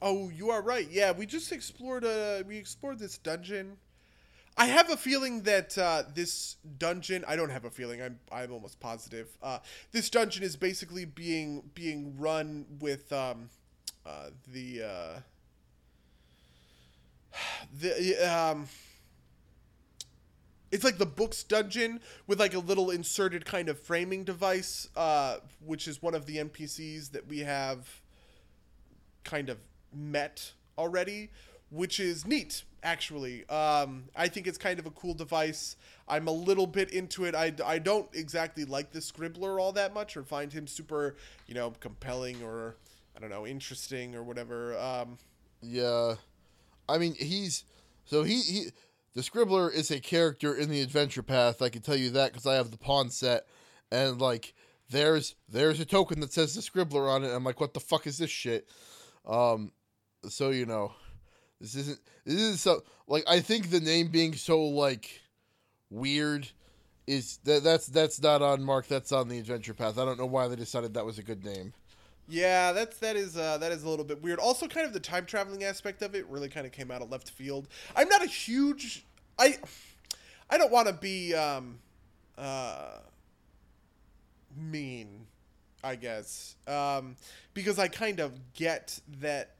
Oh, 0.01 0.29
you 0.29 0.49
are 0.49 0.61
right. 0.61 0.89
Yeah, 0.89 1.11
we 1.11 1.25
just 1.25 1.51
explored. 1.51 2.03
Uh, 2.03 2.43
we 2.45 2.57
explored 2.57 2.99
this 2.99 3.17
dungeon. 3.17 3.77
I 4.57 4.65
have 4.67 4.89
a 4.89 4.97
feeling 4.97 5.41
that 5.43 5.77
uh, 5.77 6.03
this 6.13 6.55
dungeon. 6.77 7.25
I 7.27 7.35
don't 7.35 7.49
have 7.49 7.65
a 7.65 7.69
feeling. 7.69 8.01
I'm. 8.01 8.19
I'm 8.31 8.51
almost 8.51 8.79
positive. 8.79 9.27
Uh, 9.41 9.59
this 9.91 10.09
dungeon 10.09 10.43
is 10.43 10.55
basically 10.55 11.05
being 11.05 11.63
being 11.73 12.15
run 12.17 12.65
with 12.79 13.11
um, 13.13 13.49
uh, 14.05 14.29
the 14.47 14.83
uh, 14.83 15.19
the 17.79 18.15
um. 18.25 18.67
It's 20.75 20.83
like 20.83 20.97
the 20.97 21.05
books 21.05 21.41
dungeon 21.41 22.01
with 22.27 22.37
like 22.37 22.53
a 22.53 22.59
little 22.59 22.89
inserted 22.89 23.45
kind 23.45 23.69
of 23.69 23.79
framing 23.79 24.25
device, 24.25 24.89
uh, 24.97 25.37
which 25.65 25.87
is 25.87 26.01
one 26.01 26.13
of 26.13 26.25
the 26.25 26.35
NPCs 26.35 27.11
that 27.11 27.29
we 27.29 27.39
have 27.39 28.01
kind 29.23 29.47
of 29.47 29.57
met 29.93 30.51
already, 30.77 31.29
which 31.69 32.01
is 32.01 32.27
neat, 32.27 32.63
actually. 32.83 33.47
Um, 33.47 34.09
I 34.17 34.27
think 34.27 34.47
it's 34.47 34.57
kind 34.57 34.77
of 34.77 34.85
a 34.85 34.91
cool 34.91 35.13
device. 35.13 35.77
I'm 36.09 36.27
a 36.27 36.33
little 36.33 36.67
bit 36.67 36.91
into 36.91 37.23
it. 37.23 37.35
I, 37.35 37.53
I 37.65 37.79
don't 37.79 38.09
exactly 38.13 38.65
like 38.65 38.91
the 38.91 38.99
Scribbler 38.99 39.61
all 39.61 39.71
that 39.71 39.93
much 39.93 40.17
or 40.17 40.23
find 40.23 40.51
him 40.51 40.67
super, 40.67 41.15
you 41.47 41.53
know, 41.53 41.71
compelling 41.79 42.43
or, 42.43 42.75
I 43.15 43.21
don't 43.21 43.29
know, 43.29 43.47
interesting 43.47 44.13
or 44.13 44.23
whatever. 44.23 44.77
Um, 44.77 45.19
Yeah, 45.61 46.15
I 46.89 46.97
mean 46.97 47.15
he's 47.15 47.63
so 48.03 48.23
he 48.23 48.41
he 48.41 48.65
the 49.15 49.21
Scribbler 49.21 49.73
is 49.73 49.91
a 49.91 49.99
character 49.99 50.53
in 50.53 50.69
the 50.69 50.81
adventure 50.81 51.23
path. 51.23 51.61
I 51.61 51.69
can 51.69 51.81
tell 51.81 51.95
you 51.95 52.11
that 52.11 52.31
because 52.31 52.45
I 52.45 52.55
have 52.55 52.71
the 52.71 52.77
pawn 52.77 53.09
set, 53.09 53.47
and 53.91 54.19
like 54.19 54.53
there's 54.89 55.35
there's 55.49 55.79
a 55.79 55.85
token 55.85 56.19
that 56.19 56.33
says 56.33 56.53
the 56.53 56.61
Scribbler 56.61 57.09
on 57.09 57.23
it. 57.23 57.31
I'm 57.31 57.43
like, 57.43 57.61
what 57.61 57.73
the 57.73 57.79
fuck 57.79 58.05
is 58.05 58.17
this 58.17 58.29
shit? 58.29 58.69
Um, 59.25 59.71
so 60.27 60.49
you 60.49 60.65
know, 60.65 60.93
this 61.61 61.75
isn't 61.75 61.99
this 62.25 62.35
isn't 62.35 62.59
so 62.59 62.83
like 63.07 63.23
I 63.27 63.39
think 63.39 63.69
the 63.69 63.79
name 63.79 64.09
being 64.09 64.33
so 64.35 64.61
like 64.61 65.21
weird 65.89 66.49
is 67.07 67.37
that 67.45 67.63
that's 67.63 67.87
that's 67.87 68.21
not 68.21 68.41
on 68.41 68.63
Mark. 68.63 68.87
That's 68.87 69.13
on 69.13 69.29
the 69.29 69.39
adventure 69.39 69.73
path. 69.73 69.97
I 69.97 70.05
don't 70.05 70.19
know 70.19 70.25
why 70.25 70.47
they 70.49 70.55
decided 70.57 70.93
that 70.93 71.05
was 71.05 71.19
a 71.19 71.23
good 71.23 71.45
name. 71.45 71.73
Yeah, 72.27 72.71
that's 72.71 72.97
that 72.99 73.15
is 73.15 73.37
uh, 73.37 73.57
that 73.59 73.71
is 73.71 73.83
a 73.83 73.89
little 73.89 74.05
bit 74.05 74.21
weird. 74.21 74.39
Also, 74.39 74.67
kind 74.67 74.85
of 74.85 74.93
the 74.93 74.99
time 74.99 75.25
traveling 75.25 75.63
aspect 75.63 76.01
of 76.01 76.15
it 76.15 76.27
really 76.27 76.49
kind 76.49 76.65
of 76.65 76.71
came 76.71 76.89
out 76.89 77.01
of 77.01 77.11
left 77.11 77.29
field. 77.29 77.67
I'm 77.95 78.09
not 78.09 78.23
a 78.23 78.27
huge 78.27 79.05
I 79.37 79.57
I 80.49 80.57
don't 80.57 80.71
want 80.71 80.87
to 80.87 80.93
be 80.93 81.33
um 81.35 81.79
uh 82.37 82.97
mean, 84.57 85.27
I 85.83 85.95
guess, 85.95 86.55
um, 86.67 87.15
because 87.53 87.77
I 87.79 87.87
kind 87.87 88.19
of 88.19 88.53
get 88.53 88.99
that. 89.19 89.54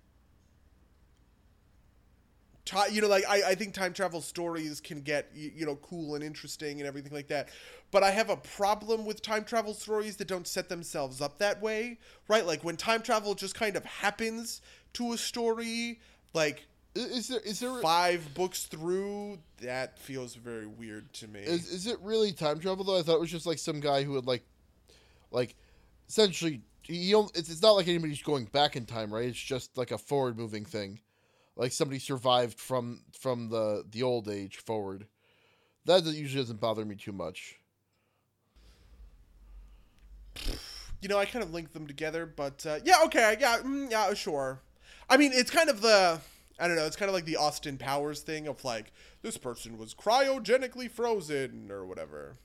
Ti 2.65 2.77
you 2.91 3.01
know, 3.01 3.07
like 3.07 3.23
I, 3.29 3.51
I 3.51 3.55
think 3.55 3.73
time 3.75 3.93
travel 3.93 4.21
stories 4.21 4.81
can 4.81 5.01
get 5.01 5.29
you, 5.35 5.51
you 5.55 5.65
know 5.67 5.75
cool 5.77 6.15
and 6.15 6.23
interesting 6.23 6.79
and 6.79 6.87
everything 6.87 7.13
like 7.13 7.27
that, 7.27 7.49
but 7.91 8.01
I 8.03 8.09
have 8.11 8.29
a 8.31 8.37
problem 8.37 9.05
with 9.05 9.21
time 9.21 9.43
travel 9.45 9.73
stories 9.75 10.15
that 10.17 10.27
don't 10.27 10.47
set 10.47 10.67
themselves 10.67 11.21
up 11.21 11.37
that 11.37 11.61
way, 11.61 11.99
right? 12.27 12.45
Like 12.45 12.63
when 12.63 12.75
time 12.75 13.01
travel 13.03 13.35
just 13.35 13.53
kind 13.53 13.75
of 13.75 13.85
happens 13.85 14.61
to 14.93 15.13
a 15.13 15.17
story, 15.17 15.99
like 16.33 16.65
Is 16.95 17.27
there 17.27 17.39
is 17.41 17.59
there 17.59 17.79
five 17.81 18.33
books 18.33 18.63
through, 18.63 19.37
that 19.61 19.99
feels 19.99 20.33
very 20.33 20.65
weird 20.65 21.13
to 21.13 21.27
me. 21.27 21.41
Is 21.41 21.69
is 21.69 21.85
it 21.85 21.99
really 22.01 22.31
time 22.31 22.59
travel 22.59 22.83
though? 22.83 22.97
I 22.97 23.03
thought 23.03 23.15
it 23.15 23.21
was 23.21 23.31
just 23.31 23.45
like 23.45 23.59
some 23.59 23.79
guy 23.79 24.01
who 24.03 24.13
would 24.13 24.25
like, 24.25 24.43
like, 25.29 25.55
essentially 26.09 26.61
he. 26.81 27.13
on- 27.13 27.29
It's, 27.35 27.49
it's 27.49 27.61
not 27.61 27.71
like 27.73 27.87
anybody's 27.87 28.23
going 28.23 28.45
back 28.45 28.75
in 28.75 28.85
time, 28.87 29.13
right? 29.13 29.25
It's 29.27 29.37
just 29.39 29.77
like 29.77 29.91
a 29.91 29.97
forward 29.99 30.35
moving 30.37 30.65
thing, 30.65 30.99
like 31.55 31.71
somebody 31.71 31.99
survived 31.99 32.59
from 32.59 33.01
from 33.19 33.49
the 33.49 33.83
the 33.89 34.03
old 34.03 34.29
age 34.29 34.57
forward. 34.57 35.07
That 35.85 36.03
usually 36.05 36.41
doesn't 36.43 36.59
bother 36.59 36.83
me 36.83 36.95
too 36.95 37.11
much. 37.11 37.59
you 41.05 41.09
know, 41.09 41.19
I 41.19 41.25
kind 41.25 41.43
of 41.43 41.53
linked 41.53 41.73
them 41.73 41.85
together, 41.85 42.25
but 42.25 42.65
uh, 42.65 42.79
yeah, 42.83 42.95
okay, 43.05 43.37
yeah, 43.39 43.59
mm, 43.59 43.91
yeah, 43.91 44.11
sure. 44.15 44.59
I 45.07 45.17
mean, 45.17 45.31
it's 45.33 45.51
kind 45.51 45.69
of 45.69 45.81
the 45.81 46.19
I 46.59 46.67
don't 46.67 46.77
know, 46.77 46.85
it's 46.85 46.95
kind 46.95 47.09
of 47.09 47.13
like 47.13 47.25
the 47.25 47.37
Austin 47.37 47.77
Powers 47.77 48.21
thing 48.21 48.47
of 48.47 48.63
like 48.63 48.91
this 49.21 49.37
person 49.37 49.77
was 49.77 49.93
cryogenically 49.93 50.89
frozen 50.89 51.69
or 51.69 51.85
whatever. 51.85 52.37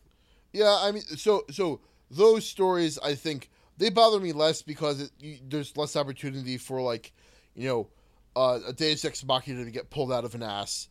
Yeah, 0.53 0.79
I 0.81 0.93
mean, 0.93 1.03
so 1.03 1.45
so 1.51 1.81
those 2.11 2.45
stories, 2.45 2.99
I 2.99 3.15
think 3.15 3.51
they 3.79 3.89
bother 3.89 4.21
me 4.21 4.33
less 4.33 4.61
because 4.61 5.01
it, 5.01 5.11
you, 5.19 5.39
there's 5.49 5.77
less 5.77 5.97
opportunity 5.97 6.59
for 6.59 6.83
like, 6.83 7.13
you 7.55 7.67
know, 7.67 7.89
uh, 8.37 8.61
a 8.67 8.73
Deus 8.73 9.05
Ex 9.05 9.25
Machina 9.25 9.65
to 9.65 9.71
get 9.71 9.91
pulled 9.91 10.13
out 10.13 10.25
of 10.25 10.35
an 10.35 10.43
ass. 10.43 10.89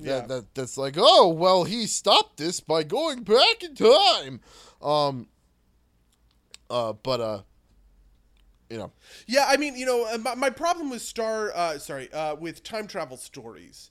That, 0.00 0.06
Yeah. 0.06 0.26
that 0.26 0.54
that's 0.54 0.76
like, 0.76 0.94
oh 0.98 1.28
well, 1.28 1.64
he 1.64 1.86
stopped 1.86 2.36
this 2.36 2.60
by 2.60 2.82
going 2.82 3.22
back 3.22 3.62
in 3.62 3.74
time. 3.74 4.40
Um. 4.80 5.28
Uh, 6.70 6.94
but 6.94 7.20
uh, 7.20 7.42
you 8.70 8.78
know. 8.78 8.92
Yeah, 9.26 9.44
I 9.46 9.58
mean, 9.58 9.76
you 9.76 9.84
know, 9.84 10.06
uh, 10.06 10.16
my, 10.18 10.34
my 10.34 10.50
problem 10.50 10.88
with 10.88 11.02
Star, 11.02 11.52
uh, 11.54 11.78
sorry, 11.78 12.10
uh, 12.12 12.34
with 12.36 12.62
time 12.62 12.86
travel 12.86 13.18
stories 13.18 13.90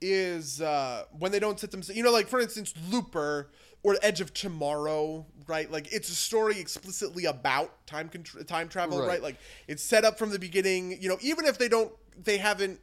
is 0.00 0.60
uh, 0.60 1.04
when 1.18 1.32
they 1.32 1.40
don't 1.40 1.58
set 1.58 1.72
them. 1.72 1.82
You 1.92 2.02
know, 2.04 2.12
like 2.12 2.28
for 2.28 2.40
instance, 2.40 2.72
Looper 2.88 3.50
or 3.82 3.96
Edge 4.02 4.20
of 4.20 4.34
Tomorrow, 4.34 5.26
right? 5.46 5.70
Like 5.70 5.92
it's 5.92 6.10
a 6.10 6.14
story 6.14 6.58
explicitly 6.60 7.24
about 7.24 7.86
time 7.86 8.10
time 8.46 8.68
travel, 8.68 9.00
right. 9.00 9.08
Right. 9.08 9.22
Like 9.22 9.36
it's 9.68 9.82
set 9.82 10.04
up 10.04 10.18
from 10.18 10.30
the 10.30 10.38
beginning. 10.38 11.00
You 11.00 11.08
know, 11.08 11.18
even 11.20 11.46
if 11.46 11.58
they 11.58 11.68
don't, 11.68 11.92
they 12.22 12.38
haven't 12.38 12.80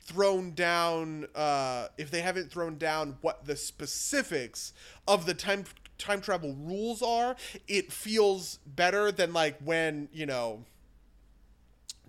thrown 0.00 0.52
down 0.54 1.26
uh 1.34 1.86
if 1.98 2.10
they 2.10 2.22
haven't 2.22 2.50
thrown 2.50 2.78
down 2.78 3.18
what 3.20 3.44
the 3.44 3.54
specifics 3.54 4.72
of 5.06 5.26
the 5.26 5.34
time 5.34 5.64
time 5.98 6.18
travel 6.18 6.54
rules 6.58 7.02
are 7.02 7.36
it 7.66 7.92
feels 7.92 8.58
better 8.64 9.12
than 9.12 9.34
like 9.34 9.58
when 9.62 10.08
you 10.10 10.24
know 10.24 10.64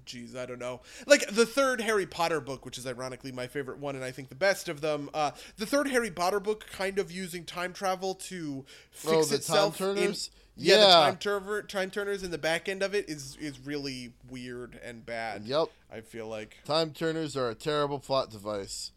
Jeez, 0.09 0.35
I 0.35 0.45
don't 0.47 0.57
know. 0.59 0.81
Like 1.05 1.27
the 1.27 1.45
third 1.45 1.81
Harry 1.81 2.07
Potter 2.07 2.41
book, 2.41 2.65
which 2.65 2.77
is 2.79 2.87
ironically 2.87 3.31
my 3.31 3.45
favorite 3.45 3.77
one, 3.77 3.95
and 3.95 4.03
I 4.03 4.09
think 4.11 4.29
the 4.29 4.35
best 4.35 4.67
of 4.67 4.81
them. 4.81 5.09
Uh, 5.13 5.31
the 5.57 5.67
third 5.67 5.87
Harry 5.89 6.09
Potter 6.09 6.39
book, 6.39 6.65
kind 6.71 6.97
of 6.97 7.11
using 7.11 7.45
time 7.45 7.73
travel 7.73 8.15
to 8.15 8.65
fix 8.91 9.13
Oh, 9.13 9.23
the 9.23 9.35
itself. 9.35 9.77
time 9.77 9.89
in- 9.89 9.95
turners? 9.97 10.31
yeah, 10.57 11.11
the 11.11 11.15
time 11.17 11.67
time 11.67 11.91
turners 11.91 12.23
in 12.23 12.31
the 12.31 12.37
back 12.39 12.67
end 12.67 12.81
of 12.81 12.95
it 12.95 13.07
is 13.07 13.37
is 13.39 13.59
really 13.59 14.13
weird 14.29 14.79
and 14.83 15.05
bad. 15.05 15.43
Yep. 15.45 15.67
I 15.91 16.01
feel 16.01 16.27
like. 16.27 16.57
Time 16.65 16.91
turners 16.91 17.37
are 17.37 17.49
a 17.49 17.55
terrible 17.55 17.99
plot 17.99 18.31
device. 18.31 18.91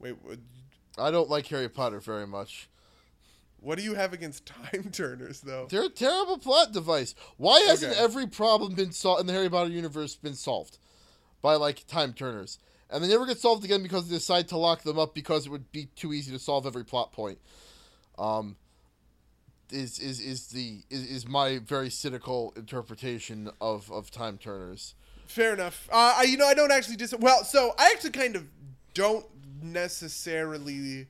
Wait, 0.00 0.16
I 0.98 1.10
don't 1.12 1.30
like 1.30 1.46
Harry 1.46 1.68
Potter 1.68 2.00
very 2.00 2.26
much. 2.26 2.68
What 3.60 3.78
do 3.78 3.84
you 3.84 3.94
have 3.94 4.12
against 4.12 4.46
time 4.72 4.90
turners, 4.92 5.40
though? 5.40 5.66
They're 5.70 5.84
a 5.84 5.88
terrible 5.88 6.38
plot 6.38 6.72
device. 6.72 7.14
Why 7.36 7.60
hasn't 7.60 7.92
Okay. 7.92 8.00
every 8.02 8.26
problem 8.26 8.74
been 8.74 8.92
solved 8.92 9.20
in 9.20 9.26
the 9.26 9.32
Harry 9.32 9.48
Potter 9.48 9.70
universe 9.70 10.14
been 10.16 10.34
solved 10.34 10.78
by 11.42 11.54
like 11.54 11.86
time 11.86 12.12
turners? 12.12 12.58
And 12.90 13.04
they 13.04 13.08
never 13.08 13.26
get 13.26 13.38
solved 13.38 13.64
again 13.64 13.82
because 13.82 14.08
they 14.08 14.16
decide 14.16 14.48
to 14.48 14.56
lock 14.56 14.82
them 14.82 14.98
up 14.98 15.14
because 15.14 15.44
it 15.46 15.50
would 15.50 15.70
be 15.72 15.86
too 15.94 16.12
easy 16.14 16.32
to 16.32 16.38
solve 16.38 16.66
every 16.66 16.84
plot 16.84 17.12
point. 17.12 17.38
Um, 18.18 18.56
is 19.70 19.98
is 19.98 20.18
is 20.20 20.46
the 20.46 20.80
is, 20.88 21.04
is 21.04 21.28
my 21.28 21.58
very 21.58 21.90
cynical 21.90 22.54
interpretation 22.56 23.50
of 23.60 23.92
of 23.92 24.10
time 24.10 24.38
turners. 24.38 24.94
Fair 25.26 25.52
enough. 25.52 25.86
Uh, 25.92 26.14
I, 26.16 26.22
you 26.22 26.38
know, 26.38 26.46
I 26.46 26.54
don't 26.54 26.72
actually 26.72 26.96
dis. 26.96 27.14
Well, 27.18 27.44
so 27.44 27.74
I 27.78 27.92
actually 27.94 28.12
kind 28.12 28.34
of 28.34 28.46
don't 28.94 29.26
necessarily 29.62 31.06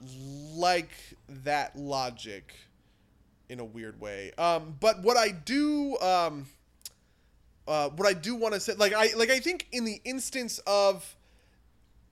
like 0.00 0.90
that 1.28 1.76
logic 1.76 2.54
in 3.48 3.60
a 3.60 3.64
weird 3.64 4.00
way. 4.00 4.32
Um, 4.38 4.76
but 4.80 5.02
what 5.02 5.16
I 5.16 5.30
do, 5.30 5.98
um, 5.98 6.46
uh, 7.66 7.88
what 7.90 8.06
I 8.06 8.12
do 8.12 8.34
want 8.34 8.54
to 8.54 8.60
say, 8.60 8.74
like 8.74 8.92
I 8.92 9.10
like 9.16 9.30
I 9.30 9.40
think 9.40 9.66
in 9.72 9.84
the 9.84 10.00
instance 10.04 10.60
of 10.66 11.16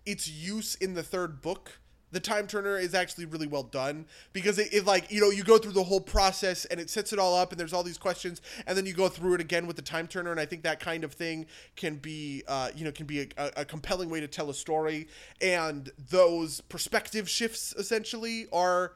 its 0.04 0.28
use 0.28 0.74
in 0.76 0.94
the 0.94 1.02
third 1.02 1.42
book 1.42 1.78
the 2.16 2.20
time 2.20 2.46
turner 2.46 2.78
is 2.78 2.94
actually 2.94 3.26
really 3.26 3.46
well 3.46 3.62
done 3.62 4.06
because 4.32 4.58
it, 4.58 4.72
it 4.72 4.86
like 4.86 5.12
you 5.12 5.20
know 5.20 5.28
you 5.28 5.44
go 5.44 5.58
through 5.58 5.72
the 5.72 5.82
whole 5.82 6.00
process 6.00 6.64
and 6.64 6.80
it 6.80 6.88
sets 6.88 7.12
it 7.12 7.18
all 7.18 7.36
up 7.36 7.52
and 7.52 7.60
there's 7.60 7.74
all 7.74 7.82
these 7.82 7.98
questions 7.98 8.40
and 8.66 8.74
then 8.74 8.86
you 8.86 8.94
go 8.94 9.06
through 9.06 9.34
it 9.34 9.40
again 9.42 9.66
with 9.66 9.76
the 9.76 9.82
time 9.82 10.06
turner. 10.06 10.30
And 10.30 10.40
i 10.40 10.46
think 10.46 10.62
that 10.62 10.80
kind 10.80 11.04
of 11.04 11.12
thing 11.12 11.44
can 11.76 11.96
be 11.96 12.42
uh, 12.48 12.70
you 12.74 12.86
know 12.86 12.90
can 12.90 13.04
be 13.04 13.28
a, 13.36 13.50
a, 13.58 13.64
compelling 13.66 14.08
way 14.08 14.20
to 14.20 14.28
tell 14.28 14.48
a 14.48 14.54
story. 14.54 15.08
And 15.42 15.90
those 16.10 16.62
perspective 16.62 17.28
shifts 17.28 17.74
essentially 17.76 18.46
are 18.50 18.94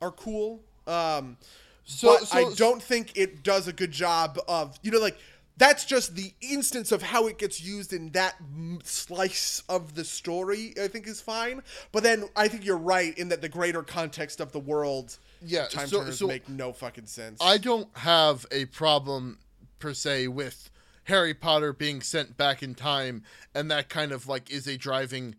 are 0.00 0.12
cool. 0.12 0.62
Um 0.86 1.36
So- 1.84 2.16
but 2.16 2.28
so- 2.28 2.38
i 2.38 2.54
don't 2.54 2.80
think 2.80 3.10
it 3.16 3.42
does 3.42 3.66
a 3.66 3.72
good 3.72 3.90
job 3.90 4.38
of 4.46 4.78
you 4.82 4.92
know 4.92 5.00
like 5.00 5.18
that's 5.56 5.84
just 5.84 6.16
the 6.16 6.32
instance 6.40 6.92
of 6.92 7.02
how 7.02 7.26
it 7.26 7.38
gets 7.38 7.60
used 7.62 7.92
in 7.92 8.10
that 8.10 8.34
slice 8.84 9.62
of 9.68 9.94
the 9.94 10.04
story 10.04 10.72
i 10.82 10.88
think 10.88 11.06
is 11.06 11.20
fine 11.20 11.62
but 11.92 12.02
then 12.02 12.24
i 12.36 12.48
think 12.48 12.64
you're 12.64 12.76
right 12.76 13.16
in 13.18 13.28
that 13.28 13.40
the 13.42 13.48
greater 13.48 13.82
context 13.82 14.40
of 14.40 14.52
the 14.52 14.58
world 14.60 15.18
Yeah, 15.44 15.66
time 15.66 15.88
so- 15.88 15.98
turners 16.00 16.18
so 16.18 16.26
make 16.26 16.48
no 16.48 16.72
fucking 16.72 17.06
sense 17.06 17.38
I 17.40 17.58
don't 17.58 17.88
have 17.98 18.46
a 18.50 18.66
problem 18.66 19.38
per 19.78 19.94
se 19.94 20.28
with 20.28 20.70
Harry 21.04 21.34
Potter 21.34 21.72
being 21.72 22.00
sent 22.00 22.36
back 22.36 22.62
in 22.62 22.74
time 22.74 23.24
and 23.54 23.70
that 23.70 23.88
kind 23.88 24.12
of 24.12 24.28
like 24.28 24.50
is 24.50 24.66
a 24.68 24.76
driving 24.76 25.34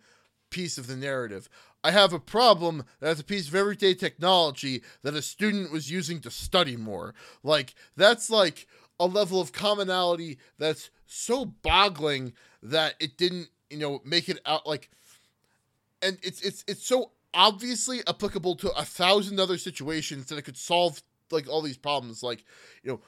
piece 0.50 0.78
of 0.78 0.88
the 0.88 0.96
narrative. 0.98 1.48
I 1.86 1.92
have 1.92 2.12
a 2.14 2.20
problem 2.20 2.84
that 3.00 3.12
it's 3.12 3.22
a 3.22 3.24
piece 3.26 3.48
of 3.48 3.56
everyday 3.56 3.94
technology 3.94 4.84
that 5.04 5.16
a 5.16 5.22
student 5.22 5.72
was 5.72 5.90
using 5.90 6.20
to 6.22 6.30
study 6.32 6.76
more. 6.76 7.14
Like 7.44 7.76
that's 7.96 8.30
like 8.30 8.68
a 9.00 9.06
level 9.06 9.42
of 9.42 9.52
commonality 9.52 10.38
that's 10.58 10.90
so 11.06 11.46
boggling 11.46 12.34
that 12.62 12.96
it 13.00 13.18
didn't, 13.18 13.50
you 13.70 13.78
know, 13.78 14.02
make 14.06 14.30
it 14.30 14.40
out 14.46 14.68
like 14.68 14.90
and 16.02 16.18
it's 16.22 16.42
it's 16.42 16.64
it's 16.68 16.86
so 16.86 17.12
obviously 17.34 18.02
applicable 18.08 18.56
to 18.56 18.72
a 18.72 18.86
thousand 18.86 19.40
other 19.40 19.58
situations 19.58 20.28
that 20.28 20.38
it 20.38 20.44
could 20.44 20.58
solve 20.58 21.02
like 21.32 21.50
all 21.50 21.62
these 21.62 21.78
problems. 21.78 22.22
Like 22.22 22.46
you 22.84 22.92
know 22.92 23.00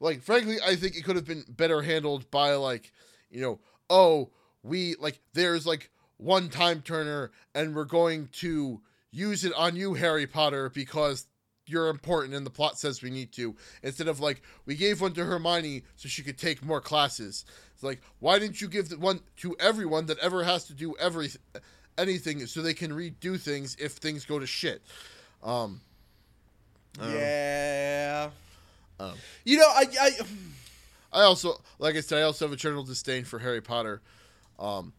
like 0.00 0.22
frankly 0.22 0.56
i 0.66 0.74
think 0.74 0.96
it 0.96 1.04
could 1.04 1.16
have 1.16 1.26
been 1.26 1.44
better 1.48 1.82
handled 1.82 2.28
by 2.30 2.54
like 2.54 2.92
you 3.30 3.40
know 3.40 3.60
oh 3.88 4.30
we 4.62 4.96
like 4.98 5.20
there's 5.34 5.66
like 5.66 5.90
one 6.16 6.48
time 6.48 6.82
turner 6.82 7.30
and 7.54 7.74
we're 7.74 7.84
going 7.84 8.28
to 8.32 8.80
use 9.12 9.44
it 9.44 9.52
on 9.54 9.76
you 9.76 9.94
harry 9.94 10.26
potter 10.26 10.70
because 10.70 11.26
you're 11.70 11.88
important 11.88 12.34
and 12.34 12.44
the 12.44 12.50
plot 12.50 12.78
says 12.78 13.02
we 13.02 13.10
need 13.10 13.32
to 13.32 13.54
instead 13.82 14.08
of 14.08 14.20
like 14.20 14.42
we 14.66 14.74
gave 14.74 15.00
one 15.00 15.12
to 15.12 15.24
hermione 15.24 15.82
so 15.96 16.08
she 16.08 16.22
could 16.22 16.38
take 16.38 16.64
more 16.64 16.80
classes 16.80 17.44
it's 17.74 17.82
like 17.82 18.00
why 18.18 18.38
didn't 18.38 18.60
you 18.60 18.68
give 18.68 18.88
the 18.88 18.98
one 18.98 19.20
to 19.36 19.56
everyone 19.60 20.06
that 20.06 20.18
ever 20.18 20.44
has 20.44 20.64
to 20.64 20.74
do 20.74 20.94
every 20.98 21.30
anything 21.96 22.44
so 22.46 22.60
they 22.62 22.74
can 22.74 22.90
redo 22.90 23.40
things 23.40 23.76
if 23.78 23.92
things 23.92 24.24
go 24.24 24.38
to 24.38 24.46
shit 24.46 24.82
um 25.42 25.80
yeah 27.00 28.30
Um. 28.98 29.12
you 29.44 29.58
know 29.58 29.68
i 29.68 29.84
i 30.00 30.10
I 31.12 31.22
also, 31.22 31.60
like 31.78 31.96
I 31.96 32.00
said, 32.00 32.18
I 32.20 32.22
also 32.22 32.44
have 32.44 32.52
a 32.52 32.56
general 32.56 32.84
disdain 32.84 33.24
for 33.24 33.40
Harry 33.40 33.60
Potter. 33.60 34.00
Um, 34.58 34.92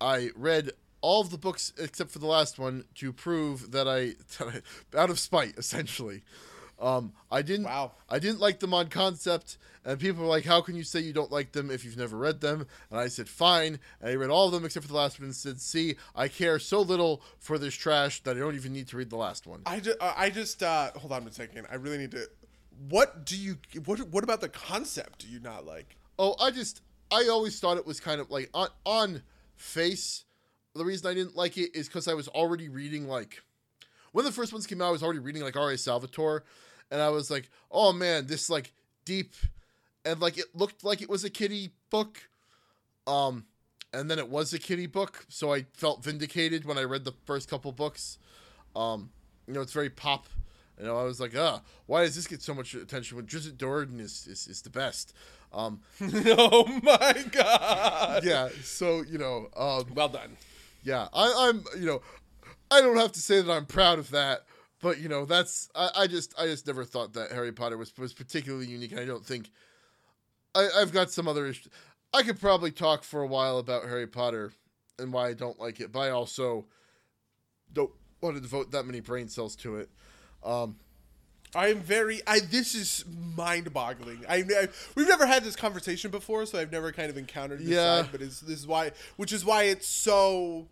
I 0.00 0.30
read 0.36 0.70
all 1.00 1.20
of 1.20 1.30
the 1.30 1.38
books 1.38 1.72
except 1.78 2.10
for 2.10 2.18
the 2.18 2.26
last 2.26 2.58
one 2.58 2.84
to 2.96 3.12
prove 3.12 3.72
that 3.72 3.88
I, 3.88 4.14
that 4.38 4.62
I 4.94 4.98
out 4.98 5.10
of 5.10 5.18
spite, 5.18 5.56
essentially. 5.56 6.22
Um, 6.80 7.12
I 7.30 7.42
didn't. 7.42 7.66
Wow. 7.66 7.92
I 8.08 8.18
didn't 8.18 8.40
like 8.40 8.60
them 8.60 8.72
on 8.72 8.88
concept, 8.88 9.58
and 9.84 10.00
people 10.00 10.22
were 10.22 10.28
like, 10.28 10.44
"How 10.44 10.62
can 10.62 10.74
you 10.76 10.82
say 10.82 11.00
you 11.00 11.12
don't 11.12 11.30
like 11.30 11.52
them 11.52 11.70
if 11.70 11.84
you've 11.84 11.96
never 11.96 12.16
read 12.16 12.40
them?" 12.40 12.66
And 12.90 12.98
I 12.98 13.08
said, 13.08 13.28
"Fine." 13.28 13.78
And 14.00 14.10
I 14.10 14.14
read 14.14 14.30
all 14.30 14.46
of 14.46 14.52
them 14.52 14.64
except 14.64 14.86
for 14.86 14.92
the 14.92 14.96
last 14.96 15.18
one, 15.18 15.26
and 15.26 15.36
said, 15.36 15.60
"See, 15.60 15.96
I 16.16 16.28
care 16.28 16.58
so 16.58 16.80
little 16.80 17.22
for 17.38 17.58
this 17.58 17.74
trash 17.74 18.22
that 18.22 18.36
I 18.36 18.40
don't 18.40 18.54
even 18.54 18.72
need 18.72 18.88
to 18.88 18.96
read 18.96 19.10
the 19.10 19.16
last 19.16 19.46
one." 19.46 19.60
I 19.66 19.80
just, 19.80 19.98
I 20.00 20.30
just 20.30 20.62
uh, 20.62 20.90
hold 20.96 21.12
on 21.12 21.26
a 21.26 21.32
second. 21.32 21.66
I 21.70 21.74
really 21.74 21.98
need 21.98 22.12
to. 22.12 22.28
What 22.88 23.26
do 23.26 23.36
you? 23.36 23.58
What 23.84 24.00
What 24.08 24.24
about 24.24 24.40
the 24.40 24.48
concept? 24.48 25.20
Do 25.20 25.28
you 25.28 25.40
not 25.40 25.66
like? 25.66 25.96
Oh, 26.18 26.34
I 26.40 26.50
just 26.50 26.80
I 27.10 27.28
always 27.28 27.60
thought 27.60 27.76
it 27.76 27.86
was 27.86 28.00
kind 28.00 28.20
of 28.22 28.30
like 28.30 28.48
on 28.54 28.68
on 28.86 29.22
face. 29.56 30.24
The 30.74 30.84
reason 30.84 31.10
I 31.10 31.14
didn't 31.14 31.36
like 31.36 31.56
it 31.58 31.74
is 31.74 31.88
because 31.88 32.06
I 32.06 32.14
was 32.14 32.28
already 32.28 32.68
reading 32.68 33.08
like 33.08 33.42
when 34.12 34.24
the 34.24 34.32
first 34.32 34.52
ones 34.52 34.66
came 34.66 34.80
out. 34.80 34.88
I 34.88 34.92
was 34.92 35.02
already 35.02 35.18
reading 35.18 35.42
like 35.42 35.56
R.A. 35.56 35.76
Salvatore, 35.76 36.44
and 36.90 37.00
I 37.00 37.08
was 37.08 37.30
like, 37.30 37.50
oh 37.70 37.92
man, 37.92 38.26
this 38.26 38.48
like 38.48 38.72
deep 39.04 39.34
and 40.04 40.20
like 40.20 40.38
it 40.38 40.46
looked 40.54 40.84
like 40.84 41.02
it 41.02 41.08
was 41.08 41.24
a 41.24 41.30
kiddie 41.30 41.70
book. 41.90 42.28
Um, 43.06 43.46
and 43.92 44.10
then 44.10 44.18
it 44.18 44.28
was 44.28 44.52
a 44.52 44.58
kiddie 44.58 44.86
book, 44.86 45.26
so 45.28 45.52
I 45.52 45.66
felt 45.72 46.04
vindicated 46.04 46.64
when 46.64 46.78
I 46.78 46.84
read 46.84 47.04
the 47.04 47.14
first 47.24 47.48
couple 47.48 47.72
books. 47.72 48.18
Um, 48.76 49.10
you 49.46 49.54
know, 49.54 49.62
it's 49.62 49.72
very 49.72 49.90
pop. 49.90 50.26
You 50.78 50.86
know, 50.86 50.96
I 50.96 51.02
was 51.02 51.20
like, 51.20 51.34
ah, 51.36 51.60
why 51.86 52.04
does 52.04 52.14
this 52.14 52.26
get 52.26 52.40
so 52.40 52.54
much 52.54 52.72
attention 52.74 53.16
when 53.16 53.26
Drizzt 53.26 53.56
Do'Urden 53.56 54.00
is, 54.00 54.26
is, 54.26 54.46
is 54.46 54.62
the 54.62 54.70
best? 54.70 55.12
Um, 55.52 55.80
oh 56.00 56.80
my 56.82 57.24
god! 57.32 58.24
yeah, 58.24 58.48
so, 58.62 59.02
you 59.02 59.18
know, 59.18 59.48
um, 59.56 59.86
Well 59.94 60.08
done. 60.08 60.36
Yeah, 60.82 61.08
I, 61.12 61.48
I'm, 61.48 61.64
you 61.78 61.86
know, 61.86 62.02
I 62.70 62.80
don't 62.80 62.96
have 62.96 63.12
to 63.12 63.20
say 63.20 63.42
that 63.42 63.50
I'm 63.50 63.66
proud 63.66 63.98
of 63.98 64.10
that, 64.10 64.44
but, 64.80 64.98
you 64.98 65.08
know, 65.08 65.24
that's, 65.24 65.68
I, 65.74 65.90
I 65.96 66.06
just, 66.06 66.34
I 66.38 66.46
just 66.46 66.66
never 66.66 66.84
thought 66.84 67.12
that 67.14 67.32
Harry 67.32 67.52
Potter 67.52 67.76
was, 67.76 67.92
was 67.98 68.12
particularly 68.12 68.66
unique, 68.66 68.92
and 68.92 69.00
I 69.00 69.04
don't 69.04 69.24
think, 69.24 69.50
I, 70.54 70.68
I've 70.76 70.92
got 70.92 71.10
some 71.10 71.28
other 71.28 71.46
issues. 71.46 71.68
I 72.12 72.22
could 72.22 72.40
probably 72.40 72.70
talk 72.70 73.04
for 73.04 73.22
a 73.22 73.26
while 73.26 73.58
about 73.58 73.84
Harry 73.84 74.06
Potter 74.06 74.52
and 74.98 75.12
why 75.12 75.28
I 75.28 75.34
don't 75.34 75.58
like 75.60 75.80
it, 75.80 75.92
but 75.92 76.00
I 76.00 76.10
also 76.10 76.66
don't 77.72 77.90
want 78.20 78.36
to 78.36 78.42
devote 78.42 78.72
that 78.72 78.84
many 78.84 79.00
brain 79.00 79.28
cells 79.28 79.56
to 79.56 79.76
it. 79.76 79.90
Um, 80.42 80.76
I 81.54 81.68
am 81.68 81.80
very. 81.80 82.20
I 82.26 82.40
this 82.40 82.74
is 82.74 83.04
mind-boggling. 83.36 84.24
I, 84.28 84.36
I 84.36 84.68
we've 84.94 85.08
never 85.08 85.26
had 85.26 85.42
this 85.42 85.56
conversation 85.56 86.10
before, 86.10 86.46
so 86.46 86.58
I've 86.58 86.70
never 86.70 86.92
kind 86.92 87.10
of 87.10 87.16
encountered 87.16 87.60
this 87.60 87.68
Yeah. 87.68 88.02
side. 88.02 88.08
But 88.12 88.22
it's, 88.22 88.40
this 88.40 88.58
is 88.60 88.66
why, 88.66 88.92
which 89.16 89.32
is 89.32 89.44
why 89.44 89.64
it's 89.64 89.88
so 89.88 90.68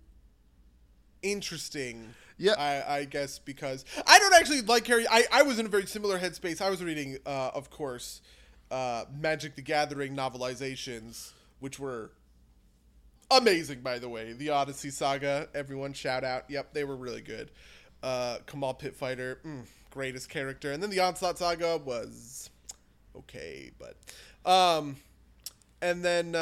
interesting. 1.22 2.14
Yeah. 2.36 2.52
I, 2.56 2.98
I 2.98 3.04
guess 3.04 3.38
because 3.40 3.84
I 4.06 4.18
don't 4.20 4.34
actually 4.34 4.60
like 4.62 4.86
Harry. 4.86 5.06
I, 5.10 5.24
I 5.32 5.42
was 5.42 5.58
in 5.58 5.66
a 5.66 5.68
very 5.68 5.86
similar 5.86 6.18
headspace. 6.18 6.60
I 6.60 6.70
was 6.70 6.82
reading, 6.82 7.18
uh, 7.26 7.50
of 7.52 7.68
course, 7.70 8.20
uh, 8.70 9.04
Magic 9.18 9.56
the 9.56 9.62
Gathering 9.62 10.14
novelizations, 10.14 11.32
which 11.58 11.80
were 11.80 12.12
amazing, 13.30 13.80
by 13.80 13.98
the 13.98 14.08
way. 14.08 14.32
The 14.34 14.50
Odyssey 14.50 14.90
Saga, 14.90 15.48
everyone 15.52 15.92
shout 15.92 16.22
out. 16.22 16.44
Yep, 16.48 16.72
they 16.74 16.84
were 16.84 16.96
really 16.96 17.22
good. 17.22 17.50
Uh, 18.04 18.38
Kamahl 18.46 18.78
Pit 18.78 18.94
Fighter, 18.94 19.40
mm, 19.44 19.66
greatest 19.90 20.28
character. 20.28 20.72
And 20.72 20.82
then 20.82 20.90
the 20.90 21.00
Onslaught 21.00 21.38
Saga 21.38 21.78
was 21.78 22.50
okay, 23.16 23.70
but. 23.78 23.96
Um, 24.50 24.96
and 25.80 26.04
then, 26.04 26.34
uh, 26.34 26.38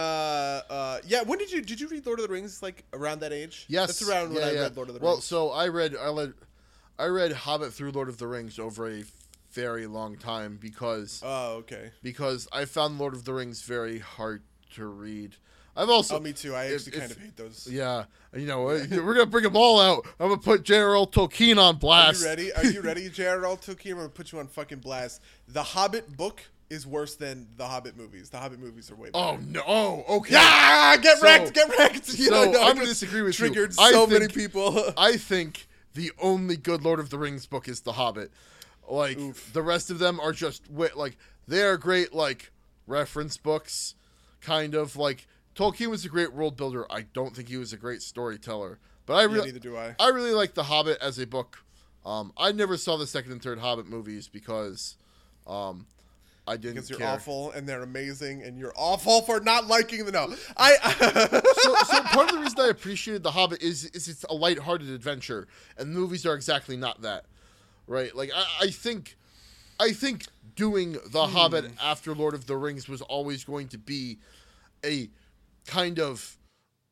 uh, 0.70 0.98
yeah, 1.06 1.22
when 1.22 1.38
did 1.38 1.52
you 1.52 1.60
did 1.60 1.80
you 1.80 1.88
read 1.88 2.06
Lord 2.06 2.20
of 2.20 2.28
the 2.28 2.32
Rings? 2.32 2.62
Like 2.62 2.84
around 2.92 3.20
that 3.20 3.32
age? 3.32 3.66
Yes, 3.68 3.88
that's 3.88 4.08
around 4.08 4.32
when 4.32 4.42
yeah, 4.42 4.60
I 4.60 4.62
read 4.64 4.76
Lord 4.76 4.88
of 4.88 4.94
the 4.94 5.00
Rings. 5.00 5.02
Well, 5.02 5.20
so 5.20 5.50
I 5.50 5.68
read 5.68 5.94
I 5.96 6.10
read 6.10 6.34
I 6.98 7.06
read 7.06 7.32
Hobbit 7.32 7.72
through 7.72 7.90
Lord 7.90 8.08
of 8.08 8.16
the 8.18 8.26
Rings 8.26 8.58
over 8.58 8.88
a 8.88 9.04
very 9.50 9.86
long 9.86 10.16
time 10.16 10.58
because 10.60 11.22
Oh, 11.24 11.56
okay. 11.56 11.90
because 12.02 12.48
I 12.52 12.64
found 12.64 12.98
Lord 12.98 13.14
of 13.14 13.24
the 13.24 13.34
Rings 13.34 13.62
very 13.62 13.98
hard 13.98 14.42
to 14.74 14.86
read. 14.86 15.36
I've 15.76 15.90
also 15.90 16.16
Oh, 16.16 16.20
me 16.20 16.32
too. 16.32 16.54
I 16.54 16.72
actually 16.72 16.92
kind 16.98 17.10
of 17.10 17.18
hate 17.18 17.36
those. 17.36 17.68
yeah, 17.70 18.04
you 18.34 18.46
know 18.46 18.62
we're 18.64 18.86
gonna 19.14 19.26
bring 19.26 19.44
them 19.44 19.56
all 19.56 19.80
out. 19.80 20.06
I'm 20.18 20.28
gonna 20.28 20.40
put 20.40 20.62
General 20.62 21.06
Tolkien 21.06 21.58
on 21.58 21.76
blast. 21.76 22.20
Are 22.20 22.24
you 22.24 22.28
ready? 22.30 22.52
Are 22.54 22.64
you 22.64 22.80
ready, 22.80 23.08
Gerald 23.12 23.60
Tolkien? 23.60 23.92
I'm 23.92 23.96
gonna 23.98 24.08
put 24.08 24.32
you 24.32 24.38
on 24.38 24.46
fucking 24.48 24.78
blast. 24.78 25.20
The 25.48 25.62
Hobbit 25.62 26.16
book 26.16 26.40
is 26.70 26.86
worse 26.86 27.14
than 27.14 27.46
the 27.56 27.66
Hobbit 27.66 27.96
movies. 27.96 28.30
The 28.30 28.38
Hobbit 28.38 28.58
movies 28.58 28.90
are 28.90 28.96
way 28.96 29.10
better. 29.10 29.24
Oh 29.24 29.36
no! 29.36 29.62
Oh, 29.66 30.04
okay. 30.18 30.32
Yeah, 30.34 30.96
get 30.96 31.18
So- 31.18 31.24
wrecked, 31.26 31.52
get 31.54 31.68
wrecked. 31.78 32.08
You 32.18 32.24
so 32.26 32.50
know, 32.50 32.60
I 32.60 32.68
I'm 32.70 32.74
gonna 32.74 32.86
disagree 32.86 33.22
with 33.22 33.38
you. 33.38 33.46
triggered 33.48 33.72
I 33.78 33.92
so 33.92 34.06
many 34.06 34.28
people. 34.28 34.92
I 34.96 35.16
think 35.16 35.68
the 35.94 36.10
only 36.20 36.56
good 36.56 36.82
Lord 36.82 37.00
of 37.00 37.10
the 37.10 37.18
Rings 37.18 37.46
book 37.46 37.68
is 37.68 37.80
The 37.82 37.92
Hobbit. 37.92 38.30
Like 38.88 39.18
the 39.52 39.62
rest 39.62 39.90
of 39.90 39.98
them 39.98 40.20
are 40.20 40.32
just 40.32 40.64
wi- 40.68 40.92
like 40.96 41.16
they 41.48 41.62
are 41.62 41.76
great 41.76 42.12
like 42.14 42.50
reference 42.86 43.36
books, 43.36 43.94
kind 44.40 44.74
of 44.74 44.96
like 44.96 45.26
Tolkien 45.56 45.88
was 45.88 46.04
a 46.04 46.08
great 46.08 46.32
world 46.32 46.56
builder. 46.56 46.90
I 46.92 47.02
don't 47.02 47.34
think 47.34 47.48
he 47.48 47.56
was 47.56 47.72
a 47.72 47.76
great 47.76 48.02
storyteller, 48.02 48.78
but 49.06 49.14
I 49.14 49.22
yeah, 49.22 49.26
really 49.32 49.46
neither 49.46 49.58
do 49.58 49.76
I. 49.76 49.94
I 49.98 50.08
really 50.08 50.32
like 50.32 50.54
The 50.54 50.64
Hobbit 50.64 50.98
as 51.00 51.18
a 51.18 51.26
book. 51.26 51.62
Um, 52.04 52.32
I 52.36 52.52
never 52.52 52.76
saw 52.76 52.96
the 52.96 53.06
second 53.06 53.32
and 53.32 53.42
third 53.42 53.58
Hobbit 53.58 53.86
movies 53.86 54.28
because 54.28 54.96
um, 55.46 55.86
I 56.46 56.56
didn't 56.56 56.74
Because 56.74 56.90
you're 56.90 56.98
care. 57.00 57.08
awful 57.08 57.50
and 57.52 57.66
they're 57.68 57.82
amazing, 57.82 58.42
and 58.42 58.58
you're 58.58 58.74
awful 58.76 59.22
for 59.22 59.40
not 59.40 59.66
liking 59.66 60.04
them. 60.04 60.12
no. 60.12 60.36
I 60.56 60.76
so, 61.62 61.74
so 61.86 62.02
part 62.02 62.28
of 62.30 62.36
the 62.36 62.42
reason 62.42 62.60
I 62.60 62.68
appreciated 62.68 63.22
The 63.22 63.32
Hobbit 63.32 63.62
is 63.62 63.86
is 63.86 64.08
it's 64.08 64.24
a 64.24 64.34
lighthearted 64.34 64.90
adventure, 64.90 65.48
and 65.78 65.90
the 65.94 65.98
movies 65.98 66.26
are 66.26 66.34
exactly 66.34 66.76
not 66.76 67.02
that, 67.02 67.24
right? 67.86 68.14
Like 68.14 68.30
I, 68.36 68.66
I 68.66 68.70
think, 68.70 69.16
I 69.80 69.92
think 69.92 70.26
doing 70.54 70.98
The 71.10 71.26
Hobbit 71.28 71.72
after 71.82 72.14
Lord 72.14 72.34
of 72.34 72.46
the 72.46 72.56
Rings 72.56 72.88
was 72.88 73.00
always 73.02 73.42
going 73.42 73.68
to 73.68 73.78
be 73.78 74.18
a 74.84 75.08
kind 75.66 75.98
of 75.98 76.38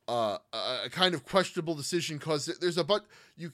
uh, 0.09 0.39
a 0.53 0.91
kind 0.91 1.15
of 1.15 1.25
questionable 1.25 1.75
decision 1.75 2.19
because 2.19 2.47
there's 2.61 2.77
a 2.79 2.85
but 2.85 3.07
you 3.37 3.51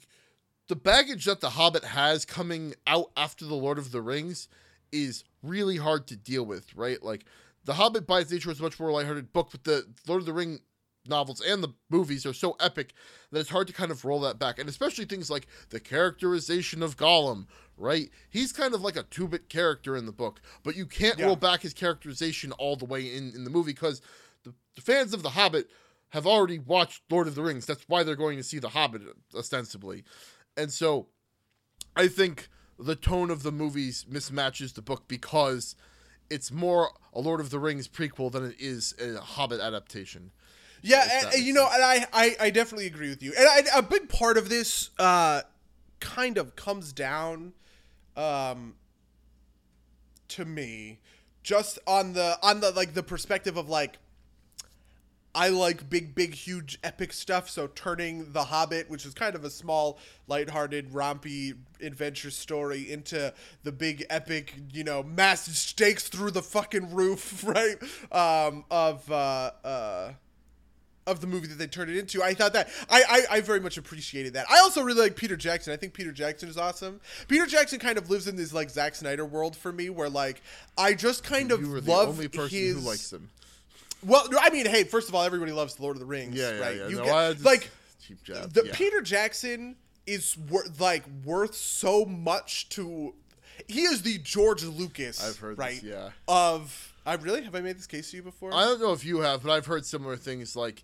the 0.68 0.76
baggage 0.76 1.24
that 1.24 1.40
the 1.40 1.50
Hobbit 1.50 1.84
has 1.84 2.24
coming 2.24 2.74
out 2.86 3.10
after 3.16 3.44
the 3.44 3.54
Lord 3.56 3.76
of 3.78 3.90
the 3.92 4.00
Rings 4.00 4.48
is 4.92 5.24
really 5.42 5.76
hard 5.78 6.06
to 6.08 6.16
deal 6.16 6.44
with, 6.44 6.74
right? 6.76 7.02
Like 7.02 7.24
the 7.64 7.74
Hobbit 7.74 8.06
by 8.06 8.20
its 8.20 8.30
nature 8.30 8.50
is 8.50 8.60
a 8.60 8.62
much 8.62 8.78
more 8.78 8.90
lighthearted 8.92 9.32
book, 9.32 9.48
but 9.50 9.64
the 9.64 9.84
Lord 10.06 10.22
of 10.22 10.26
the 10.26 10.32
Ring 10.32 10.60
novels 11.08 11.40
and 11.40 11.62
the 11.62 11.70
movies 11.88 12.24
are 12.26 12.32
so 12.32 12.56
epic 12.60 12.92
that 13.32 13.40
it's 13.40 13.48
hard 13.50 13.66
to 13.66 13.72
kind 13.72 13.90
of 13.90 14.04
roll 14.04 14.20
that 14.20 14.38
back. 14.38 14.58
And 14.60 14.68
especially 14.68 15.06
things 15.06 15.28
like 15.30 15.46
the 15.70 15.80
characterization 15.80 16.82
of 16.82 16.96
Gollum, 16.96 17.46
right? 17.76 18.10
He's 18.28 18.52
kind 18.52 18.74
of 18.74 18.82
like 18.82 18.96
a 18.96 19.02
two-bit 19.04 19.48
character 19.48 19.96
in 19.96 20.06
the 20.06 20.12
book, 20.12 20.40
but 20.62 20.76
you 20.76 20.86
can't 20.86 21.18
Yeah. 21.18 21.26
roll 21.26 21.36
back 21.36 21.62
his 21.62 21.74
characterization 21.74 22.52
all 22.52 22.76
the 22.76 22.84
way 22.84 23.16
in, 23.16 23.32
in 23.34 23.44
the 23.44 23.50
movie 23.50 23.72
because 23.72 24.02
the, 24.74 24.80
fans 24.80 25.14
of 25.14 25.22
The 25.22 25.30
Hobbit 25.30 25.68
have 26.10 26.26
already 26.26 26.58
watched 26.58 27.02
Lord 27.10 27.26
of 27.26 27.34
the 27.34 27.42
Rings. 27.42 27.66
That's 27.66 27.84
why 27.88 28.02
they're 28.02 28.16
going 28.16 28.36
to 28.36 28.42
see 28.42 28.58
The 28.58 28.70
Hobbit, 28.70 29.02
ostensibly. 29.34 30.04
And 30.56 30.72
so 30.72 31.06
I 31.96 32.08
think 32.08 32.48
the 32.78 32.96
tone 32.96 33.30
of 33.30 33.42
the 33.42 33.52
movies 33.52 34.06
mismatches 34.10 34.74
the 34.74 34.82
book 34.82 35.06
because 35.06 35.76
it's 36.28 36.50
more 36.50 36.90
a 37.12 37.20
Lord 37.20 37.40
of 37.40 37.50
the 37.50 37.58
Rings 37.58 37.88
prequel 37.88 38.30
than 38.32 38.44
it 38.44 38.56
is 38.58 38.94
a 39.00 39.20
Hobbit 39.20 39.60
adaptation. 39.60 40.30
Yeah, 40.82 41.06
and, 41.32 41.44
you 41.44 41.52
know, 41.52 41.68
and 41.70 41.82
I, 41.82 42.06
I, 42.12 42.36
I 42.40 42.50
definitely 42.50 42.86
agree 42.86 43.10
with 43.10 43.22
you. 43.22 43.34
And 43.36 43.46
I, 43.46 43.78
a 43.78 43.82
big 43.82 44.08
part 44.08 44.38
of 44.38 44.48
this 44.48 44.90
uh, 44.98 45.42
kind 46.00 46.38
of 46.38 46.56
comes 46.56 46.92
down 46.92 47.52
um, 48.16 48.76
to 50.28 50.44
me 50.44 51.00
just 51.42 51.78
on 51.86 52.12
the 52.12 52.38
on 52.42 52.60
the 52.60 52.70
like 52.72 52.94
the 52.94 53.02
perspective 53.02 53.56
of 53.56 53.68
like 53.68 53.98
I 55.34 55.48
like 55.48 55.88
big, 55.88 56.14
big, 56.14 56.34
huge, 56.34 56.78
epic 56.82 57.12
stuff. 57.12 57.48
So 57.48 57.68
turning 57.68 58.32
The 58.32 58.44
Hobbit, 58.44 58.90
which 58.90 59.06
is 59.06 59.14
kind 59.14 59.34
of 59.36 59.44
a 59.44 59.50
small, 59.50 59.98
lighthearted, 60.26 60.90
rompy 60.92 61.56
adventure 61.80 62.30
story, 62.30 62.90
into 62.90 63.32
the 63.62 63.70
big, 63.72 64.04
epic, 64.10 64.54
you 64.72 64.82
know, 64.82 65.02
massive 65.04 65.54
stakes 65.54 66.08
through 66.08 66.32
the 66.32 66.42
fucking 66.42 66.92
roof, 66.94 67.44
right? 67.46 67.76
Um, 68.10 68.64
of 68.70 69.08
uh, 69.10 69.50
uh, 69.64 70.12
of 71.06 71.20
the 71.20 71.26
movie 71.26 71.46
that 71.46 71.58
they 71.58 71.66
turned 71.66 71.90
it 71.90 71.96
into. 71.96 72.22
I 72.22 72.34
thought 72.34 72.52
that 72.52 72.68
I, 72.88 73.26
I 73.30 73.36
I 73.36 73.40
very 73.40 73.60
much 73.60 73.78
appreciated 73.78 74.34
that. 74.34 74.46
I 74.50 74.58
also 74.58 74.82
really 74.82 75.00
like 75.00 75.16
Peter 75.16 75.36
Jackson. 75.36 75.72
I 75.72 75.76
think 75.76 75.94
Peter 75.94 76.12
Jackson 76.12 76.48
is 76.48 76.56
awesome. 76.56 77.00
Peter 77.28 77.46
Jackson 77.46 77.78
kind 77.78 77.98
of 77.98 78.10
lives 78.10 78.28
in 78.28 78.36
this 78.36 78.52
like 78.52 78.68
Zack 78.70 78.94
Snyder 78.94 79.24
world 79.24 79.56
for 79.56 79.72
me, 79.72 79.90
where 79.90 80.08
like 80.10 80.42
I 80.76 80.94
just 80.94 81.24
kind 81.24 81.52
of 81.52 81.60
You 81.62 81.70
were 81.70 81.80
the 81.80 81.90
love 81.90 82.08
only 82.10 82.28
person 82.28 82.58
his. 82.58 82.74
who 82.82 82.88
likes 82.88 83.10
them. 83.10 83.30
Well, 84.04 84.26
I 84.40 84.50
mean, 84.50 84.66
hey, 84.66 84.84
first 84.84 85.08
of 85.08 85.14
all, 85.14 85.22
everybody 85.22 85.52
loves 85.52 85.74
the 85.74 85.82
Lord 85.82 85.96
of 85.96 86.00
the 86.00 86.06
Rings, 86.06 86.34
Yeah, 86.36 86.52
yeah, 86.52 86.58
right? 86.60 86.76
yeah. 86.76 86.88
You 86.88 86.96
No, 86.96 87.04
get- 87.04 87.32
just- 87.34 87.44
like 87.44 87.70
cheap 88.06 88.22
job. 88.22 88.52
the 88.52 88.64
yeah. 88.66 88.72
Peter 88.74 89.00
Jackson 89.02 89.76
is 90.06 90.36
wor- 90.36 90.64
like 90.78 91.04
worth 91.24 91.54
so 91.54 92.04
much 92.04 92.68
to. 92.70 93.14
He 93.68 93.82
is 93.82 94.02
the 94.02 94.18
George 94.18 94.62
Lucas. 94.64 95.22
I've 95.22 95.38
heard 95.38 95.56
this, 95.56 95.58
right. 95.58 95.82
yeah. 95.82 96.10
Of 96.26 96.94
I 97.04 97.14
really 97.14 97.42
have 97.42 97.54
I 97.54 97.60
made 97.60 97.76
this 97.78 97.86
case 97.86 98.10
to 98.10 98.16
you 98.16 98.22
before. 98.22 98.54
I 98.54 98.64
don't 98.64 98.80
know 98.80 98.92
if 98.92 99.04
you 99.04 99.20
have, 99.20 99.42
but 99.42 99.52
I've 99.52 99.66
heard 99.66 99.84
similar 99.84 100.16
things 100.16 100.56
like 100.56 100.82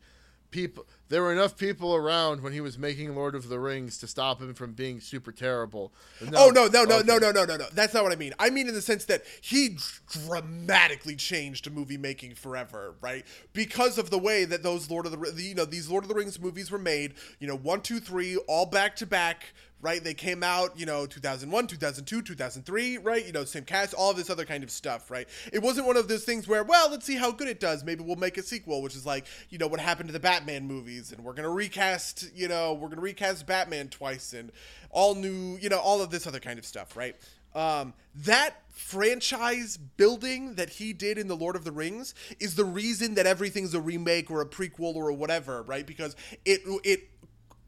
people 0.56 0.86
there 1.08 1.22
were 1.22 1.32
enough 1.32 1.56
people 1.56 1.94
around 1.94 2.42
when 2.42 2.52
he 2.54 2.60
was 2.62 2.78
making 2.78 3.14
Lord 3.14 3.34
of 3.34 3.48
the 3.48 3.58
Rings 3.60 3.98
to 3.98 4.06
stop 4.08 4.40
him 4.40 4.54
from 4.54 4.72
being 4.72 5.00
super 5.00 5.30
terrible. 5.30 5.92
Now- 6.20 6.46
Oh 6.46 6.48
no 6.50 6.66
no 6.66 6.84
no 6.84 6.96
Okay. 6.96 7.06
no 7.06 7.18
no 7.18 7.30
no 7.30 7.44
no 7.44 7.56
no! 7.58 7.66
That's 7.74 7.92
not 7.94 8.02
what 8.02 8.12
I 8.12 8.16
mean. 8.16 8.32
I 8.38 8.48
mean 8.50 8.66
in 8.66 8.74
the 8.74 8.80
sense 8.82 9.04
that 9.04 9.22
he 9.42 9.76
dramatically 10.10 11.14
changed 11.14 11.70
movie 11.70 11.98
making 11.98 12.34
forever, 12.34 12.94
right? 13.00 13.24
Because 13.52 13.98
of 13.98 14.08
the 14.10 14.18
way 14.18 14.44
that 14.46 14.62
those 14.62 14.90
Lord 14.90 15.04
of 15.06 15.12
the 15.12 15.18
the- 15.30 15.42
you 15.42 15.54
know 15.54 15.64
these 15.66 15.88
Lord 15.88 16.04
of 16.04 16.08
the 16.08 16.14
Rings 16.14 16.40
movies 16.40 16.70
were 16.70 16.78
made. 16.78 17.14
You 17.38 17.48
know, 17.48 17.56
one, 17.56 17.82
two, 17.82 18.00
three, 18.00 18.36
all 18.48 18.66
back 18.66 18.96
to 18.96 19.06
back. 19.06 19.52
Right, 19.86 20.02
they 20.02 20.14
came 20.14 20.42
out, 20.42 20.76
you 20.76 20.84
know, 20.84 21.06
2001, 21.06 21.68
2002, 21.68 22.20
2003, 22.20 22.98
right? 22.98 23.24
You 23.24 23.30
know, 23.30 23.44
same 23.44 23.62
cast, 23.62 23.94
all 23.94 24.12
this 24.12 24.28
other 24.28 24.44
kind 24.44 24.64
of 24.64 24.70
stuff, 24.72 25.12
right? 25.12 25.28
It 25.52 25.62
wasn't 25.62 25.86
one 25.86 25.96
of 25.96 26.08
those 26.08 26.24
things 26.24 26.48
where, 26.48 26.64
well, 26.64 26.90
let's 26.90 27.06
see 27.06 27.14
how 27.14 27.30
good 27.30 27.46
it 27.46 27.60
does. 27.60 27.84
Maybe 27.84 28.02
we'll 28.02 28.16
make 28.16 28.36
a 28.36 28.42
sequel, 28.42 28.82
which 28.82 28.96
is 28.96 29.06
like, 29.06 29.26
you 29.48 29.58
know, 29.58 29.68
what 29.68 29.78
happened 29.78 30.08
to 30.08 30.12
the 30.12 30.18
Batman 30.18 30.66
movies, 30.66 31.12
and 31.12 31.22
we're 31.22 31.34
gonna 31.34 31.50
recast, 31.50 32.32
you 32.34 32.48
know, 32.48 32.74
we're 32.74 32.88
gonna 32.88 33.00
recast 33.00 33.46
Batman 33.46 33.86
twice, 33.86 34.32
and 34.32 34.50
all 34.90 35.14
new, 35.14 35.56
you 35.58 35.68
know, 35.68 35.78
all 35.78 36.02
of 36.02 36.10
this 36.10 36.26
other 36.26 36.40
kind 36.40 36.58
of 36.58 36.66
stuff, 36.66 36.96
right? 36.96 37.14
Um, 37.54 37.94
that 38.12 38.64
franchise 38.70 39.76
building 39.76 40.56
that 40.56 40.68
he 40.68 40.94
did 40.94 41.16
in 41.16 41.28
the 41.28 41.36
Lord 41.36 41.54
of 41.54 41.62
the 41.62 41.70
Rings 41.70 42.12
is 42.40 42.56
the 42.56 42.64
reason 42.64 43.14
that 43.14 43.26
everything's 43.26 43.72
a 43.72 43.80
remake 43.80 44.32
or 44.32 44.40
a 44.40 44.46
prequel 44.46 44.96
or 44.96 45.12
whatever, 45.12 45.62
right? 45.62 45.86
Because 45.86 46.16
it 46.44 46.62
it, 46.82 47.08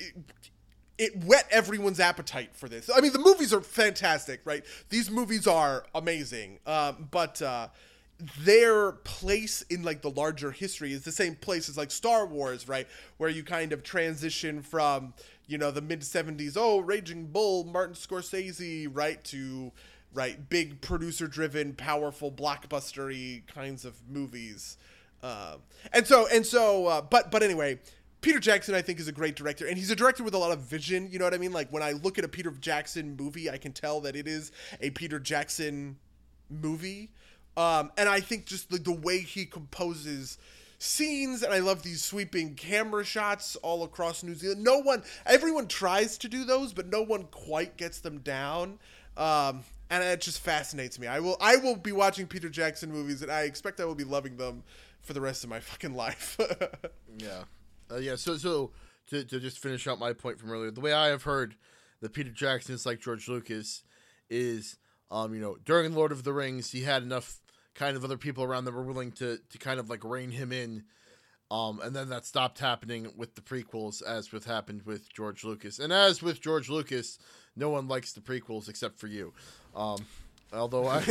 it 0.01 0.15
it 0.99 1.25
whet 1.25 1.47
everyone's 1.51 2.01
appetite 2.01 2.51
for 2.55 2.69
this. 2.69 2.91
I 2.95 3.01
mean, 3.01 3.13
the 3.13 3.21
movies 3.21 3.55
are 3.55 3.61
fantastic, 3.61 4.41
right? 4.45 4.65
These 4.89 5.11
movies 5.11 5.47
are 5.47 5.85
amazing, 5.95 6.59
um, 6.67 7.09
but 7.11 7.41
uh, 7.41 7.69
their 8.41 8.93
place 8.93 9.63
in 9.63 9.83
like 9.83 10.03
the 10.03 10.11
larger 10.11 10.51
history 10.51 10.93
is 10.93 11.03
the 11.03 11.13
same 11.13 11.37
place 11.37 11.69
as 11.69 11.77
like 11.77 11.93
Star 11.93 12.27
Wars, 12.27 12.69
right? 12.69 12.89
Where 13.17 13.31
you 13.31 13.45
kind 13.45 13.73
of 13.73 13.83
transition 13.83 14.61
from 14.61 15.15
you 15.47 15.57
know 15.57 15.71
the 15.71 15.81
mid 15.81 16.01
'70s, 16.01 16.55
oh, 16.57 16.81
Raging 16.81 17.27
Bull, 17.27 17.65
Martin 17.65 17.95
Scorsese, 17.95 18.89
right, 18.93 19.23
to 19.25 19.71
right 20.13 20.49
big 20.49 20.81
producer-driven, 20.81 21.75
powerful, 21.75 22.33
blockbustery 22.33 23.47
kinds 23.47 23.85
of 23.85 23.95
movies. 24.09 24.79
Uh, 25.23 25.57
and 25.93 26.07
so 26.07 26.27
and 26.33 26.45
so, 26.45 26.87
uh, 26.87 27.01
but 27.03 27.31
but 27.31 27.43
anyway. 27.43 27.79
Peter 28.21 28.41
Jackson, 28.41 28.75
I 28.75 28.83
think, 28.83 28.99
is 28.99 29.09
a 29.09 29.13
great 29.13 29.37
director, 29.37 29.67
and 29.67 29.79
he's 29.79 29.91
a 29.91 29.97
director 29.97 30.25
with 30.25 30.35
a 30.35 30.39
lot 30.39 30.51
of 30.51 30.61
vision. 30.61 31.09
You 31.11 31.19
know 31.19 31.25
what 31.25 31.35
I 31.35 31.39
mean? 31.39 31.53
Like 31.53 31.71
when 31.71 31.83
I 31.83 31.93
look 31.93 32.19
at 32.19 32.25
a 32.25 32.29
Peter 32.29 32.51
Jackson 32.51 33.17
movie, 33.17 33.49
I 33.49 33.59
can 33.59 33.73
tell 33.73 34.01
that 34.01 34.17
it 34.17 34.27
is 34.27 34.51
a 34.81 34.91
Peter 34.91 35.19
Jackson 35.19 35.97
movie. 36.51 37.11
Um, 37.57 37.91
and 37.97 38.09
I 38.09 38.21
think 38.21 38.47
just 38.47 38.71
the, 38.71 38.79
the 38.79 38.93
way 38.93 39.21
he 39.21 39.45
composes 39.45 40.39
scenes, 40.79 41.43
and 41.43 41.53
I 41.53 41.59
love 41.59 41.83
these 41.83 42.03
sweeping 42.03 42.55
camera 42.55 43.05
shots 43.05 43.57
all 43.57 43.83
across 43.83 44.23
New 44.23 44.35
Zealand. 44.35 44.63
No 44.63 44.79
one, 44.79 45.03
everyone 45.27 45.67
tries 45.67 46.19
to 46.19 46.29
do 46.29 46.45
those, 46.45 46.73
but 46.73 46.87
no 46.87 47.03
one 47.03 47.25
quite 47.25 47.77
gets 47.77 48.01
them 48.01 48.19
down. 48.19 48.79
Um, 49.17 49.65
and 49.91 50.05
it 50.05 50.21
just 50.21 50.41
fascinates 50.41 50.99
me. 50.99 51.07
I 51.07 51.21
will 51.21 51.37
I 51.41 51.57
will 51.57 51.77
be 51.77 51.93
watching 51.93 52.27
Peter 52.27 52.49
Jackson 52.49 52.93
movies, 52.93 53.23
and 53.23 53.31
I 53.31 53.43
expect 53.43 53.81
I 53.81 53.85
will 53.85 53.95
be 53.95 54.05
loving 54.05 54.37
them 54.37 54.63
for 55.03 55.13
the 55.13 55.21
rest 55.21 55.45
of 55.45 55.51
my 55.51 55.61
fucking 55.61 55.95
life. 55.95 56.39
yeah, 57.19 57.45
uh, 57.91 57.97
yeah. 57.97 58.17
So 58.17 58.37
so 58.37 58.73
to 59.09 59.25
to 59.25 59.41
just 59.41 59.59
finish 59.59 59.87
up 59.87 59.99
my 59.99 60.13
point 60.13 60.39
from 60.39 60.51
earlier, 60.51 60.71
the 60.71 60.81
way 60.81 60.93
I 60.93 61.09
have 61.09 61.23
heard 61.23 61.57
that 62.01 62.13
Peter 62.13 62.31
Jackson 62.31 62.75
is 62.75 62.87
like 62.87 63.01
George 63.01 63.29
Lucas 63.29 63.83
is, 64.31 64.77
um, 65.11 65.35
you 65.35 65.41
know, 65.41 65.57
during 65.65 65.95
Lord 65.95 66.13
of 66.13 66.25
the 66.25 66.33
Rings, 66.33 66.71
he 66.71 66.83
had 66.83 67.03
enough 67.03 67.41
kind 67.75 67.97
of 67.97 68.05
other 68.05 68.19
people 68.19 68.45
around 68.45 68.65
that 68.65 68.75
were 68.75 68.83
willing 68.83 69.13
to 69.13 69.39
to 69.51 69.59
kind 69.59 69.81
of 69.81 69.91
like 69.91 70.05
rein 70.05 70.31
him 70.31 70.53
in. 70.53 70.85
Um, 71.51 71.81
and 71.83 71.97
then 71.97 72.11
that 72.11 72.27
stopped 72.27 72.59
happening 72.59 73.11
with 73.17 73.35
the 73.35 73.41
prequels, 73.41 74.03
as 74.03 74.33
with 74.33 74.45
happened 74.45 74.83
with 74.83 75.11
George 75.11 75.45
Lucas, 75.45 75.79
and 75.79 75.95
as 75.95 76.23
with 76.23 76.43
George 76.43 76.69
Lucas, 76.69 77.19
no 77.57 77.71
one 77.71 77.89
likes 77.89 78.13
the 78.13 78.21
prequels 78.21 78.69
except 78.69 78.99
for 78.99 79.07
you. 79.07 79.33
Um, 79.75 80.05
although 80.53 80.87
I, 80.87 81.01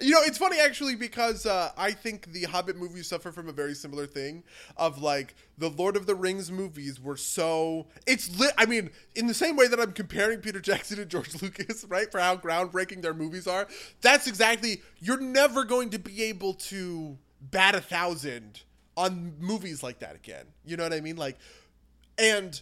you 0.00 0.10
know, 0.10 0.22
it's 0.22 0.38
funny 0.38 0.58
actually 0.58 0.96
because 0.96 1.46
uh, 1.46 1.70
I 1.76 1.92
think 1.92 2.32
the 2.32 2.44
Hobbit 2.44 2.76
movies 2.76 3.08
suffer 3.08 3.32
from 3.32 3.48
a 3.48 3.52
very 3.52 3.74
similar 3.74 4.06
thing 4.06 4.42
of 4.76 5.00
like 5.00 5.34
the 5.58 5.68
Lord 5.68 5.96
of 5.96 6.06
the 6.06 6.14
Rings 6.14 6.50
movies 6.50 7.00
were 7.00 7.16
so 7.16 7.86
it's 8.06 8.38
lit. 8.38 8.52
I 8.58 8.66
mean, 8.66 8.90
in 9.14 9.26
the 9.26 9.34
same 9.34 9.56
way 9.56 9.68
that 9.68 9.80
I'm 9.80 9.92
comparing 9.92 10.40
Peter 10.40 10.60
Jackson 10.60 11.00
and 11.00 11.10
George 11.10 11.34
Lucas, 11.42 11.84
right, 11.84 12.10
for 12.10 12.20
how 12.20 12.36
groundbreaking 12.36 13.02
their 13.02 13.14
movies 13.14 13.46
are. 13.46 13.66
That's 14.00 14.26
exactly 14.26 14.82
you're 15.00 15.20
never 15.20 15.64
going 15.64 15.90
to 15.90 15.98
be 15.98 16.24
able 16.24 16.54
to 16.54 17.18
bat 17.40 17.74
a 17.74 17.80
thousand 17.80 18.62
on 18.96 19.34
movies 19.38 19.82
like 19.82 20.00
that 20.00 20.16
again. 20.16 20.46
You 20.64 20.76
know 20.76 20.82
what 20.82 20.92
I 20.92 21.00
mean? 21.00 21.16
Like, 21.16 21.36
and 22.18 22.60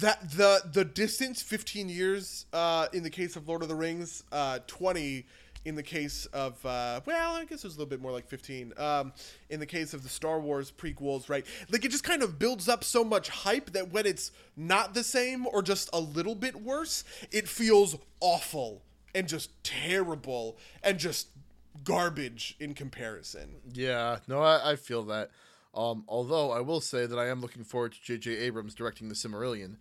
that 0.00 0.30
the 0.30 0.62
the 0.72 0.84
distance 0.84 1.42
15 1.42 1.88
years 1.88 2.46
uh, 2.52 2.86
in 2.92 3.02
the 3.02 3.10
case 3.10 3.36
of 3.36 3.48
Lord 3.48 3.62
of 3.62 3.68
the 3.68 3.74
Rings, 3.74 4.22
uh, 4.32 4.60
20 4.66 5.26
in 5.64 5.76
the 5.76 5.82
case 5.82 6.26
of 6.26 6.64
uh, 6.64 7.00
well, 7.04 7.34
I 7.34 7.44
guess 7.44 7.64
it 7.64 7.64
was 7.64 7.76
a 7.76 7.78
little 7.78 7.90
bit 7.90 8.00
more 8.00 8.12
like 8.12 8.26
15. 8.26 8.72
Um, 8.78 9.12
in 9.50 9.60
the 9.60 9.66
case 9.66 9.94
of 9.94 10.02
the 10.02 10.08
Star 10.08 10.40
Wars 10.40 10.72
prequels, 10.72 11.28
right? 11.28 11.44
Like 11.70 11.84
it 11.84 11.90
just 11.90 12.04
kind 12.04 12.22
of 12.22 12.38
builds 12.38 12.68
up 12.68 12.82
so 12.84 13.04
much 13.04 13.28
hype 13.28 13.72
that 13.72 13.92
when 13.92 14.06
it's 14.06 14.32
not 14.56 14.94
the 14.94 15.04
same 15.04 15.46
or 15.46 15.62
just 15.62 15.88
a 15.92 16.00
little 16.00 16.34
bit 16.34 16.62
worse, 16.62 17.04
it 17.30 17.48
feels 17.48 17.96
awful 18.20 18.82
and 19.14 19.28
just 19.28 19.50
terrible 19.62 20.56
and 20.82 20.98
just 20.98 21.28
garbage 21.84 22.56
in 22.58 22.74
comparison. 22.74 23.56
Yeah, 23.72 24.18
no, 24.26 24.40
I, 24.40 24.72
I 24.72 24.76
feel 24.76 25.02
that. 25.04 25.30
Um, 25.74 26.04
although 26.06 26.50
I 26.50 26.60
will 26.60 26.80
say 26.80 27.06
that 27.06 27.18
I 27.18 27.28
am 27.28 27.40
looking 27.40 27.64
forward 27.64 27.92
to 27.92 28.00
J.J. 28.02 28.36
Abrams 28.38 28.74
directing 28.74 29.08
the 29.08 29.14
Silmarillion. 29.14 29.76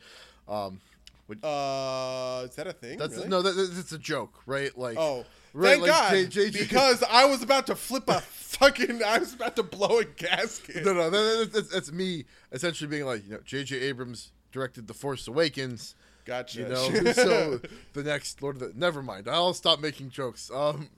Um, 0.48 0.80
which, 1.28 1.40
uh, 1.44 2.44
is 2.46 2.56
that 2.56 2.68
a 2.68 2.74
thing? 2.74 2.98
That's 2.98 3.16
really? 3.16 3.28
no, 3.30 3.42
that, 3.42 3.52
that's 3.52 3.92
a 3.92 3.98
joke, 3.98 4.34
right? 4.46 4.76
Like, 4.78 4.98
oh, 4.98 5.26
right, 5.54 5.72
thank 5.72 5.82
like 5.84 5.92
God, 5.92 6.12
J- 6.12 6.26
J- 6.28 6.50
J- 6.50 6.60
because 6.64 7.04
I 7.10 7.26
was 7.26 7.42
about 7.42 7.68
to 7.68 7.76
flip 7.76 8.10
a 8.10 8.20
fucking, 8.22 9.04
I 9.04 9.20
was 9.20 9.34
about 9.34 9.56
to 9.58 9.64
blow 9.64 10.00
a 10.00 10.06
gasket. 10.06 10.84
no, 10.86 10.94
no, 10.94 11.10
that, 11.10 11.52
that's, 11.54 11.70
that's 11.70 11.92
me 11.92 12.26
essentially 12.52 12.90
being 12.90 13.06
like, 13.06 13.24
you 13.26 13.34
know, 13.34 13.40
J.J. 13.46 13.80
Abrams 13.80 14.32
directed 14.52 14.88
The 14.88 14.94
Force 14.94 15.28
Awakens. 15.28 15.96
Gotcha. 16.26 16.60
You 16.60 16.68
know, 16.68 17.14
so 17.14 17.60
the 17.94 18.04
next 18.04 18.42
Lord 18.42 18.58
of 18.58 18.62
the. 18.62 18.80
Never 18.80 19.02
mind. 19.02 19.28
I'll 19.28 19.54
stop 19.54 19.80
making 19.80 20.10
jokes. 20.10 20.52
Um, 20.54 20.90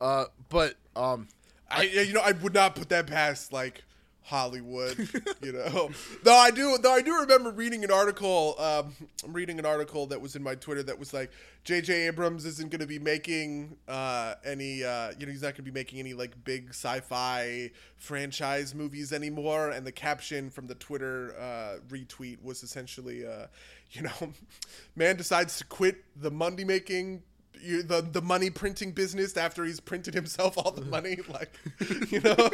uh, 0.00 0.26
but 0.48 0.74
um, 0.96 1.28
I, 1.70 1.82
you 1.82 2.12
know, 2.12 2.22
I 2.24 2.32
would 2.32 2.54
not 2.54 2.74
put 2.74 2.88
that 2.88 3.06
past 3.06 3.52
like 3.52 3.82
Hollywood, 4.24 4.96
you 5.42 5.52
know. 5.52 5.90
though 6.22 6.36
I 6.36 6.50
do, 6.50 6.78
though 6.78 6.94
I 6.94 7.02
do 7.02 7.20
remember 7.20 7.50
reading 7.50 7.84
an 7.84 7.90
article. 7.90 8.54
Um, 8.58 8.94
I'm 9.22 9.34
reading 9.34 9.58
an 9.58 9.66
article 9.66 10.06
that 10.06 10.20
was 10.20 10.34
in 10.34 10.42
my 10.42 10.54
Twitter 10.54 10.82
that 10.84 10.98
was 10.98 11.12
like, 11.12 11.30
J.J. 11.64 12.06
Abrams 12.06 12.46
isn't 12.46 12.70
going 12.70 12.80
to 12.80 12.86
be 12.86 12.98
making 12.98 13.76
uh, 13.86 14.34
any, 14.42 14.82
uh, 14.82 15.12
you 15.18 15.26
know, 15.26 15.32
he's 15.32 15.42
not 15.42 15.48
going 15.48 15.56
to 15.56 15.62
be 15.62 15.70
making 15.70 15.98
any 15.98 16.14
like 16.14 16.42
big 16.42 16.70
sci-fi 16.70 17.70
franchise 17.96 18.74
movies 18.74 19.12
anymore. 19.12 19.70
And 19.70 19.86
the 19.86 19.92
caption 19.92 20.48
from 20.48 20.68
the 20.68 20.74
Twitter 20.74 21.34
uh, 21.38 21.80
retweet 21.88 22.42
was 22.42 22.62
essentially, 22.62 23.26
uh, 23.26 23.46
you 23.92 24.02
know, 24.02 24.32
man 24.96 25.16
decides 25.16 25.58
to 25.58 25.64
quit 25.66 25.96
the 26.16 26.30
money 26.30 26.64
making 26.64 27.22
you, 27.60 27.82
the 27.82 28.02
the 28.02 28.20
money 28.20 28.50
printing 28.50 28.92
business 28.92 29.36
after 29.36 29.64
he's 29.64 29.80
printed 29.80 30.14
himself 30.14 30.58
all 30.58 30.70
the 30.70 30.84
money, 30.84 31.18
like 31.28 31.52
you 32.10 32.20
know. 32.20 32.50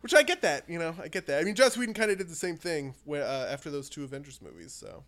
Which 0.00 0.14
I 0.14 0.24
get 0.24 0.42
that, 0.42 0.68
you 0.68 0.80
know, 0.80 0.96
I 1.00 1.06
get 1.06 1.26
that. 1.28 1.40
I 1.40 1.44
mean, 1.44 1.54
Joss 1.54 1.76
Whedon 1.76 1.94
kind 1.94 2.10
of 2.10 2.18
did 2.18 2.28
the 2.28 2.34
same 2.34 2.56
thing 2.56 2.94
where, 3.04 3.24
uh, 3.24 3.46
after 3.46 3.70
those 3.70 3.88
two 3.88 4.02
Avengers 4.02 4.40
movies. 4.42 4.72
So 4.72 5.04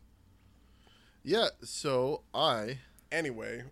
yeah, 1.25 1.49
so 1.63 2.21
I 2.33 2.79
anyway, 3.11 3.65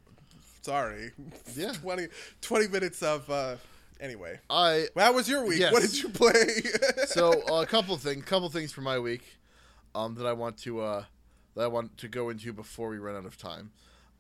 sorry. 0.63 1.13
Yeah. 1.55 1.73
20, 1.83 2.09
20 2.41 2.69
minutes 2.69 3.03
of 3.03 3.29
uh, 3.31 3.57
anyway. 4.01 4.41
I 4.49 4.89
Well, 4.95 5.07
how 5.07 5.13
was 5.13 5.29
your 5.29 5.45
week? 5.45 5.61
Yes. 5.61 5.73
What 5.73 5.83
did 5.83 6.03
you 6.03 6.09
play? 6.09 6.63
so 7.07 7.43
uh, 7.49 7.63
a 7.63 7.67
couple 7.67 7.97
things, 7.99 8.25
couple 8.25 8.49
things 8.49 8.73
for 8.73 8.81
my 8.81 8.99
week, 8.99 9.39
um, 9.95 10.15
that 10.15 10.27
I 10.27 10.33
want 10.33 10.57
to 10.59 10.81
uh, 10.81 11.05
that 11.55 11.65
I 11.65 11.69
want 11.69 11.99
to 11.99 12.09
go 12.09 12.31
into 12.31 12.53
before 12.53 12.89
we 12.89 12.99
run 12.99 13.17
out 13.17 13.27
of 13.27 13.37
time. 13.37 13.71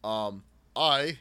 Um, 0.05 0.44
I 0.77 1.19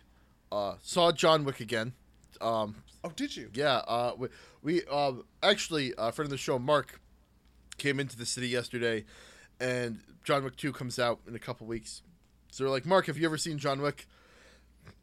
uh, 0.51 0.75
saw 0.81 1.11
John 1.11 1.45
Wick 1.45 1.59
again. 1.59 1.93
Um, 2.41 2.75
oh, 3.03 3.11
did 3.15 3.35
you? 3.35 3.49
yeah, 3.53 3.77
uh, 3.87 4.13
we, 4.17 4.27
we 4.61 4.81
uh, 4.89 5.13
actually 5.41 5.93
a 5.97 6.11
friend 6.11 6.27
of 6.27 6.31
the 6.31 6.37
show, 6.37 6.59
Mark, 6.59 6.99
came 7.77 7.99
into 7.99 8.17
the 8.17 8.25
city 8.25 8.47
yesterday, 8.47 9.05
and 9.59 9.99
John 10.23 10.43
Wick 10.43 10.55
Two 10.55 10.71
comes 10.71 10.99
out 10.99 11.19
in 11.27 11.35
a 11.35 11.39
couple 11.39 11.67
weeks. 11.67 12.01
So 12.51 12.65
we're 12.65 12.71
like, 12.71 12.85
Mark, 12.85 13.07
have 13.07 13.17
you 13.17 13.25
ever 13.25 13.37
seen 13.37 13.57
John 13.57 13.81
Wick? 13.81 14.07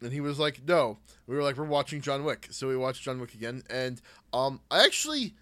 And 0.01 0.11
he 0.13 0.21
was 0.21 0.39
like, 0.39 0.61
No. 0.67 0.97
We 1.27 1.35
were 1.35 1.43
like, 1.43 1.57
We're 1.57 1.65
watching 1.65 2.01
John 2.01 2.23
Wick. 2.23 2.47
So 2.51 2.67
we 2.67 2.77
watched 2.77 3.03
John 3.03 3.19
Wick 3.19 3.33
again, 3.33 3.63
and 3.69 4.01
um, 4.33 4.61
I 4.71 4.85
actually, 4.85 5.33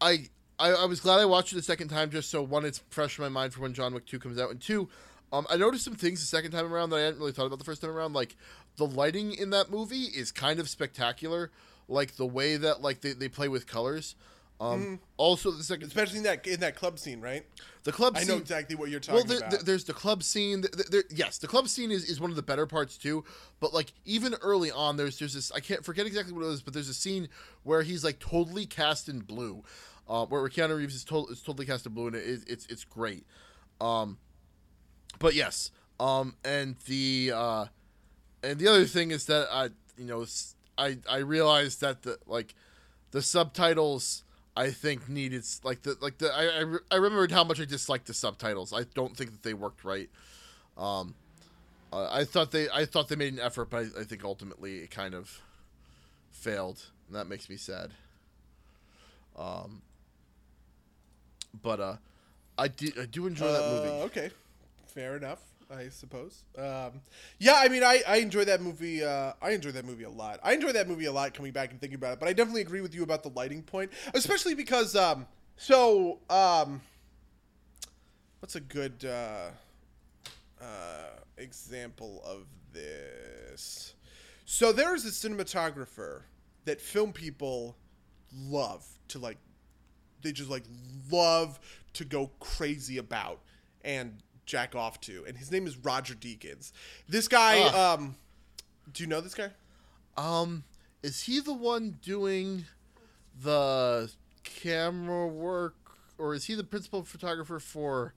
I. 0.00 0.28
I, 0.58 0.68
I 0.74 0.84
was 0.84 1.00
glad 1.00 1.18
I 1.18 1.24
watched 1.24 1.52
it 1.52 1.56
the 1.56 1.62
second 1.62 1.88
time 1.88 2.10
just 2.10 2.30
so 2.30 2.40
one, 2.40 2.64
it's 2.64 2.82
fresh 2.90 3.18
in 3.18 3.24
my 3.24 3.28
mind 3.28 3.52
for 3.52 3.62
when 3.62 3.72
John 3.72 3.94
Wick 3.94 4.06
2 4.06 4.20
comes 4.20 4.38
out, 4.38 4.50
and 4.50 4.60
two, 4.60 4.88
um, 5.32 5.46
I 5.50 5.56
noticed 5.56 5.84
some 5.84 5.94
things 5.96 6.20
the 6.20 6.26
second 6.26 6.50
time 6.52 6.72
around 6.72 6.90
that 6.90 6.96
I 6.96 7.00
hadn't 7.00 7.18
really 7.18 7.32
thought 7.32 7.46
about 7.46 7.58
the 7.58 7.64
first 7.64 7.80
time 7.80 7.90
around. 7.90 8.12
Like 8.12 8.36
the 8.76 8.86
lighting 8.86 9.32
in 9.34 9.50
that 9.50 9.70
movie 9.70 10.02
is 10.04 10.30
kind 10.32 10.60
of 10.60 10.68
spectacular. 10.68 11.50
Like 11.88 12.16
the 12.16 12.26
way 12.26 12.56
that 12.56 12.80
like 12.82 13.00
they, 13.00 13.12
they 13.12 13.28
play 13.28 13.48
with 13.48 13.66
colors. 13.66 14.14
Um, 14.60 15.00
Also, 15.16 15.50
the 15.50 15.64
second 15.64 15.88
Especially 15.88 16.18
in 16.18 16.22
that 16.24 16.46
in 16.46 16.60
that 16.60 16.76
club 16.76 16.98
scene, 17.00 17.20
right? 17.20 17.44
the 17.82 17.90
club 17.90 18.12
I 18.16 18.20
scene. 18.20 18.28
know 18.28 18.36
exactly 18.36 18.76
what 18.76 18.90
you're 18.90 19.00
talking 19.00 19.16
well, 19.16 19.24
there, 19.24 19.38
about. 19.38 19.50
there- 19.50 19.62
there's 19.64 19.82
the 19.84 19.92
club 19.92 20.22
scene. 20.22 20.62
Th- 20.62 20.72
th- 20.72 20.86
there- 20.86 21.04
yes, 21.10 21.38
the 21.38 21.48
club 21.48 21.66
scene 21.68 21.90
is, 21.90 22.04
is 22.08 22.20
one 22.20 22.30
of 22.30 22.36
the 22.36 22.42
better 22.42 22.64
parts 22.66 22.96
too. 22.96 23.24
But 23.58 23.74
like 23.74 23.92
even 24.04 24.34
early 24.40 24.70
on, 24.70 24.96
there's 24.96 25.18
there's 25.18 25.34
this 25.34 25.50
I 25.50 25.58
can't 25.58 25.84
forget 25.84 26.06
exactly 26.06 26.32
what 26.32 26.44
it 26.44 26.50
is, 26.50 26.62
but 26.62 26.74
there's 26.74 26.88
a 26.88 26.94
scene 26.94 27.28
where 27.64 27.82
he's 27.82 28.04
like 28.04 28.20
totally 28.20 28.64
cast 28.66 29.08
in 29.08 29.18
blue, 29.20 29.64
uh, 30.08 30.26
where 30.26 30.48
Keanu 30.48 30.76
Reeves 30.76 30.94
is, 30.94 31.04
to- 31.06 31.26
is 31.26 31.40
totally 31.42 31.66
cast 31.66 31.84
in 31.86 31.92
blue, 31.94 32.06
and 32.06 32.14
it, 32.16 32.22
is- 32.24 32.44
it's 32.44 32.66
it's 32.66 32.84
great. 32.84 33.26
Um, 33.80 34.18
but 35.22 35.34
yes, 35.34 35.70
um, 35.98 36.34
and 36.44 36.76
the 36.86 37.32
uh, 37.34 37.64
and 38.42 38.58
the 38.58 38.68
other 38.68 38.84
thing 38.84 39.10
is 39.10 39.24
that 39.26 39.48
I 39.50 39.70
you 39.96 40.04
know 40.04 40.26
I 40.76 40.98
I 41.08 41.18
realized 41.18 41.80
that 41.80 42.02
the 42.02 42.18
like 42.26 42.54
the 43.12 43.22
subtitles 43.22 44.24
I 44.56 44.70
think 44.70 45.08
needed 45.08 45.44
like 45.64 45.82
the 45.82 45.96
like 46.00 46.18
the 46.18 46.28
I 46.34 46.60
I, 46.60 46.76
I 46.90 46.96
remembered 46.96 47.30
how 47.32 47.44
much 47.44 47.60
I 47.60 47.64
disliked 47.64 48.06
the 48.06 48.14
subtitles. 48.14 48.72
I 48.72 48.84
don't 48.94 49.16
think 49.16 49.30
that 49.30 49.42
they 49.42 49.54
worked 49.54 49.84
right. 49.84 50.10
Um, 50.76 51.14
uh, 51.92 52.08
I 52.10 52.24
thought 52.24 52.50
they 52.50 52.68
I 52.70 52.84
thought 52.84 53.08
they 53.08 53.16
made 53.16 53.32
an 53.32 53.38
effort, 53.40 53.70
but 53.70 53.84
I, 53.84 54.00
I 54.00 54.04
think 54.04 54.24
ultimately 54.24 54.78
it 54.78 54.90
kind 54.90 55.14
of 55.14 55.40
failed, 56.30 56.86
and 57.06 57.16
that 57.16 57.28
makes 57.28 57.48
me 57.48 57.56
sad. 57.56 57.90
Um, 59.36 59.82
but 61.62 61.80
uh, 61.80 61.96
I 62.58 62.68
do 62.68 62.90
I 63.00 63.06
do 63.06 63.26
enjoy 63.26 63.50
that 63.52 63.64
Uh, 63.64 63.68
movie. 63.68 64.04
Okay, 64.06 64.30
fair 64.92 65.16
enough. 65.16 65.40
I 65.70 65.88
suppose. 65.88 66.44
Um, 66.58 67.00
yeah, 67.38 67.54
I 67.56 67.68
mean, 67.68 67.82
I, 67.82 68.02
I 68.06 68.16
enjoy 68.16 68.44
that 68.44 68.60
movie. 68.60 69.02
Uh, 69.02 69.32
I 69.40 69.50
enjoy 69.52 69.70
that 69.70 69.86
movie 69.86 70.04
a 70.04 70.10
lot. 70.10 70.38
I 70.42 70.52
enjoy 70.52 70.72
that 70.72 70.86
movie 70.86 71.06
a 71.06 71.12
lot. 71.12 71.32
Coming 71.32 71.52
back 71.52 71.70
and 71.70 71.80
thinking 71.80 71.94
about 71.94 72.12
it, 72.12 72.20
but 72.20 72.28
I 72.28 72.34
definitely 72.34 72.60
agree 72.60 72.82
with 72.82 72.94
you 72.94 73.02
about 73.02 73.22
the 73.22 73.30
lighting 73.30 73.62
point, 73.62 73.90
especially 74.12 74.54
because 74.54 74.94
um, 74.94 75.26
so 75.56 76.18
um, 76.28 76.82
what's 78.40 78.54
a 78.54 78.60
good 78.60 79.04
uh, 79.04 79.48
uh, 80.60 80.64
example 81.38 82.22
of 82.26 82.46
this? 82.72 83.94
So 84.44 84.72
there's 84.72 85.06
a 85.06 85.08
cinematographer 85.08 86.22
that 86.66 86.80
film 86.80 87.12
people 87.12 87.76
love 88.34 88.86
to 89.08 89.18
like 89.18 89.38
they 90.22 90.32
just 90.32 90.50
like 90.50 90.64
love 91.10 91.58
to 91.94 92.04
go 92.04 92.30
crazy 92.40 92.98
about 92.98 93.40
and 93.84 94.22
jack 94.46 94.74
off 94.74 95.00
to 95.00 95.24
and 95.26 95.36
his 95.38 95.50
name 95.50 95.66
is 95.66 95.76
roger 95.76 96.14
deakins 96.14 96.72
this 97.08 97.28
guy 97.28 97.60
Ah. 97.72 97.94
um 97.94 98.16
do 98.92 99.02
you 99.02 99.08
know 99.08 99.20
this 99.20 99.34
guy 99.34 99.50
Um, 100.16 100.64
is 101.02 101.22
he 101.22 101.40
the 101.40 101.54
one 101.54 101.98
doing 102.02 102.66
the 103.40 104.10
camera 104.44 105.26
work, 105.26 105.74
or 106.18 106.34
is 106.34 106.44
he 106.44 106.54
the 106.54 106.64
principal 106.64 107.02
photographer 107.02 107.58
for 107.58 108.12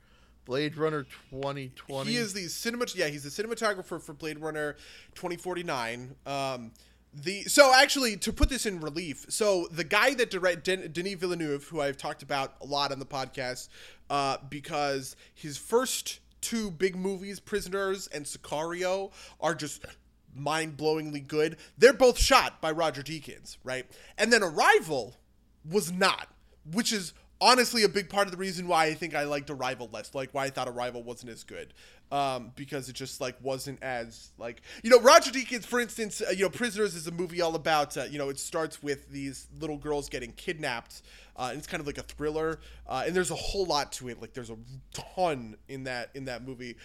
Blade 0.46 0.78
Runner 0.78 1.04
2020. 1.32 2.12
He 2.12 2.18
is 2.18 2.34
the 2.34 2.46
cinemat. 2.46 2.96
Yeah, 2.96 3.08
he's 3.08 3.24
the 3.24 3.30
cinematographer 3.44 4.00
for 4.02 4.14
Blade 4.14 4.38
Runner 4.40 4.74
2049. 5.16 6.16
Um, 6.26 6.72
the 7.16 7.44
so 7.44 7.74
actually 7.74 8.18
to 8.18 8.34
put 8.34 8.50
this 8.50 8.66
in 8.66 8.82
relief, 8.82 9.26
so 9.30 9.68
the 9.72 9.84
guy 9.84 10.14
that 10.16 10.30
direct 10.30 10.66
Den- 10.66 10.92
Denis 10.92 11.16
Villeneuve, 11.16 11.64
who 11.66 11.82
I've 11.82 11.98
talked 11.98 12.24
about 12.24 12.56
a 12.62 12.66
lot 12.66 12.92
on 12.92 13.00
the 13.00 13.06
podcast, 13.06 13.70
uh, 14.10 14.38
because 14.50 15.16
his 15.34 15.58
first 15.58 16.20
two 16.42 16.70
big 16.70 16.96
movies, 16.96 17.40
Prisoners 17.40 18.08
and 18.08 18.26
Sicario, 18.26 19.12
are 19.40 19.56
just 19.56 19.86
mind-blowingly 20.36 21.26
good. 21.26 21.58
They're 21.78 21.94
both 21.94 22.20
shot 22.20 22.60
by 22.60 22.72
Roger 22.72 23.02
Deakins, 23.02 23.58
right? 23.64 23.86
And 24.18 24.34
then 24.34 24.44
Arrival 24.44 25.16
was 25.70 25.92
not, 25.92 26.28
which 26.70 26.92
is 26.92 27.14
honestly 27.42 27.84
a 27.84 27.90
big 27.90 28.10
part 28.10 28.28
of 28.28 28.32
the 28.32 28.38
reason 28.38 28.68
why 28.68 28.86
I 28.86 28.94
think 28.94 29.16
I 29.16 29.24
liked 29.24 29.50
Arrival 29.50 29.90
less, 29.92 30.14
like 30.14 30.30
why 30.34 30.46
I 30.46 30.50
thought 30.50 30.68
Arrival 30.68 31.04
wasn't 31.04 31.32
as 31.32 31.44
good, 31.44 31.74
um, 32.12 32.52
because 32.56 32.90
it 32.90 32.94
just 32.94 33.20
like 33.22 33.36
wasn't 33.42 33.82
as 33.82 34.32
like 34.38 34.62
you 34.84 34.90
know 34.90 35.00
Roger 35.00 35.32
Deakins, 35.32 35.66
for 35.66 35.80
instance, 35.80 36.22
uh, 36.22 36.32
you 36.32 36.44
know 36.44 36.50
Prisoners 36.50 36.96
is 36.96 37.08
a 37.08 37.12
movie 37.12 37.42
all 37.42 37.56
about 37.56 37.98
uh, 37.98 38.04
you 38.04 38.18
know 38.18 38.30
it 38.30 38.40
starts 38.40 38.82
with 38.82 39.10
these 39.10 39.48
little 39.60 39.78
girls 39.78 40.10
getting 40.10 40.32
kidnapped. 40.34 41.02
Uh, 41.38 41.50
and 41.50 41.58
it's 41.58 41.68
kind 41.68 41.82
of 41.82 41.88
like 41.88 41.98
a 41.98 42.04
thriller, 42.04 42.62
uh, 42.88 43.04
and 43.06 43.14
there's 43.14 43.30
a 43.30 43.36
whole 43.36 43.66
lot 43.66 43.92
to 43.92 44.08
it. 44.08 44.22
Like 44.22 44.32
there's 44.34 44.50
a 44.50 44.56
ton 44.94 45.58
in 45.68 45.84
that 45.84 46.10
in 46.16 46.26
that 46.26 46.48
movie, 46.48 46.78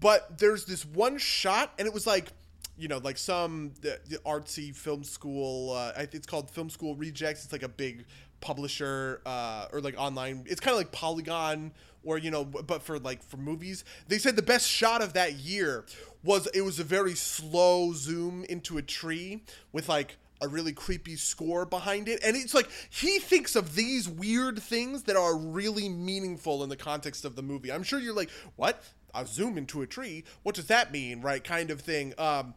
but 0.00 0.36
there's 0.38 0.64
this 0.64 0.84
one 0.84 1.16
shot, 1.16 1.72
and 1.78 1.86
it 1.86 1.94
was 1.94 2.04
like 2.04 2.32
you 2.76 2.88
know, 2.88 2.98
like 2.98 3.16
some 3.16 3.72
the, 3.82 4.00
the 4.08 4.18
artsy 4.18 4.74
film 4.74 5.04
school. 5.04 5.72
Uh, 5.72 5.92
it's 6.12 6.26
called 6.26 6.50
Film 6.50 6.68
School 6.68 6.96
Rejects. 6.96 7.44
It's 7.44 7.52
like 7.52 7.62
a 7.62 7.68
big 7.68 8.04
publisher 8.44 9.22
uh, 9.24 9.66
or 9.72 9.80
like 9.80 9.98
online. 9.98 10.44
It's 10.46 10.60
kind 10.60 10.72
of 10.72 10.78
like 10.78 10.92
Polygon 10.92 11.72
or 12.04 12.18
you 12.18 12.30
know, 12.30 12.44
but 12.44 12.82
for 12.82 12.98
like 12.98 13.22
for 13.22 13.38
movies. 13.38 13.84
They 14.06 14.18
said 14.18 14.36
the 14.36 14.42
best 14.42 14.68
shot 14.68 15.02
of 15.02 15.14
that 15.14 15.34
year 15.34 15.84
was 16.22 16.46
it 16.48 16.60
was 16.60 16.78
a 16.78 16.84
very 16.84 17.14
slow 17.14 17.92
zoom 17.94 18.44
into 18.44 18.78
a 18.78 18.82
tree 18.82 19.42
with 19.72 19.88
like 19.88 20.16
a 20.40 20.48
really 20.48 20.72
creepy 20.72 21.16
score 21.16 21.64
behind 21.64 22.08
it. 22.08 22.20
And 22.22 22.36
it's 22.36 22.54
like 22.54 22.68
he 22.90 23.18
thinks 23.18 23.56
of 23.56 23.74
these 23.74 24.08
weird 24.08 24.62
things 24.62 25.04
that 25.04 25.16
are 25.16 25.36
really 25.36 25.88
meaningful 25.88 26.62
in 26.62 26.68
the 26.68 26.76
context 26.76 27.24
of 27.24 27.36
the 27.36 27.42
movie. 27.42 27.72
I'm 27.72 27.82
sure 27.82 27.98
you're 27.98 28.14
like, 28.14 28.30
what? 28.56 28.84
I'll 29.14 29.26
zoom 29.26 29.56
into 29.56 29.80
a 29.80 29.86
tree. 29.86 30.24
What 30.42 30.54
does 30.54 30.66
that 30.66 30.92
mean? 30.92 31.22
Right? 31.22 31.42
Kind 31.42 31.70
of 31.70 31.80
thing. 31.80 32.12
Um, 32.18 32.54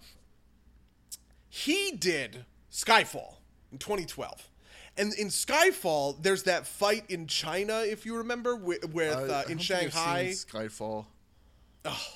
he 1.47 1.91
did 1.91 2.45
Skyfall 2.71 3.35
in 3.71 3.77
2012. 3.77 4.49
And 4.97 5.13
in 5.13 5.27
Skyfall, 5.27 6.21
there's 6.21 6.43
that 6.43 6.65
fight 6.65 7.05
in 7.09 7.27
China, 7.27 7.81
if 7.81 8.05
you 8.05 8.17
remember, 8.17 8.55
with, 8.55 8.93
with 8.93 9.13
uh, 9.13 9.43
in 9.47 9.59
think 9.59 9.71
I've 9.71 9.91
seen 9.91 9.91
Shanghai. 9.91 10.25
Skyfall. 10.31 11.05
Oh 11.85 12.07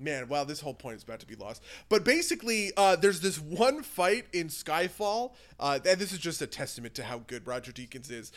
man, 0.00 0.28
wow, 0.28 0.44
this 0.44 0.60
whole 0.60 0.74
point 0.74 0.96
is 0.96 1.02
about 1.02 1.20
to 1.20 1.26
be 1.26 1.34
lost. 1.34 1.62
But 1.88 2.04
basically, 2.04 2.72
uh, 2.76 2.96
there's 2.96 3.20
this 3.20 3.38
one 3.38 3.82
fight 3.82 4.26
in 4.32 4.48
Skyfall, 4.48 5.32
uh, 5.58 5.78
and 5.84 6.00
this 6.00 6.12
is 6.12 6.18
just 6.18 6.42
a 6.42 6.46
testament 6.46 6.94
to 6.94 7.04
how 7.04 7.18
good 7.26 7.46
Roger 7.46 7.72
Deakins 7.72 8.10
is. 8.10 8.32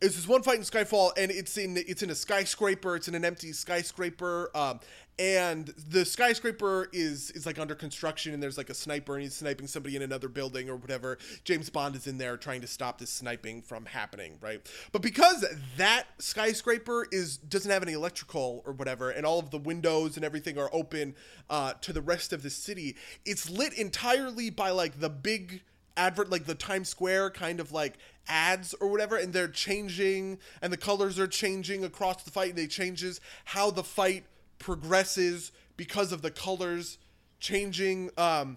It's 0.00 0.14
this 0.14 0.28
one 0.28 0.42
fight 0.42 0.58
in 0.58 0.62
Skyfall, 0.62 1.10
and 1.16 1.30
it's 1.30 1.58
in 1.58 1.76
it's 1.76 2.02
in 2.02 2.10
a 2.10 2.14
skyscraper. 2.14 2.96
It's 2.96 3.08
in 3.08 3.14
an 3.14 3.24
empty 3.24 3.52
skyscraper, 3.52 4.50
um, 4.54 4.80
and 5.18 5.66
the 5.90 6.04
skyscraper 6.04 6.88
is 6.92 7.30
is 7.32 7.44
like 7.44 7.58
under 7.58 7.74
construction, 7.74 8.32
and 8.32 8.42
there's 8.42 8.56
like 8.56 8.70
a 8.70 8.74
sniper, 8.74 9.14
and 9.14 9.22
he's 9.22 9.34
sniping 9.34 9.66
somebody 9.66 9.96
in 9.96 10.02
another 10.02 10.28
building 10.28 10.70
or 10.70 10.76
whatever. 10.76 11.18
James 11.44 11.68
Bond 11.70 11.96
is 11.96 12.06
in 12.06 12.18
there 12.18 12.36
trying 12.36 12.60
to 12.60 12.66
stop 12.66 12.98
this 12.98 13.10
sniping 13.10 13.62
from 13.62 13.86
happening, 13.86 14.38
right? 14.40 14.60
But 14.92 15.02
because 15.02 15.44
that 15.76 16.04
skyscraper 16.18 17.06
is 17.10 17.36
doesn't 17.36 17.70
have 17.70 17.82
any 17.82 17.94
electrical 17.94 18.62
or 18.64 18.72
whatever, 18.72 19.10
and 19.10 19.26
all 19.26 19.40
of 19.40 19.50
the 19.50 19.58
windows 19.58 20.16
and 20.16 20.24
everything 20.24 20.56
are 20.56 20.70
open 20.72 21.14
uh, 21.50 21.72
to 21.80 21.92
the 21.92 22.02
rest 22.02 22.32
of 22.32 22.42
the 22.42 22.50
city, 22.50 22.96
it's 23.24 23.50
lit 23.50 23.72
entirely 23.72 24.50
by 24.50 24.70
like 24.70 25.00
the 25.00 25.10
big 25.10 25.62
advert 25.96 26.30
like 26.30 26.44
the 26.44 26.54
Times 26.54 26.88
Square 26.88 27.30
kind 27.30 27.58
of 27.58 27.72
like 27.72 27.94
ads 28.28 28.74
or 28.80 28.88
whatever 28.88 29.16
and 29.16 29.32
they're 29.32 29.48
changing 29.48 30.38
and 30.62 30.72
the 30.72 30.76
colors 30.76 31.18
are 31.18 31.26
changing 31.26 31.82
across 31.82 32.22
the 32.22 32.30
fight 32.30 32.50
and 32.50 32.58
it 32.58 32.70
changes 32.70 33.20
how 33.46 33.70
the 33.70 33.82
fight 33.82 34.24
progresses 34.58 35.52
because 35.76 36.12
of 36.12 36.22
the 36.22 36.30
colors 36.30 36.98
changing 37.40 38.10
um 38.18 38.56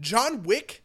John 0.00 0.42
Wick 0.42 0.82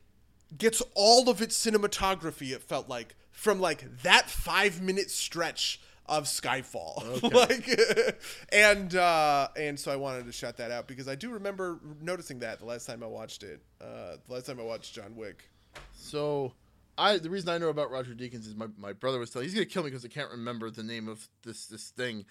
gets 0.57 0.81
all 0.95 1.29
of 1.29 1.41
its 1.41 1.57
cinematography 1.63 2.51
it 2.51 2.63
felt 2.63 2.89
like 2.89 3.15
from 3.31 3.59
like 3.59 4.01
that 4.03 4.29
5 4.29 4.81
minute 4.81 5.11
stretch 5.11 5.79
of 6.07 6.23
Skyfall. 6.23 7.21
like 7.33 8.17
and 8.51 8.95
uh 8.95 9.49
and 9.57 9.79
so 9.79 9.91
I 9.91 9.97
wanted 9.97 10.25
to 10.25 10.31
shout 10.31 10.57
that 10.57 10.71
out 10.71 10.87
because 10.87 11.07
I 11.07 11.15
do 11.15 11.31
remember 11.31 11.79
noticing 12.01 12.39
that 12.39 12.59
the 12.59 12.65
last 12.65 12.85
time 12.85 13.03
I 13.03 13.07
watched 13.07 13.43
it. 13.43 13.61
Uh 13.81 14.15
the 14.27 14.33
last 14.33 14.45
time 14.45 14.59
I 14.59 14.63
watched 14.63 14.93
John 14.93 15.15
Wick. 15.15 15.49
So, 15.93 16.53
I 16.97 17.17
the 17.17 17.29
reason 17.29 17.49
I 17.49 17.57
know 17.57 17.69
about 17.69 17.91
Roger 17.91 18.13
Deakins 18.13 18.47
is 18.47 18.55
my, 18.55 18.67
my 18.77 18.93
brother 18.93 19.19
was 19.19 19.29
telling 19.29 19.47
he's 19.47 19.53
gonna 19.53 19.65
kill 19.65 19.83
me 19.83 19.89
because 19.89 20.05
I 20.05 20.07
can't 20.07 20.31
remember 20.31 20.69
the 20.69 20.83
name 20.83 21.07
of 21.07 21.27
this 21.43 21.67
this 21.67 21.89
thing, 21.89 22.25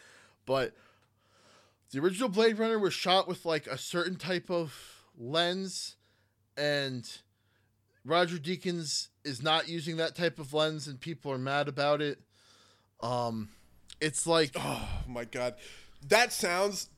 but 0.47 0.75
the 1.93 2.01
original 2.01 2.29
Blade 2.29 2.59
Runner 2.59 2.79
was 2.79 2.95
shot 2.95 3.29
with 3.29 3.45
like 3.45 3.67
a 3.67 3.79
certain 3.79 4.17
type 4.17 4.51
of 4.51 4.75
lens, 5.17 5.97
and 6.57 7.09
Roger 8.05 8.37
Deakins 8.37 9.09
is 9.25 9.43
not 9.43 9.69
using 9.69 9.97
that 9.97 10.15
type 10.15 10.39
of 10.39 10.53
lens, 10.53 10.87
and 10.87 11.01
people 11.01 11.33
are 11.33 11.39
mad 11.39 11.69
about 11.69 12.01
it. 12.01 12.21
Um, 13.01 13.51
it's 14.01 14.27
like 14.27 14.53
Oh 14.57 14.89
my 15.07 15.25
god. 15.25 15.55
That 16.09 16.33
sounds 16.33 16.89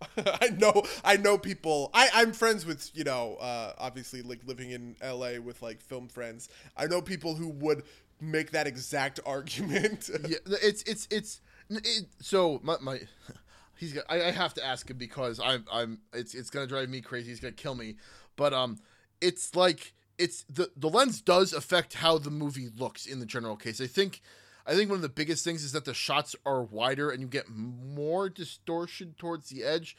I 0.16 0.48
know 0.56 0.84
I 1.04 1.16
know 1.16 1.38
people 1.38 1.90
I, 1.92 2.08
I'm 2.14 2.32
friends 2.32 2.64
with, 2.64 2.90
you 2.94 3.04
know, 3.04 3.36
uh 3.40 3.72
obviously 3.78 4.22
like 4.22 4.40
living 4.46 4.70
in 4.70 4.96
LA 5.02 5.40
with 5.42 5.60
like 5.62 5.80
film 5.80 6.08
friends. 6.08 6.48
I 6.76 6.86
know 6.86 7.02
people 7.02 7.34
who 7.34 7.48
would 7.48 7.82
make 8.20 8.52
that 8.52 8.66
exact 8.66 9.20
argument. 9.26 10.10
yeah, 10.28 10.36
it's 10.46 10.82
it's 10.84 11.08
it's 11.10 11.40
it, 11.70 12.06
so 12.20 12.60
my 12.62 12.76
my 12.80 13.00
he's 13.78 13.92
got, 13.92 14.04
I, 14.08 14.24
I 14.24 14.30
have 14.30 14.54
to 14.54 14.64
ask 14.64 14.88
him 14.90 14.98
because 14.98 15.40
I'm 15.40 15.64
I'm 15.72 16.00
it's 16.12 16.34
it's 16.34 16.50
gonna 16.50 16.66
drive 16.66 16.88
me 16.88 17.00
crazy. 17.00 17.28
He's 17.28 17.40
gonna 17.40 17.52
kill 17.52 17.74
me, 17.74 17.96
but 18.36 18.52
um, 18.52 18.78
it's 19.20 19.54
like 19.54 19.94
it's 20.18 20.44
the 20.50 20.70
the 20.76 20.88
lens 20.88 21.20
does 21.20 21.52
affect 21.52 21.94
how 21.94 22.18
the 22.18 22.30
movie 22.30 22.68
looks 22.76 23.06
in 23.06 23.20
the 23.20 23.26
general 23.26 23.56
case. 23.56 23.80
I 23.80 23.86
think. 23.86 24.20
I 24.66 24.74
think 24.74 24.90
one 24.90 24.96
of 24.96 25.02
the 25.02 25.08
biggest 25.08 25.44
things 25.44 25.64
is 25.64 25.72
that 25.72 25.86
the 25.86 25.94
shots 25.94 26.36
are 26.44 26.62
wider 26.62 27.08
and 27.08 27.22
you 27.22 27.26
get 27.26 27.48
more 27.48 28.28
distortion 28.28 29.14
towards 29.16 29.48
the 29.48 29.64
edge. 29.64 29.96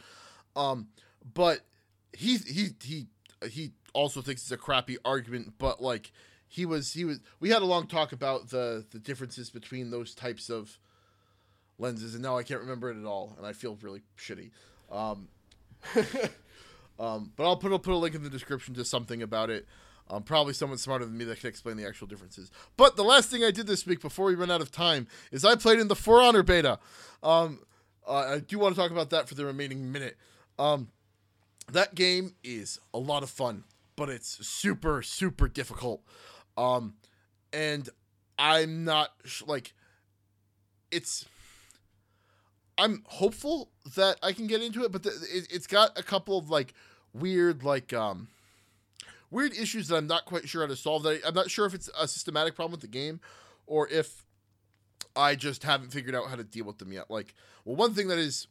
Um, 0.55 0.89
but 1.33 1.61
he 2.13 2.37
he 2.37 2.69
he 2.83 3.07
he 3.49 3.71
also 3.93 4.21
thinks 4.21 4.43
it's 4.43 4.51
a 4.51 4.57
crappy 4.57 4.97
argument, 5.03 5.53
but 5.57 5.81
like 5.81 6.11
he 6.47 6.65
was 6.65 6.93
he 6.93 7.05
was 7.05 7.19
we 7.39 7.49
had 7.49 7.61
a 7.61 7.65
long 7.65 7.87
talk 7.87 8.11
about 8.11 8.49
the 8.49 8.85
the 8.91 8.99
differences 8.99 9.49
between 9.49 9.91
those 9.91 10.13
types 10.13 10.49
of 10.49 10.77
lenses 11.79 12.13
and 12.13 12.23
now 12.23 12.37
I 12.37 12.43
can't 12.43 12.59
remember 12.59 12.91
it 12.91 12.97
at 12.97 13.05
all 13.05 13.33
and 13.37 13.45
I 13.47 13.53
feel 13.53 13.77
really 13.81 14.01
shitty. 14.17 14.51
Um, 14.91 15.27
um, 16.99 17.31
but 17.35 17.45
I'll 17.45 17.57
put 17.57 17.71
I'll 17.71 17.79
put 17.79 17.93
a 17.93 17.97
link 17.97 18.15
in 18.15 18.23
the 18.23 18.29
description 18.29 18.73
to 18.75 18.85
something 18.85 19.23
about 19.23 19.49
it. 19.49 19.65
Um, 20.11 20.23
probably 20.23 20.53
someone 20.53 20.79
smarter 20.79 21.05
than 21.05 21.17
me 21.17 21.25
that 21.25 21.39
can 21.39 21.49
explain 21.49 21.77
the 21.77 21.85
actual 21.85 22.07
differences. 22.07 22.49
But 22.77 22.95
the 22.95 23.03
last 23.03 23.29
thing 23.29 23.43
I 23.43 23.51
did 23.51 23.67
this 23.67 23.85
week 23.85 24.01
before 24.01 24.25
we 24.25 24.35
run 24.35 24.49
out 24.49 24.61
of 24.61 24.71
time 24.71 25.07
is 25.31 25.45
I 25.45 25.55
played 25.55 25.79
in 25.79 25.87
the 25.87 25.95
For 25.95 26.19
Honor 26.19 26.41
beta. 26.41 26.79
Um, 27.21 27.59
uh, 28.07 28.35
I 28.35 28.39
do 28.39 28.57
want 28.57 28.75
to 28.75 28.81
talk 28.81 28.89
about 28.89 29.11
that 29.11 29.29
for 29.29 29.35
the 29.35 29.45
remaining 29.45 29.91
minute. 29.91 30.17
Um, 30.57 30.89
that 31.71 31.93
game 31.93 32.33
is 32.43 32.79
a 32.91 32.97
lot 32.97 33.21
of 33.21 33.29
fun, 33.29 33.65
but 33.95 34.09
it's 34.09 34.45
super 34.47 35.03
super 35.03 35.47
difficult. 35.47 36.01
Um, 36.57 36.95
and 37.53 37.87
I'm 38.37 38.83
not 38.83 39.11
sh- 39.25 39.43
like 39.45 39.73
it's. 40.91 41.25
I'm 42.79 43.03
hopeful 43.07 43.69
that 43.95 44.17
I 44.23 44.31
can 44.31 44.47
get 44.47 44.61
into 44.61 44.83
it, 44.83 44.91
but 44.91 45.03
the, 45.03 45.09
it, 45.09 45.47
it's 45.51 45.67
got 45.67 45.97
a 45.99 46.03
couple 46.03 46.37
of 46.37 46.49
like 46.49 46.73
weird 47.13 47.63
like 47.63 47.91
um 47.91 48.27
weird 49.31 49.53
issues 49.53 49.87
that 49.89 49.97
I'm 49.97 50.07
not 50.07 50.25
quite 50.25 50.47
sure 50.47 50.61
how 50.61 50.67
to 50.67 50.75
solve. 50.75 51.03
That 51.03 51.21
I, 51.23 51.27
I'm 51.27 51.33
not 51.33 51.51
sure 51.51 51.65
if 51.65 51.73
it's 51.73 51.89
a 51.99 52.07
systematic 52.07 52.55
problem 52.55 52.71
with 52.71 52.81
the 52.81 52.87
game 52.87 53.19
or 53.67 53.87
if 53.89 54.25
I 55.15 55.35
just 55.35 55.63
haven't 55.63 55.91
figured 55.91 56.15
out 56.15 56.27
how 56.27 56.35
to 56.35 56.43
deal 56.43 56.65
with 56.65 56.77
them 56.77 56.91
yet. 56.91 57.11
Like, 57.11 57.35
well, 57.65 57.75
one 57.75 57.93
thing 57.93 58.07
that 58.07 58.17
is 58.17 58.47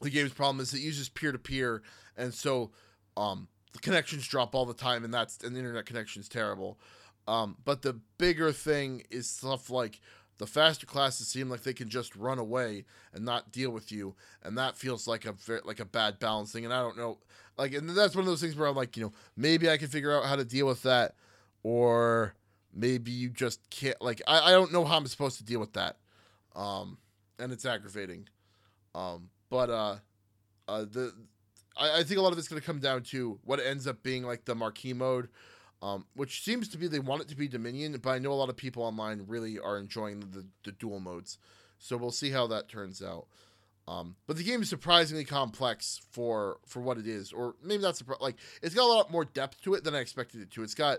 the 0.00 0.10
game's 0.10 0.32
problem 0.32 0.60
is 0.60 0.72
it 0.72 0.80
uses 0.80 1.08
peer 1.08 1.32
to 1.32 1.38
peer, 1.38 1.82
and 2.16 2.32
so 2.32 2.70
um, 3.16 3.48
the 3.72 3.80
connections 3.80 4.26
drop 4.26 4.54
all 4.54 4.64
the 4.64 4.74
time, 4.74 5.04
and 5.04 5.12
that's 5.12 5.42
and 5.42 5.54
the 5.54 5.58
internet 5.58 5.86
connection's 5.86 6.28
terrible. 6.28 6.78
Um, 7.28 7.56
but 7.64 7.82
the 7.82 8.00
bigger 8.18 8.50
thing 8.50 9.04
is 9.10 9.28
stuff 9.28 9.70
like 9.70 10.00
the 10.40 10.46
faster 10.46 10.86
classes 10.86 11.28
seem 11.28 11.50
like 11.50 11.64
they 11.64 11.74
can 11.74 11.90
just 11.90 12.16
run 12.16 12.38
away 12.38 12.86
and 13.12 13.26
not 13.26 13.52
deal 13.52 13.70
with 13.70 13.92
you, 13.92 14.14
and 14.42 14.56
that 14.56 14.74
feels 14.74 15.06
like 15.06 15.26
a 15.26 15.34
like 15.64 15.80
a 15.80 15.84
bad 15.84 16.18
balancing. 16.18 16.64
And 16.64 16.72
I 16.72 16.80
don't 16.80 16.96
know, 16.96 17.18
like, 17.58 17.74
and 17.74 17.90
that's 17.90 18.16
one 18.16 18.22
of 18.22 18.26
those 18.26 18.40
things 18.40 18.56
where 18.56 18.66
I'm 18.66 18.74
like, 18.74 18.96
you 18.96 19.02
know, 19.02 19.12
maybe 19.36 19.68
I 19.68 19.76
can 19.76 19.88
figure 19.88 20.16
out 20.16 20.24
how 20.24 20.36
to 20.36 20.44
deal 20.44 20.66
with 20.66 20.82
that, 20.84 21.14
or 21.62 22.32
maybe 22.74 23.10
you 23.10 23.28
just 23.28 23.68
can't. 23.68 24.00
Like, 24.00 24.22
I, 24.26 24.48
I 24.48 24.50
don't 24.52 24.72
know 24.72 24.86
how 24.86 24.96
I'm 24.96 25.06
supposed 25.06 25.36
to 25.36 25.44
deal 25.44 25.60
with 25.60 25.74
that, 25.74 25.98
um, 26.56 26.96
and 27.38 27.52
it's 27.52 27.66
aggravating. 27.66 28.26
Um, 28.94 29.28
but 29.50 29.68
uh, 29.68 29.96
uh, 30.66 30.86
the 30.90 31.12
I, 31.76 31.98
I 31.98 32.02
think 32.02 32.18
a 32.18 32.22
lot 32.22 32.32
of 32.32 32.38
it's 32.38 32.48
going 32.48 32.60
to 32.60 32.66
come 32.66 32.78
down 32.78 33.02
to 33.02 33.38
what 33.44 33.60
ends 33.60 33.86
up 33.86 34.02
being 34.02 34.24
like 34.24 34.46
the 34.46 34.54
marquee 34.54 34.94
mode, 34.94 35.28
um, 35.82 36.06
which 36.14 36.42
seems 36.42 36.68
to 36.68 36.78
be 36.78 36.88
they 36.88 36.98
want 36.98 37.22
it 37.22 37.28
to 37.28 37.36
be 37.36 37.48
Dominion, 37.48 37.98
but 38.02 38.10
I 38.10 38.18
know 38.18 38.32
a 38.32 38.34
lot 38.34 38.48
of 38.48 38.56
people 38.56 38.82
online 38.82 39.24
really 39.26 39.58
are 39.58 39.78
enjoying 39.78 40.20
the 40.20 40.46
the 40.64 40.72
duel 40.72 41.00
modes. 41.00 41.38
So 41.78 41.96
we'll 41.96 42.10
see 42.10 42.30
how 42.30 42.46
that 42.48 42.68
turns 42.68 43.02
out. 43.02 43.26
Um, 43.88 44.14
but 44.26 44.36
the 44.36 44.44
game 44.44 44.62
is 44.62 44.68
surprisingly 44.68 45.24
complex 45.24 46.00
for 46.10 46.58
for 46.66 46.80
what 46.80 46.98
it 46.98 47.06
is, 47.06 47.32
or 47.32 47.54
maybe 47.62 47.82
not 47.82 47.94
surpri- 47.94 48.20
like 48.20 48.36
it's 48.62 48.74
got 48.74 48.84
a 48.84 48.92
lot 48.92 49.10
more 49.10 49.24
depth 49.24 49.62
to 49.62 49.74
it 49.74 49.84
than 49.84 49.94
I 49.94 49.98
expected 49.98 50.42
it 50.42 50.50
to. 50.52 50.62
It's 50.62 50.74
got 50.74 50.98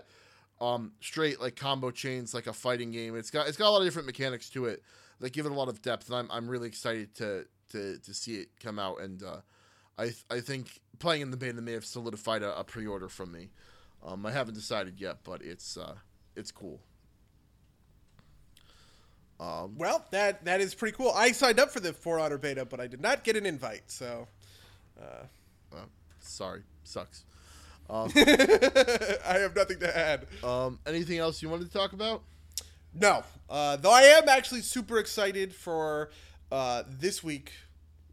um, 0.60 0.92
straight 1.00 1.40
like 1.40 1.56
combo 1.56 1.90
chains, 1.90 2.34
like 2.34 2.46
a 2.46 2.52
fighting 2.52 2.90
game. 2.90 3.16
It's 3.16 3.30
got 3.30 3.48
it's 3.48 3.56
got 3.56 3.68
a 3.68 3.70
lot 3.70 3.78
of 3.78 3.86
different 3.86 4.06
mechanics 4.06 4.50
to 4.50 4.66
it 4.66 4.82
that 5.20 5.32
give 5.32 5.46
it 5.46 5.52
a 5.52 5.54
lot 5.54 5.68
of 5.68 5.80
depth, 5.80 6.08
and 6.08 6.18
I'm 6.18 6.28
I'm 6.30 6.48
really 6.48 6.68
excited 6.68 7.14
to 7.16 7.46
to 7.70 7.98
to 7.98 8.14
see 8.14 8.34
it 8.34 8.48
come 8.62 8.78
out. 8.78 9.00
And 9.00 9.22
uh, 9.22 9.38
I 9.96 10.04
th- 10.04 10.24
I 10.30 10.40
think 10.40 10.80
playing 10.98 11.22
in 11.22 11.30
the 11.30 11.36
beta 11.36 11.60
may 11.62 11.72
have 11.72 11.86
solidified 11.86 12.42
a, 12.42 12.58
a 12.58 12.64
pre-order 12.64 13.08
from 13.08 13.32
me. 13.32 13.50
Um, 14.04 14.26
I 14.26 14.32
haven't 14.32 14.54
decided 14.54 15.00
yet, 15.00 15.18
but 15.24 15.42
it's 15.42 15.76
uh, 15.76 15.94
it's 16.34 16.50
cool. 16.50 16.80
Um, 19.38 19.76
well, 19.76 20.04
that 20.10 20.44
that 20.44 20.60
is 20.60 20.74
pretty 20.74 20.96
cool. 20.96 21.12
I 21.14 21.32
signed 21.32 21.58
up 21.58 21.70
for 21.70 21.80
the 21.80 21.92
For 21.92 22.18
Honor 22.20 22.38
beta, 22.38 22.64
but 22.64 22.80
I 22.80 22.86
did 22.86 23.00
not 23.00 23.24
get 23.24 23.36
an 23.36 23.44
invite. 23.46 23.90
So, 23.90 24.28
uh, 25.00 25.24
uh, 25.74 25.84
sorry, 26.20 26.62
sucks. 26.84 27.24
Um, 27.90 28.10
I 28.14 29.38
have 29.40 29.54
nothing 29.54 29.80
to 29.80 29.98
add. 29.98 30.26
Um, 30.42 30.78
anything 30.86 31.18
else 31.18 31.42
you 31.42 31.50
wanted 31.50 31.66
to 31.66 31.72
talk 31.76 31.92
about? 31.92 32.22
No, 32.94 33.24
uh, 33.50 33.76
though 33.76 33.92
I 33.92 34.02
am 34.02 34.30
actually 34.30 34.62
super 34.62 34.98
excited 34.98 35.52
for 35.52 36.10
uh, 36.50 36.84
this 36.88 37.22
week 37.22 37.52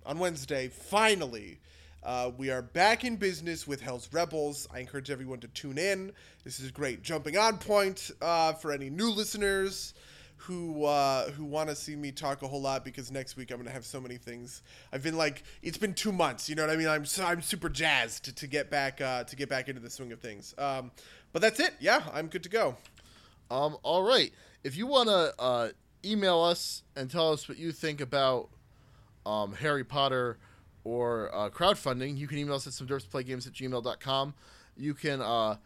on 0.06 0.18
Wednesday. 0.20 0.68
Finally, 0.68 1.60
uh, 2.04 2.32
we 2.38 2.50
are 2.50 2.62
back 2.62 3.04
in 3.04 3.18
business 3.18 3.68
with 3.68 3.82
Hell's 3.82 4.10
Rebels. 4.14 4.68
I 4.74 4.80
encourage 4.80 5.12
everyone 5.12 5.40
to 5.42 5.48
tune 5.50 5.78
in. 5.78 6.14
This 6.44 6.60
is 6.60 6.70
a 6.70 6.72
great 6.72 7.02
jumping 7.02 7.38
on 7.38 7.58
point 7.58 8.12
uh, 8.22 8.54
for 8.54 8.72
any 8.72 8.90
new 8.90 9.10
listeners 9.10 9.94
who 10.38 10.86
uh, 10.86 11.30
who 11.32 11.44
want 11.44 11.68
to 11.68 11.76
see 11.76 11.98
me 11.98 12.14
talk 12.14 12.42
a 12.42 12.48
whole 12.48 12.62
lot 12.62 12.86
because 12.86 13.12
next 13.12 13.36
week 13.36 13.52
I'm 13.52 13.58
gonna 13.58 13.72
have 13.72 13.86
so 13.86 14.00
many 14.00 14.16
things. 14.16 14.62
I've 14.94 15.04
been 15.04 15.18
like, 15.18 15.44
it's 15.62 15.78
been 15.78 15.94
two 15.94 16.14
months. 16.14 16.48
You 16.48 16.56
know 16.56 16.66
what 16.66 16.72
I 16.72 16.78
mean? 16.78 16.88
I'm 16.88 17.06
so, 17.06 17.26
I'm 17.26 17.42
super 17.42 17.68
jazzed 17.68 18.24
to, 18.26 18.36
to 18.36 18.48
get 18.48 18.70
back 18.70 19.02
uh, 19.02 19.26
to 19.26 19.36
get 19.36 19.50
back 19.50 19.68
into 19.68 19.82
the 19.82 19.90
swing 19.90 20.14
of 20.14 20.22
things. 20.22 20.56
Um, 20.58 20.92
but 21.34 21.42
that's 21.42 21.60
it. 21.60 21.74
Yeah, 21.82 22.04
I'm 22.14 22.28
good 22.28 22.44
to 22.44 22.50
go. 22.50 22.78
Um, 23.52 23.78
all 23.84 24.04
right. 24.04 24.32
If 24.64 24.78
you 24.78 24.88
wanna 24.88 25.34
uh, 25.38 25.70
email 26.06 26.40
us 26.40 26.84
and 26.96 27.12
tell 27.12 27.34
us 27.34 27.50
what 27.50 27.58
you 27.58 27.74
think 27.74 28.00
about 28.00 28.48
um, 29.26 29.54
Harry 29.54 29.84
Potter 29.84 30.38
or 30.84 31.34
uh, 31.34 31.50
crowdfunding, 31.50 32.18
you 32.18 32.28
can 32.28 32.38
email 32.38 32.56
us 32.56 32.68
at 32.68 32.74
some 32.74 32.88
derpsplaygames 32.88 33.48
at 33.48 33.54
gmail.com. 33.54 34.34
You 34.78 34.94
can 34.94 35.22
uh, 35.22 35.58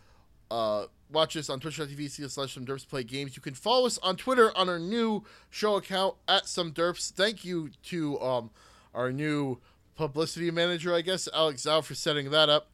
uh, 0.49 0.85
watch 1.11 1.37
us 1.37 1.49
on 1.49 1.59
twitch.tv 1.59 2.29
slash 2.29 2.53
some 2.53 2.65
derps 2.65 2.87
play 2.87 3.03
games. 3.03 3.35
You 3.35 3.41
can 3.41 3.53
follow 3.53 3.85
us 3.85 3.97
on 3.99 4.15
Twitter 4.17 4.55
on 4.57 4.69
our 4.69 4.79
new 4.79 5.23
show 5.49 5.75
account 5.75 6.15
at 6.27 6.47
some 6.47 6.71
derps. 6.71 7.11
Thank 7.11 7.45
you 7.45 7.69
to 7.83 8.19
um, 8.19 8.49
our 8.93 9.11
new 9.11 9.59
publicity 9.95 10.51
manager, 10.51 10.93
I 10.93 11.01
guess, 11.01 11.29
Alex 11.33 11.63
Zhao, 11.63 11.83
for 11.83 11.95
setting 11.95 12.31
that 12.31 12.49
up. 12.49 12.71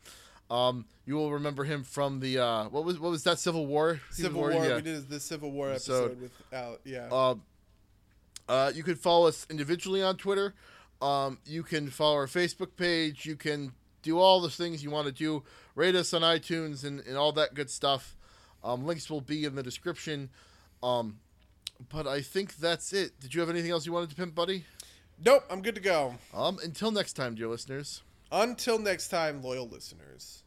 Um, 0.49 0.86
you 1.06 1.16
will 1.16 1.32
remember 1.32 1.64
him 1.64 1.84
from 1.84 2.20
the 2.20 2.40
uh, 2.40 2.70
what 2.70 2.84
was 2.84 2.99
what 2.99 3.11
was 3.11 3.24
that 3.24 3.38
Civil 3.38 3.68
War? 3.68 4.02
Civil 4.10 4.41
War. 4.41 4.52
Yeah. 4.52 4.78
We 4.78 4.82
did 4.82 5.10
the 5.10 5.20
Civil 5.20 5.52
War 5.52 5.70
episode 5.70 6.18
so, 6.18 6.22
with 6.22 6.32
Alex. 6.52 6.82
Yeah. 6.86 7.07
Um, 7.11 7.44
uh, 8.48 8.72
you 8.74 8.82
can 8.82 8.95
follow 8.95 9.28
us 9.28 9.45
individually 9.49 10.02
on 10.02 10.18
Twitter. 10.18 10.56
Um, 11.02 11.40
you 11.46 11.64
can 11.64 11.90
follow 11.90 12.16
our 12.16 12.28
Facebook 12.28 12.76
page. 12.76 13.26
You 13.26 13.36
can 13.36 13.72
do 14.02 14.20
all 14.20 14.42
the 14.42 14.50
things 14.50 14.84
you 14.84 14.92
want 14.92 15.08
to 15.08 15.14
do. 15.14 15.44
Rate 15.76 15.96
us 15.96 16.14
on 16.14 16.22
iTunes 16.22 16.84
and, 16.84 17.00
and 17.02 17.18
all 17.18 17.32
that 17.34 17.54
good 17.54 17.70
stuff. 17.70 18.16
Um, 18.64 18.86
links 18.86 19.10
will 19.10 19.22
be 19.22 19.46
in 19.46 19.56
the 19.56 19.64
description. 19.64 20.30
Um, 20.84 21.20
but 21.92 22.08
I 22.08 22.22
think 22.22 22.58
that's 22.58 22.92
it. 22.94 23.20
Did 23.20 23.34
you 23.34 23.40
have 23.42 23.50
anything 23.50 23.72
else 23.72 23.86
you 23.86 23.94
wanted 23.94 24.10
to 24.10 24.16
pimp, 24.16 24.36
buddy? 24.36 24.66
Nope, 25.24 25.44
I'm 25.50 25.62
good 25.62 25.76
to 25.76 25.82
go. 25.82 26.16
Um, 26.34 26.60
until 26.64 26.92
next 26.92 27.14
time, 27.14 27.36
dear 27.36 27.48
listeners. 27.48 28.04
Until 28.32 28.80
next 28.80 29.08
time, 29.10 29.42
loyal 29.42 29.68
listeners. 29.68 30.44